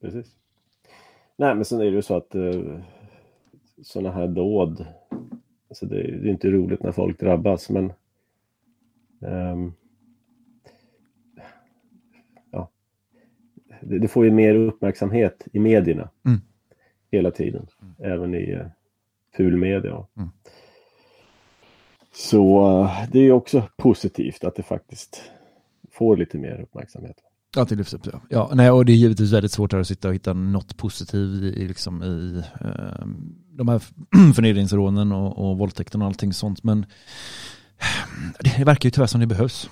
Precis. 0.00 0.26
Nej 1.36 1.54
men 1.54 1.64
sen 1.64 1.80
är 1.80 1.84
det 1.84 1.90
ju 1.90 2.02
så 2.02 2.16
att 2.16 2.34
sådana 3.84 4.14
här 4.14 4.26
dåd. 4.26 4.86
Alltså 5.68 5.86
det, 5.86 5.96
det, 5.96 6.28
är 6.28 6.32
inte 6.32 6.50
roligt 6.50 6.82
när 6.82 6.92
folk 6.92 7.20
drabbas 7.20 7.70
men 7.70 7.92
um, 9.20 9.72
ja, 12.50 12.70
det, 13.80 13.98
det, 13.98 14.08
får 14.08 14.24
ju 14.24 14.30
mer 14.30 14.54
uppmärksamhet 14.54 15.46
i 15.52 15.58
medierna 15.58 16.10
mm. 16.26 16.40
hela 17.10 17.30
tiden. 17.30 17.66
Mm. 17.82 18.12
Även 18.12 18.34
i 18.34 18.54
uh, 18.54 18.66
fulmedia. 19.36 20.06
Mm. 20.16 20.28
Så 22.12 22.70
uh, 22.80 23.10
det 23.12 23.18
är 23.18 23.32
också 23.32 23.62
positivt 23.76 24.44
att 24.44 24.56
det 24.56 24.62
faktiskt 24.62 25.32
får 25.90 26.16
lite 26.16 26.38
mer 26.38 26.60
uppmärksamhet. 26.60 27.16
Ja, 27.56 27.64
det 27.64 27.74
lyfts 27.74 27.94
upp. 27.94 28.06
Ja. 28.12 28.20
Ja, 28.28 28.50
nej, 28.54 28.70
och 28.70 28.84
det 28.84 28.92
är 28.92 28.96
givetvis 28.96 29.32
väldigt 29.32 29.52
svårt 29.52 29.72
här 29.72 29.80
att 29.80 29.86
sitta 29.86 30.08
och 30.08 30.14
hitta 30.14 30.32
något 30.32 30.76
positivt 30.76 31.42
i, 31.42 31.62
i, 31.62 31.68
liksom, 31.68 32.02
i 32.02 32.42
eh, 32.60 33.06
de 33.56 33.68
här 33.68 33.78
förnedringsrånen 34.34 35.12
och, 35.12 35.50
och 35.50 35.58
våldtäkten 35.58 36.02
och 36.02 36.06
allting 36.06 36.32
sånt. 36.32 36.64
Men 36.64 36.86
det 38.40 38.64
verkar 38.64 38.86
ju 38.86 38.90
tyvärr 38.90 39.06
som 39.06 39.20
det 39.20 39.26
behövs. 39.26 39.70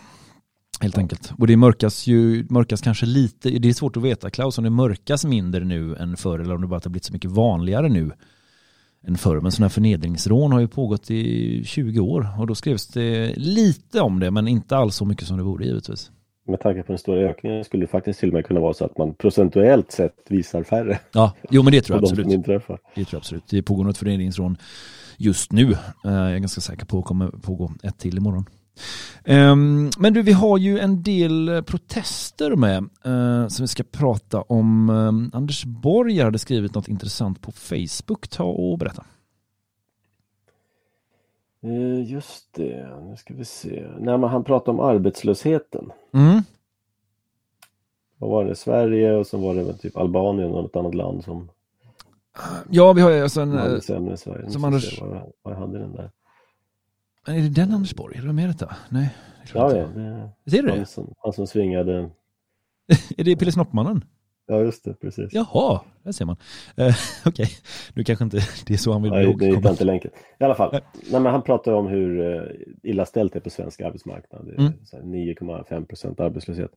Helt 0.80 0.98
enkelt. 0.98 1.32
Och 1.38 1.46
det 1.46 1.56
mörkas 1.56 2.06
ju, 2.06 2.46
mörkas 2.50 2.80
kanske 2.80 3.06
lite, 3.06 3.50
det 3.50 3.68
är 3.68 3.72
svårt 3.72 3.96
att 3.96 4.02
veta 4.02 4.30
Klaus 4.30 4.58
om 4.58 4.64
det 4.64 4.70
mörkas 4.70 5.24
mindre 5.24 5.64
nu 5.64 5.96
än 5.96 6.16
förr 6.16 6.38
eller 6.38 6.54
om 6.54 6.60
det 6.60 6.66
bara 6.66 6.80
har 6.84 6.90
blivit 6.90 7.04
så 7.04 7.12
mycket 7.12 7.30
vanligare 7.30 7.88
nu 7.88 8.12
än 9.06 9.18
förr. 9.18 9.40
Men 9.40 9.52
sådana 9.52 9.64
här 9.64 9.72
förnedringsrån 9.72 10.52
har 10.52 10.60
ju 10.60 10.68
pågått 10.68 11.10
i 11.10 11.64
20 11.64 12.00
år 12.00 12.28
och 12.38 12.46
då 12.46 12.54
skrevs 12.54 12.86
det 12.86 13.34
lite 13.36 14.00
om 14.00 14.20
det 14.20 14.30
men 14.30 14.48
inte 14.48 14.76
alls 14.76 14.96
så 14.96 15.04
mycket 15.04 15.28
som 15.28 15.36
det 15.36 15.44
borde 15.44 15.64
givetvis. 15.64 16.10
Med 16.48 16.60
tanke 16.60 16.82
på 16.82 16.92
den 16.92 16.98
stora 16.98 17.20
ökningen 17.20 17.64
skulle 17.64 17.82
det 17.82 17.86
faktiskt 17.90 18.20
till 18.20 18.28
och 18.28 18.34
med 18.34 18.46
kunna 18.46 18.60
vara 18.60 18.74
så 18.74 18.84
att 18.84 18.98
man 18.98 19.14
procentuellt 19.14 19.92
sett 19.92 20.14
visar 20.28 20.62
färre. 20.62 20.98
Ja, 21.12 21.32
jo 21.50 21.62
men 21.62 21.72
det 21.72 21.80
tror 21.82 21.96
jag 21.98 22.02
absolut. 22.10 22.28
Det 22.28 22.42
tror 22.42 22.62
jag 22.94 23.18
absolut. 23.18 23.44
Det 23.50 23.62
pågår 23.62 23.84
något 23.84 23.98
förnedringsrån 23.98 24.56
just 25.16 25.52
nu. 25.52 25.72
Eh, 25.72 25.76
Jag 26.04 26.32
är 26.32 26.38
ganska 26.38 26.60
säker 26.60 26.86
på 26.86 26.98
att 26.98 27.04
det 27.04 27.08
kommer 27.08 27.28
pågå 27.28 27.72
ett 27.82 27.98
till 27.98 28.16
imorgon. 28.16 28.44
Ehm, 29.24 29.90
Men 29.98 30.12
du, 30.14 30.22
vi 30.22 30.32
har 30.32 30.58
ju 30.58 30.78
en 30.78 31.02
del 31.02 31.62
protester 31.66 32.56
med 32.56 32.76
eh, 33.04 33.48
som 33.48 33.62
vi 33.64 33.68
ska 33.68 33.82
prata 33.92 34.40
om. 34.40 34.90
Eh, 34.90 35.36
Anders 35.38 35.64
Borg 35.64 36.18
hade 36.20 36.38
skrivit 36.38 36.74
något 36.74 36.88
intressant 36.88 37.40
på 37.40 37.52
Facebook. 37.52 38.28
Ta 38.28 38.44
och 38.44 38.78
berätta. 38.78 39.04
Eh, 41.62 42.10
Just 42.12 42.52
det, 42.54 42.98
nu 43.08 43.16
ska 43.16 43.34
vi 43.34 43.44
se. 43.44 43.86
Nej, 43.98 44.18
men 44.18 44.30
han 44.30 44.44
pratade 44.44 44.70
om 44.78 44.80
arbetslösheten. 44.80 45.92
Mm. 46.14 46.40
Vad 48.18 48.30
var 48.30 48.44
det? 48.44 48.54
Sverige 48.54 49.12
och 49.16 49.26
så 49.26 49.38
var 49.38 49.54
det 49.54 49.76
typ 49.76 49.96
Albanien 49.96 50.50
och 50.50 50.62
något 50.62 50.76
annat 50.76 50.94
land 50.94 51.24
som 51.24 51.50
Ja, 52.70 52.92
vi 52.92 53.00
har 53.00 53.10
ju 53.10 53.22
alltså 53.22 53.40
en... 53.40 53.52
hade 53.52 53.74
eh, 53.74 53.80
sämre 53.80 54.16
Sverige. 54.16 54.50
Som 54.50 54.64
Anders- 54.64 55.00
vad, 55.00 55.32
vad 55.42 55.56
hade 55.56 55.78
den 55.78 55.92
där. 55.92 56.10
Är 57.26 57.32
det 57.42 57.48
den 57.48 57.72
Anders 57.74 57.94
Borg? 57.94 58.18
Är 58.18 58.22
det 58.22 58.32
med 58.32 58.48
detta? 58.48 58.76
Nej. 58.88 59.14
det 59.36 59.42
är 59.42 59.46
klart 59.46 59.72
Ja, 59.72 59.86
inte. 59.88 60.00
ja. 60.00 60.30
Det, 60.44 60.50
Ser 60.50 60.62
du 60.62 60.70
han, 60.70 60.78
det? 60.78 60.86
som, 60.86 61.14
han 61.18 61.32
som 61.32 61.46
svingade. 61.46 62.10
Är 63.18 63.24
det 63.24 63.36
Pille 63.36 63.52
Snoppmannen? 63.52 64.04
Ja, 64.46 64.60
just 64.60 64.84
det, 64.84 64.94
precis. 64.94 65.28
Jaha, 65.32 65.80
där 66.02 66.12
ser 66.12 66.24
man. 66.24 66.36
Eh, 66.76 66.94
Okej, 67.26 67.46
nu 67.94 68.04
kanske 68.04 68.24
inte 68.24 68.36
det 68.66 68.74
är 68.74 68.78
så 68.78 68.92
han 68.92 69.02
vill 69.02 69.10
Nej, 69.12 69.20
det 69.24 69.46
ihågkommen. 69.46 69.70
inte 69.70 69.84
länken. 69.84 70.10
I 70.40 70.44
alla 70.44 70.54
fall, 70.54 70.70
Nej, 70.72 71.20
men 71.20 71.26
han 71.26 71.42
pratar 71.42 71.72
om 71.72 71.86
hur 71.86 72.34
eh, 72.36 72.42
illa 72.82 73.06
ställt 73.06 73.32
det 73.32 73.38
är 73.38 73.40
på 73.40 73.50
svensk 73.50 73.80
arbetsmarknad. 73.80 74.48
Är 74.48 74.58
Mm. 74.58 74.72
så 74.84 74.96
här 74.96 75.04
9,5 75.04 75.84
procent 75.86 76.20
arbetslöshet. 76.20 76.70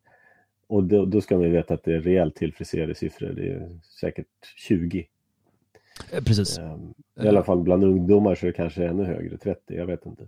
Och 0.67 0.83
då, 0.83 1.05
då 1.05 1.21
ska 1.21 1.35
man 1.35 1.43
ju 1.43 1.51
veta 1.51 1.73
att 1.73 1.83
det 1.83 1.93
är 1.95 1.99
rejält 1.99 2.35
tillfriserade 2.35 2.95
siffror. 2.95 3.27
Det 3.35 3.47
är 3.51 3.69
säkert 3.99 4.25
20. 4.57 5.05
Eh, 6.11 6.23
Precis. 6.23 6.57
Ehm, 6.57 6.93
I 7.21 7.27
alla 7.27 7.43
fall 7.43 7.61
bland 7.61 7.83
ungdomar 7.83 8.35
så 8.35 8.45
är 8.45 8.47
det 8.51 8.57
kanske 8.57 8.85
ännu 8.87 9.03
högre, 9.03 9.37
30, 9.37 9.73
jag 9.75 9.85
vet 9.85 10.05
inte. 10.05 10.23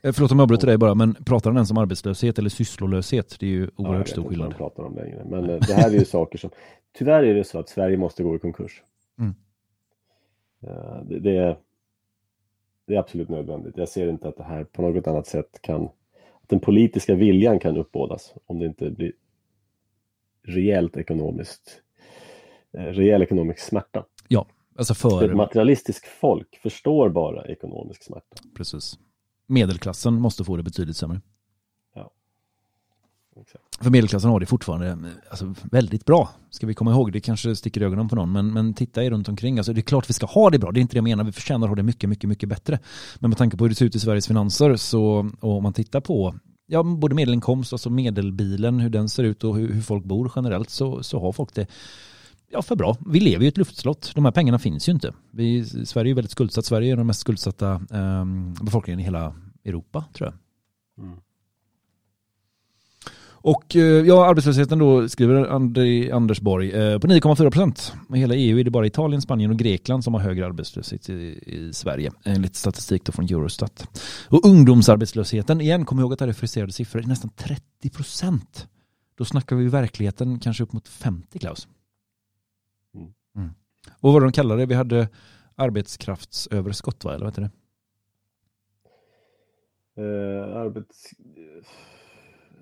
Eh, 0.00 0.12
Förlåt 0.12 0.32
om 0.32 0.38
jag 0.38 0.42
avbryter 0.42 0.66
dig 0.66 0.78
bara, 0.78 0.94
men 0.94 1.14
pratar 1.14 1.50
han 1.50 1.56
ens 1.56 1.70
om 1.70 1.78
arbetslöshet 1.78 2.38
eller 2.38 2.50
sysslolöshet? 2.50 3.36
Det 3.40 3.46
är 3.46 3.50
ju 3.50 3.60
Ja, 3.62 3.68
jag 3.76 3.86
oerhört 3.86 4.06
vet 4.06 4.12
stor 4.12 4.28
skillnad. 4.28 4.50
de 4.50 4.54
pratar 4.56 4.82
om 4.82 4.94
längre. 4.96 5.24
Men 5.24 5.50
eh, 5.50 5.58
det 5.60 5.74
här 5.74 5.88
är 5.88 5.94
ju 5.94 6.04
saker 6.18 6.38
som... 6.38 6.50
Tyvärr 6.98 7.22
är 7.22 7.34
det 7.34 7.44
så 7.44 7.58
att 7.58 7.68
Sverige 7.68 7.96
måste 7.96 8.22
gå 8.22 8.36
i 8.36 8.38
konkurs. 8.38 8.82
Mm. 9.18 9.34
Det, 11.08 11.18
det, 11.18 11.36
är, 11.36 11.56
det 12.86 12.94
är 12.94 12.98
absolut 12.98 13.28
nödvändigt. 13.28 13.76
Jag 13.76 13.88
ser 13.88 14.08
inte 14.08 14.28
att 14.28 14.36
det 14.36 14.44
här 14.44 14.64
på 14.64 14.82
något 14.82 15.06
annat 15.06 15.26
sätt 15.26 15.58
kan... 15.62 15.84
Att 16.42 16.48
den 16.48 16.60
politiska 16.60 17.14
viljan 17.14 17.58
kan 17.58 17.76
uppbådas 17.76 18.34
om 18.46 18.58
det 18.58 18.66
inte 18.66 18.90
blir 18.90 19.12
rejält 20.42 20.96
ekonomiskt... 20.96 21.82
Rejäl 22.72 23.22
ekonomisk 23.22 23.58
smärta. 23.60 24.04
Ja, 24.28 24.46
alltså 24.76 24.94
För 24.94 25.28
ett 25.28 25.36
materialistiskt 25.36 26.06
folk 26.06 26.60
förstår 26.62 27.10
bara 27.10 27.44
ekonomisk 27.44 28.04
smärta. 28.04 28.36
Precis. 28.56 28.98
Medelklassen 29.46 30.14
måste 30.14 30.44
få 30.44 30.56
det 30.56 30.62
betydligt 30.62 30.96
sämre. 30.96 31.20
Exakt. 33.40 33.84
För 33.84 33.90
medelklassen 33.90 34.30
har 34.30 34.40
det 34.40 34.46
fortfarande 34.46 34.88
eh, 34.88 34.96
alltså, 35.30 35.54
väldigt 35.70 36.04
bra. 36.04 36.30
Ska 36.50 36.66
vi 36.66 36.74
komma 36.74 36.90
ihåg, 36.92 37.12
det 37.12 37.20
kanske 37.20 37.56
sticker 37.56 37.82
i 37.82 37.84
ögonen 37.84 38.08
på 38.08 38.16
någon, 38.16 38.32
men, 38.32 38.52
men 38.52 38.74
titta 38.74 39.04
er 39.04 39.10
runt 39.10 39.28
omkring. 39.28 39.58
Alltså, 39.58 39.72
det 39.72 39.80
är 39.80 39.82
klart 39.82 40.08
vi 40.10 40.14
ska 40.14 40.26
ha 40.26 40.50
det 40.50 40.58
bra, 40.58 40.72
det 40.72 40.80
är 40.80 40.82
inte 40.82 40.94
det 40.94 40.98
jag 40.98 41.04
menar. 41.04 41.24
Vi 41.24 41.32
förtjänar 41.32 41.66
att 41.66 41.70
ha 41.70 41.76
det 41.76 41.82
mycket, 41.82 42.10
mycket, 42.10 42.28
mycket 42.28 42.48
bättre. 42.48 42.78
Men 43.18 43.30
med 43.30 43.38
tanke 43.38 43.56
på 43.56 43.64
hur 43.64 43.68
det 43.68 43.74
ser 43.74 43.86
ut 43.86 43.96
i 43.96 44.00
Sveriges 44.00 44.26
finanser 44.26 44.76
så, 44.76 45.30
och 45.40 45.56
om 45.56 45.62
man 45.62 45.72
tittar 45.72 46.00
på 46.00 46.34
ja, 46.66 46.82
både 46.82 47.14
medelinkomst, 47.14 47.72
alltså 47.72 47.90
medelbilen, 47.90 48.80
hur 48.80 48.90
den 48.90 49.08
ser 49.08 49.24
ut 49.24 49.44
och 49.44 49.56
hur, 49.56 49.72
hur 49.72 49.82
folk 49.82 50.04
bor 50.04 50.32
generellt 50.36 50.70
så, 50.70 51.02
så 51.02 51.20
har 51.20 51.32
folk 51.32 51.54
det 51.54 51.66
ja, 52.52 52.62
för 52.62 52.76
bra. 52.76 52.96
Vi 53.06 53.20
lever 53.20 53.40
ju 53.40 53.46
i 53.46 53.48
ett 53.48 53.58
luftslott. 53.58 54.12
De 54.14 54.24
här 54.24 54.32
pengarna 54.32 54.58
finns 54.58 54.88
ju 54.88 54.92
inte. 54.92 55.12
Vi, 55.30 55.64
Sverige 55.64 56.12
är 56.12 56.14
väldigt 56.14 56.30
skuldsatt. 56.30 56.64
Sverige 56.64 56.92
är 56.92 56.96
den 56.96 57.06
mest 57.06 57.20
skuldsatta 57.20 57.72
eh, 57.90 58.24
befolkningen 58.64 59.00
i 59.00 59.02
hela 59.02 59.34
Europa, 59.64 60.04
tror 60.12 60.28
jag. 60.28 60.34
Mm. 61.04 61.18
Och 63.44 63.76
eh, 63.76 63.82
ja, 63.82 64.26
arbetslösheten 64.26 64.78
då 64.78 65.08
skriver 65.08 65.44
Anders 66.12 66.40
Borg 66.40 66.70
eh, 66.70 66.98
på 66.98 67.06
9,4 67.06 67.50
procent. 67.50 67.92
I 68.14 68.18
hela 68.18 68.34
EU 68.34 68.58
är 68.58 68.64
det 68.64 68.70
bara 68.70 68.86
Italien, 68.86 69.22
Spanien 69.22 69.50
och 69.50 69.58
Grekland 69.58 70.04
som 70.04 70.14
har 70.14 70.20
högre 70.20 70.46
arbetslöshet 70.46 71.08
i, 71.08 71.12
i 71.46 71.72
Sverige 71.72 72.12
enligt 72.24 72.56
statistik 72.56 73.04
då 73.04 73.12
från 73.12 73.24
Eurostat. 73.24 74.00
Och 74.28 74.46
ungdomsarbetslösheten, 74.46 75.60
igen, 75.60 75.84
kom 75.84 76.00
ihåg 76.00 76.12
att 76.12 76.18
det 76.18 76.24
här 76.24 76.28
är 76.28 76.32
friserade 76.32 76.72
siffror, 76.72 77.02
är 77.02 77.06
nästan 77.06 77.30
30 77.36 77.90
procent. 77.90 78.66
Då 79.18 79.24
snackar 79.24 79.56
vi 79.56 79.64
i 79.64 79.68
verkligheten 79.68 80.38
kanske 80.38 80.62
upp 80.62 80.72
mot 80.72 80.88
50 80.88 81.38
Klaus. 81.38 81.68
Mm. 83.36 83.44
Mm. 83.48 83.54
Och 84.00 84.12
vad 84.12 84.22
de 84.22 84.32
kallade 84.32 84.62
det? 84.62 84.66
Vi 84.66 84.74
hade 84.74 85.08
arbetskraftsöverskott 85.56 87.04
va, 87.04 87.14
eller 87.14 87.24
vad 87.24 87.32
heter 87.32 87.42
det? 87.42 87.50
Eh, 90.02 90.56
arbets... 90.56 91.10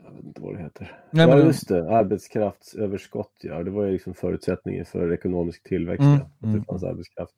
Jag 0.05 0.17
vet 0.17 0.25
inte 0.25 0.41
vad 0.41 0.55
det 0.57 0.63
heter. 0.63 1.01
Nej, 1.11 1.29
ja, 1.29 1.37
men- 1.37 1.47
just 1.47 1.69
det. 1.69 1.97
Arbetskraftsöverskott, 1.97 3.33
ja. 3.43 3.63
Det 3.63 3.71
var 3.71 3.85
ju 3.85 3.93
liksom 3.93 4.15
förutsättningen 4.15 4.85
för 4.85 5.13
ekonomisk 5.13 5.63
tillväxt, 5.69 6.01
Mm, 6.03 6.13
ja, 6.19 6.27
att 6.39 6.45
mm. 6.45 6.59
det 6.59 6.65
fanns 6.65 6.83
arbetskraft. 6.85 7.35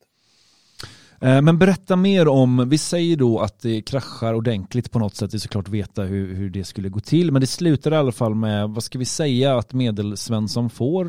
Eh, 1.20 1.42
Men 1.42 1.58
berätta 1.58 1.96
mer 1.96 2.28
om, 2.28 2.68
vi 2.68 2.78
säger 2.78 3.16
då 3.16 3.38
att 3.38 3.60
det 3.60 3.82
kraschar 3.82 4.34
ordentligt 4.34 4.90
på 4.90 4.98
något 4.98 5.14
sätt, 5.16 5.30
det 5.30 5.36
är 5.36 5.38
såklart 5.38 5.68
veta 5.68 6.02
hur, 6.02 6.34
hur 6.34 6.50
det 6.50 6.64
skulle 6.64 6.88
gå 6.88 7.00
till, 7.00 7.32
men 7.32 7.40
det 7.40 7.46
slutar 7.46 7.92
i 7.92 7.96
alla 7.96 8.12
fall 8.12 8.34
med, 8.34 8.70
vad 8.70 8.82
ska 8.84 8.98
vi 8.98 9.04
säga, 9.04 9.58
att 9.58 9.72
medelsvensson 9.72 10.70
får 10.70 11.04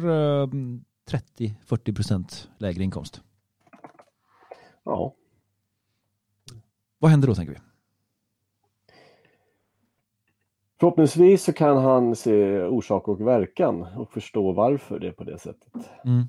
eh, 1.11 1.19
30-40% 1.67 2.47
lägre 2.57 2.83
inkomst. 2.83 3.21
Ja, 4.83 5.15
Vad 6.99 7.11
händer 7.11 7.27
då 7.27 7.35
tänker 7.35 7.53
vi? 7.53 7.59
förhoppningsvis 10.79 11.43
så 11.43 11.53
kan 11.53 11.77
han 11.77 12.15
se 12.15 12.63
orsak 12.63 13.07
och 13.07 13.21
verkan 13.21 13.81
och 13.81 14.11
förstå 14.11 14.51
varför 14.51 14.99
det 14.99 15.07
är 15.07 15.11
på 15.11 15.23
det 15.23 15.39
sättet. 15.39 15.73
Mm. 16.05 16.23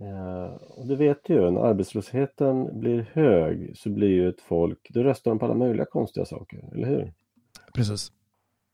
Eh, 0.00 0.52
och 0.54 0.86
det 0.86 0.96
vet 0.96 1.28
ju, 1.28 1.50
när 1.50 1.60
arbetslösheten 1.60 2.80
blir 2.80 3.10
hög 3.12 3.76
så 3.76 3.90
blir 3.90 4.08
ju 4.08 4.28
ett 4.28 4.40
folk, 4.40 4.86
då 4.90 5.02
röstar 5.02 5.30
de 5.30 5.38
på 5.38 5.44
alla 5.44 5.54
möjliga 5.54 5.86
konstiga 5.86 6.26
saker, 6.26 6.70
eller 6.74 6.88
hur? 6.88 7.12
Precis. 7.74 8.12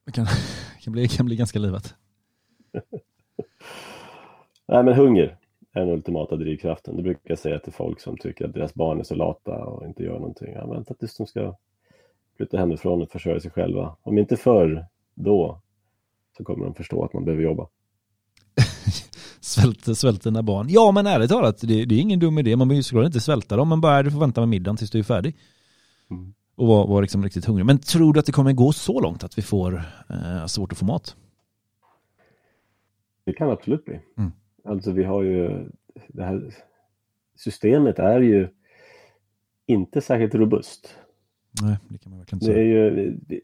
Det 0.07 0.13
kan, 0.13 0.27
kan, 0.81 0.93
bli, 0.93 1.09
kan 1.09 1.27
bli 1.27 1.37
ganska 1.37 1.59
livat. 1.59 1.95
Nej, 4.71 4.85
men 4.85 4.95
hunger 4.95 5.37
är 5.73 5.81
den 5.81 5.89
ultimata 5.89 6.37
drivkraften. 6.37 6.97
Det 6.97 7.03
brukar 7.03 7.21
jag 7.25 7.39
säga 7.39 7.59
till 7.59 7.73
folk 7.73 8.01
som 8.01 8.17
tycker 8.17 8.45
att 8.45 8.55
deras 8.55 8.75
barn 8.75 9.01
är 9.01 9.05
så 9.05 9.15
lata 9.15 9.65
och 9.65 9.87
inte 9.87 10.03
gör 10.03 10.19
någonting. 10.19 10.53
Ja, 10.53 10.67
vänta 10.67 10.95
tills 10.95 11.17
de 11.17 11.27
ska 11.27 11.57
flytta 12.37 12.59
hemifrån 12.59 13.03
och 13.03 13.11
försörja 13.11 13.41
sig 13.41 13.51
själva. 13.51 13.97
Om 14.03 14.19
inte 14.19 14.37
förr, 14.37 14.87
då 15.15 15.61
så 16.37 16.45
kommer 16.45 16.65
de 16.65 16.75
förstå 16.75 17.05
att 17.05 17.13
man 17.13 17.25
behöver 17.25 17.45
jobba. 17.45 17.69
Svält, 19.41 19.99
svält 19.99 20.23
dina 20.23 20.43
barn. 20.43 20.67
Ja 20.69 20.91
men 20.93 21.07
ärligt 21.07 21.31
talat, 21.31 21.61
det, 21.61 21.85
det 21.85 21.95
är 21.95 22.01
ingen 22.01 22.19
dum 22.19 22.39
idé. 22.39 22.57
Man 22.57 22.69
behöver 22.69 22.79
ju 22.79 22.83
såklart 22.83 23.07
inte 23.07 23.21
svälta 23.21 23.57
dem, 23.57 23.69
men 23.69 23.81
bara 23.81 24.03
du 24.03 24.11
får 24.11 24.21
vänta 24.21 24.41
med 24.41 24.49
middagen 24.49 24.77
tills 24.77 24.91
du 24.91 24.99
är 24.99 25.03
färdig. 25.03 25.37
Mm. 26.11 26.35
Och 26.57 26.67
vara 26.67 26.87
var 26.87 27.03
liksom 27.03 27.25
riktigt 27.25 27.45
hungrig. 27.45 27.67
Men 27.67 27.79
tror 27.79 28.13
du 28.13 28.21
att 28.21 28.27
det 28.27 28.33
kommer 28.33 28.53
gå 28.53 28.73
så 28.73 29.01
långt 29.01 29.25
att 29.25 29.39
vi 29.39 29.43
får 29.43 29.83
eh, 30.11 30.47
svårt 30.47 30.73
att 30.73 30.79
få 30.79 30.85
mat? 30.85 31.17
Det 33.25 33.33
kan 33.33 33.51
absolut 33.51 33.85
bli. 33.85 34.01
Mm. 34.19 34.33
Alltså 34.65 34.93
vi 34.93 35.05
har 35.05 35.23
ju 35.23 35.69
det 36.09 36.23
här 36.25 36.55
systemet 37.37 37.99
är 37.99 38.21
ju 38.21 38.49
inte 39.67 40.01
särskilt 40.01 40.35
robust. 40.35 40.97
Nej, 41.63 41.77
det 41.89 41.99
kan 41.99 42.11
man 42.11 42.19
verkligen 42.19 42.39
Det 42.39 42.45
säga. 42.45 42.59
är 42.59 42.63
ju 42.63 42.91
det, 42.91 43.41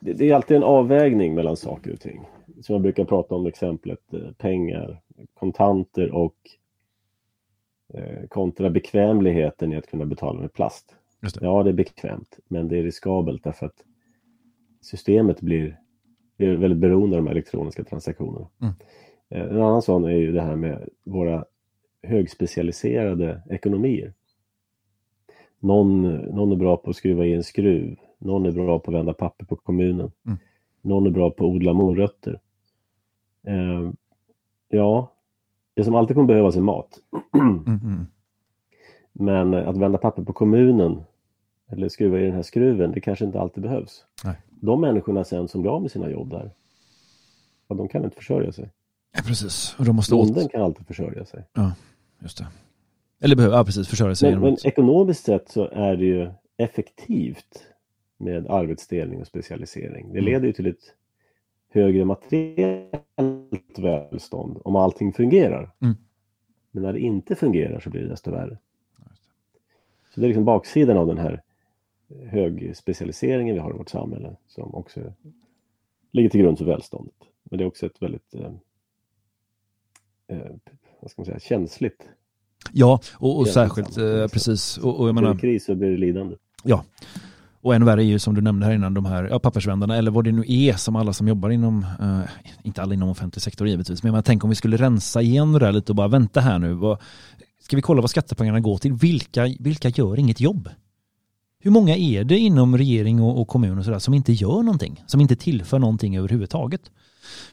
det, 0.00 0.12
det 0.12 0.30
är 0.30 0.34
alltid 0.34 0.56
en 0.56 0.62
avvägning 0.62 1.34
mellan 1.34 1.56
saker 1.56 1.92
och 1.92 2.00
ting. 2.00 2.24
Som 2.60 2.72
jag 2.72 2.82
brukar 2.82 3.04
prata 3.04 3.34
om 3.34 3.46
exemplet 3.46 4.14
eh, 4.14 4.32
pengar, 4.32 5.00
kontanter 5.34 6.10
och 6.10 6.36
eh, 7.94 8.26
kontra 8.28 8.70
bekvämligheten 8.70 9.72
i 9.72 9.76
att 9.76 9.86
kunna 9.86 10.04
betala 10.06 10.40
med 10.40 10.52
plast. 10.52 10.96
Det. 11.20 11.28
Ja, 11.40 11.62
det 11.62 11.70
är 11.70 11.74
bekvämt, 11.74 12.38
men 12.48 12.68
det 12.68 12.78
är 12.78 12.82
riskabelt 12.82 13.44
därför 13.44 13.66
att 13.66 13.84
systemet 14.80 15.40
blir 15.40 15.78
är 16.38 16.56
väldigt 16.56 16.78
beroende 16.80 17.16
av 17.16 17.24
de 17.24 17.30
elektroniska 17.30 17.84
transaktionerna. 17.84 18.48
Mm. 18.60 18.74
Eh, 19.32 19.42
En 19.42 19.62
annan 19.62 19.82
sån 19.82 20.04
är 20.04 20.10
ju 20.10 20.32
det 20.32 20.42
här 20.42 20.56
med 20.56 20.88
våra 21.04 21.44
högspecialiserade 22.02 23.42
ekonomier. 23.50 24.12
Någon, 25.58 26.02
någon 26.12 26.52
är 26.52 26.56
bra 26.56 26.76
på 26.76 26.90
att 26.90 26.96
skruva 26.96 27.24
i 27.26 27.34
en 27.34 27.42
skruv, 27.44 27.96
någon 28.18 28.46
är 28.46 28.50
bra 28.52 28.78
på 28.78 28.90
att 28.90 28.96
vända 28.96 29.12
papper 29.14 29.44
på 29.44 29.56
kommunen, 29.56 30.12
Mm. 30.26 30.38
någon 30.82 31.06
är 31.06 31.10
bra 31.10 31.30
på 31.30 31.44
att 31.44 31.50
odla 31.54 31.72
morötter. 31.72 32.40
Eh, 33.46 33.90
ja, 34.68 35.12
det 35.74 35.84
som 35.84 35.94
alltid 35.94 36.16
kommer 36.16 36.28
behövas 36.28 36.56
är 36.56 36.60
mat. 36.60 36.98
Mm, 37.34 37.64
mm. 37.84 38.06
Men 39.12 39.54
att 39.54 39.76
vända 39.76 39.98
papper 39.98 40.22
på 40.22 40.32
kommunen 40.32 41.02
eller 41.68 41.88
skruva 41.88 42.20
i 42.20 42.24
den 42.24 42.32
här 42.34 42.42
skruven, 42.42 42.92
det 42.92 43.00
kanske 43.00 43.24
inte 43.24 43.40
alltid 43.40 43.62
behövs. 43.62 44.04
Nej. 44.24 44.34
De 44.50 44.80
människorna 44.80 45.24
sen 45.24 45.48
som 45.48 45.62
blir 45.62 45.70
av 45.72 45.82
med 45.82 45.90
sina 45.90 46.10
jobb 46.10 46.30
där, 46.30 46.50
ja, 47.68 47.74
de 47.74 47.88
kan 47.88 48.04
inte 48.04 48.16
försörja 48.16 48.52
sig. 48.52 48.70
Ja, 49.12 49.22
precis. 49.26 49.74
Och 49.78 49.84
de 49.84 49.96
måste 49.96 50.14
åt... 50.14 50.28
Bonden 50.28 50.48
kan 50.48 50.62
alltid 50.62 50.86
försörja 50.86 51.24
sig. 51.24 51.44
Ja, 51.52 51.72
just 52.18 52.38
det. 52.38 52.46
Eller 53.20 53.36
behöver, 53.36 53.56
ja 53.56 53.64
precis, 53.64 53.88
försörja 53.88 54.14
sig 54.14 54.30
Men, 54.30 54.40
men 54.40 54.56
ekonomiskt 54.64 55.24
sett 55.24 55.48
så 55.48 55.68
är 55.68 55.96
det 55.96 56.04
ju 56.04 56.30
effektivt 56.56 57.66
med 58.18 58.46
arbetsdelning 58.46 59.20
och 59.20 59.26
specialisering. 59.26 60.12
Det 60.12 60.18
Mm. 60.18 60.24
leder 60.24 60.46
ju 60.46 60.52
till 60.52 60.66
ett 60.66 60.94
högre 61.68 62.04
materiellt 62.04 63.78
välstånd 63.78 64.60
om 64.64 64.76
allting 64.76 65.12
fungerar. 65.12 65.70
Mm. 65.80 65.96
Men 66.70 66.82
när 66.82 66.92
det 66.92 67.00
inte 67.00 67.34
fungerar 67.34 67.80
så 67.80 67.90
blir 67.90 68.02
det 68.02 68.08
desto 68.08 68.30
värre. 68.30 68.58
Så 70.14 70.20
det 70.20 70.26
är 70.26 70.28
liksom 70.28 70.44
baksidan 70.44 70.96
av 70.96 71.06
den 71.06 71.18
här 71.18 71.42
högspecialiseringen 72.26 73.54
vi 73.54 73.60
har 73.60 73.70
i 73.70 73.78
vårt 73.78 73.90
samhälle 73.90 74.36
som 74.48 74.74
också 74.74 75.00
ligger 76.10 76.28
till 76.28 76.40
grund 76.40 76.58
för 76.58 76.64
välståndet. 76.64 77.14
Men 77.42 77.58
det 77.58 77.64
är 77.64 77.68
också 77.68 77.86
ett 77.86 78.02
väldigt 78.02 78.34
eh, 78.34 78.52
vad 81.00 81.10
ska 81.10 81.20
man 81.22 81.26
säga, 81.26 81.38
känsligt. 81.38 82.02
Ja, 82.72 83.00
och, 83.14 83.38
och 83.38 83.48
särskilt, 83.48 83.98
eh, 83.98 84.28
precis. 84.28 84.78
Och, 84.78 85.00
och 85.00 85.08
jag 85.08 85.14
menar, 85.14 85.34
det 85.34 85.40
kris 85.40 85.64
så 85.64 85.74
blir 85.74 85.90
det 85.90 85.96
lidande. 85.96 86.36
Ja. 86.64 86.84
Och 87.60 87.74
än 87.74 87.84
värre 87.84 88.02
är 88.02 88.06
ju 88.06 88.18
som 88.18 88.34
du 88.34 88.40
nämnde 88.40 88.66
här 88.66 88.74
innan, 88.74 88.94
de 88.94 89.04
här 89.04 89.24
ja, 89.24 89.38
pappersvändarna, 89.38 89.96
eller 89.96 90.10
vad 90.10 90.24
det 90.24 90.32
nu 90.32 90.44
är 90.48 90.72
som 90.72 90.96
alla 90.96 91.12
som 91.12 91.28
jobbar 91.28 91.50
inom, 91.50 91.86
eh, 92.00 92.20
inte 92.62 92.82
alla 92.82 92.94
inom 92.94 93.08
offentlig 93.08 93.42
sektor 93.42 93.68
givetvis, 93.68 94.02
men 94.02 94.08
jag 94.08 94.12
menar, 94.12 94.22
tänk 94.22 94.44
om 94.44 94.50
vi 94.50 94.56
skulle 94.56 94.76
rensa 94.76 95.22
igenom 95.22 95.52
det 95.52 95.58
där 95.58 95.72
lite 95.72 95.92
och 95.92 95.96
bara 95.96 96.08
vänta 96.08 96.40
här 96.40 96.58
nu, 96.58 96.72
vad, 96.72 96.98
ska 97.60 97.76
vi 97.76 97.82
kolla 97.82 98.00
vad 98.00 98.10
skattepengarna 98.10 98.60
går 98.60 98.78
till? 98.78 98.92
Vilka, 98.92 99.48
vilka 99.60 99.88
gör 99.88 100.18
inget 100.18 100.40
jobb? 100.40 100.68
Hur 101.60 101.70
många 101.70 101.96
är 101.96 102.24
det 102.24 102.38
inom 102.38 102.78
regering 102.78 103.20
och, 103.20 103.40
och 103.40 103.48
kommun 103.48 103.78
och 103.78 103.84
sådär 103.84 103.98
som 103.98 104.14
inte 104.14 104.32
gör 104.32 104.62
någonting? 104.62 105.04
Som 105.06 105.20
inte 105.20 105.36
tillför 105.36 105.78
någonting 105.78 106.16
överhuvudtaget? 106.16 106.90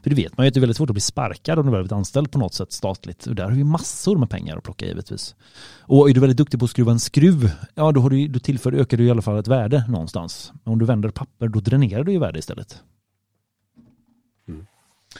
För 0.02 0.10
det 0.10 0.16
vet 0.16 0.36
man 0.36 0.46
ju 0.46 0.48
att 0.48 0.54
det 0.54 0.58
är 0.58 0.60
väldigt 0.60 0.76
svårt 0.76 0.90
att 0.90 0.94
bli 0.94 1.00
sparkad 1.00 1.58
om 1.58 1.66
du 1.66 1.70
har 1.72 1.78
blivit 1.78 1.92
anställd 1.92 2.30
på 2.30 2.38
något 2.38 2.54
sätt 2.54 2.72
statligt. 2.72 3.26
Och 3.26 3.34
där 3.34 3.44
har 3.44 3.50
vi 3.52 3.64
massor 3.64 4.16
med 4.18 4.30
pengar 4.30 4.56
att 4.56 4.62
plocka 4.64 4.86
givetvis. 4.86 5.34
Och 5.80 6.10
är 6.10 6.14
du 6.14 6.20
väldigt 6.20 6.36
duktig 6.36 6.58
på 6.60 6.64
att 6.64 6.70
skruva 6.70 6.92
en 6.92 7.00
skruv, 7.00 7.50
ja 7.74 7.92
då, 7.92 8.00
har 8.00 8.10
du, 8.10 8.28
då 8.28 8.38
tillför, 8.38 8.72
ökar 8.72 8.96
du 8.96 9.04
i 9.04 9.10
alla 9.10 9.22
fall 9.22 9.38
ett 9.38 9.48
värde 9.48 9.84
någonstans. 9.88 10.52
Om 10.64 10.78
du 10.78 10.84
vänder 10.86 11.08
papper, 11.08 11.48
då 11.48 11.60
dränerar 11.60 12.04
du 12.04 12.12
ju 12.12 12.18
värde 12.18 12.38
istället. 12.38 12.82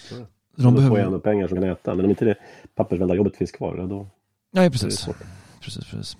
Så 0.09 0.15
De 0.15 0.27
de 0.57 0.63
får 0.63 0.71
behöver- 0.77 0.97
jag 0.99 1.07
ändå 1.07 1.21
pengar 1.21 1.49
som 1.49 1.57
kan 1.61 1.65
äta. 1.71 1.95
Men 1.95 2.05
om 2.05 2.11
inte 2.11 2.25
det 2.25 2.35
pappersvändarjobbet 2.75 3.37
finns 3.37 3.53
kvar, 3.53 3.77
ja, 3.79 3.87
då 3.87 4.07
Ja, 4.53 4.71
precis 4.71 5.09
precis, 5.61 5.85
precis. 5.85 6.17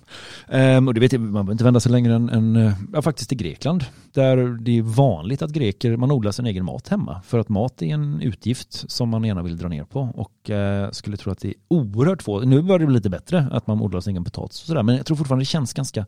Ehm, 0.49 0.89
och 0.89 0.95
det 0.95 1.01
vet 1.01 1.13
jag, 1.13 1.21
man 1.21 1.33
behöver 1.33 1.53
inte 1.53 1.65
vända 1.65 1.81
sig 1.81 1.93
längre 1.93 2.15
än, 2.15 2.29
än 2.29 2.57
eh, 2.57 2.73
ja, 2.93 3.03
faktiskt 3.03 3.29
till 3.29 3.39
Grekland. 3.39 3.85
Där 4.13 4.37
det 4.61 4.79
är 4.79 4.83
vanligt 4.83 5.43
att 5.43 5.51
greker, 5.51 5.97
man 5.97 6.11
odlar 6.11 6.33
sin 6.33 6.47
egen 6.47 6.65
mat 6.65 6.89
hemma. 6.89 7.23
För 7.27 7.39
att 7.39 7.49
mat 7.49 7.83
är 7.83 7.87
en 7.87 8.21
utgift 8.21 8.91
som 8.91 9.09
man 9.09 9.25
gärna 9.25 9.43
vill 9.43 9.57
dra 9.57 9.69
ner 9.69 9.85
på. 9.85 10.01
Och 10.01 10.51
eh, 10.51 10.91
skulle 10.91 11.17
tro 11.17 11.33
att 11.33 11.39
det 11.39 11.49
är 11.49 11.55
oerhört 11.69 12.23
få, 12.23 12.41
nu 12.41 12.63
börjar 12.63 12.79
det 12.79 12.87
bli 12.87 12.95
lite 12.95 13.11
bättre 13.11 13.49
att 13.53 13.67
man 13.67 13.81
odlar 13.81 14.01
sin 14.01 14.11
egen 14.11 14.25
potatis 14.25 14.61
och 14.61 14.67
sådär. 14.67 14.83
Men 14.83 14.97
jag 14.97 15.07
tror 15.07 15.17
fortfarande 15.17 15.43
det 15.43 15.47
känns 15.47 15.73
ganska, 15.73 16.07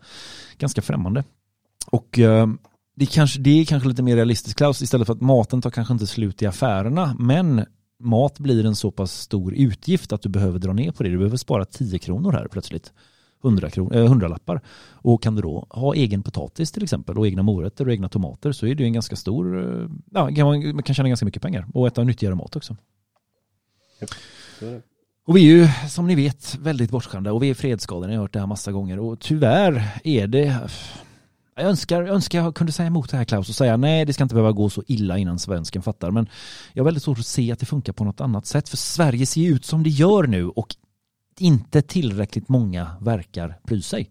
ganska 0.58 0.82
främmande. 0.82 1.24
Och 1.86 2.18
eh, 2.18 2.46
det, 2.96 3.06
kanske, 3.06 3.40
det 3.40 3.60
är 3.60 3.64
kanske 3.64 3.88
lite 3.88 4.02
mer 4.02 4.16
realistiskt 4.16 4.56
Klaus, 4.56 4.82
istället 4.82 5.06
för 5.06 5.14
att 5.14 5.20
maten 5.20 5.62
tar 5.62 5.70
kanske 5.70 5.92
inte 5.92 6.06
slut 6.06 6.42
i 6.42 6.46
affärerna. 6.46 7.16
Men 7.18 7.64
mat 8.02 8.38
blir 8.38 8.66
en 8.66 8.76
så 8.76 8.90
pass 8.90 9.20
stor 9.20 9.54
utgift 9.54 10.12
att 10.12 10.22
du 10.22 10.28
behöver 10.28 10.58
dra 10.58 10.72
ner 10.72 10.92
på 10.92 11.02
det. 11.02 11.08
Du 11.08 11.18
behöver 11.18 11.36
spara 11.36 11.64
10 11.64 11.98
kronor 11.98 12.32
här 12.32 12.48
plötsligt. 12.48 12.92
100, 13.42 13.70
kron, 13.70 13.92
eh, 13.92 14.04
100 14.04 14.28
lappar. 14.28 14.60
Och 14.92 15.22
kan 15.22 15.34
du 15.34 15.42
då 15.42 15.66
ha 15.70 15.94
egen 15.94 16.22
potatis 16.22 16.72
till 16.72 16.82
exempel 16.82 17.18
och 17.18 17.26
egna 17.26 17.42
morötter 17.42 17.86
och 17.86 17.92
egna 17.92 18.08
tomater 18.08 18.52
så 18.52 18.66
är 18.66 18.74
det 18.74 18.82
ju 18.82 18.86
en 18.86 18.92
ganska 18.92 19.16
stor, 19.16 19.58
eh, 19.58 19.88
ja, 20.10 20.44
man, 20.44 20.74
man 20.74 20.82
kan 20.82 20.94
tjäna 20.94 21.08
ganska 21.08 21.26
mycket 21.26 21.42
pengar 21.42 21.66
och 21.74 21.86
äta 21.86 22.04
nyttigare 22.04 22.34
mat 22.34 22.56
också. 22.56 22.76
Och 25.26 25.36
vi 25.36 25.40
är 25.40 25.56
ju 25.56 25.68
som 25.88 26.06
ni 26.06 26.14
vet 26.14 26.58
väldigt 26.60 26.90
bortskämda 26.90 27.32
och 27.32 27.42
vi 27.42 27.50
är 27.50 27.54
fredsskadade, 27.54 28.12
jag 28.12 28.18
har 28.18 28.24
hört 28.24 28.32
det 28.32 28.38
här 28.38 28.46
massa 28.46 28.72
gånger 28.72 28.98
och 28.98 29.20
tyvärr 29.20 30.00
är 30.04 30.26
det 30.26 30.68
jag 31.56 31.64
önskar, 31.64 32.02
jag 32.02 32.14
önskar 32.14 32.38
jag 32.38 32.54
kunde 32.54 32.72
säga 32.72 32.86
emot 32.86 33.10
det 33.10 33.16
här 33.16 33.24
Klaus 33.24 33.48
och 33.48 33.54
säga 33.54 33.76
nej 33.76 34.04
det 34.04 34.12
ska 34.12 34.22
inte 34.22 34.34
behöva 34.34 34.52
gå 34.52 34.70
så 34.70 34.82
illa 34.86 35.18
innan 35.18 35.38
svensken 35.38 35.82
fattar 35.82 36.10
men 36.10 36.28
jag 36.72 36.82
har 36.82 36.84
väldigt 36.84 37.02
svårt 37.02 37.18
att 37.18 37.26
se 37.26 37.52
att 37.52 37.58
det 37.58 37.66
funkar 37.66 37.92
på 37.92 38.04
något 38.04 38.20
annat 38.20 38.46
sätt 38.46 38.68
för 38.68 38.76
Sverige 38.76 39.26
ser 39.26 39.40
ju 39.40 39.54
ut 39.54 39.64
som 39.64 39.82
det 39.82 39.90
gör 39.90 40.22
nu 40.22 40.48
och 40.48 40.76
inte 41.40 41.82
tillräckligt 41.82 42.48
många 42.48 42.90
verkar 43.00 43.58
bry 43.62 43.82
sig. 43.82 44.10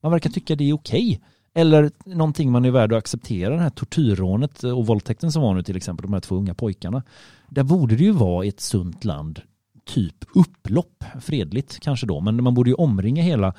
Man 0.00 0.12
verkar 0.12 0.30
tycka 0.30 0.56
det 0.56 0.70
är 0.70 0.72
okej. 0.72 1.20
Eller 1.54 1.90
någonting 2.04 2.52
man 2.52 2.64
är 2.64 2.70
värd 2.70 2.92
att 2.92 2.98
acceptera, 2.98 3.54
det 3.54 3.62
här 3.62 3.70
tortyrrånet 3.70 4.64
och 4.64 4.86
våldtäkten 4.86 5.32
som 5.32 5.42
var 5.42 5.54
nu 5.54 5.62
till 5.62 5.76
exempel, 5.76 6.02
de 6.02 6.12
här 6.12 6.20
två 6.20 6.36
unga 6.36 6.54
pojkarna. 6.54 7.02
Där 7.48 7.62
borde 7.62 7.96
det 7.96 8.04
ju 8.04 8.12
vara 8.12 8.44
i 8.44 8.48
ett 8.48 8.60
sunt 8.60 9.04
land 9.04 9.42
typ 9.84 10.24
upplopp, 10.34 11.04
fredligt 11.20 11.80
kanske 11.80 12.06
då, 12.06 12.20
men 12.20 12.42
man 12.42 12.54
borde 12.54 12.70
ju 12.70 12.74
omringa 12.74 13.22
hela 13.22 13.54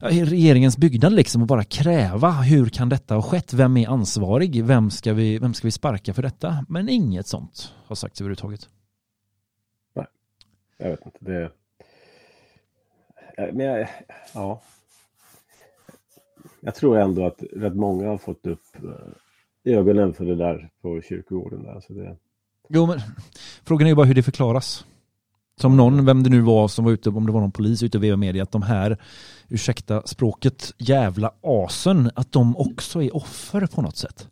regeringens 0.00 0.78
byggnad 0.78 1.12
liksom 1.12 1.42
och 1.42 1.48
bara 1.48 1.64
kräva 1.64 2.30
hur 2.30 2.66
kan 2.66 2.88
detta 2.88 3.14
ha 3.14 3.22
skett? 3.22 3.52
Vem 3.52 3.76
är 3.76 3.88
ansvarig? 3.88 4.64
Vem 4.64 4.90
ska 4.90 5.12
vi, 5.12 5.38
vem 5.38 5.54
ska 5.54 5.66
vi 5.66 5.72
sparka 5.72 6.14
för 6.14 6.22
detta? 6.22 6.64
Men 6.68 6.88
inget 6.88 7.26
sånt 7.26 7.74
har 7.86 7.96
sagts 7.96 8.20
överhuvudtaget. 8.20 8.68
Nej, 9.94 10.06
Jag 10.78 10.90
vet 10.90 11.06
inte. 11.06 11.18
Det... 11.20 11.50
Eh, 13.40 13.54
Men 13.54 13.66
jag, 13.66 13.88
ja. 14.34 14.62
Jag 16.60 16.74
tror 16.74 16.98
ändå 16.98 17.26
att 17.26 17.42
rätt 17.52 17.74
många 17.74 18.08
har 18.08 18.18
fått 18.18 18.46
upp 18.46 18.64
eh, 19.64 19.74
ögonen 19.74 20.14
för 20.14 20.24
det 20.24 20.36
där 20.36 20.70
på 20.82 21.00
kyrkogården. 21.00 21.62
Där. 21.62 21.80
Så 21.80 21.92
det, 21.92 22.16
Jo, 22.68 22.86
men 22.86 23.00
frågan 23.64 23.86
är 23.86 23.90
ju 23.90 23.94
bara 23.94 24.06
hur 24.06 24.14
det 24.14 24.22
förklaras. 24.22 24.84
Som 25.56 25.76
någon, 25.76 26.04
vem 26.06 26.22
det 26.22 26.30
nu 26.30 26.40
var 26.40 26.68
som 26.68 26.84
var 26.84 26.92
ute, 26.92 27.08
om 27.08 27.26
det 27.26 27.32
var 27.32 27.40
någon 27.40 27.52
polis 27.52 27.82
ute 27.82 27.98
vevade 27.98 28.16
media, 28.16 28.42
att 28.42 28.52
de 28.52 28.62
här, 28.62 28.98
ursäkta 29.48 30.02
språket, 30.06 30.74
jävla 30.78 31.34
asen, 31.42 32.10
att 32.14 32.32
de 32.32 32.56
också 32.56 33.02
är 33.02 33.16
offer 33.16 33.66
på 33.66 33.82
något 33.82 33.96
sätt. 33.96 34.28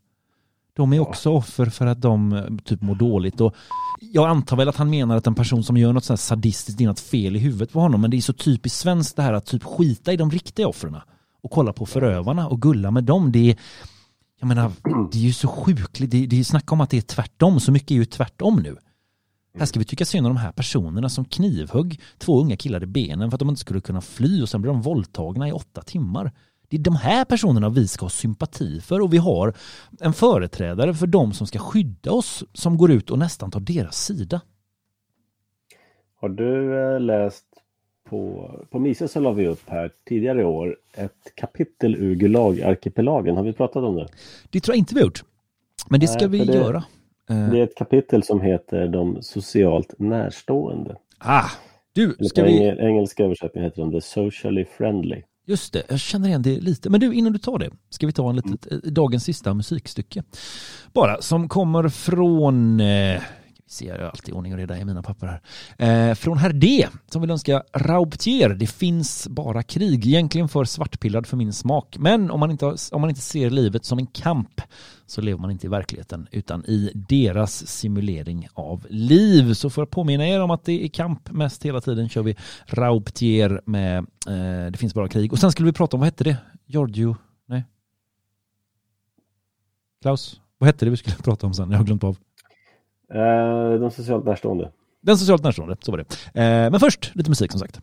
De 0.79 0.93
är 0.93 1.01
också 1.01 1.31
offer 1.31 1.67
för 1.67 1.87
att 1.87 2.03
de 2.03 2.33
eh, 2.33 2.45
typ 2.65 2.83
mår 2.83 2.95
dåligt. 2.95 3.41
Och 3.41 3.55
jag 4.01 4.29
antar 4.29 4.57
väl 4.57 4.69
att 4.69 4.77
han 4.77 4.91
menar 4.91 5.17
att 5.17 5.27
en 5.27 5.35
person 5.35 5.65
som 5.65 5.77
gör 5.77 5.93
något 5.93 6.05
sånt 6.05 6.21
här 6.21 6.25
sadistiskt, 6.27 6.79
det 6.79 6.85
är 6.85 6.89
något 6.89 7.01
fel 7.01 7.37
i 7.37 7.39
huvudet 7.39 7.73
på 7.73 7.81
honom. 7.81 8.01
Men 8.01 8.11
det 8.11 8.17
är 8.17 8.21
så 8.21 8.33
typiskt 8.33 8.79
svenskt 8.79 9.17
det 9.17 9.23
här 9.23 9.33
att 9.33 9.47
typ 9.47 9.65
skita 9.65 10.13
i 10.13 10.17
de 10.17 10.31
riktiga 10.31 10.69
offren 10.69 10.97
och 11.43 11.51
kolla 11.51 11.73
på 11.73 11.87
förövarna 11.87 12.49
och 12.49 12.63
gulla 12.63 12.91
med 12.91 13.05
dem. 13.05 13.33
Det 13.33 13.51
är, 13.51 13.57
jag 14.41 14.49
menar, 14.49 14.73
det 15.13 15.19
är 15.19 15.23
ju 15.23 15.33
så 15.33 15.49
sjukligt. 15.49 16.11
Det, 16.11 16.27
det 16.27 16.41
är 16.41 16.45
snacka 16.45 16.75
om 16.75 16.81
att 16.81 16.91
det 16.91 16.97
är 16.97 17.03
tvärtom. 17.03 17.61
Så 17.61 17.73
mycket 17.73 17.91
är 17.91 17.95
ju 17.95 18.05
tvärtom 18.05 18.57
nu. 18.63 18.77
Här 19.59 19.67
ska 19.67 19.79
vi 19.79 19.85
tycka 19.85 20.05
synd 20.05 20.27
om 20.27 20.35
de 20.35 20.41
här 20.41 20.53
personerna 20.53 21.09
som 21.09 21.25
knivhögg 21.25 22.01
två 22.19 22.41
unga 22.41 22.57
killar 22.57 22.83
i 22.83 22.87
benen 22.87 23.31
för 23.31 23.37
att 23.37 23.41
de 23.41 23.49
inte 23.49 23.61
skulle 23.61 23.81
kunna 23.81 24.01
fly 24.01 24.43
och 24.43 24.49
sen 24.49 24.63
blir 24.63 24.73
de 24.73 24.83
våldtagna 24.83 25.49
i 25.49 25.53
åtta 25.53 25.83
timmar. 25.83 26.33
Det 26.71 26.77
är 26.77 26.81
de 26.81 26.97
här 26.97 27.25
personerna 27.25 27.69
vi 27.69 27.89
ska 27.89 28.05
ha 28.05 28.11
sympati 28.11 28.81
för 28.81 29.01
och 29.01 29.13
vi 29.13 29.19
har 29.19 29.55
en 30.01 30.13
företrädare 30.13 30.95
för 30.95 31.07
de 31.07 31.33
som 31.33 31.47
ska 31.47 31.59
skydda 31.59 32.13
oss 32.13 32.45
som 32.53 32.77
går 32.79 32.91
ut 32.91 33.11
och 33.11 33.19
nästan 33.19 33.51
tar 33.51 33.61
deras 33.61 34.05
sida. 34.05 34.41
har 36.21 36.29
du 36.29 36.81
eh, 36.95 37.01
läst 37.01 37.45
på, 38.09 38.51
på 38.71 38.79
Mises 38.79 39.13
så 39.13 39.21
la 39.21 39.33
vi 39.33 39.47
upp 39.47 39.63
här 39.69 39.91
tidigare 40.09 40.41
i 40.41 40.45
år 40.45 40.77
ett 40.95 41.33
kapitel 41.35 41.95
ur 41.95 42.15
Gulag-arkipelagen. 42.15 43.37
Har 43.37 43.43
vi 43.45 43.53
pratat 43.53 43.83
om 43.85 43.97
det? 43.97 44.09
Det 44.51 44.61
tror 44.61 44.75
jag 44.75 44.79
inte 44.79 44.95
vi 44.95 45.01
har 45.01 45.07
gjort. 45.07 45.25
Men 45.89 46.01
det 46.01 46.07
ska 46.09 46.29
Nej, 46.29 46.29
vi 46.29 46.47
för 46.47 46.53
det- 46.53 46.59
göra. 46.59 46.85
Eh, 47.31 47.51
Det 47.51 47.59
är 47.59 47.63
ett 47.65 47.77
kapitel 47.77 48.23
som 48.23 48.41
heter 48.41 48.89
De 48.89 49.19
socialt 49.23 49.95
närstående. 49.99 50.97
Ah, 51.19 51.51
du, 51.93 52.17
ska 52.21 52.45
vi... 52.45 52.51
engel, 52.59 52.79
engelska 52.81 53.25
översättning 53.25 53.65
heter 53.65 53.81
de 53.83 53.93
The 53.93 54.01
Socially 54.01 54.65
Friendly. 54.65 55.23
Just 55.49 55.73
det, 55.73 55.83
jag 55.89 56.01
känner 56.01 56.29
igen 56.29 56.43
det 56.43 56.61
lite. 56.61 56.91
Men 56.91 57.01
du, 57.01 57.15
innan 57.15 57.33
du 57.33 57.39
tar 57.39 57.59
det, 57.59 57.71
ska 57.91 58.07
vi 58.07 58.13
ta 58.13 58.31
en 58.31 58.37
litet, 58.37 58.73
eh, 58.73 58.79
dagens 58.79 59.25
sista 59.25 59.55
musikstycke. 59.55 60.23
Bara, 60.93 61.23
som 61.23 61.49
kommer 61.49 61.89
från, 61.89 62.81
eh, 62.81 63.23
ser 63.69 63.99
jag 63.99 64.11
alltid 64.11 64.35
ordning 64.35 64.53
och 64.53 64.59
reda 64.59 64.79
i 64.79 64.85
mina 64.85 65.03
papper 65.03 65.27
här. 65.27 66.11
Eh, 66.11 66.15
från 66.15 66.39
herr 66.39 66.53
D 66.53 66.89
som 67.11 67.21
vill 67.21 67.31
önska 67.31 67.63
Raubtier. 67.73 68.49
Det 68.49 68.67
finns 68.67 69.29
bara 69.29 69.63
krig. 69.63 70.07
Egentligen 70.07 70.49
för 70.49 70.65
svartpillad 70.65 71.27
för 71.27 71.37
min 71.37 71.53
smak. 71.53 71.97
Men 71.99 72.31
om 72.31 72.41
man, 72.41 72.51
inte, 72.51 72.67
om 72.93 73.01
man 73.01 73.11
inte 73.11 73.23
ser 73.23 73.51
livet 73.51 73.85
som 73.85 73.99
en 73.99 74.07
kamp 74.07 74.61
så 75.07 75.21
lever 75.21 75.41
man 75.41 75.51
inte 75.51 75.67
i 75.67 75.71
verkligheten 75.71 76.29
utan 76.31 76.65
i 76.65 76.93
deras 76.95 77.67
simulering 77.67 78.49
av 78.55 78.87
liv. 78.91 79.55
Så 79.55 79.71
för 79.71 79.83
att 79.83 79.91
påminna 79.91 80.27
er 80.29 80.41
om 80.41 80.51
att 80.51 80.65
det 80.65 80.85
är 80.85 80.89
kamp 80.89 81.31
mest 81.31 81.65
hela 81.65 81.81
tiden 81.81 82.09
kör 82.09 82.23
vi 82.23 82.37
Raubtier 82.67 83.61
med 83.65 83.99
eh, 83.99 84.71
Det 84.71 84.79
finns 84.79 84.95
bara 84.95 85.09
krig. 85.09 85.33
Och 85.33 85.39
sen 85.39 85.53
skulle 85.53 85.67
vi 85.67 85.73
prata 85.73 85.97
om, 85.97 86.01
vad 86.01 86.07
hette 86.07 86.25
det? 86.25 86.37
Giorgio? 86.67 87.17
Nej. 87.47 87.65
Klaus? 90.03 90.41
Vad 90.59 90.69
hette 90.69 90.85
det 90.85 90.91
vi 90.91 90.97
skulle 90.97 91.17
prata 91.25 91.47
om 91.47 91.55
sen? 91.55 91.71
Jag 91.71 91.79
har 91.79 91.85
glömt 91.85 92.05
av. 92.05 92.19
Eh, 93.15 93.89
socialt 93.91 94.25
närstående. 94.25 94.71
Den 95.01 95.19
socialt 95.19 95.43
närstående, 95.43 95.77
så 95.81 95.91
var 95.91 95.99
det. 95.99 96.05
Eh, 96.41 96.71
men 96.71 96.81
först 96.81 97.13
lite 97.15 97.31
musik 97.31 97.53
som 97.53 97.61
sagt. 97.61 97.81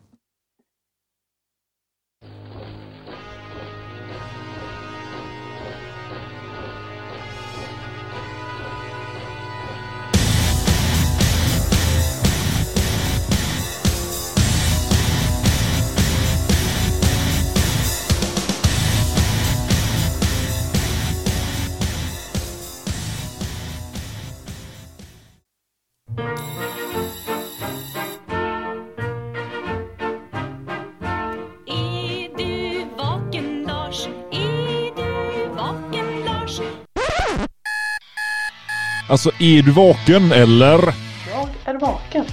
Alltså, 39.08 39.30
är 39.38 39.62
du 39.62 39.72
vaken 39.72 40.32
eller? 40.32 40.94
Jag 41.30 41.48
är 41.64 41.80
vaken 41.80 42.24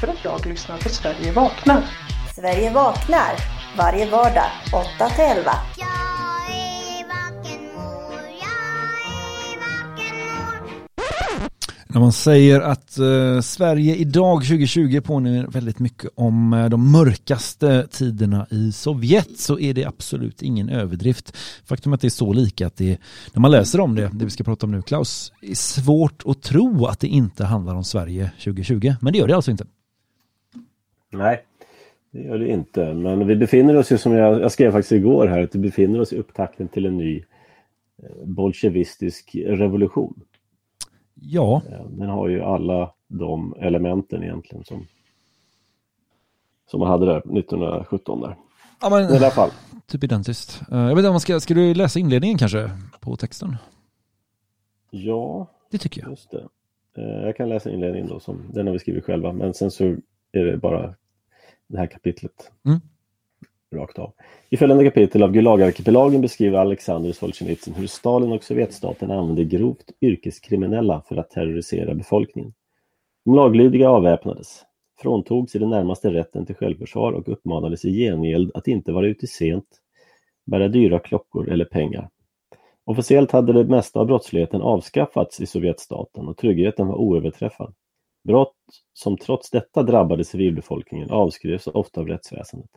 för 0.00 0.08
att 0.08 0.24
jag 0.24 0.46
lyssnar 0.46 0.78
på 0.78 0.88
Sverige 0.88 1.32
vaknar. 1.32 1.82
Sverige 2.34 2.70
vaknar 2.70 3.34
varje 3.76 4.10
vardag 4.10 4.50
8 4.98 5.10
till 5.10 5.24
11. 5.24 5.52
När 11.92 12.00
man 12.00 12.12
säger 12.12 12.60
att 12.60 12.98
eh, 12.98 13.40
Sverige 13.40 13.96
idag 13.96 14.42
2020 14.42 15.00
påminner 15.00 15.46
väldigt 15.46 15.78
mycket 15.78 16.10
om 16.14 16.52
eh, 16.52 16.68
de 16.68 16.92
mörkaste 16.92 17.86
tiderna 17.86 18.46
i 18.50 18.72
Sovjet 18.72 19.38
så 19.38 19.58
är 19.58 19.74
det 19.74 19.84
absolut 19.84 20.42
ingen 20.42 20.68
överdrift. 20.68 21.36
Faktum 21.64 21.92
är 21.92 21.94
att 21.94 22.00
det 22.00 22.08
är 22.08 22.10
så 22.10 22.32
lika 22.32 22.66
att 22.66 22.76
det, 22.76 22.98
när 23.34 23.40
man 23.40 23.50
läser 23.50 23.80
om 23.80 23.94
det, 23.94 24.10
det 24.12 24.24
vi 24.24 24.30
ska 24.30 24.44
prata 24.44 24.66
om 24.66 24.72
nu 24.72 24.82
Klaus, 24.82 25.32
är 25.42 25.54
svårt 25.54 26.22
att 26.26 26.42
tro 26.42 26.86
att 26.86 27.00
det 27.00 27.08
inte 27.08 27.44
handlar 27.44 27.74
om 27.74 27.84
Sverige 27.84 28.30
2020. 28.44 28.92
Men 29.00 29.12
det 29.12 29.18
gör 29.18 29.28
det 29.28 29.36
alltså 29.36 29.50
inte. 29.50 29.66
Nej, 31.12 31.44
det 32.10 32.22
gör 32.22 32.38
det 32.38 32.48
inte. 32.48 32.94
Men 32.94 33.26
vi 33.26 33.36
befinner 33.36 33.76
oss 33.76 33.92
ju 33.92 33.98
som 33.98 34.12
jag, 34.12 34.40
jag 34.40 34.52
skrev 34.52 34.72
faktiskt 34.72 34.92
igår 34.92 35.26
här, 35.26 35.42
att 35.42 35.54
vi 35.54 35.58
befinner 35.58 36.00
oss 36.00 36.12
i 36.12 36.16
upptakten 36.16 36.68
till 36.68 36.86
en 36.86 36.96
ny 36.96 37.16
eh, 38.02 38.26
bolsjevistisk 38.26 39.36
revolution. 39.46 40.20
Ja. 41.20 41.62
Den 41.88 42.08
har 42.08 42.28
ju 42.28 42.42
alla 42.42 42.92
de 43.08 43.54
elementen 43.58 44.22
egentligen 44.22 44.64
som, 44.64 44.86
som 46.70 46.80
man 46.80 46.88
hade 46.88 47.06
där 47.06 47.16
1917 47.18 48.20
där. 48.20 48.36
Ja, 48.80 48.90
men, 48.90 49.14
I 49.14 49.16
alla 49.16 49.30
fall. 49.30 49.50
Typ 49.86 50.04
identiskt. 50.04 50.62
Eh, 50.72 50.78
jag 50.78 50.88
vet 50.88 50.98
inte 50.98 51.08
om 51.08 51.12
man 51.12 51.20
ska, 51.20 51.40
ska 51.40 51.54
du 51.54 51.74
läsa 51.74 51.98
inledningen 51.98 52.38
kanske 52.38 52.70
på 53.00 53.16
texten? 53.16 53.56
Ja, 54.90 55.46
det 55.70 55.78
tycker 55.78 56.00
jag. 56.00 56.10
Just 56.10 56.30
det. 56.30 56.48
Eh, 56.96 57.04
Jag 57.26 57.36
kan 57.36 57.48
läsa 57.48 57.70
inledningen 57.70 58.08
då, 58.08 58.20
som, 58.20 58.42
den 58.52 58.66
har 58.66 58.72
vi 58.72 58.78
skrivit 58.78 59.04
själva, 59.04 59.32
men 59.32 59.54
sen 59.54 59.70
så 59.70 59.84
är 60.32 60.44
det 60.44 60.56
bara 60.56 60.94
det 61.66 61.78
här 61.78 61.86
kapitlet. 61.86 62.50
Mm. 62.66 62.80
Rakt 63.74 63.98
av. 63.98 64.12
I 64.48 64.56
följande 64.56 64.84
kapitel 64.84 65.22
av 65.22 65.32
Gulagarkipelagen 65.32 66.20
beskriver 66.20 66.58
Alexander 66.58 67.12
Solzhenitsyn 67.12 67.74
hur 67.74 67.86
Stalin 67.86 68.32
och 68.32 68.44
Sovjetstaten 68.44 69.10
använde 69.10 69.44
grovt 69.44 69.90
yrkeskriminella 70.00 71.02
för 71.08 71.16
att 71.16 71.30
terrorisera 71.30 71.94
befolkningen. 71.94 72.52
De 73.24 73.34
laglydiga 73.34 73.90
avväpnades, 73.90 74.62
fråntogs 75.02 75.54
i 75.54 75.58
det 75.58 75.66
närmaste 75.66 76.12
rätten 76.12 76.46
till 76.46 76.54
självförsvar 76.54 77.12
och 77.12 77.28
uppmanades 77.28 77.84
i 77.84 77.92
gengäld 77.92 78.50
att 78.54 78.68
inte 78.68 78.92
vara 78.92 79.06
ute 79.06 79.26
sent, 79.26 79.66
bära 80.46 80.68
dyra 80.68 80.98
klockor 80.98 81.48
eller 81.48 81.64
pengar. 81.64 82.08
Officiellt 82.84 83.30
hade 83.30 83.52
det 83.52 83.64
mesta 83.64 84.00
av 84.00 84.06
brottsligheten 84.06 84.62
avskaffats 84.62 85.40
i 85.40 85.46
Sovjetstaten 85.46 86.28
och 86.28 86.36
tryggheten 86.36 86.86
var 86.86 86.96
oöverträffad. 86.96 87.74
Brott 88.24 88.56
som 88.92 89.16
trots 89.16 89.50
detta 89.50 89.82
drabbade 89.82 90.24
civilbefolkningen 90.24 91.10
avskrevs 91.10 91.66
ofta 91.66 92.00
av 92.00 92.08
rättsväsendet. 92.08 92.70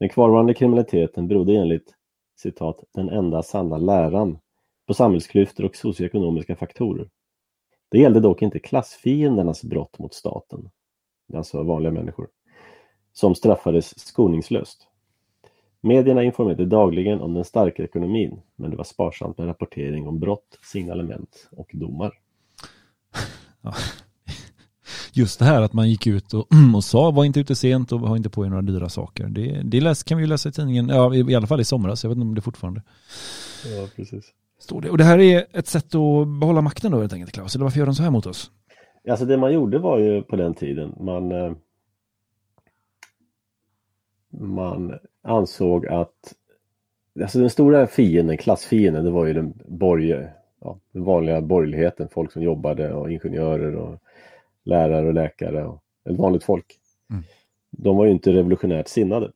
Den 0.00 0.08
kvarvarande 0.08 0.54
kriminaliteten 0.54 1.28
berodde 1.28 1.56
enligt 1.56 1.94
citat, 2.36 2.84
den 2.94 3.08
enda 3.08 3.42
sanna 3.42 3.78
läran 3.78 4.38
på 4.86 4.94
samhällsklyftor 4.94 5.64
och 5.64 5.76
socioekonomiska 5.76 6.56
faktorer. 6.56 7.10
Det 7.90 7.98
gällde 7.98 8.20
dock 8.20 8.42
inte 8.42 8.58
klassfiendernas 8.58 9.64
brott 9.64 9.98
mot 9.98 10.14
staten, 10.14 10.70
alltså 11.34 11.62
vanliga 11.62 11.92
människor, 11.92 12.28
som 13.12 13.34
straffades 13.34 13.98
skoningslöst. 13.98 14.88
Medierna 15.80 16.22
informerade 16.22 16.66
dagligen 16.66 17.20
om 17.20 17.34
den 17.34 17.44
starka 17.44 17.84
ekonomin, 17.84 18.40
men 18.56 18.70
det 18.70 18.76
var 18.76 18.84
sparsamt 18.84 19.38
med 19.38 19.46
rapportering 19.46 20.08
om 20.08 20.18
brott, 20.18 20.58
signalement 20.62 21.48
och 21.50 21.70
domar. 21.72 22.12
Ja. 23.62 23.74
Just 25.18 25.38
det 25.38 25.44
här 25.44 25.62
att 25.62 25.72
man 25.72 25.90
gick 25.90 26.06
ut 26.06 26.34
och, 26.34 26.46
och 26.74 26.84
sa 26.84 27.10
var 27.10 27.24
inte 27.24 27.40
ute 27.40 27.54
sent 27.54 27.92
och 27.92 28.00
ha 28.00 28.16
inte 28.16 28.30
på 28.30 28.44
er 28.46 28.48
några 28.48 28.62
dyra 28.62 28.88
saker. 28.88 29.26
Det, 29.26 29.62
det 29.64 29.80
läs, 29.80 30.02
kan 30.02 30.18
vi 30.18 30.24
ju 30.24 30.28
läsa 30.28 30.48
i 30.48 30.52
tidningen, 30.52 30.88
ja, 30.88 31.14
i, 31.14 31.18
i 31.18 31.34
alla 31.34 31.46
fall 31.46 31.60
i 31.60 31.64
somras, 31.64 32.04
jag 32.04 32.10
vet 32.10 32.16
inte 32.16 32.26
om 32.26 32.34
det 32.34 32.40
fortfarande 32.40 32.82
Ja, 33.76 33.88
precis. 33.96 34.24
står 34.58 34.80
det. 34.80 34.90
Och 34.90 34.98
det 34.98 35.04
här 35.04 35.18
är 35.18 35.46
ett 35.52 35.66
sätt 35.66 35.94
att 35.94 36.28
behålla 36.40 36.60
makten 36.60 36.92
då 36.92 37.00
helt 37.00 37.12
enkelt 37.12 37.32
Klaus, 37.32 37.54
eller 37.54 37.64
varför 37.64 37.78
gör 37.78 37.86
de 37.86 37.94
så 37.94 38.02
här 38.02 38.10
mot 38.10 38.26
oss? 38.26 38.50
Alltså 39.08 39.26
det 39.26 39.36
man 39.36 39.52
gjorde 39.52 39.78
var 39.78 39.98
ju 39.98 40.22
på 40.22 40.36
den 40.36 40.54
tiden, 40.54 40.94
man 41.00 41.32
eh, 41.32 41.52
man 44.30 44.98
ansåg 45.22 45.86
att 45.86 46.34
alltså 47.22 47.38
den 47.38 47.50
stora 47.50 47.86
fienden, 47.86 48.36
klassfienden, 48.36 49.04
det 49.04 49.10
var 49.10 49.26
ju 49.26 49.32
den, 49.32 49.54
borg, 49.66 50.28
ja, 50.60 50.78
den 50.92 51.04
vanliga 51.04 51.40
borgerligheten, 51.40 52.08
folk 52.08 52.32
som 52.32 52.42
jobbade 52.42 52.92
och 52.92 53.12
ingenjörer 53.12 53.74
och 53.74 54.02
lärare 54.68 55.06
och 55.08 55.14
läkare 55.14 55.64
och 55.66 55.82
vanligt 56.04 56.44
folk. 56.44 56.78
Mm. 57.10 57.22
De 57.70 57.96
var 57.96 58.04
ju 58.04 58.10
inte 58.10 58.32
revolutionärt 58.32 58.88
sinnade. 58.88 59.32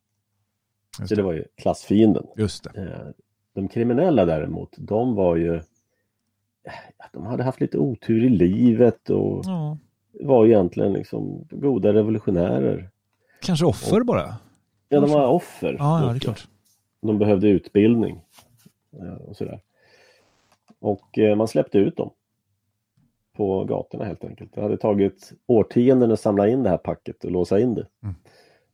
Just 0.99 1.09
Så 1.09 1.15
det 1.15 1.23
var 1.23 1.33
ju 1.33 1.45
klassfienden. 1.57 2.27
Just 2.37 2.65
det. 2.75 2.81
Eh, 2.83 3.09
De 3.55 3.69
kriminella 3.69 4.25
däremot, 4.25 4.71
de 4.79 5.15
var 5.15 5.37
ju 5.37 5.61
ja, 6.99 7.05
de 7.13 7.27
hade 7.27 7.43
haft 7.43 7.61
lite 7.61 7.79
otur 7.79 8.25
i 8.25 8.29
livet 8.29 9.11
och 9.11 9.43
Ja. 9.47 9.79
var 10.21 10.47
egentligen 10.47 10.93
liksom 10.93 11.45
goda 11.51 11.93
revolutionärer. 11.93 12.91
Kanske 13.43 13.67
offer 13.67 14.01
bara? 14.01 14.35
Ja, 14.89 15.01
de 15.01 15.11
var 15.11 15.27
offer. 15.27 15.77
Ja, 15.79 16.03
ja, 16.05 16.11
det 16.11 16.17
är 16.17 16.21
klart. 16.21 16.49
De 17.01 17.19
behövde 17.19 17.49
utbildning 17.49 18.21
eh, 19.01 19.15
och 19.15 19.37
sådär. 19.37 19.61
Och 20.79 21.19
eh, 21.19 21.37
man 21.37 21.49
släppte 21.49 21.79
ut 21.79 21.97
dem 21.97 22.11
på 23.33 23.65
gatorna 23.65 24.05
helt 24.05 24.25
enkelt. 24.25 24.55
Det 24.55 24.61
hade 24.61 24.77
tagit 24.77 25.33
årtionden 25.47 26.13
att 26.13 26.21
samla 26.21 26.49
in 26.49 26.63
det 26.63 26.71
här 26.71 26.77
packet 26.77 27.25
och 27.25 27.31
låsa 27.31 27.61
in 27.61 27.75
det. 27.75 27.87
Mm. 28.03 28.15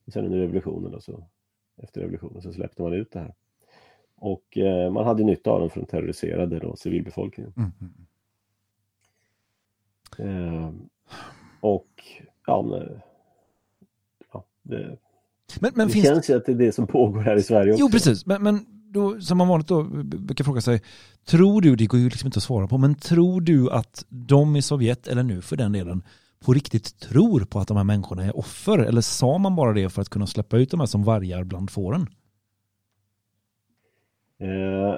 Och 0.06 0.12
sen 0.12 0.24
under 0.24 0.38
revolutionen, 0.38 0.94
och 0.94 1.02
så, 1.02 1.24
efter 1.82 2.00
revolutionen 2.00 2.42
så 2.42 2.52
släppte 2.52 2.82
man 2.82 2.92
ut 2.92 3.12
det 3.12 3.18
här. 3.18 3.34
Och 4.14 4.58
eh, 4.58 4.90
man 4.90 5.06
hade 5.06 5.24
nytta 5.24 5.50
av 5.50 5.60
dem 5.60 5.70
för 5.70 5.80
att 5.80 5.88
terrorisera 5.88 6.46
då, 6.46 6.76
civilbefolkningen. 6.76 7.52
Mm. 7.56 7.72
mm. 7.80 7.94
Eh, 10.18 10.72
och 11.60 12.04
ja, 12.46 12.62
men, 12.62 13.00
ja 14.32 14.44
det, 14.62 14.98
Men, 15.60 15.72
men 15.74 15.86
det 15.86 15.92
finns 15.92 16.06
känns 16.06 16.30
ju 16.30 16.36
att 16.36 16.46
det 16.46 16.52
är 16.52 16.56
det 16.56 16.72
som 16.72 16.86
pågår 16.86 17.20
här 17.20 17.36
i 17.36 17.42
Sverige 17.42 17.72
också. 17.72 17.84
Jo, 17.84 17.90
precis. 17.90 18.26
Men, 18.26 18.42
men 18.42 18.77
då, 18.90 19.20
som 19.20 19.38
man 19.38 19.48
vanligt 19.48 19.68
då 19.68 19.82
brukar 20.02 20.44
fråga 20.44 20.60
sig, 20.60 20.82
tror 21.24 21.60
du, 21.60 21.76
det 21.76 21.86
går 21.86 22.00
ju 22.00 22.08
liksom 22.08 22.26
inte 22.26 22.38
att 22.38 22.42
svara 22.42 22.68
på, 22.68 22.78
men 22.78 22.94
tror 22.94 23.40
du 23.40 23.70
att 23.70 24.04
de 24.08 24.56
i 24.56 24.62
Sovjet, 24.62 25.08
eller 25.08 25.22
nu 25.22 25.42
för 25.42 25.56
den 25.56 25.72
delen, 25.72 26.02
på 26.40 26.52
riktigt 26.52 27.00
tror 27.00 27.40
på 27.40 27.58
att 27.58 27.68
de 27.68 27.76
här 27.76 27.84
människorna 27.84 28.24
är 28.24 28.36
offer? 28.36 28.78
Eller 28.78 29.00
sa 29.00 29.38
man 29.38 29.56
bara 29.56 29.72
det 29.72 29.88
för 29.88 30.02
att 30.02 30.08
kunna 30.08 30.26
släppa 30.26 30.58
ut 30.58 30.70
de 30.70 30.80
här 30.80 30.86
som 30.86 31.04
vargar 31.04 31.44
bland 31.44 31.70
fåren? 31.70 32.06
Eh, 34.40 34.94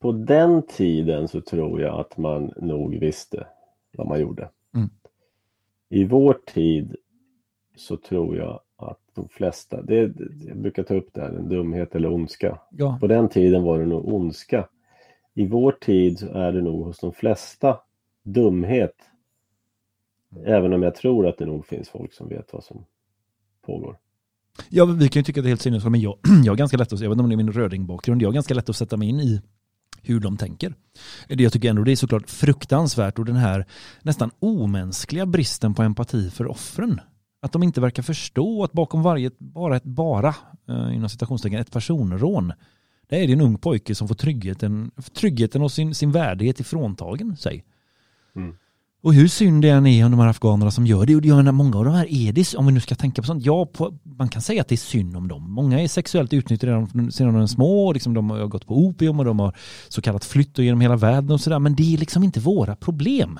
på 0.00 0.12
den 0.12 0.66
tiden 0.66 1.28
så 1.28 1.40
tror 1.40 1.80
jag 1.80 2.00
att 2.00 2.18
man 2.18 2.52
nog 2.56 2.94
visste 2.98 3.46
vad 3.96 4.06
man 4.06 4.20
gjorde. 4.20 4.50
Mm. 4.74 4.90
I 5.88 6.04
vår 6.04 6.38
tid 6.46 6.96
så 7.76 7.96
tror 7.96 8.36
jag 8.36 8.60
att 8.90 9.00
de 9.14 9.28
flesta, 9.28 9.82
det, 9.82 10.12
jag 10.46 10.56
brukar 10.56 10.82
ta 10.82 10.94
upp 10.94 11.08
det 11.12 11.20
här, 11.20 11.28
en 11.28 11.48
dumhet 11.48 11.94
eller 11.94 12.12
ondska. 12.12 12.58
Ja. 12.70 12.98
På 13.00 13.06
den 13.06 13.28
tiden 13.28 13.62
var 13.62 13.78
det 13.78 13.86
nog 13.86 14.14
ondska. 14.14 14.68
I 15.34 15.46
vår 15.46 15.72
tid 15.72 16.22
är 16.22 16.52
det 16.52 16.62
nog 16.62 16.84
hos 16.84 16.98
de 16.98 17.12
flesta 17.12 17.78
dumhet. 18.22 18.94
Även 20.44 20.72
om 20.72 20.82
jag 20.82 20.94
tror 20.94 21.28
att 21.28 21.38
det 21.38 21.46
nog 21.46 21.66
finns 21.66 21.88
folk 21.88 22.12
som 22.12 22.28
vet 22.28 22.52
vad 22.52 22.64
som 22.64 22.84
pågår. 23.66 23.96
Ja, 24.68 24.84
vi 24.84 25.08
kan 25.08 25.20
ju 25.20 25.24
tycka 25.24 25.40
att 25.40 25.44
det 25.44 25.48
är 25.48 25.50
helt 25.50 25.60
sinnes, 25.60 25.84
men 25.84 26.00
jag, 26.00 26.18
jag 26.44 26.52
har 26.52 26.56
ganska 26.56 26.76
lätt 26.76 26.92
att, 26.92 27.00
jag 27.00 27.08
vet 27.08 27.14
inte 27.14 27.22
om 27.22 27.28
det 27.28 27.34
är 27.34 27.36
min 27.36 27.52
rödingbakgrund, 27.52 28.22
jag 28.22 28.28
har 28.28 28.34
ganska 28.34 28.54
lätt 28.54 28.68
att 28.68 28.76
sätta 28.76 28.96
mig 28.96 29.08
in 29.08 29.20
i 29.20 29.42
hur 30.02 30.20
de 30.20 30.36
tänker. 30.36 30.74
Det 31.28 31.42
jag 31.42 31.52
tycker 31.52 31.70
ändå 31.70 31.82
det 31.82 31.92
är 31.92 31.96
såklart 31.96 32.30
fruktansvärt 32.30 33.18
och 33.18 33.24
den 33.24 33.36
här 33.36 33.66
nästan 34.02 34.30
omänskliga 34.38 35.26
bristen 35.26 35.74
på 35.74 35.82
empati 35.82 36.30
för 36.30 36.46
offren. 36.46 37.00
Att 37.42 37.52
de 37.52 37.62
inte 37.62 37.80
verkar 37.80 38.02
förstå 38.02 38.64
att 38.64 38.72
bakom 38.72 39.02
varje, 39.02 39.30
bara 39.38 39.76
ett 39.76 39.84
bara, 39.84 40.34
eh, 40.68 40.94
inom 40.94 41.08
citationstecken, 41.08 41.60
ett 41.60 41.72
personrån, 41.72 42.52
det 43.08 43.22
är 43.22 43.26
det 43.26 43.32
en 43.32 43.40
ung 43.40 43.58
pojke 43.58 43.94
som 43.94 44.08
får 44.08 44.14
tryggheten, 44.14 44.90
tryggheten 45.14 45.62
och 45.62 45.72
sin, 45.72 45.94
sin 45.94 46.12
värdighet 46.12 46.60
ifråntagen 46.60 47.36
sig. 47.36 47.64
Mm. 48.36 48.54
Och 49.02 49.14
hur 49.14 49.28
synd 49.28 49.62
det 49.62 49.68
än 49.68 49.86
är 49.86 50.04
om 50.04 50.10
de 50.10 50.20
här 50.20 50.28
afghanerna 50.28 50.70
som 50.70 50.86
gör 50.86 51.06
det, 51.06 51.16
och 51.16 51.24
jag 51.24 51.36
menar, 51.36 51.52
många 51.52 51.78
av 51.78 51.84
de 51.84 51.94
här 51.94 52.06
är 52.12 52.32
det, 52.32 52.54
om 52.54 52.66
vi 52.66 52.72
nu 52.72 52.80
ska 52.80 52.94
tänka 52.94 53.22
på 53.22 53.26
sånt, 53.26 53.44
ja, 53.44 53.66
på, 53.66 53.98
man 54.02 54.28
kan 54.28 54.42
säga 54.42 54.60
att 54.60 54.68
det 54.68 54.74
är 54.74 54.76
synd 54.76 55.16
om 55.16 55.28
dem. 55.28 55.52
Många 55.52 55.80
är 55.80 55.88
sexuellt 55.88 56.32
utnyttjade 56.32 56.72
redan 56.72 57.12
sedan 57.12 57.34
de 57.34 57.42
är 57.42 57.46
små, 57.46 57.86
och 57.86 57.94
liksom 57.94 58.14
de 58.14 58.30
har 58.30 58.46
gått 58.46 58.66
på 58.66 58.76
opium 58.76 59.18
och 59.18 59.24
de 59.24 59.38
har 59.38 59.56
så 59.88 60.02
kallat 60.02 60.24
flytt 60.24 60.58
genom 60.58 60.80
hela 60.80 60.96
världen 60.96 61.30
och 61.30 61.40
sådär, 61.40 61.58
men 61.58 61.74
det 61.74 61.94
är 61.94 61.98
liksom 61.98 62.24
inte 62.24 62.40
våra 62.40 62.76
problem. 62.76 63.38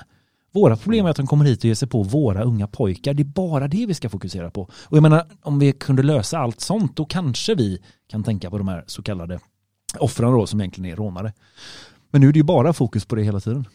Våra 0.53 0.75
problem 0.77 1.05
är 1.05 1.09
att 1.09 1.15
de 1.17 1.27
kommer 1.27 1.45
hit 1.45 1.59
och 1.59 1.65
ger 1.65 1.75
sig 1.75 1.87
på 1.87 2.03
våra 2.03 2.43
unga 2.43 2.67
pojkar. 2.67 3.13
Det 3.13 3.23
är 3.23 3.25
bara 3.25 3.67
det 3.67 3.85
vi 3.85 3.93
ska 3.93 4.09
fokusera 4.09 4.51
på. 4.51 4.61
Och 4.61 4.97
jag 4.97 5.01
menar, 5.01 5.25
om 5.41 5.59
vi 5.59 5.71
kunde 5.71 6.03
lösa 6.03 6.37
allt 6.37 6.59
sånt, 6.59 6.95
då 6.95 7.05
kanske 7.05 7.55
vi 7.55 7.81
kan 8.07 8.23
tänka 8.23 8.49
på 8.49 8.57
de 8.57 8.67
här 8.67 8.83
så 8.87 9.03
kallade 9.03 9.39
offren 9.99 10.31
då, 10.31 10.47
som 10.47 10.61
egentligen 10.61 10.91
är 10.91 10.95
rånare. 10.95 11.33
Men 12.11 12.21
nu 12.21 12.27
är 12.27 12.33
det 12.33 12.39
ju 12.39 12.43
bara 12.43 12.73
fokus 12.73 13.05
på 13.05 13.15
det 13.15 13.23
hela 13.23 13.39
tiden. 13.39 13.65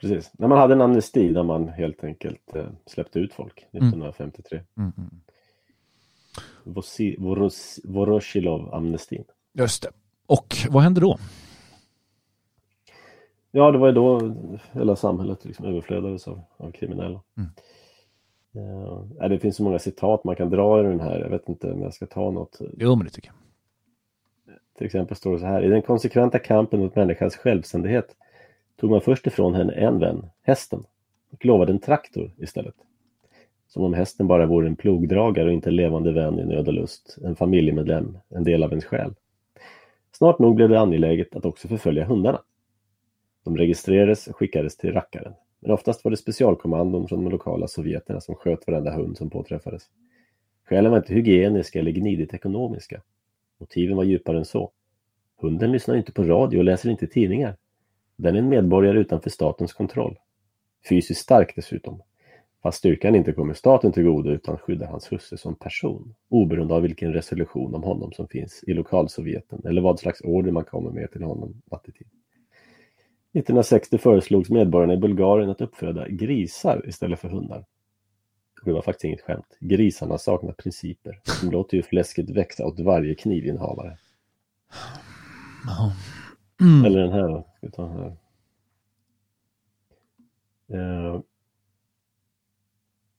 Precis. 0.00 0.30
När 0.32 0.48
man 0.48 0.58
hade 0.58 0.74
en 0.74 0.80
amnesti 0.80 1.32
där 1.32 1.42
man 1.42 1.68
helt 1.68 2.04
enkelt 2.04 2.54
eh, 2.54 2.66
släppte 2.86 3.18
ut 3.18 3.32
folk 3.32 3.58
1953. 3.72 4.60
Mm, 4.78 4.92
mm. 4.98 5.10
Voros- 7.18 7.80
Voroshilov-amnestin. 7.84 9.24
Just 9.54 9.82
det. 9.82 9.90
Och 10.26 10.56
vad 10.68 10.82
hände 10.82 11.00
då? 11.00 11.18
Ja, 13.58 13.70
det 13.70 13.78
var 13.78 13.86
ju 13.86 13.92
då 13.92 14.34
hela 14.72 14.96
samhället 14.96 15.44
liksom 15.44 15.66
överflödades 15.66 16.28
av, 16.28 16.40
av 16.56 16.70
kriminella. 16.70 17.20
Mm. 17.36 17.50
Ja, 19.18 19.28
det 19.28 19.38
finns 19.38 19.56
så 19.56 19.62
många 19.62 19.78
citat 19.78 20.24
man 20.24 20.36
kan 20.36 20.50
dra 20.50 20.80
i 20.80 20.82
den 20.82 21.00
här. 21.00 21.20
Jag 21.20 21.30
vet 21.30 21.48
inte 21.48 21.72
om 21.72 21.82
jag 21.82 21.94
ska 21.94 22.06
ta 22.06 22.30
något. 22.30 22.58
Jo, 22.76 22.96
men 22.96 23.04
det 23.04 23.10
tycker 23.10 23.28
jag. 23.28 23.36
Till 24.76 24.86
exempel 24.86 25.16
står 25.16 25.32
det 25.32 25.38
så 25.38 25.46
här. 25.46 25.62
I 25.62 25.68
den 25.68 25.82
konsekventa 25.82 26.38
kampen 26.38 26.80
mot 26.80 26.96
människans 26.96 27.36
självständighet 27.36 28.16
tog 28.80 28.90
man 28.90 29.00
först 29.00 29.26
ifrån 29.26 29.54
henne 29.54 29.72
en 29.72 29.98
vän, 29.98 30.26
hästen, 30.42 30.84
och 31.32 31.44
lovade 31.44 31.72
en 31.72 31.80
traktor 31.80 32.30
istället. 32.36 32.74
Som 33.68 33.84
om 33.84 33.94
hästen 33.94 34.26
bara 34.26 34.46
vore 34.46 34.66
en 34.66 34.76
plogdragare 34.76 35.46
och 35.46 35.52
inte 35.52 35.70
en 35.70 35.76
levande 35.76 36.12
vän 36.12 36.38
i 36.38 36.44
nöd 36.44 36.68
och 36.68 36.74
lust, 36.74 37.18
en 37.24 37.36
familjemedlem, 37.36 38.18
en 38.28 38.44
del 38.44 38.62
av 38.62 38.70
ens 38.70 38.84
själ. 38.84 39.14
Snart 40.12 40.38
nog 40.38 40.54
blev 40.54 40.68
det 40.68 40.80
angeläget 40.80 41.36
att 41.36 41.44
också 41.44 41.68
förfölja 41.68 42.04
hundarna. 42.04 42.40
De 43.48 43.56
registrerades 43.56 44.26
och 44.26 44.36
skickades 44.36 44.76
till 44.76 44.92
rackaren, 44.92 45.32
men 45.60 45.70
oftast 45.70 46.04
var 46.04 46.10
det 46.10 46.16
specialkommandon 46.16 47.08
från 47.08 47.24
de 47.24 47.30
lokala 47.30 47.68
sovjeterna 47.68 48.20
som 48.20 48.34
sköt 48.34 48.66
varenda 48.66 48.90
hund 48.90 49.16
som 49.16 49.30
påträffades. 49.30 49.82
Skälen 50.64 50.90
var 50.90 50.98
inte 50.98 51.14
hygieniska 51.14 51.78
eller 51.78 51.90
gnidigt 51.90 52.34
ekonomiska. 52.34 53.02
Motiven 53.58 53.96
var 53.96 54.04
djupare 54.04 54.38
än 54.38 54.44
så. 54.44 54.70
Hunden 55.36 55.72
lyssnar 55.72 55.96
inte 55.96 56.12
på 56.12 56.22
radio 56.22 56.58
och 56.58 56.64
läser 56.64 56.90
inte 56.90 57.06
tidningar. 57.06 57.56
Den 58.16 58.34
är 58.34 58.38
en 58.38 58.48
medborgare 58.48 58.98
utanför 58.98 59.30
statens 59.30 59.72
kontroll. 59.72 60.18
Fysiskt 60.88 61.20
stark 61.20 61.52
dessutom. 61.56 62.02
Fast 62.62 62.78
styrkan 62.78 63.14
inte 63.14 63.32
kommer 63.32 63.54
staten 63.54 63.92
till 63.92 64.04
godo 64.04 64.30
utan 64.30 64.58
skyddar 64.58 64.86
hans 64.86 65.12
husse 65.12 65.38
som 65.38 65.54
person. 65.54 66.14
Oberoende 66.28 66.74
av 66.74 66.82
vilken 66.82 67.12
resolution 67.12 67.74
om 67.74 67.82
honom 67.82 68.12
som 68.12 68.28
finns 68.28 68.64
i 68.66 68.74
lokalsovjeten 68.74 69.62
eller 69.64 69.82
vad 69.82 69.98
slags 70.00 70.20
order 70.20 70.52
man 70.52 70.64
kommer 70.64 70.90
med 70.90 71.12
till 71.12 71.22
honom 71.22 71.62
nattetid. 71.70 72.06
1960 73.32 73.98
föreslogs 73.98 74.50
medborgarna 74.50 74.94
i 74.94 74.96
Bulgarien 74.96 75.50
att 75.50 75.60
uppföda 75.60 76.08
grisar 76.08 76.88
istället 76.88 77.20
för 77.20 77.28
hundar. 77.28 77.64
Det 78.64 78.72
var 78.72 78.82
faktiskt 78.82 79.04
inget 79.04 79.20
skämt. 79.20 79.56
Grisarna 79.60 80.18
saknar 80.18 80.52
principer. 80.52 81.20
De 81.42 81.50
låter 81.50 81.76
ju 81.76 81.82
fläsket 81.82 82.30
växa 82.30 82.66
åt 82.66 82.80
varje 82.80 83.14
knivinnehavare. 83.14 83.98
Mm. 86.60 86.84
Eller 86.84 87.00
den 87.00 87.12
här. 87.12 87.44
Ska 87.56 87.70
ta 87.70 87.82
den 87.82 87.96
här. 87.96 88.16
Eh, 90.72 91.20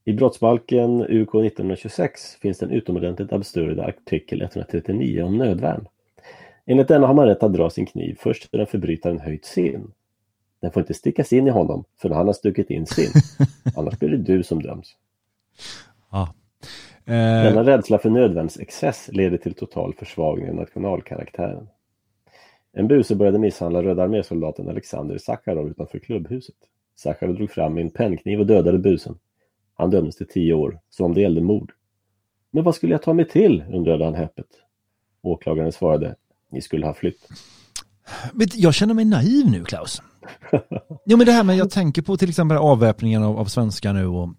I 0.04 0.14
brottsbalken 0.14 1.02
UK 1.02 1.36
1926 1.36 2.36
finns 2.36 2.58
det 2.58 2.66
en 2.66 2.72
utomordentligt 2.72 3.34
absurd 3.34 3.80
artikel 3.80 4.42
139 4.42 5.24
om 5.24 5.38
nödvärn. 5.38 5.88
Enligt 6.66 6.88
denna 6.88 7.08
har 7.08 7.14
man 7.14 7.26
rätt 7.26 7.44
att 7.44 7.54
dra 7.54 7.70
sin 7.70 7.86
kniv 7.86 8.18
först 8.20 8.52
sedan 8.52 8.68
förbrytaren 8.68 9.20
höjt 9.20 9.46
sin. 9.46 9.92
Den 10.62 10.72
får 10.72 10.82
inte 10.82 10.94
stickas 10.94 11.34
in 11.34 11.48
i 11.48 11.50
honom 11.50 11.84
förrän 12.02 12.18
han 12.18 12.28
har 12.28 12.34
stuckit 12.34 12.70
in 12.70 12.86
sin. 12.86 13.12
Annars 13.76 14.00
blir 14.00 14.10
det 14.10 14.18
du 14.18 14.44
som 14.44 14.62
döms. 14.62 14.96
Ja. 16.12 16.34
Denna 17.06 17.64
rädsla 17.64 17.98
för 17.98 18.10
nödvärnsexcess 18.10 19.10
leder 19.14 19.38
till 19.38 19.54
total 19.54 19.94
försvagning 19.94 20.50
av 20.50 20.56
nationalkaraktären. 20.56 21.68
En 22.74 22.88
buse 22.88 23.16
började 23.16 23.40
misshandla 23.40 23.84
Röda 23.84 24.04
armésoldaten 24.04 24.70
Alexander 24.70 25.18
Sakharov 25.18 25.70
utanför 25.70 26.00
klubbhuset. 26.00 26.56
Sakharov 26.96 27.36
drog 27.36 27.52
fram 27.52 27.78
en 27.78 27.90
pennkniv 27.90 28.40
och 28.40 28.46
dödade 28.46 28.80
busen. 28.80 29.18
Han 29.74 29.90
dömdes 29.90 30.16
till 30.16 30.28
tio 30.28 30.54
år, 30.54 30.80
som 30.90 31.06
om 31.06 31.14
det 31.14 31.22
gällde 31.22 31.42
mord. 31.42 31.72
Men 32.52 32.64
vad 32.64 32.76
skulle 32.76 32.94
jag 32.94 33.02
ta 33.02 33.14
mig 33.14 33.28
till? 33.28 33.64
undrade 33.74 34.06
han 34.06 34.16
häpet. 34.16 34.48
Åklagaren 35.22 35.72
svarade, 35.72 36.16
ni 36.52 36.62
skulle 36.62 36.86
ha 36.86 36.94
flytt. 36.94 37.28
Jag 38.54 38.74
känner 38.74 38.94
mig 38.94 39.06
naiv 39.06 39.52
nu 39.52 39.64
Klaus. 39.64 40.02
Jo 41.06 41.18
men 41.18 41.26
det 41.26 41.32
här 41.32 41.44
med, 41.44 41.58
jag 41.58 41.70
tänker 41.70 42.02
på 42.02 42.18
till 42.18 42.30
exempel 42.30 42.58
avväpningen 42.58 43.24
av, 43.24 43.38
av 43.40 43.46
svenskar 43.46 43.94
nu 43.94 44.08
och, 44.08 44.30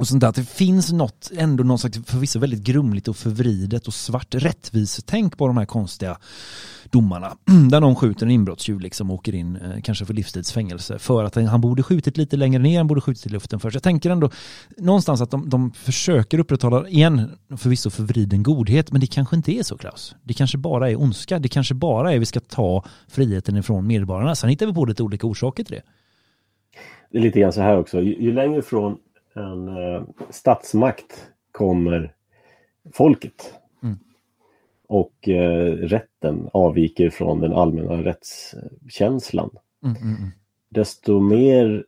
och 0.00 0.08
sånt 0.08 0.20
där, 0.20 0.28
att 0.28 0.34
det 0.34 0.48
finns 0.48 0.92
något, 0.92 1.30
ändå 1.36 1.64
någon 1.64 1.78
slags 1.78 1.98
förvisso 2.06 2.38
väldigt 2.38 2.62
grumligt 2.62 3.08
och 3.08 3.16
förvridet 3.16 3.86
och 3.86 3.94
svart 3.94 4.34
rättvisetänk 4.34 5.38
på 5.38 5.46
de 5.46 5.56
här 5.56 5.64
konstiga 5.64 6.18
domarna. 6.90 7.36
Där 7.70 7.80
någon 7.80 7.96
skjuter 7.96 8.26
en 8.26 8.32
inbrottstjuv 8.32 8.80
liksom 8.80 9.10
och 9.10 9.14
åker 9.14 9.34
in, 9.34 9.56
eh, 9.56 9.80
kanske 9.82 10.04
för 10.04 10.14
livstidsfängelse, 10.14 10.98
för 10.98 11.24
att 11.24 11.34
han 11.34 11.60
borde 11.60 11.82
skjutit 11.82 12.16
lite 12.16 12.36
längre 12.36 12.62
ner, 12.62 12.78
han 12.78 12.86
borde 12.86 13.00
skjutit 13.00 13.26
i 13.26 13.28
luften 13.28 13.60
först. 13.60 13.74
Jag 13.74 13.82
tänker 13.82 14.10
ändå 14.10 14.30
någonstans 14.76 15.20
att 15.20 15.30
de, 15.30 15.48
de 15.48 15.72
försöker 15.72 16.38
upprätthålla, 16.38 16.88
igen, 16.88 17.30
förvisso 17.56 17.90
förvriden 17.90 18.42
godhet, 18.42 18.92
men 18.92 19.00
det 19.00 19.06
kanske 19.06 19.36
inte 19.36 19.52
är 19.52 19.62
så 19.62 19.78
Klaus. 19.78 20.14
Det 20.22 20.34
kanske 20.34 20.58
bara 20.58 20.90
är 20.90 21.00
ondska, 21.00 21.38
det 21.38 21.48
kanske 21.48 21.74
bara 21.74 22.12
är 22.12 22.18
vi 22.18 22.26
ska 22.26 22.40
ta 22.40 22.84
friheten 23.08 23.56
ifrån 23.56 23.86
medborgarna. 23.86 24.34
Sen 24.34 24.50
hittar 24.50 24.66
vi 24.66 24.72
på 24.72 24.84
lite 24.84 25.02
olika 25.02 25.26
orsaker 25.26 25.64
till 25.64 25.74
det. 25.74 25.82
Det 27.10 27.18
är 27.18 27.22
lite 27.22 27.40
grann 27.40 27.52
så 27.52 27.60
här 27.60 27.78
också, 27.78 28.00
ju, 28.00 28.22
ju 28.22 28.32
längre 28.32 28.62
från 28.62 28.96
en 29.34 29.68
eh, 29.68 30.02
statsmakt 30.30 31.30
kommer 31.52 32.14
folket 32.92 33.54
Mm. 33.82 33.98
och 34.86 35.28
eh, 35.28 35.72
rätten 35.76 36.48
avviker 36.52 37.10
från 37.10 37.40
den 37.40 37.52
allmänna 37.52 38.02
rättskänslan, 38.04 39.50
Mm, 39.84 39.96
mm, 39.96 40.16
mm. 40.16 40.30
desto 40.68 41.20
mer 41.20 41.84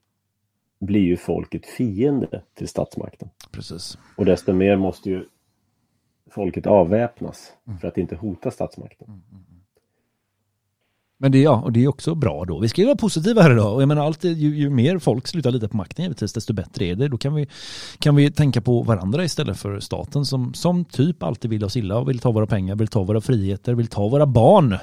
blir 0.79 1.01
ju 1.01 1.17
folket 1.17 1.67
fiende 1.67 2.43
till 2.55 2.69
statsmakten. 2.69 3.29
Precis. 3.53 3.99
Och 4.17 4.25
desto 4.25 4.53
mer 4.53 4.77
måste 4.77 5.11
ju 5.11 5.25
folket 6.31 6.67
avväpnas 6.67 7.53
Mm. 7.67 7.79
för 7.79 7.89
att 7.89 7.99
inte 7.99 8.17
hota 8.17 8.51
statsmakten. 8.51 9.23
Men 11.23 11.33
det, 11.33 11.39
ja, 11.39 11.61
och 11.61 11.73
det 11.73 11.85
är 11.85 11.89
också 11.89 12.15
bra 12.15 12.45
då. 12.45 12.59
Vi 12.59 12.69
ska 12.69 12.81
ju 12.81 12.87
vara 12.87 12.97
positiva 12.97 13.43
här 13.43 13.51
idag. 13.51 13.75
Och 13.75 13.83
jag 13.83 13.89
menar, 13.89 14.07
alltid, 14.07 14.39
ju, 14.39 14.57
ju 14.57 14.71
mer 14.71 14.99
folk 14.99 15.29
slutar 15.29 15.51
lita 15.51 15.69
på 15.69 15.77
makten 15.77 16.03
givetvis, 16.03 16.33
desto 16.33 16.53
bättre 16.53 16.85
är 16.85 16.95
det. 16.95 17.09
Då 17.09 17.19
kan 17.19 17.35
vi, 17.35 17.47
kan 17.99 18.17
vi 18.17 18.31
tänka 18.31 18.61
på 18.61 18.83
varandra 18.83 19.25
istället 19.25 19.59
för 19.59 19.81
staten 19.81 20.25
som, 20.25 20.55
som 20.55 20.85
typ 20.85 21.23
alltid 21.23 21.51
vill 21.51 21.65
oss 21.65 21.77
illa 21.77 21.99
och 21.99 22.09
vill 22.09 22.19
ta 22.19 22.31
våra 22.31 22.47
pengar, 22.47 22.77
vill 22.77 22.89
ta 22.89 23.03
våra 23.03 23.21
friheter, 23.21 23.75
vill 23.75 23.87
ta 23.87 24.09
våra 24.09 24.27
barn. 24.27 24.79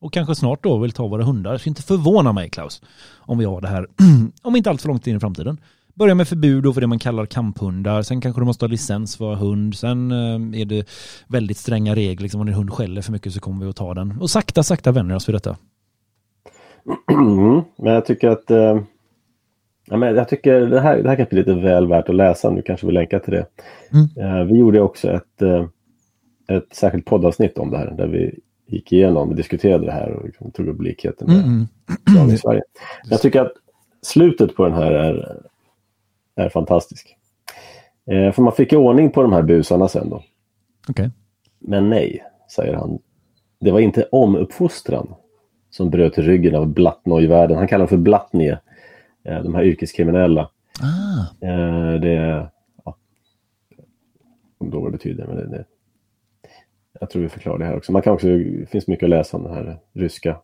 Och 0.00 0.12
kanske 0.12 0.34
snart 0.34 0.62
då 0.62 0.78
vill 0.78 0.92
ta 0.92 1.06
våra 1.06 1.24
hundar. 1.24 1.52
Det 1.52 1.66
inte 1.66 1.82
förvåna 1.82 2.32
mig 2.32 2.50
Klaus, 2.50 2.82
om 3.18 3.38
vi 3.38 3.44
har 3.44 3.60
det 3.60 3.68
här, 3.68 3.86
om 4.42 4.56
inte 4.56 4.70
allt 4.70 4.82
för 4.82 4.88
långt 4.88 5.06
in 5.06 5.16
i 5.16 5.20
framtiden. 5.20 5.60
Börja 5.94 6.14
med 6.14 6.28
förbud 6.28 6.62
då 6.62 6.72
för 6.72 6.80
det 6.80 6.86
man 6.86 6.98
kallar 6.98 7.26
kamphundar. 7.26 8.02
Sen 8.02 8.20
kanske 8.20 8.40
du 8.40 8.44
måste 8.44 8.64
ha 8.64 8.70
licens 8.70 9.16
för 9.16 9.32
att 9.32 9.38
ha 9.38 9.46
hund. 9.46 9.74
Sen 9.74 10.10
eh, 10.10 10.60
är 10.60 10.64
det 10.64 10.88
väldigt 11.26 11.58
stränga 11.58 11.94
regler. 11.94 12.22
Liksom 12.22 12.40
om 12.40 12.46
din 12.46 12.54
hund 12.54 12.72
skäller 12.72 13.02
för 13.02 13.12
mycket 13.12 13.32
så 13.32 13.40
kommer 13.40 13.64
vi 13.64 13.70
att 13.70 13.76
ta 13.76 13.94
den. 13.94 14.18
Och 14.20 14.30
sakta, 14.30 14.62
sakta 14.62 14.92
vänjer 14.92 15.16
oss 15.16 15.28
vid 15.28 15.34
detta. 15.34 15.56
Mm, 17.10 17.62
Men 17.76 17.92
jag 17.94 18.06
tycker 18.06 18.28
att 18.28 18.50
eh, 18.50 18.80
Ja, 19.90 19.96
men 19.96 20.14
jag 20.16 20.28
tycker 20.28 20.60
det 20.60 20.80
här, 20.80 21.02
det 21.02 21.08
här 21.08 21.16
kapitlet 21.16 21.48
är 21.48 21.60
väl 21.62 21.86
värt 21.86 22.08
att 22.08 22.14
läsa. 22.14 22.50
Nu 22.50 22.62
kanske 22.62 22.86
vi 22.86 22.92
länkar 22.92 23.18
till 23.18 23.32
det. 23.32 23.46
Mm. 23.92 24.38
Eh, 24.40 24.44
vi 24.44 24.58
gjorde 24.58 24.80
också 24.80 25.10
ett, 25.10 25.42
eh, 25.42 25.66
ett 26.48 26.74
särskilt 26.74 27.04
poddavsnitt 27.04 27.58
om 27.58 27.70
det 27.70 27.78
här 27.78 27.90
där 27.90 28.06
vi 28.06 28.38
gick 28.66 28.92
igenom 28.92 29.28
och 29.28 29.36
diskuterade 29.36 29.84
det 29.86 29.92
här 29.92 30.10
och 30.12 30.24
liksom 30.24 30.50
tog 30.50 30.68
upp 30.68 30.82
likheten 30.82 31.26
med 31.28 31.36
Mm, 31.36 31.66
dagen 32.16 32.30
i 32.30 32.38
Sverige. 32.38 32.62
Jag 33.04 33.20
tycker 33.20 33.40
att 33.40 33.52
slutet 34.02 34.54
på 34.54 34.64
den 34.64 34.74
här 34.74 34.92
är, 34.92 35.42
är 36.36 36.48
fantastisk. 36.48 37.16
Eh, 38.10 38.32
för 38.32 38.42
man 38.42 38.52
fick 38.52 38.72
ordning 38.72 39.10
på 39.10 39.22
de 39.22 39.32
här 39.32 39.42
busarna 39.42 39.88
sen 39.88 40.10
då. 40.10 40.22
Okej. 40.88 41.10
Men 41.58 41.90
nej, 41.90 42.24
säger 42.56 42.74
han. 42.74 42.98
Det 43.60 43.70
var 43.70 43.80
inte 43.80 44.08
omuppfostran 44.12 45.14
som 45.70 45.90
bröt 45.90 46.18
ryggen 46.18 46.54
av 46.54 46.66
Blattnoj-världen. 46.66 47.56
Han 47.56 47.68
kallar 47.68 47.78
dem 47.78 47.88
för 47.88 47.96
Blattnie, 47.96 48.56
eh, 49.24 49.42
de 49.42 49.54
här 49.54 49.62
yrkeskriminella. 49.62 50.50
Ah. 50.80 51.46
Eh, 51.46 52.00
det 52.00 52.10
är... 52.10 52.50
Ja, 52.84 52.96
vad 54.58 54.84
det 54.84 54.90
betyder, 54.90 55.26
men 55.26 55.36
det, 55.36 55.46
det, 55.46 55.64
jag 57.00 57.10
tror 57.10 57.22
vi 57.22 57.28
förklarar 57.28 57.58
det 57.58 57.64
här 57.64 57.76
också. 57.76 57.92
Man 57.92 58.02
kan 58.02 58.12
också, 58.12 58.26
det 58.26 58.70
finns 58.70 58.86
mycket 58.86 59.04
att 59.04 59.10
läsa 59.10 59.36
om 59.36 59.42
den 59.42 59.52
här 59.52 59.78
ryska 59.92 60.36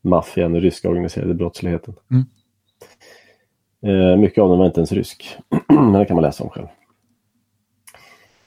maffian, 0.00 0.52
den 0.52 0.62
ryska 0.62 0.88
organiserade 0.88 1.34
brottsligheten. 1.34 1.94
Mm. 2.10 2.24
Eh, 3.82 4.16
mycket 4.16 4.42
av 4.42 4.48
den 4.48 4.58
var 4.58 4.66
inte 4.66 4.80
ens 4.80 4.92
rysk, 4.92 5.38
men 5.68 5.92
det 5.92 6.04
kan 6.04 6.14
man 6.14 6.22
läsa 6.22 6.44
om 6.44 6.50
själv. 6.50 6.66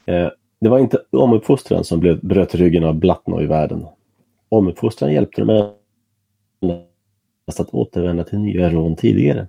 Eh, 0.06 0.30
det 0.60 0.68
var 0.68 0.78
inte 0.78 0.98
omuppfostran 1.10 1.84
som 1.84 2.00
blev, 2.00 2.20
bröt 2.20 2.54
ryggen 2.54 2.84
av 2.84 2.94
Blattnoj 2.94 3.44
i 3.44 3.46
världen. 3.46 3.86
Omuppfostran 4.48 5.12
hjälpte 5.12 5.40
dem 5.40 5.72
att 7.58 7.74
återvända 7.74 8.24
till 8.24 8.38
nya 8.38 8.70
rån 8.70 8.96
tidigare. 8.96 9.48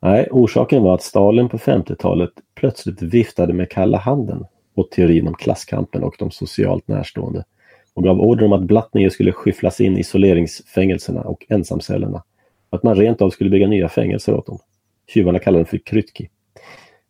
Nej, 0.00 0.28
orsaken 0.30 0.82
var 0.82 0.94
att 0.94 1.02
Stalin 1.02 1.48
på 1.48 1.58
50-talet 1.58 2.30
plötsligt 2.54 3.02
viftade 3.02 3.52
med 3.52 3.70
kalla 3.70 3.98
handen 3.98 4.44
åt 4.74 4.90
teorin 4.90 5.28
om 5.28 5.34
klasskampen 5.34 6.04
och 6.04 6.14
de 6.18 6.30
socialt 6.30 6.88
närstående 6.88 7.44
och 7.94 8.04
gav 8.04 8.20
order 8.20 8.46
om 8.46 8.52
att 8.52 8.62
Blattner 8.62 9.08
skulle 9.08 9.32
skyfflas 9.32 9.80
in 9.80 9.96
i 9.96 10.00
isoleringsfängelserna 10.00 11.20
och 11.20 11.46
ensamcellerna. 11.48 12.22
Att 12.70 12.82
man 12.82 12.94
rent 12.94 13.22
av 13.22 13.30
skulle 13.30 13.50
bygga 13.50 13.66
nya 13.66 13.88
fängelser 13.88 14.34
åt 14.34 14.46
dem. 14.46 14.58
Tjuvarna 15.08 15.38
kallade 15.38 15.64
dem 15.64 15.66
för 15.66 15.78
krytki. 15.78 16.28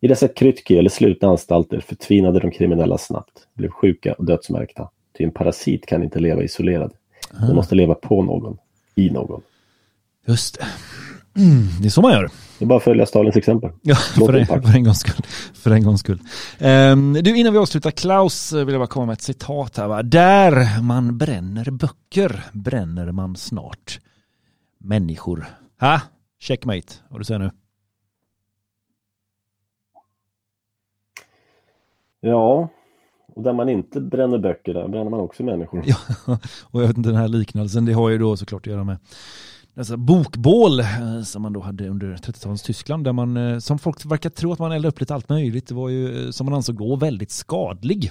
I 0.01 0.09
dessa 0.09 0.29
krytki, 0.29 0.79
eller 0.79 0.91
slutna 0.91 1.29
anstalter, 1.29 1.81
förtvinade 1.81 2.41
de 2.41 2.51
kriminella 2.51 2.99
snabbt, 2.99 3.49
blev 3.55 3.71
sjuka 3.71 4.13
och 4.13 4.25
dödsmärkta. 4.25 4.91
Ty 5.19 5.25
en 5.25 5.31
parasit 5.31 5.87
kan 5.87 6.03
inte 6.03 6.19
leva 6.19 6.43
isolerad. 6.43 6.93
Den 7.41 7.57
måste 7.57 7.75
leva 7.75 7.95
på 7.95 8.23
någon, 8.23 8.57
i 8.95 9.11
någon. 9.11 9.43
Just 10.27 10.59
det. 10.59 10.67
Mm, 11.41 11.69
det 11.81 11.89
är 11.89 11.91
så 11.91 12.03
man 12.03 12.13
gör. 12.13 12.31
Det 12.59 12.65
är 12.65 12.67
bara 12.67 12.77
att 12.77 12.85
följa 12.85 13.07
Stalins 13.07 13.37
exempel. 13.37 13.71
Ja, 13.83 13.95
för 13.95 14.33
en, 14.35 14.47
för 14.47 14.75
en 14.77 14.85
gångs 14.85 15.01
skull. 15.01 15.27
För 15.55 15.71
en 15.71 15.85
gångs 15.85 16.01
skull. 16.01 16.19
Ehm, 16.59 17.13
du, 17.13 17.37
innan 17.39 17.53
vi 17.53 17.59
avslutar 17.59 17.91
Klaus 17.91 18.53
eh, 18.53 18.65
vill 18.65 18.75
jag 18.75 18.81
bara 18.81 18.87
komma 18.87 19.07
med 19.07 19.13
ett 19.13 19.23
citat 19.23 19.77
här. 19.77 19.89
Va? 19.89 20.03
Där 20.03 20.83
man 20.83 21.19
bränner 21.19 21.71
böcker 21.71 22.45
bränner 22.53 23.13
man 23.13 23.37
snart 23.37 24.01
människor. 24.79 25.47
Ha? 25.81 26.01
Checkmate, 26.41 26.93
vad 27.09 27.21
du 27.21 27.25
säger 27.25 27.39
nu? 27.41 27.51
Ja, 32.21 32.69
och 33.35 33.43
där 33.43 33.53
man 33.53 33.69
inte 33.69 34.01
bränner 34.01 34.39
böcker, 34.39 34.75
där 34.75 34.89
bränner 34.89 35.11
man 35.11 35.21
också 35.21 35.43
människor. 35.43 35.83
Ja, 35.87 35.97
och 36.71 36.83
jag 36.83 36.87
vet 36.87 36.97
inte 36.97 37.09
den 37.09 37.19
här 37.19 37.29
liknelsen, 37.29 37.85
det 37.85 37.93
har 37.93 38.11
ju 38.11 38.19
då 38.19 38.37
såklart 38.37 38.67
att 38.67 38.73
göra 38.73 38.85
med 38.85 38.97
dessa 39.75 39.97
bokbål 39.97 40.81
eh, 40.81 41.23
som 41.25 41.43
man 41.43 41.53
då 41.53 41.61
hade 41.61 41.89
under 41.89 42.17
30-talets 42.17 42.63
Tyskland 42.63 43.05
där 43.05 43.13
man, 43.13 43.37
eh, 43.37 43.59
som 43.59 43.79
folk 43.79 44.05
verkar 44.05 44.31
tro 44.31 44.53
att 44.53 44.59
man 44.59 44.73
eldade 44.73 44.89
upp 44.89 45.01
lite 45.01 45.15
allt 45.15 45.29
möjligt. 45.29 45.67
Det 45.67 45.75
var 45.75 45.89
ju, 45.89 46.27
eh, 46.27 46.31
som 46.31 46.45
man 46.45 46.55
ansåg 46.55 46.79
då, 46.79 46.97
väldigt 46.97 47.31
skadlig. 47.31 48.11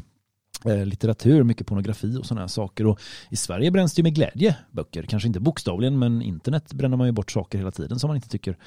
Litteratur, 0.86 1.44
mycket 1.44 1.68
pornografi 1.68 2.18
och 2.18 2.26
sådana 2.26 2.42
här 2.42 2.48
saker. 2.48 2.88
Och 2.88 3.00
I 3.30 3.36
Sverige 3.36 3.72
bränns 3.72 3.94
det 3.94 4.00
ju 4.00 4.04
med 4.04 4.16
glädje 4.16 4.56
böcker, 4.72 5.04
kanske 5.04 5.28
inte 5.28 5.40
bokstavligen 5.40 6.00
men 6.00 6.22
internet 6.22 6.74
bränner 6.74 6.98
man 6.98 7.08
ju 7.08 7.12
bort 7.12 7.32
saker 7.32 7.58
hela 7.58 7.72
tiden 7.72 8.00
som 8.00 8.08
man 8.08 8.16
inte 8.16 8.30
tycker 8.30 8.58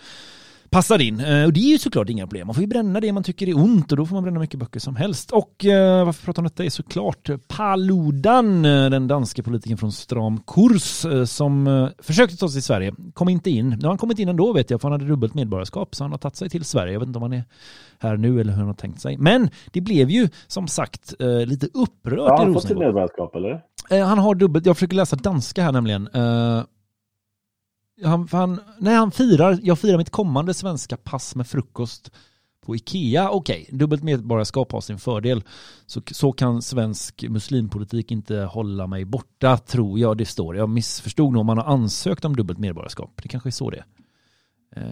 passar 0.74 1.00
in. 1.00 1.20
Eh, 1.20 1.44
Och 1.44 1.52
det 1.52 1.60
är 1.60 1.72
ju 1.72 1.78
såklart 1.78 2.08
inga 2.08 2.26
problem. 2.26 2.46
Man 2.46 2.54
får 2.54 2.62
ju 2.62 2.66
bränna 2.68 3.00
det 3.00 3.12
man 3.12 3.22
tycker 3.22 3.48
är 3.48 3.56
ont 3.56 3.90
och 3.92 3.96
då 3.98 4.06
får 4.06 4.14
man 4.14 4.22
bränna 4.22 4.40
mycket 4.40 4.60
böcker 4.60 4.80
som 4.80 4.96
helst. 4.96 5.30
Och 5.30 5.64
eh, 5.64 6.04
varför 6.04 6.24
pratar 6.24 6.42
om 6.42 6.44
detta 6.44 6.64
är 6.64 6.70
såklart 6.70 7.30
Paludan, 7.48 8.64
eh, 8.64 8.90
den 8.90 9.08
danske 9.08 9.42
politikern 9.42 9.78
från 9.78 9.92
Stram 9.92 10.40
kurs 10.46 11.06
som 11.26 11.88
försökte 11.98 12.36
ta 12.36 12.48
sig 12.48 12.54
till 12.54 12.62
Sverige. 12.62 12.94
Kom 13.14 13.28
inte 13.28 13.50
in. 13.50 13.68
Nu 13.70 13.82
har 13.82 13.88
han 13.88 13.98
kommit 13.98 14.18
in 14.18 14.28
ändå 14.28 14.52
vet 14.52 14.70
jag 14.70 14.80
för 14.80 14.88
han 14.88 15.00
hade 15.00 15.10
dubbelt 15.10 15.34
medborgarskap 15.34 15.94
så 15.94 16.04
han 16.04 16.10
har 16.10 16.18
tagit 16.18 16.36
sig 16.36 16.48
till 16.50 16.64
Sverige. 16.64 16.92
Jag 16.92 17.00
vet 17.00 17.06
inte 17.06 17.16
om 17.18 17.22
han 17.22 17.32
är 17.32 17.44
här 17.98 18.16
nu 18.16 18.40
eller 18.40 18.52
hur 18.52 18.58
han 18.58 18.66
har 18.66 18.74
tänkt 18.74 19.00
sig. 19.00 19.16
Men 19.16 19.50
det 19.72 19.80
blev 19.80 20.10
ju 20.10 20.28
som 20.46 20.68
sagt 20.68 21.14
lite 21.46 21.66
upprört 21.74 22.18
Ja, 22.28 22.34
i 22.34 22.38
han 22.38 22.46
har 22.46 22.54
fått 22.54 22.62
sitt 22.62 22.70
Rosengård. 22.70 22.86
medborgarskap, 22.86 23.36
eller? 23.36 23.60
Han 24.04 24.18
har 24.18 24.34
dubbelt, 24.34 24.66
jag 24.66 24.76
försöker 24.76 24.96
läsa 24.96 25.16
danska 25.16 25.62
här 25.62 25.72
nämligen. 25.72 26.08
Han, 28.02 28.28
han, 28.32 28.60
nej, 28.78 28.94
han 28.94 29.10
firar, 29.10 29.58
jag 29.62 29.78
firar 29.78 29.98
mitt 29.98 30.10
kommande 30.10 30.54
svenska 30.54 30.96
pass 30.96 31.34
med 31.34 31.46
frukost 31.46 32.10
på 32.64 32.76
Ikea. 32.76 33.30
Okej, 33.30 33.66
dubbelt 33.70 34.02
medborgarskap 34.02 34.72
har 34.72 34.80
sin 34.80 34.98
fördel. 34.98 35.42
Så, 35.86 36.02
så 36.10 36.32
kan 36.32 36.62
svensk 36.62 37.24
muslimpolitik 37.28 38.10
inte 38.10 38.36
hålla 38.36 38.86
mig 38.86 39.04
borta, 39.04 39.56
tror 39.56 39.98
jag 39.98 40.16
det 40.16 40.26
står. 40.26 40.56
Jag 40.56 40.68
missförstod 40.68 41.32
nog 41.32 41.40
om 41.40 41.46
man 41.46 41.58
har 41.58 41.64
ansökt 41.64 42.24
om 42.24 42.36
dubbelt 42.36 42.58
medborgarskap. 42.58 43.20
Det 43.22 43.28
kanske 43.28 43.48
är 43.48 43.50
så 43.50 43.70
det 43.70 43.76
är. 43.76 43.84
Eh, 44.76 44.82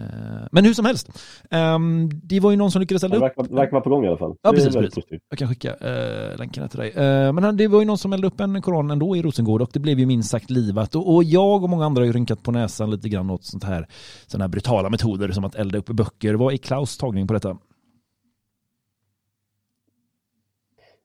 Men 0.51 0.65
hur 0.65 0.73
som 0.73 0.85
helst, 0.85 1.09
ehm, 1.51 2.09
det 2.23 2.39
var 2.39 2.51
ju 2.51 2.57
någon 2.57 2.71
som 2.71 2.81
lyckades 2.81 3.01
Det 3.01 3.07
ställa 3.07 3.27
upp 3.27 3.37
verkar, 3.37 3.55
verkar 3.55 3.71
vara 3.71 3.81
på 3.81 3.89
gång 3.89 4.05
i 4.05 4.07
alla 4.07 4.17
fall. 4.17 4.35
Ja, 4.41 4.51
Det 4.51 4.57
precis. 4.57 4.75
precis. 4.75 5.21
Jag 5.29 5.39
kan 5.39 5.47
skicka 5.47 5.73
eh, 5.75 6.37
länkarna 6.37 6.67
till 6.67 6.79
dig. 6.79 6.89
Eh, 6.89 7.33
men 7.33 7.57
det 7.57 7.67
var 7.67 7.79
ju 7.79 7.85
någon 7.85 7.97
som 7.97 8.13
eldade 8.13 8.27
upp 8.27 8.39
en 8.39 8.61
koran 8.61 8.91
ändå 8.91 9.15
i 9.15 9.21
Rosengård 9.21 9.61
och 9.61 9.69
det 9.73 9.79
blev 9.79 9.99
ju 9.99 10.05
minst 10.05 10.29
sagt 10.29 10.49
livat. 10.49 10.95
Och, 10.95 11.23
jag 11.23 11.63
och 11.63 11.69
många 11.69 11.85
andra 11.85 12.01
har 12.01 12.05
ju 12.05 12.11
rynkat 12.11 12.43
på 12.43 12.51
näsan 12.51 12.91
lite 12.91 13.09
grann 13.09 13.29
åt 13.29 13.43
sånt 13.43 13.63
här, 13.63 13.87
sådana 14.27 14.43
här 14.43 14.49
brutala 14.49 14.89
metoder 14.89 15.31
som 15.31 15.43
att 15.45 15.55
elda 15.55 15.77
upp 15.77 15.85
böcker. 15.85 16.33
Vad 16.33 16.53
är 16.53 16.57
Klaus 16.57 16.97
tagning 16.97 17.27
på 17.27 17.33
detta? 17.33 17.57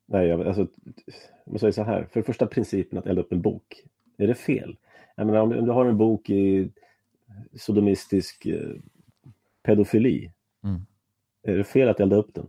Nej, 0.09 0.27
jag, 0.29 0.47
alltså, 0.47 0.67
man 1.47 1.59
säger 1.59 1.73
så 1.73 1.83
här. 1.83 2.09
För 2.13 2.21
det 2.21 2.27
första 2.27 2.47
principen 2.47 2.99
att 2.99 3.07
elda 3.07 3.23
upp 3.23 3.33
en 3.33 3.41
bok. 3.43 3.83
Är 4.19 4.27
det 4.27 4.35
fel? 4.35 4.77
Jag 5.17 5.27
menar, 5.27 5.41
om 5.41 5.51
du 5.51 5.73
har 5.73 5.87
en 5.87 5.99
bok 5.99 6.31
i 6.31 6.71
sodomistisk 7.57 8.47
eh, 8.47 8.71
pedofili. 9.63 10.33
Mm. 10.65 10.81
Är 11.43 11.57
det 11.57 11.65
fel 11.65 11.89
att 11.89 12.01
elda 12.01 12.17
upp 12.17 12.35
den? 12.35 12.49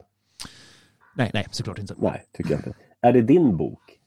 Nej, 1.15 1.31
nej, 1.33 1.45
såklart 1.51 1.79
inte. 1.79 1.95
Nej, 1.97 2.23
tycker 2.31 2.51
jag 2.51 2.59
inte. 2.59 2.73
Är 3.01 3.13
det 3.13 3.21
din 3.21 3.57
bok? 3.57 3.99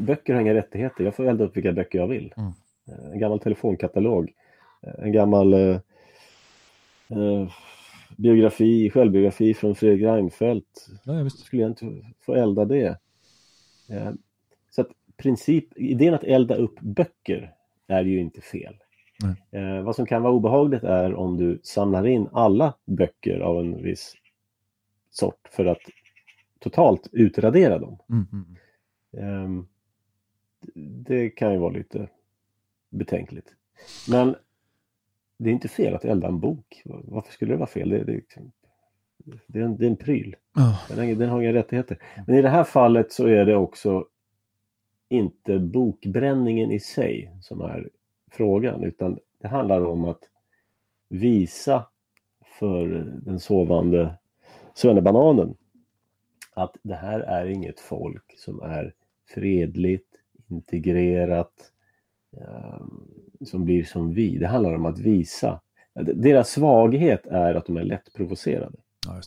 Böcker 0.00 0.34
har 0.34 0.40
inga 0.40 0.54
rättigheter. 0.54 1.04
Jag 1.04 1.14
får 1.16 1.28
elda 1.28 1.44
upp 1.44 1.56
vilka 1.56 1.72
böcker 1.72 1.98
jag 1.98 2.06
vill. 2.06 2.34
Mm. 2.36 2.52
Eh, 2.88 3.12
En 3.12 3.18
gammal 3.18 3.40
telefonkatalog. 3.40 4.32
Eh, 4.82 4.94
En 5.04 5.12
gammal 5.12 5.54
eh, 5.54 5.80
eh, 7.08 7.52
biografi, 8.16 8.90
självbiografi 8.90 9.54
från 9.54 9.74
Fredrik 9.74 10.02
Reinfeldt. 10.02 10.86
Ja, 11.04 11.14
ja, 11.14 11.22
visst. 11.22 11.38
Skulle 11.38 11.62
jag 11.62 11.70
inte 11.70 11.86
få 12.20 12.34
elda 12.34 12.64
det? 12.64 12.98
Eh, 13.88 14.10
Så 14.70 14.80
att 14.80 14.88
princip, 15.16 15.64
idén 15.76 16.14
att 16.14 16.24
elda 16.24 16.54
upp 16.54 16.80
böcker 16.80 17.54
är 17.86 18.04
ju 18.04 18.20
inte 18.20 18.40
fel. 18.40 18.76
Eh, 19.50 19.82
vad 19.82 19.96
som 19.96 20.06
kan 20.06 20.22
vara 20.22 20.32
obehagligt 20.32 20.82
är 20.82 21.14
om 21.14 21.36
du 21.36 21.60
samlar 21.62 22.06
in 22.06 22.28
alla 22.32 22.74
böcker 22.86 23.40
av 23.40 23.60
en 23.60 23.82
viss 23.82 24.14
sort 25.10 25.48
för 25.50 25.64
att 25.64 25.80
totalt 26.58 27.08
utradera 27.12 27.78
dem. 27.78 27.98
Mm. 28.10 28.56
Ehm, 29.16 29.66
det 31.04 31.30
kan 31.30 31.52
ju 31.52 31.58
vara 31.58 31.72
lite 31.72 32.08
betänkligt. 32.90 33.54
Men 34.08 34.36
det 35.38 35.50
är 35.50 35.52
inte 35.52 35.68
fel 35.68 35.94
att 35.94 36.04
elda 36.04 36.28
en 36.28 36.40
bok. 36.40 36.82
Varför 36.84 37.32
skulle 37.32 37.52
det 37.52 37.58
vara 37.58 37.66
fel? 37.66 37.88
Det, 37.88 38.04
det, 38.04 38.22
det, 39.46 39.58
är, 39.58 39.64
en, 39.64 39.76
det 39.76 39.84
är 39.84 39.90
en 39.90 39.96
pryl. 39.96 40.36
Ja. 40.54 40.78
Den, 40.96 41.18
den 41.18 41.28
har 41.28 41.42
inga 41.42 41.52
rättigheter. 41.52 41.98
Men 42.26 42.36
i 42.36 42.42
det 42.42 42.48
här 42.48 42.64
fallet 42.64 43.12
så 43.12 43.26
är 43.26 43.44
det 43.44 43.56
också 43.56 44.06
inte 45.08 45.58
bokbränningen 45.58 46.70
i 46.70 46.80
sig 46.80 47.36
som 47.40 47.60
är 47.60 47.88
frågan 48.30 48.84
utan 48.84 49.18
det 49.38 49.48
handlar 49.48 49.84
om 49.84 50.04
att 50.04 50.22
visa 51.08 51.86
för 52.58 52.86
den 53.24 53.40
sovande 53.40 54.14
svennebananen 54.74 55.54
att 56.54 56.76
det 56.82 56.94
här 56.94 57.20
är 57.20 57.46
inget 57.46 57.80
folk 57.80 58.38
som 58.38 58.62
är 58.62 58.94
fredligt, 59.34 60.16
integrerat, 60.48 61.72
eh, 62.36 62.86
som 63.46 63.64
blir 63.64 63.84
som 63.84 64.14
vi. 64.14 64.38
Det 64.38 64.46
handlar 64.46 64.74
om 64.74 64.86
att 64.86 64.98
visa. 64.98 65.60
Deras 65.94 66.50
svaghet 66.50 67.26
är 67.26 67.54
att 67.54 67.66
de 67.66 67.76
är 67.76 67.84
lätt 67.84 68.12
provocerade. 68.14 68.78
Ja. 69.06 69.20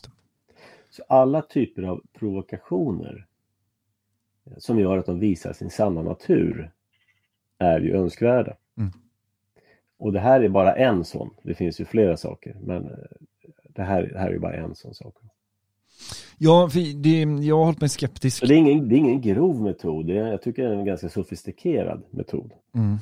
Så 0.90 1.02
alla 1.08 1.42
typer 1.42 1.82
av 1.82 2.02
provokationer 2.12 3.26
eh, 4.44 4.58
som 4.58 4.78
gör 4.78 4.98
att 4.98 5.06
de 5.06 5.18
visar 5.18 5.52
sin 5.52 5.70
sanna 5.70 6.02
natur 6.02 6.70
är 7.58 7.80
ju 7.80 7.96
önskvärda. 7.96 8.56
Mm. 8.78 8.92
Och 9.98 10.12
det 10.12 10.20
här 10.20 10.40
är 10.40 10.48
bara 10.48 10.74
en 10.74 11.04
sån. 11.04 11.30
Det 11.42 11.54
finns 11.54 11.80
ju 11.80 11.84
flera 11.84 12.16
saker. 12.16 12.56
Men 12.60 12.84
eh, 12.84 12.90
det 13.68 13.82
här, 13.82 14.02
det 14.12 14.18
här 14.18 14.30
är 14.30 14.38
bara 14.38 14.54
en 14.54 14.74
sån 14.74 14.94
sak. 14.94 15.14
Ja, 16.38 16.70
det, 16.96 17.20
jag 17.20 17.56
har 17.56 17.64
hållit 17.64 17.80
mig 17.80 17.88
skeptisk. 17.88 18.48
Det, 18.48 18.54
är 18.54 18.58
ingen, 18.58 18.88
det 18.88 18.94
är 18.94 18.98
ingen 18.98 19.20
grov 19.20 19.62
metod. 19.62 20.06
Det 20.06 20.18
är, 20.18 20.26
jag 20.26 20.42
tycker 20.42 20.62
det 20.62 20.68
är 20.68 20.78
en 20.78 20.84
ganska 20.84 21.08
sofistikerad 21.08 22.02
metod. 22.10 22.52
Mm. 22.74 22.98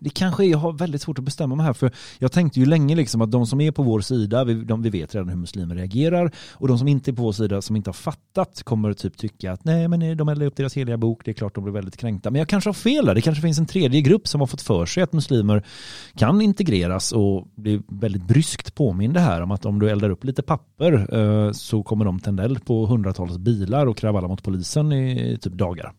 Det 0.00 0.10
kanske 0.10 0.44
är, 0.44 0.48
jag 0.48 0.58
har 0.58 0.72
väldigt 0.72 1.02
svårt 1.02 1.18
att 1.18 1.24
bestämma 1.24 1.54
mig 1.54 1.66
här 1.66 1.72
för 1.72 1.90
jag 2.18 2.32
tänkte 2.32 2.60
ju 2.60 2.66
länge 2.66 2.94
liksom 2.94 3.20
att 3.20 3.30
de 3.30 3.46
som 3.46 3.60
är 3.60 3.70
på 3.70 3.82
vår 3.82 4.00
sida, 4.00 4.44
vi, 4.44 4.54
de, 4.54 4.82
vi 4.82 4.90
vet 4.90 5.14
redan 5.14 5.28
hur 5.28 5.36
muslimer 5.36 5.74
reagerar 5.74 6.30
och 6.52 6.68
de 6.68 6.78
som 6.78 6.88
inte 6.88 7.10
är 7.10 7.12
på 7.12 7.22
vår 7.22 7.32
sida 7.32 7.62
som 7.62 7.76
inte 7.76 7.88
har 7.88 7.94
fattat 7.94 8.62
kommer 8.62 8.92
typ 8.92 9.16
tycka 9.16 9.52
att 9.52 9.64
nej 9.64 9.88
men 9.88 10.16
de 10.16 10.28
eldar 10.28 10.46
upp 10.46 10.56
deras 10.56 10.76
heliga 10.76 10.96
bok, 10.96 11.24
det 11.24 11.30
är 11.30 11.32
klart 11.32 11.54
de 11.54 11.64
blir 11.64 11.72
väldigt 11.74 11.96
kränkta. 11.96 12.30
Men 12.30 12.38
jag 12.38 12.48
kanske 12.48 12.68
har 12.68 12.74
fel 12.74 13.06
där, 13.06 13.14
det 13.14 13.20
kanske 13.20 13.42
finns 13.42 13.58
en 13.58 13.66
tredje 13.66 14.00
grupp 14.00 14.28
som 14.28 14.40
har 14.40 14.46
fått 14.46 14.62
för 14.62 14.86
sig 14.86 15.02
att 15.02 15.12
muslimer 15.12 15.66
kan 16.16 16.40
integreras 16.40 17.12
och 17.12 17.48
blir 17.54 17.82
väldigt 17.88 18.24
bryskt 18.24 18.74
påminda 18.74 19.20
här 19.20 19.40
om 19.40 19.50
att 19.50 19.66
om 19.66 19.78
du 19.78 19.90
eldar 19.90 20.10
upp 20.10 20.24
lite 20.24 20.42
papper 20.42 21.14
eh, 21.14 21.52
så 21.52 21.82
kommer 21.82 22.04
de 22.04 22.20
tända 22.20 22.44
eld 22.44 22.64
på 22.64 22.86
hundratals 22.86 23.38
bilar 23.38 23.86
och 23.86 23.96
kravalla 23.96 24.28
mot 24.28 24.42
polisen 24.42 24.92
i 24.92 25.38
typ 25.40 25.52
dagar. 25.52 25.92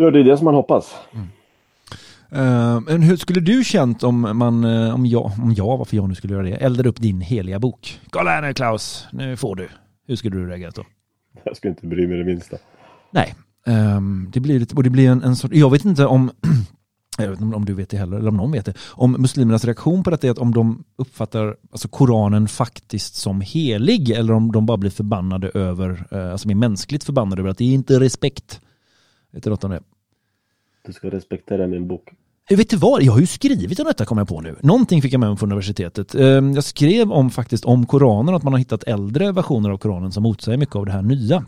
Ja, 0.00 0.10
det 0.10 0.20
är 0.20 0.24
det 0.24 0.36
som 0.36 0.44
man 0.44 0.54
hoppas. 0.54 0.94
Mm. 1.12 1.26
Uh, 2.32 2.80
men 2.80 3.02
hur 3.02 3.16
skulle 3.16 3.40
du 3.40 3.64
känt 3.64 4.02
om 4.02 4.20
man, 4.38 4.64
uh, 4.64 4.94
om 4.94 5.06
jag, 5.06 5.24
om 5.24 5.54
jag, 5.56 5.78
varför 5.78 5.96
jag 5.96 6.08
nu 6.08 6.14
skulle 6.14 6.34
göra 6.34 6.42
det, 6.42 6.52
eldade 6.52 6.88
upp 6.88 7.00
din 7.00 7.20
heliga 7.20 7.58
bok? 7.58 8.00
Kolla 8.10 8.30
här 8.30 8.42
nu 8.42 8.54
Klaus, 8.54 9.06
nu 9.12 9.36
får 9.36 9.56
du. 9.56 9.68
Hur 10.06 10.16
skulle 10.16 10.36
du 10.36 10.46
reagera 10.46 10.70
då? 10.70 10.84
Jag 11.44 11.56
skulle 11.56 11.70
inte 11.70 11.86
bry 11.86 12.06
mig 12.06 12.18
det 12.18 12.24
minsta. 12.24 12.56
Nej, 13.10 13.34
um, 13.96 14.30
det 14.32 14.40
blir, 14.40 14.66
och 14.76 14.82
det 14.82 14.90
blir 14.90 15.10
en, 15.10 15.22
en 15.22 15.36
sorts, 15.36 15.54
jag 15.54 15.70
vet 15.70 15.84
inte 15.84 16.06
om 16.06 16.30
jag 17.18 17.30
vet 17.30 17.40
inte 17.40 17.56
om 17.56 17.64
du 17.64 17.74
vet 17.74 17.90
det 17.90 17.96
heller, 17.96 18.16
eller 18.16 18.28
om 18.28 18.36
någon 18.36 18.52
vet 18.52 18.66
det, 18.66 18.74
om 18.90 19.12
muslimernas 19.12 19.64
reaktion 19.64 20.02
på 20.02 20.10
detta 20.10 20.26
är 20.26 20.30
att 20.30 20.38
om 20.38 20.54
de 20.54 20.84
uppfattar 20.98 21.56
alltså 21.72 21.88
Koranen 21.88 22.48
faktiskt 22.48 23.14
som 23.14 23.40
helig 23.40 24.10
eller 24.10 24.32
om 24.32 24.52
de 24.52 24.66
bara 24.66 24.76
blir 24.76 24.90
förbannade 24.90 25.48
över, 25.48 26.06
uh, 26.12 26.32
alltså 26.32 26.48
mer 26.48 26.54
mänskligt 26.54 27.04
förbannade 27.04 27.42
över 27.42 27.50
att 27.50 27.58
det 27.58 27.64
är 27.64 27.74
inte 27.74 28.00
respekt 28.00 28.60
Vet 29.32 29.44
du 29.44 29.50
något 29.50 29.64
om 29.64 29.70
det? 29.70 29.80
Du 30.86 30.92
ska 30.92 31.10
respektera 31.10 31.66
min 31.66 31.88
bok. 31.88 32.08
Jag 32.48 32.56
vet 32.56 32.70
du 32.70 32.76
vad? 32.76 33.02
Jag 33.02 33.12
har 33.12 33.20
ju 33.20 33.26
skrivit 33.26 33.80
om 33.80 33.86
detta 33.86 34.04
kom 34.04 34.18
jag 34.18 34.28
på 34.28 34.40
nu. 34.40 34.56
Någonting 34.60 35.02
fick 35.02 35.12
jag 35.12 35.20
med 35.20 35.28
mig 35.28 35.38
från 35.38 35.48
universitetet. 35.48 36.14
Ehm, 36.14 36.52
jag 36.52 36.64
skrev 36.64 37.12
om 37.12 37.30
faktiskt 37.30 37.64
om 37.64 37.86
Koranen, 37.86 38.34
att 38.34 38.42
man 38.42 38.52
har 38.52 38.58
hittat 38.58 38.84
äldre 38.84 39.32
versioner 39.32 39.70
av 39.70 39.78
Koranen 39.78 40.12
som 40.12 40.22
motsäger 40.22 40.58
mycket 40.58 40.76
av 40.76 40.86
det 40.86 40.92
här 40.92 41.02
nya. 41.02 41.44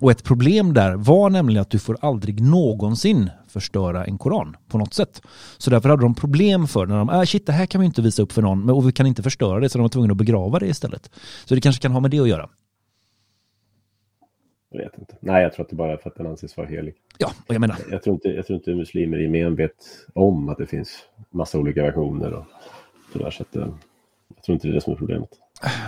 Och 0.00 0.10
ett 0.10 0.24
problem 0.24 0.74
där 0.74 0.96
var 0.96 1.30
nämligen 1.30 1.62
att 1.62 1.70
du 1.70 1.78
får 1.78 1.96
aldrig 2.00 2.42
någonsin 2.42 3.30
förstöra 3.48 4.04
en 4.04 4.18
koran 4.18 4.56
på 4.68 4.78
något 4.78 4.94
sätt. 4.94 5.22
Så 5.58 5.70
därför 5.70 5.88
hade 5.88 6.02
de 6.02 6.14
problem 6.14 6.68
för 6.68 6.86
när 6.86 6.96
de, 6.98 7.10
äh, 7.10 7.22
shit 7.22 7.46
det 7.46 7.52
här 7.52 7.66
kan 7.66 7.80
vi 7.80 7.86
inte 7.86 8.02
visa 8.02 8.22
upp 8.22 8.32
för 8.32 8.42
någon 8.42 8.70
och 8.70 8.88
vi 8.88 8.92
kan 8.92 9.06
inte 9.06 9.22
förstöra 9.22 9.60
det 9.60 9.68
så 9.68 9.78
de 9.78 9.82
var 9.82 9.88
tvungna 9.88 10.12
att 10.12 10.16
begrava 10.16 10.58
det 10.58 10.66
istället. 10.66 11.10
Så 11.44 11.54
det 11.54 11.60
kanske 11.60 11.82
kan 11.82 11.92
ha 11.92 12.00
med 12.00 12.10
det 12.10 12.20
att 12.20 12.28
göra. 12.28 12.48
Jag 14.70 14.82
vet 14.84 14.98
inte. 14.98 15.16
Nej, 15.20 15.42
jag 15.42 15.52
tror 15.52 15.64
att 15.64 15.70
det 15.70 15.76
bara 15.76 15.92
är 15.92 15.96
för 15.96 16.10
att 16.10 16.16
den 16.16 16.26
anses 16.26 16.56
vara 16.56 16.66
helig. 16.66 16.94
Ja, 17.18 17.32
och 17.46 17.54
jag 17.54 17.60
menar. 17.60 17.76
Jag 17.90 18.02
tror 18.02 18.14
inte, 18.14 18.28
jag 18.28 18.46
tror 18.46 18.56
inte 18.56 18.74
muslimer 18.74 19.18
i 19.18 19.22
gemen 19.22 19.56
vet 19.56 20.06
om 20.12 20.48
att 20.48 20.58
det 20.58 20.66
finns 20.66 21.04
massa 21.30 21.58
olika 21.58 21.82
versioner 21.82 22.32
och 22.32 22.44
sådär. 23.12 23.30
Så 23.30 23.42
att, 23.42 23.56
eh, 23.56 23.68
jag 24.34 24.44
tror 24.44 24.54
inte 24.54 24.68
det 24.68 24.72
är 24.72 24.74
det 24.74 24.80
som 24.80 24.92
är 24.92 24.96
problemet. 24.96 25.28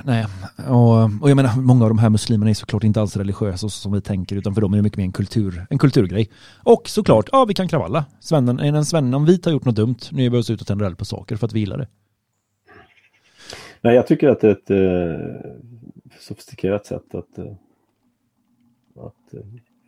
Nej, 0.04 0.26
och, 0.68 1.22
och 1.22 1.30
jag 1.30 1.36
menar 1.36 1.56
många 1.56 1.84
av 1.84 1.90
de 1.90 1.98
här 1.98 2.10
muslimerna 2.10 2.50
är 2.50 2.54
såklart 2.54 2.84
inte 2.84 3.00
alls 3.00 3.16
religiösa 3.16 3.68
som 3.68 3.92
vi 3.92 4.00
tänker 4.00 4.36
utan 4.36 4.54
för 4.54 4.60
dem 4.60 4.72
är 4.72 4.76
det 4.76 4.82
mycket 4.82 4.96
mer 4.96 5.04
en, 5.04 5.12
kultur, 5.12 5.66
en 5.70 5.78
kulturgrej. 5.78 6.30
Och 6.64 6.88
såklart, 6.88 7.28
ja 7.32 7.44
vi 7.44 7.54
kan 7.54 7.68
kravalla. 7.68 8.04
Svennen, 8.20 8.58
är 8.60 8.72
en 8.72 8.84
svenne, 8.84 9.16
om 9.16 9.24
vi 9.24 9.40
har 9.44 9.52
gjort 9.52 9.64
något 9.64 9.76
dumt, 9.76 9.98
nu 10.10 10.26
är 10.26 10.30
vi 10.30 10.38
oss 10.38 10.50
ut 10.50 10.60
och 10.60 10.66
tänder 10.66 10.86
eld 10.86 10.98
på 10.98 11.04
saker 11.04 11.36
för 11.36 11.46
att 11.46 11.52
vi 11.52 11.60
gillar 11.60 11.78
det. 11.78 11.88
Nej, 13.80 13.94
jag 13.94 14.06
tycker 14.06 14.28
att 14.28 14.40
det 14.40 14.48
är 14.48 14.52
ett 14.52 14.70
eh, 14.70 15.50
sofistikerat 16.20 16.86
sätt 16.86 17.14
att 17.14 17.38
eh, 17.38 17.52
att 18.96 19.34
eh, 19.34 19.40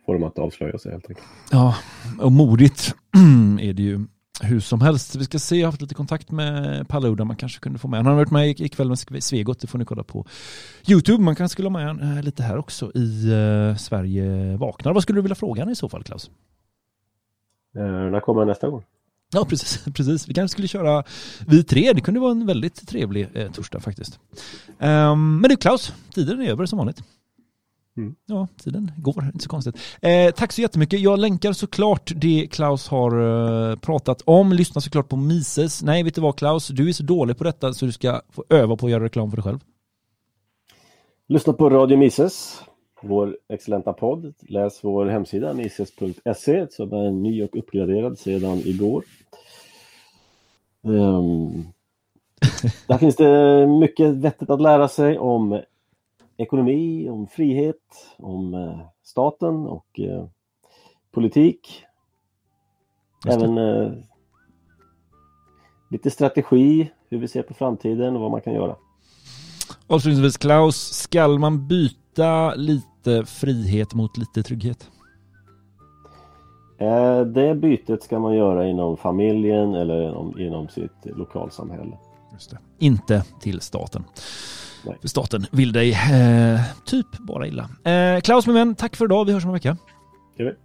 få 0.05 0.13
dem 0.13 0.23
att 0.23 0.39
avslöja 0.39 0.77
sig 0.77 0.91
helt 0.91 1.09
enkelt. 1.09 1.27
Ja, 1.51 1.75
och 2.19 2.31
modigt 2.31 2.95
är 3.61 3.73
det 3.73 3.83
ju 3.83 4.05
hur 4.41 4.59
som 4.59 4.81
helst. 4.81 5.15
Vi 5.15 5.23
ska 5.23 5.39
se, 5.39 5.55
jag 5.55 5.67
har 5.67 5.71
haft 5.71 5.81
lite 5.81 5.95
kontakt 5.95 6.31
med 6.31 6.87
Palle 6.87 7.07
Uda, 7.07 7.25
man 7.25 7.35
kanske 7.35 7.59
kunde 7.59 7.79
få 7.79 7.87
med. 7.87 7.97
Han 7.97 8.05
har 8.05 8.15
varit 8.15 8.31
med 8.31 8.49
ikväll 8.49 8.89
med 8.89 9.23
Svegot, 9.23 9.59
det 9.59 9.67
får 9.67 9.77
ni 9.77 9.85
kolla 9.85 10.03
på 10.03 10.25
YouTube. 10.87 11.23
Man 11.23 11.35
kanske 11.35 11.53
skulle 11.53 11.65
ha 11.65 11.73
med 11.73 11.87
honom 11.87 12.17
eh, 12.17 12.23
lite 12.23 12.43
här 12.43 12.57
också 12.57 12.91
i 12.95 13.31
uh, 13.31 13.75
Sverige 13.75 14.57
vaknar. 14.57 14.93
Vad 14.93 15.03
skulle 15.03 15.17
du 15.17 15.21
vilja 15.21 15.35
fråga 15.35 15.61
honom 15.61 15.71
i 15.71 15.75
så 15.75 15.89
fall, 15.89 16.03
Klaus? 16.03 16.31
Uh, 17.77 17.83
när 17.83 18.19
kommer 18.19 18.41
han 18.41 18.47
nästa 18.47 18.69
gång? 18.69 18.83
Ja, 19.33 19.45
precis, 19.45 19.85
precis. 19.95 20.29
Vi 20.29 20.33
kanske 20.33 20.53
skulle 20.53 20.67
köra 20.67 21.03
vi 21.47 21.63
tre. 21.63 21.93
Det 21.93 22.01
kunde 22.01 22.19
vara 22.19 22.31
en 22.31 22.45
väldigt 22.45 22.87
trevlig 22.87 23.27
eh, 23.33 23.51
torsdag 23.51 23.79
faktiskt. 23.79 24.19
Um, 24.79 25.37
men 25.41 25.49
du 25.49 25.55
Klaus, 25.55 25.93
tiden 26.13 26.41
är 26.41 26.49
över 26.49 26.65
som 26.65 26.77
vanligt. 26.77 27.03
Mm. 27.97 28.15
Ja, 28.25 28.47
tiden 28.57 28.91
går, 28.97 29.25
inte 29.25 29.43
så 29.43 29.49
konstigt. 29.49 29.77
Eh, 30.01 30.31
tack 30.31 30.51
så 30.51 30.61
jättemycket. 30.61 30.99
Jag 30.99 31.19
länkar 31.19 31.53
såklart 31.53 32.11
det 32.15 32.47
Klaus 32.51 32.87
har 32.87 33.11
eh, 33.71 33.75
pratat 33.75 34.21
om. 34.25 34.53
Lyssna 34.53 34.81
såklart 34.81 35.09
på 35.09 35.15
Mises. 35.15 35.83
Nej, 35.83 36.03
vet 36.03 36.15
du 36.15 36.21
vad 36.21 36.37
Klaus? 36.37 36.67
Du 36.67 36.89
är 36.89 36.93
så 36.93 37.03
dålig 37.03 37.37
på 37.37 37.43
detta 37.43 37.73
så 37.73 37.85
du 37.85 37.91
ska 37.91 38.21
få 38.29 38.43
öva 38.49 38.75
på 38.75 38.85
att 38.85 38.91
göra 38.91 39.03
reklam 39.03 39.29
för 39.29 39.37
dig 39.37 39.43
själv. 39.43 39.59
Lyssna 41.27 41.53
på 41.53 41.69
Radio 41.69 41.97
Mises, 41.97 42.61
vår 43.01 43.37
excellenta 43.49 43.93
podd. 43.93 44.33
Läs 44.39 44.83
vår 44.83 45.05
hemsida 45.05 45.53
mises.se 45.53 46.67
som 46.71 46.93
är 46.93 47.11
ny 47.11 47.43
och 47.43 47.57
uppgraderad 47.57 48.19
sedan 48.19 48.57
igår. 48.65 49.03
Um, 50.81 51.67
där 52.87 52.97
finns 52.97 53.15
det 53.15 53.67
mycket 53.67 54.15
vettigt 54.15 54.49
att 54.49 54.61
lära 54.61 54.87
sig 54.87 55.17
om 55.17 55.61
ekonomi, 56.37 57.09
om 57.09 57.27
frihet, 57.27 58.15
om 58.17 58.53
eh, 58.53 58.79
staten 59.03 59.55
och 59.55 59.99
eh, 59.99 60.25
politik. 61.11 61.83
Även 63.27 63.57
eh, 63.57 63.91
lite 65.91 66.11
strategi, 66.11 66.91
hur 67.09 67.17
vi 67.17 67.27
ser 67.27 67.43
på 67.43 67.53
framtiden 67.53 68.15
och 68.15 68.21
vad 68.21 68.31
man 68.31 68.41
kan 68.41 68.53
göra. 68.53 68.75
Avslutningsvis 69.87 70.37
Klaus, 70.37 70.75
skall 70.75 71.39
man 71.39 71.67
byta 71.67 72.55
lite 72.55 73.25
frihet 73.25 73.93
mot 73.93 74.17
lite 74.17 74.43
trygghet? 74.43 74.89
Det 77.33 77.55
bytet 77.55 78.03
ska 78.03 78.19
man 78.19 78.35
göra 78.35 78.67
inom 78.67 78.97
familjen 78.97 79.75
eller 79.75 80.09
inom, 80.09 80.39
inom 80.39 80.67
sitt 80.67 81.05
lokalsamhälle. 81.05 81.97
Inte 82.79 83.23
till 83.41 83.61
staten. 83.61 84.03
Nej. 84.85 84.97
För 85.01 85.07
staten 85.07 85.45
vill 85.51 85.71
dig 85.71 85.91
eh, 85.91 86.61
typ 86.85 87.17
bara 87.19 87.47
illa. 87.47 87.69
Eh, 87.83 88.21
Klaus 88.21 88.47
min 88.47 88.55
vän, 88.55 88.75
tack 88.75 88.95
för 88.95 89.05
idag. 89.05 89.25
Vi 89.25 89.33
hörs 89.33 89.43
om 89.43 89.49
en 89.49 89.53
vecka. 89.53 89.77
Det. 90.37 90.55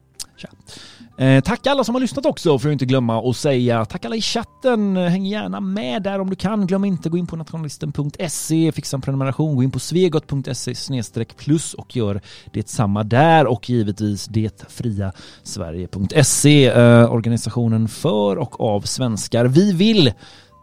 Eh, 1.21 1.41
tack 1.41 1.67
alla 1.67 1.85
som 1.85 1.95
har 1.95 2.01
lyssnat 2.01 2.27
också, 2.27 2.59
för 2.59 2.69
att 2.69 2.73
inte 2.73 2.85
glömma 2.85 3.31
att 3.31 3.37
säga 3.37 3.85
tack 3.85 4.05
alla 4.05 4.17
i 4.17 4.21
chatten. 4.21 4.97
Häng 4.97 5.27
gärna 5.27 5.61
med 5.61 6.03
där 6.03 6.19
om 6.19 6.31
du 6.31 6.37
kan. 6.37 6.67
Glöm 6.67 6.85
inte 6.85 7.09
gå 7.09 7.19
in 7.19 7.27
på 7.27 7.37
nationalisten.se, 7.37 8.73
fixa 8.73 8.97
en 8.97 9.01
prenumeration, 9.01 9.57
gå 9.57 9.63
in 9.63 9.71
på 9.71 9.79
svegot.se 9.79 11.25
plus 11.37 11.75
och 11.75 11.97
gör 11.97 12.21
detsamma 12.53 13.05
där 13.05 13.47
och 13.47 13.71
givetvis 13.71 14.27
detfria 14.27 15.13
sverige.se, 15.43 16.67
eh, 16.67 17.13
organisationen 17.13 17.89
för 17.89 18.37
och 18.37 18.61
av 18.61 18.81
svenskar. 18.81 19.45
Vi 19.45 19.73
vill 19.73 20.13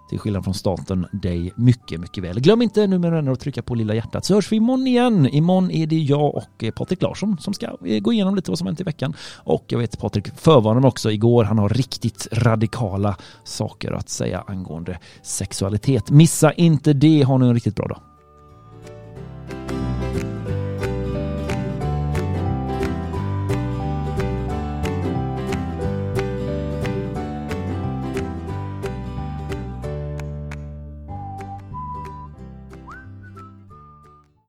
till 0.10 0.20
skillnad 0.20 0.44
från 0.44 0.54
staten 0.54 1.08
dig 1.12 1.54
mycket, 1.56 2.00
mycket 2.00 2.24
väl. 2.24 2.40
Glöm 2.40 2.62
inte 2.62 2.88
nu 2.88 3.00
med 3.00 3.12
vänner 3.12 3.32
att 3.32 3.40
trycka 3.40 3.62
på 3.62 3.76
lilla 3.76 3.96
hjärtat 3.96 4.26
så 4.26 4.34
hörs 4.34 4.52
vi 4.52 4.56
imorgon 4.56 4.88
igen. 4.88 5.28
Imorgon 5.28 5.72
är 5.72 5.88
det 5.88 6.00
jag 6.00 6.36
och 6.36 6.64
eh, 6.64 6.72
Patrik 6.72 7.02
Larsson 7.02 7.38
som 7.40 7.54
ska 7.54 7.66
eh, 7.86 8.00
gå 8.00 8.14
igenom 8.14 8.36
lite 8.36 8.52
vad 8.52 8.58
som 8.58 8.68
hänt 8.68 8.82
i 8.82 8.84
veckan. 8.84 9.14
Och 9.44 9.66
jag 9.68 9.80
vet 9.80 10.00
Patrik 10.00 10.28
förvarnade 10.36 10.88
också 10.88 11.12
igår. 11.12 11.44
Han 11.44 11.58
har 11.58 11.70
riktigt 11.70 12.28
radikala 12.32 13.18
saker 13.44 13.92
att 13.92 14.10
säga 14.10 14.44
angående 14.48 15.00
sexualitet. 15.22 16.10
Missa 16.10 16.54
inte 16.54 16.94
det. 16.94 17.24
Ha 17.24 17.38
nu 17.38 17.48
en 17.48 17.54
riktigt 17.54 17.76
bra 17.76 17.88
dag. 17.88 18.02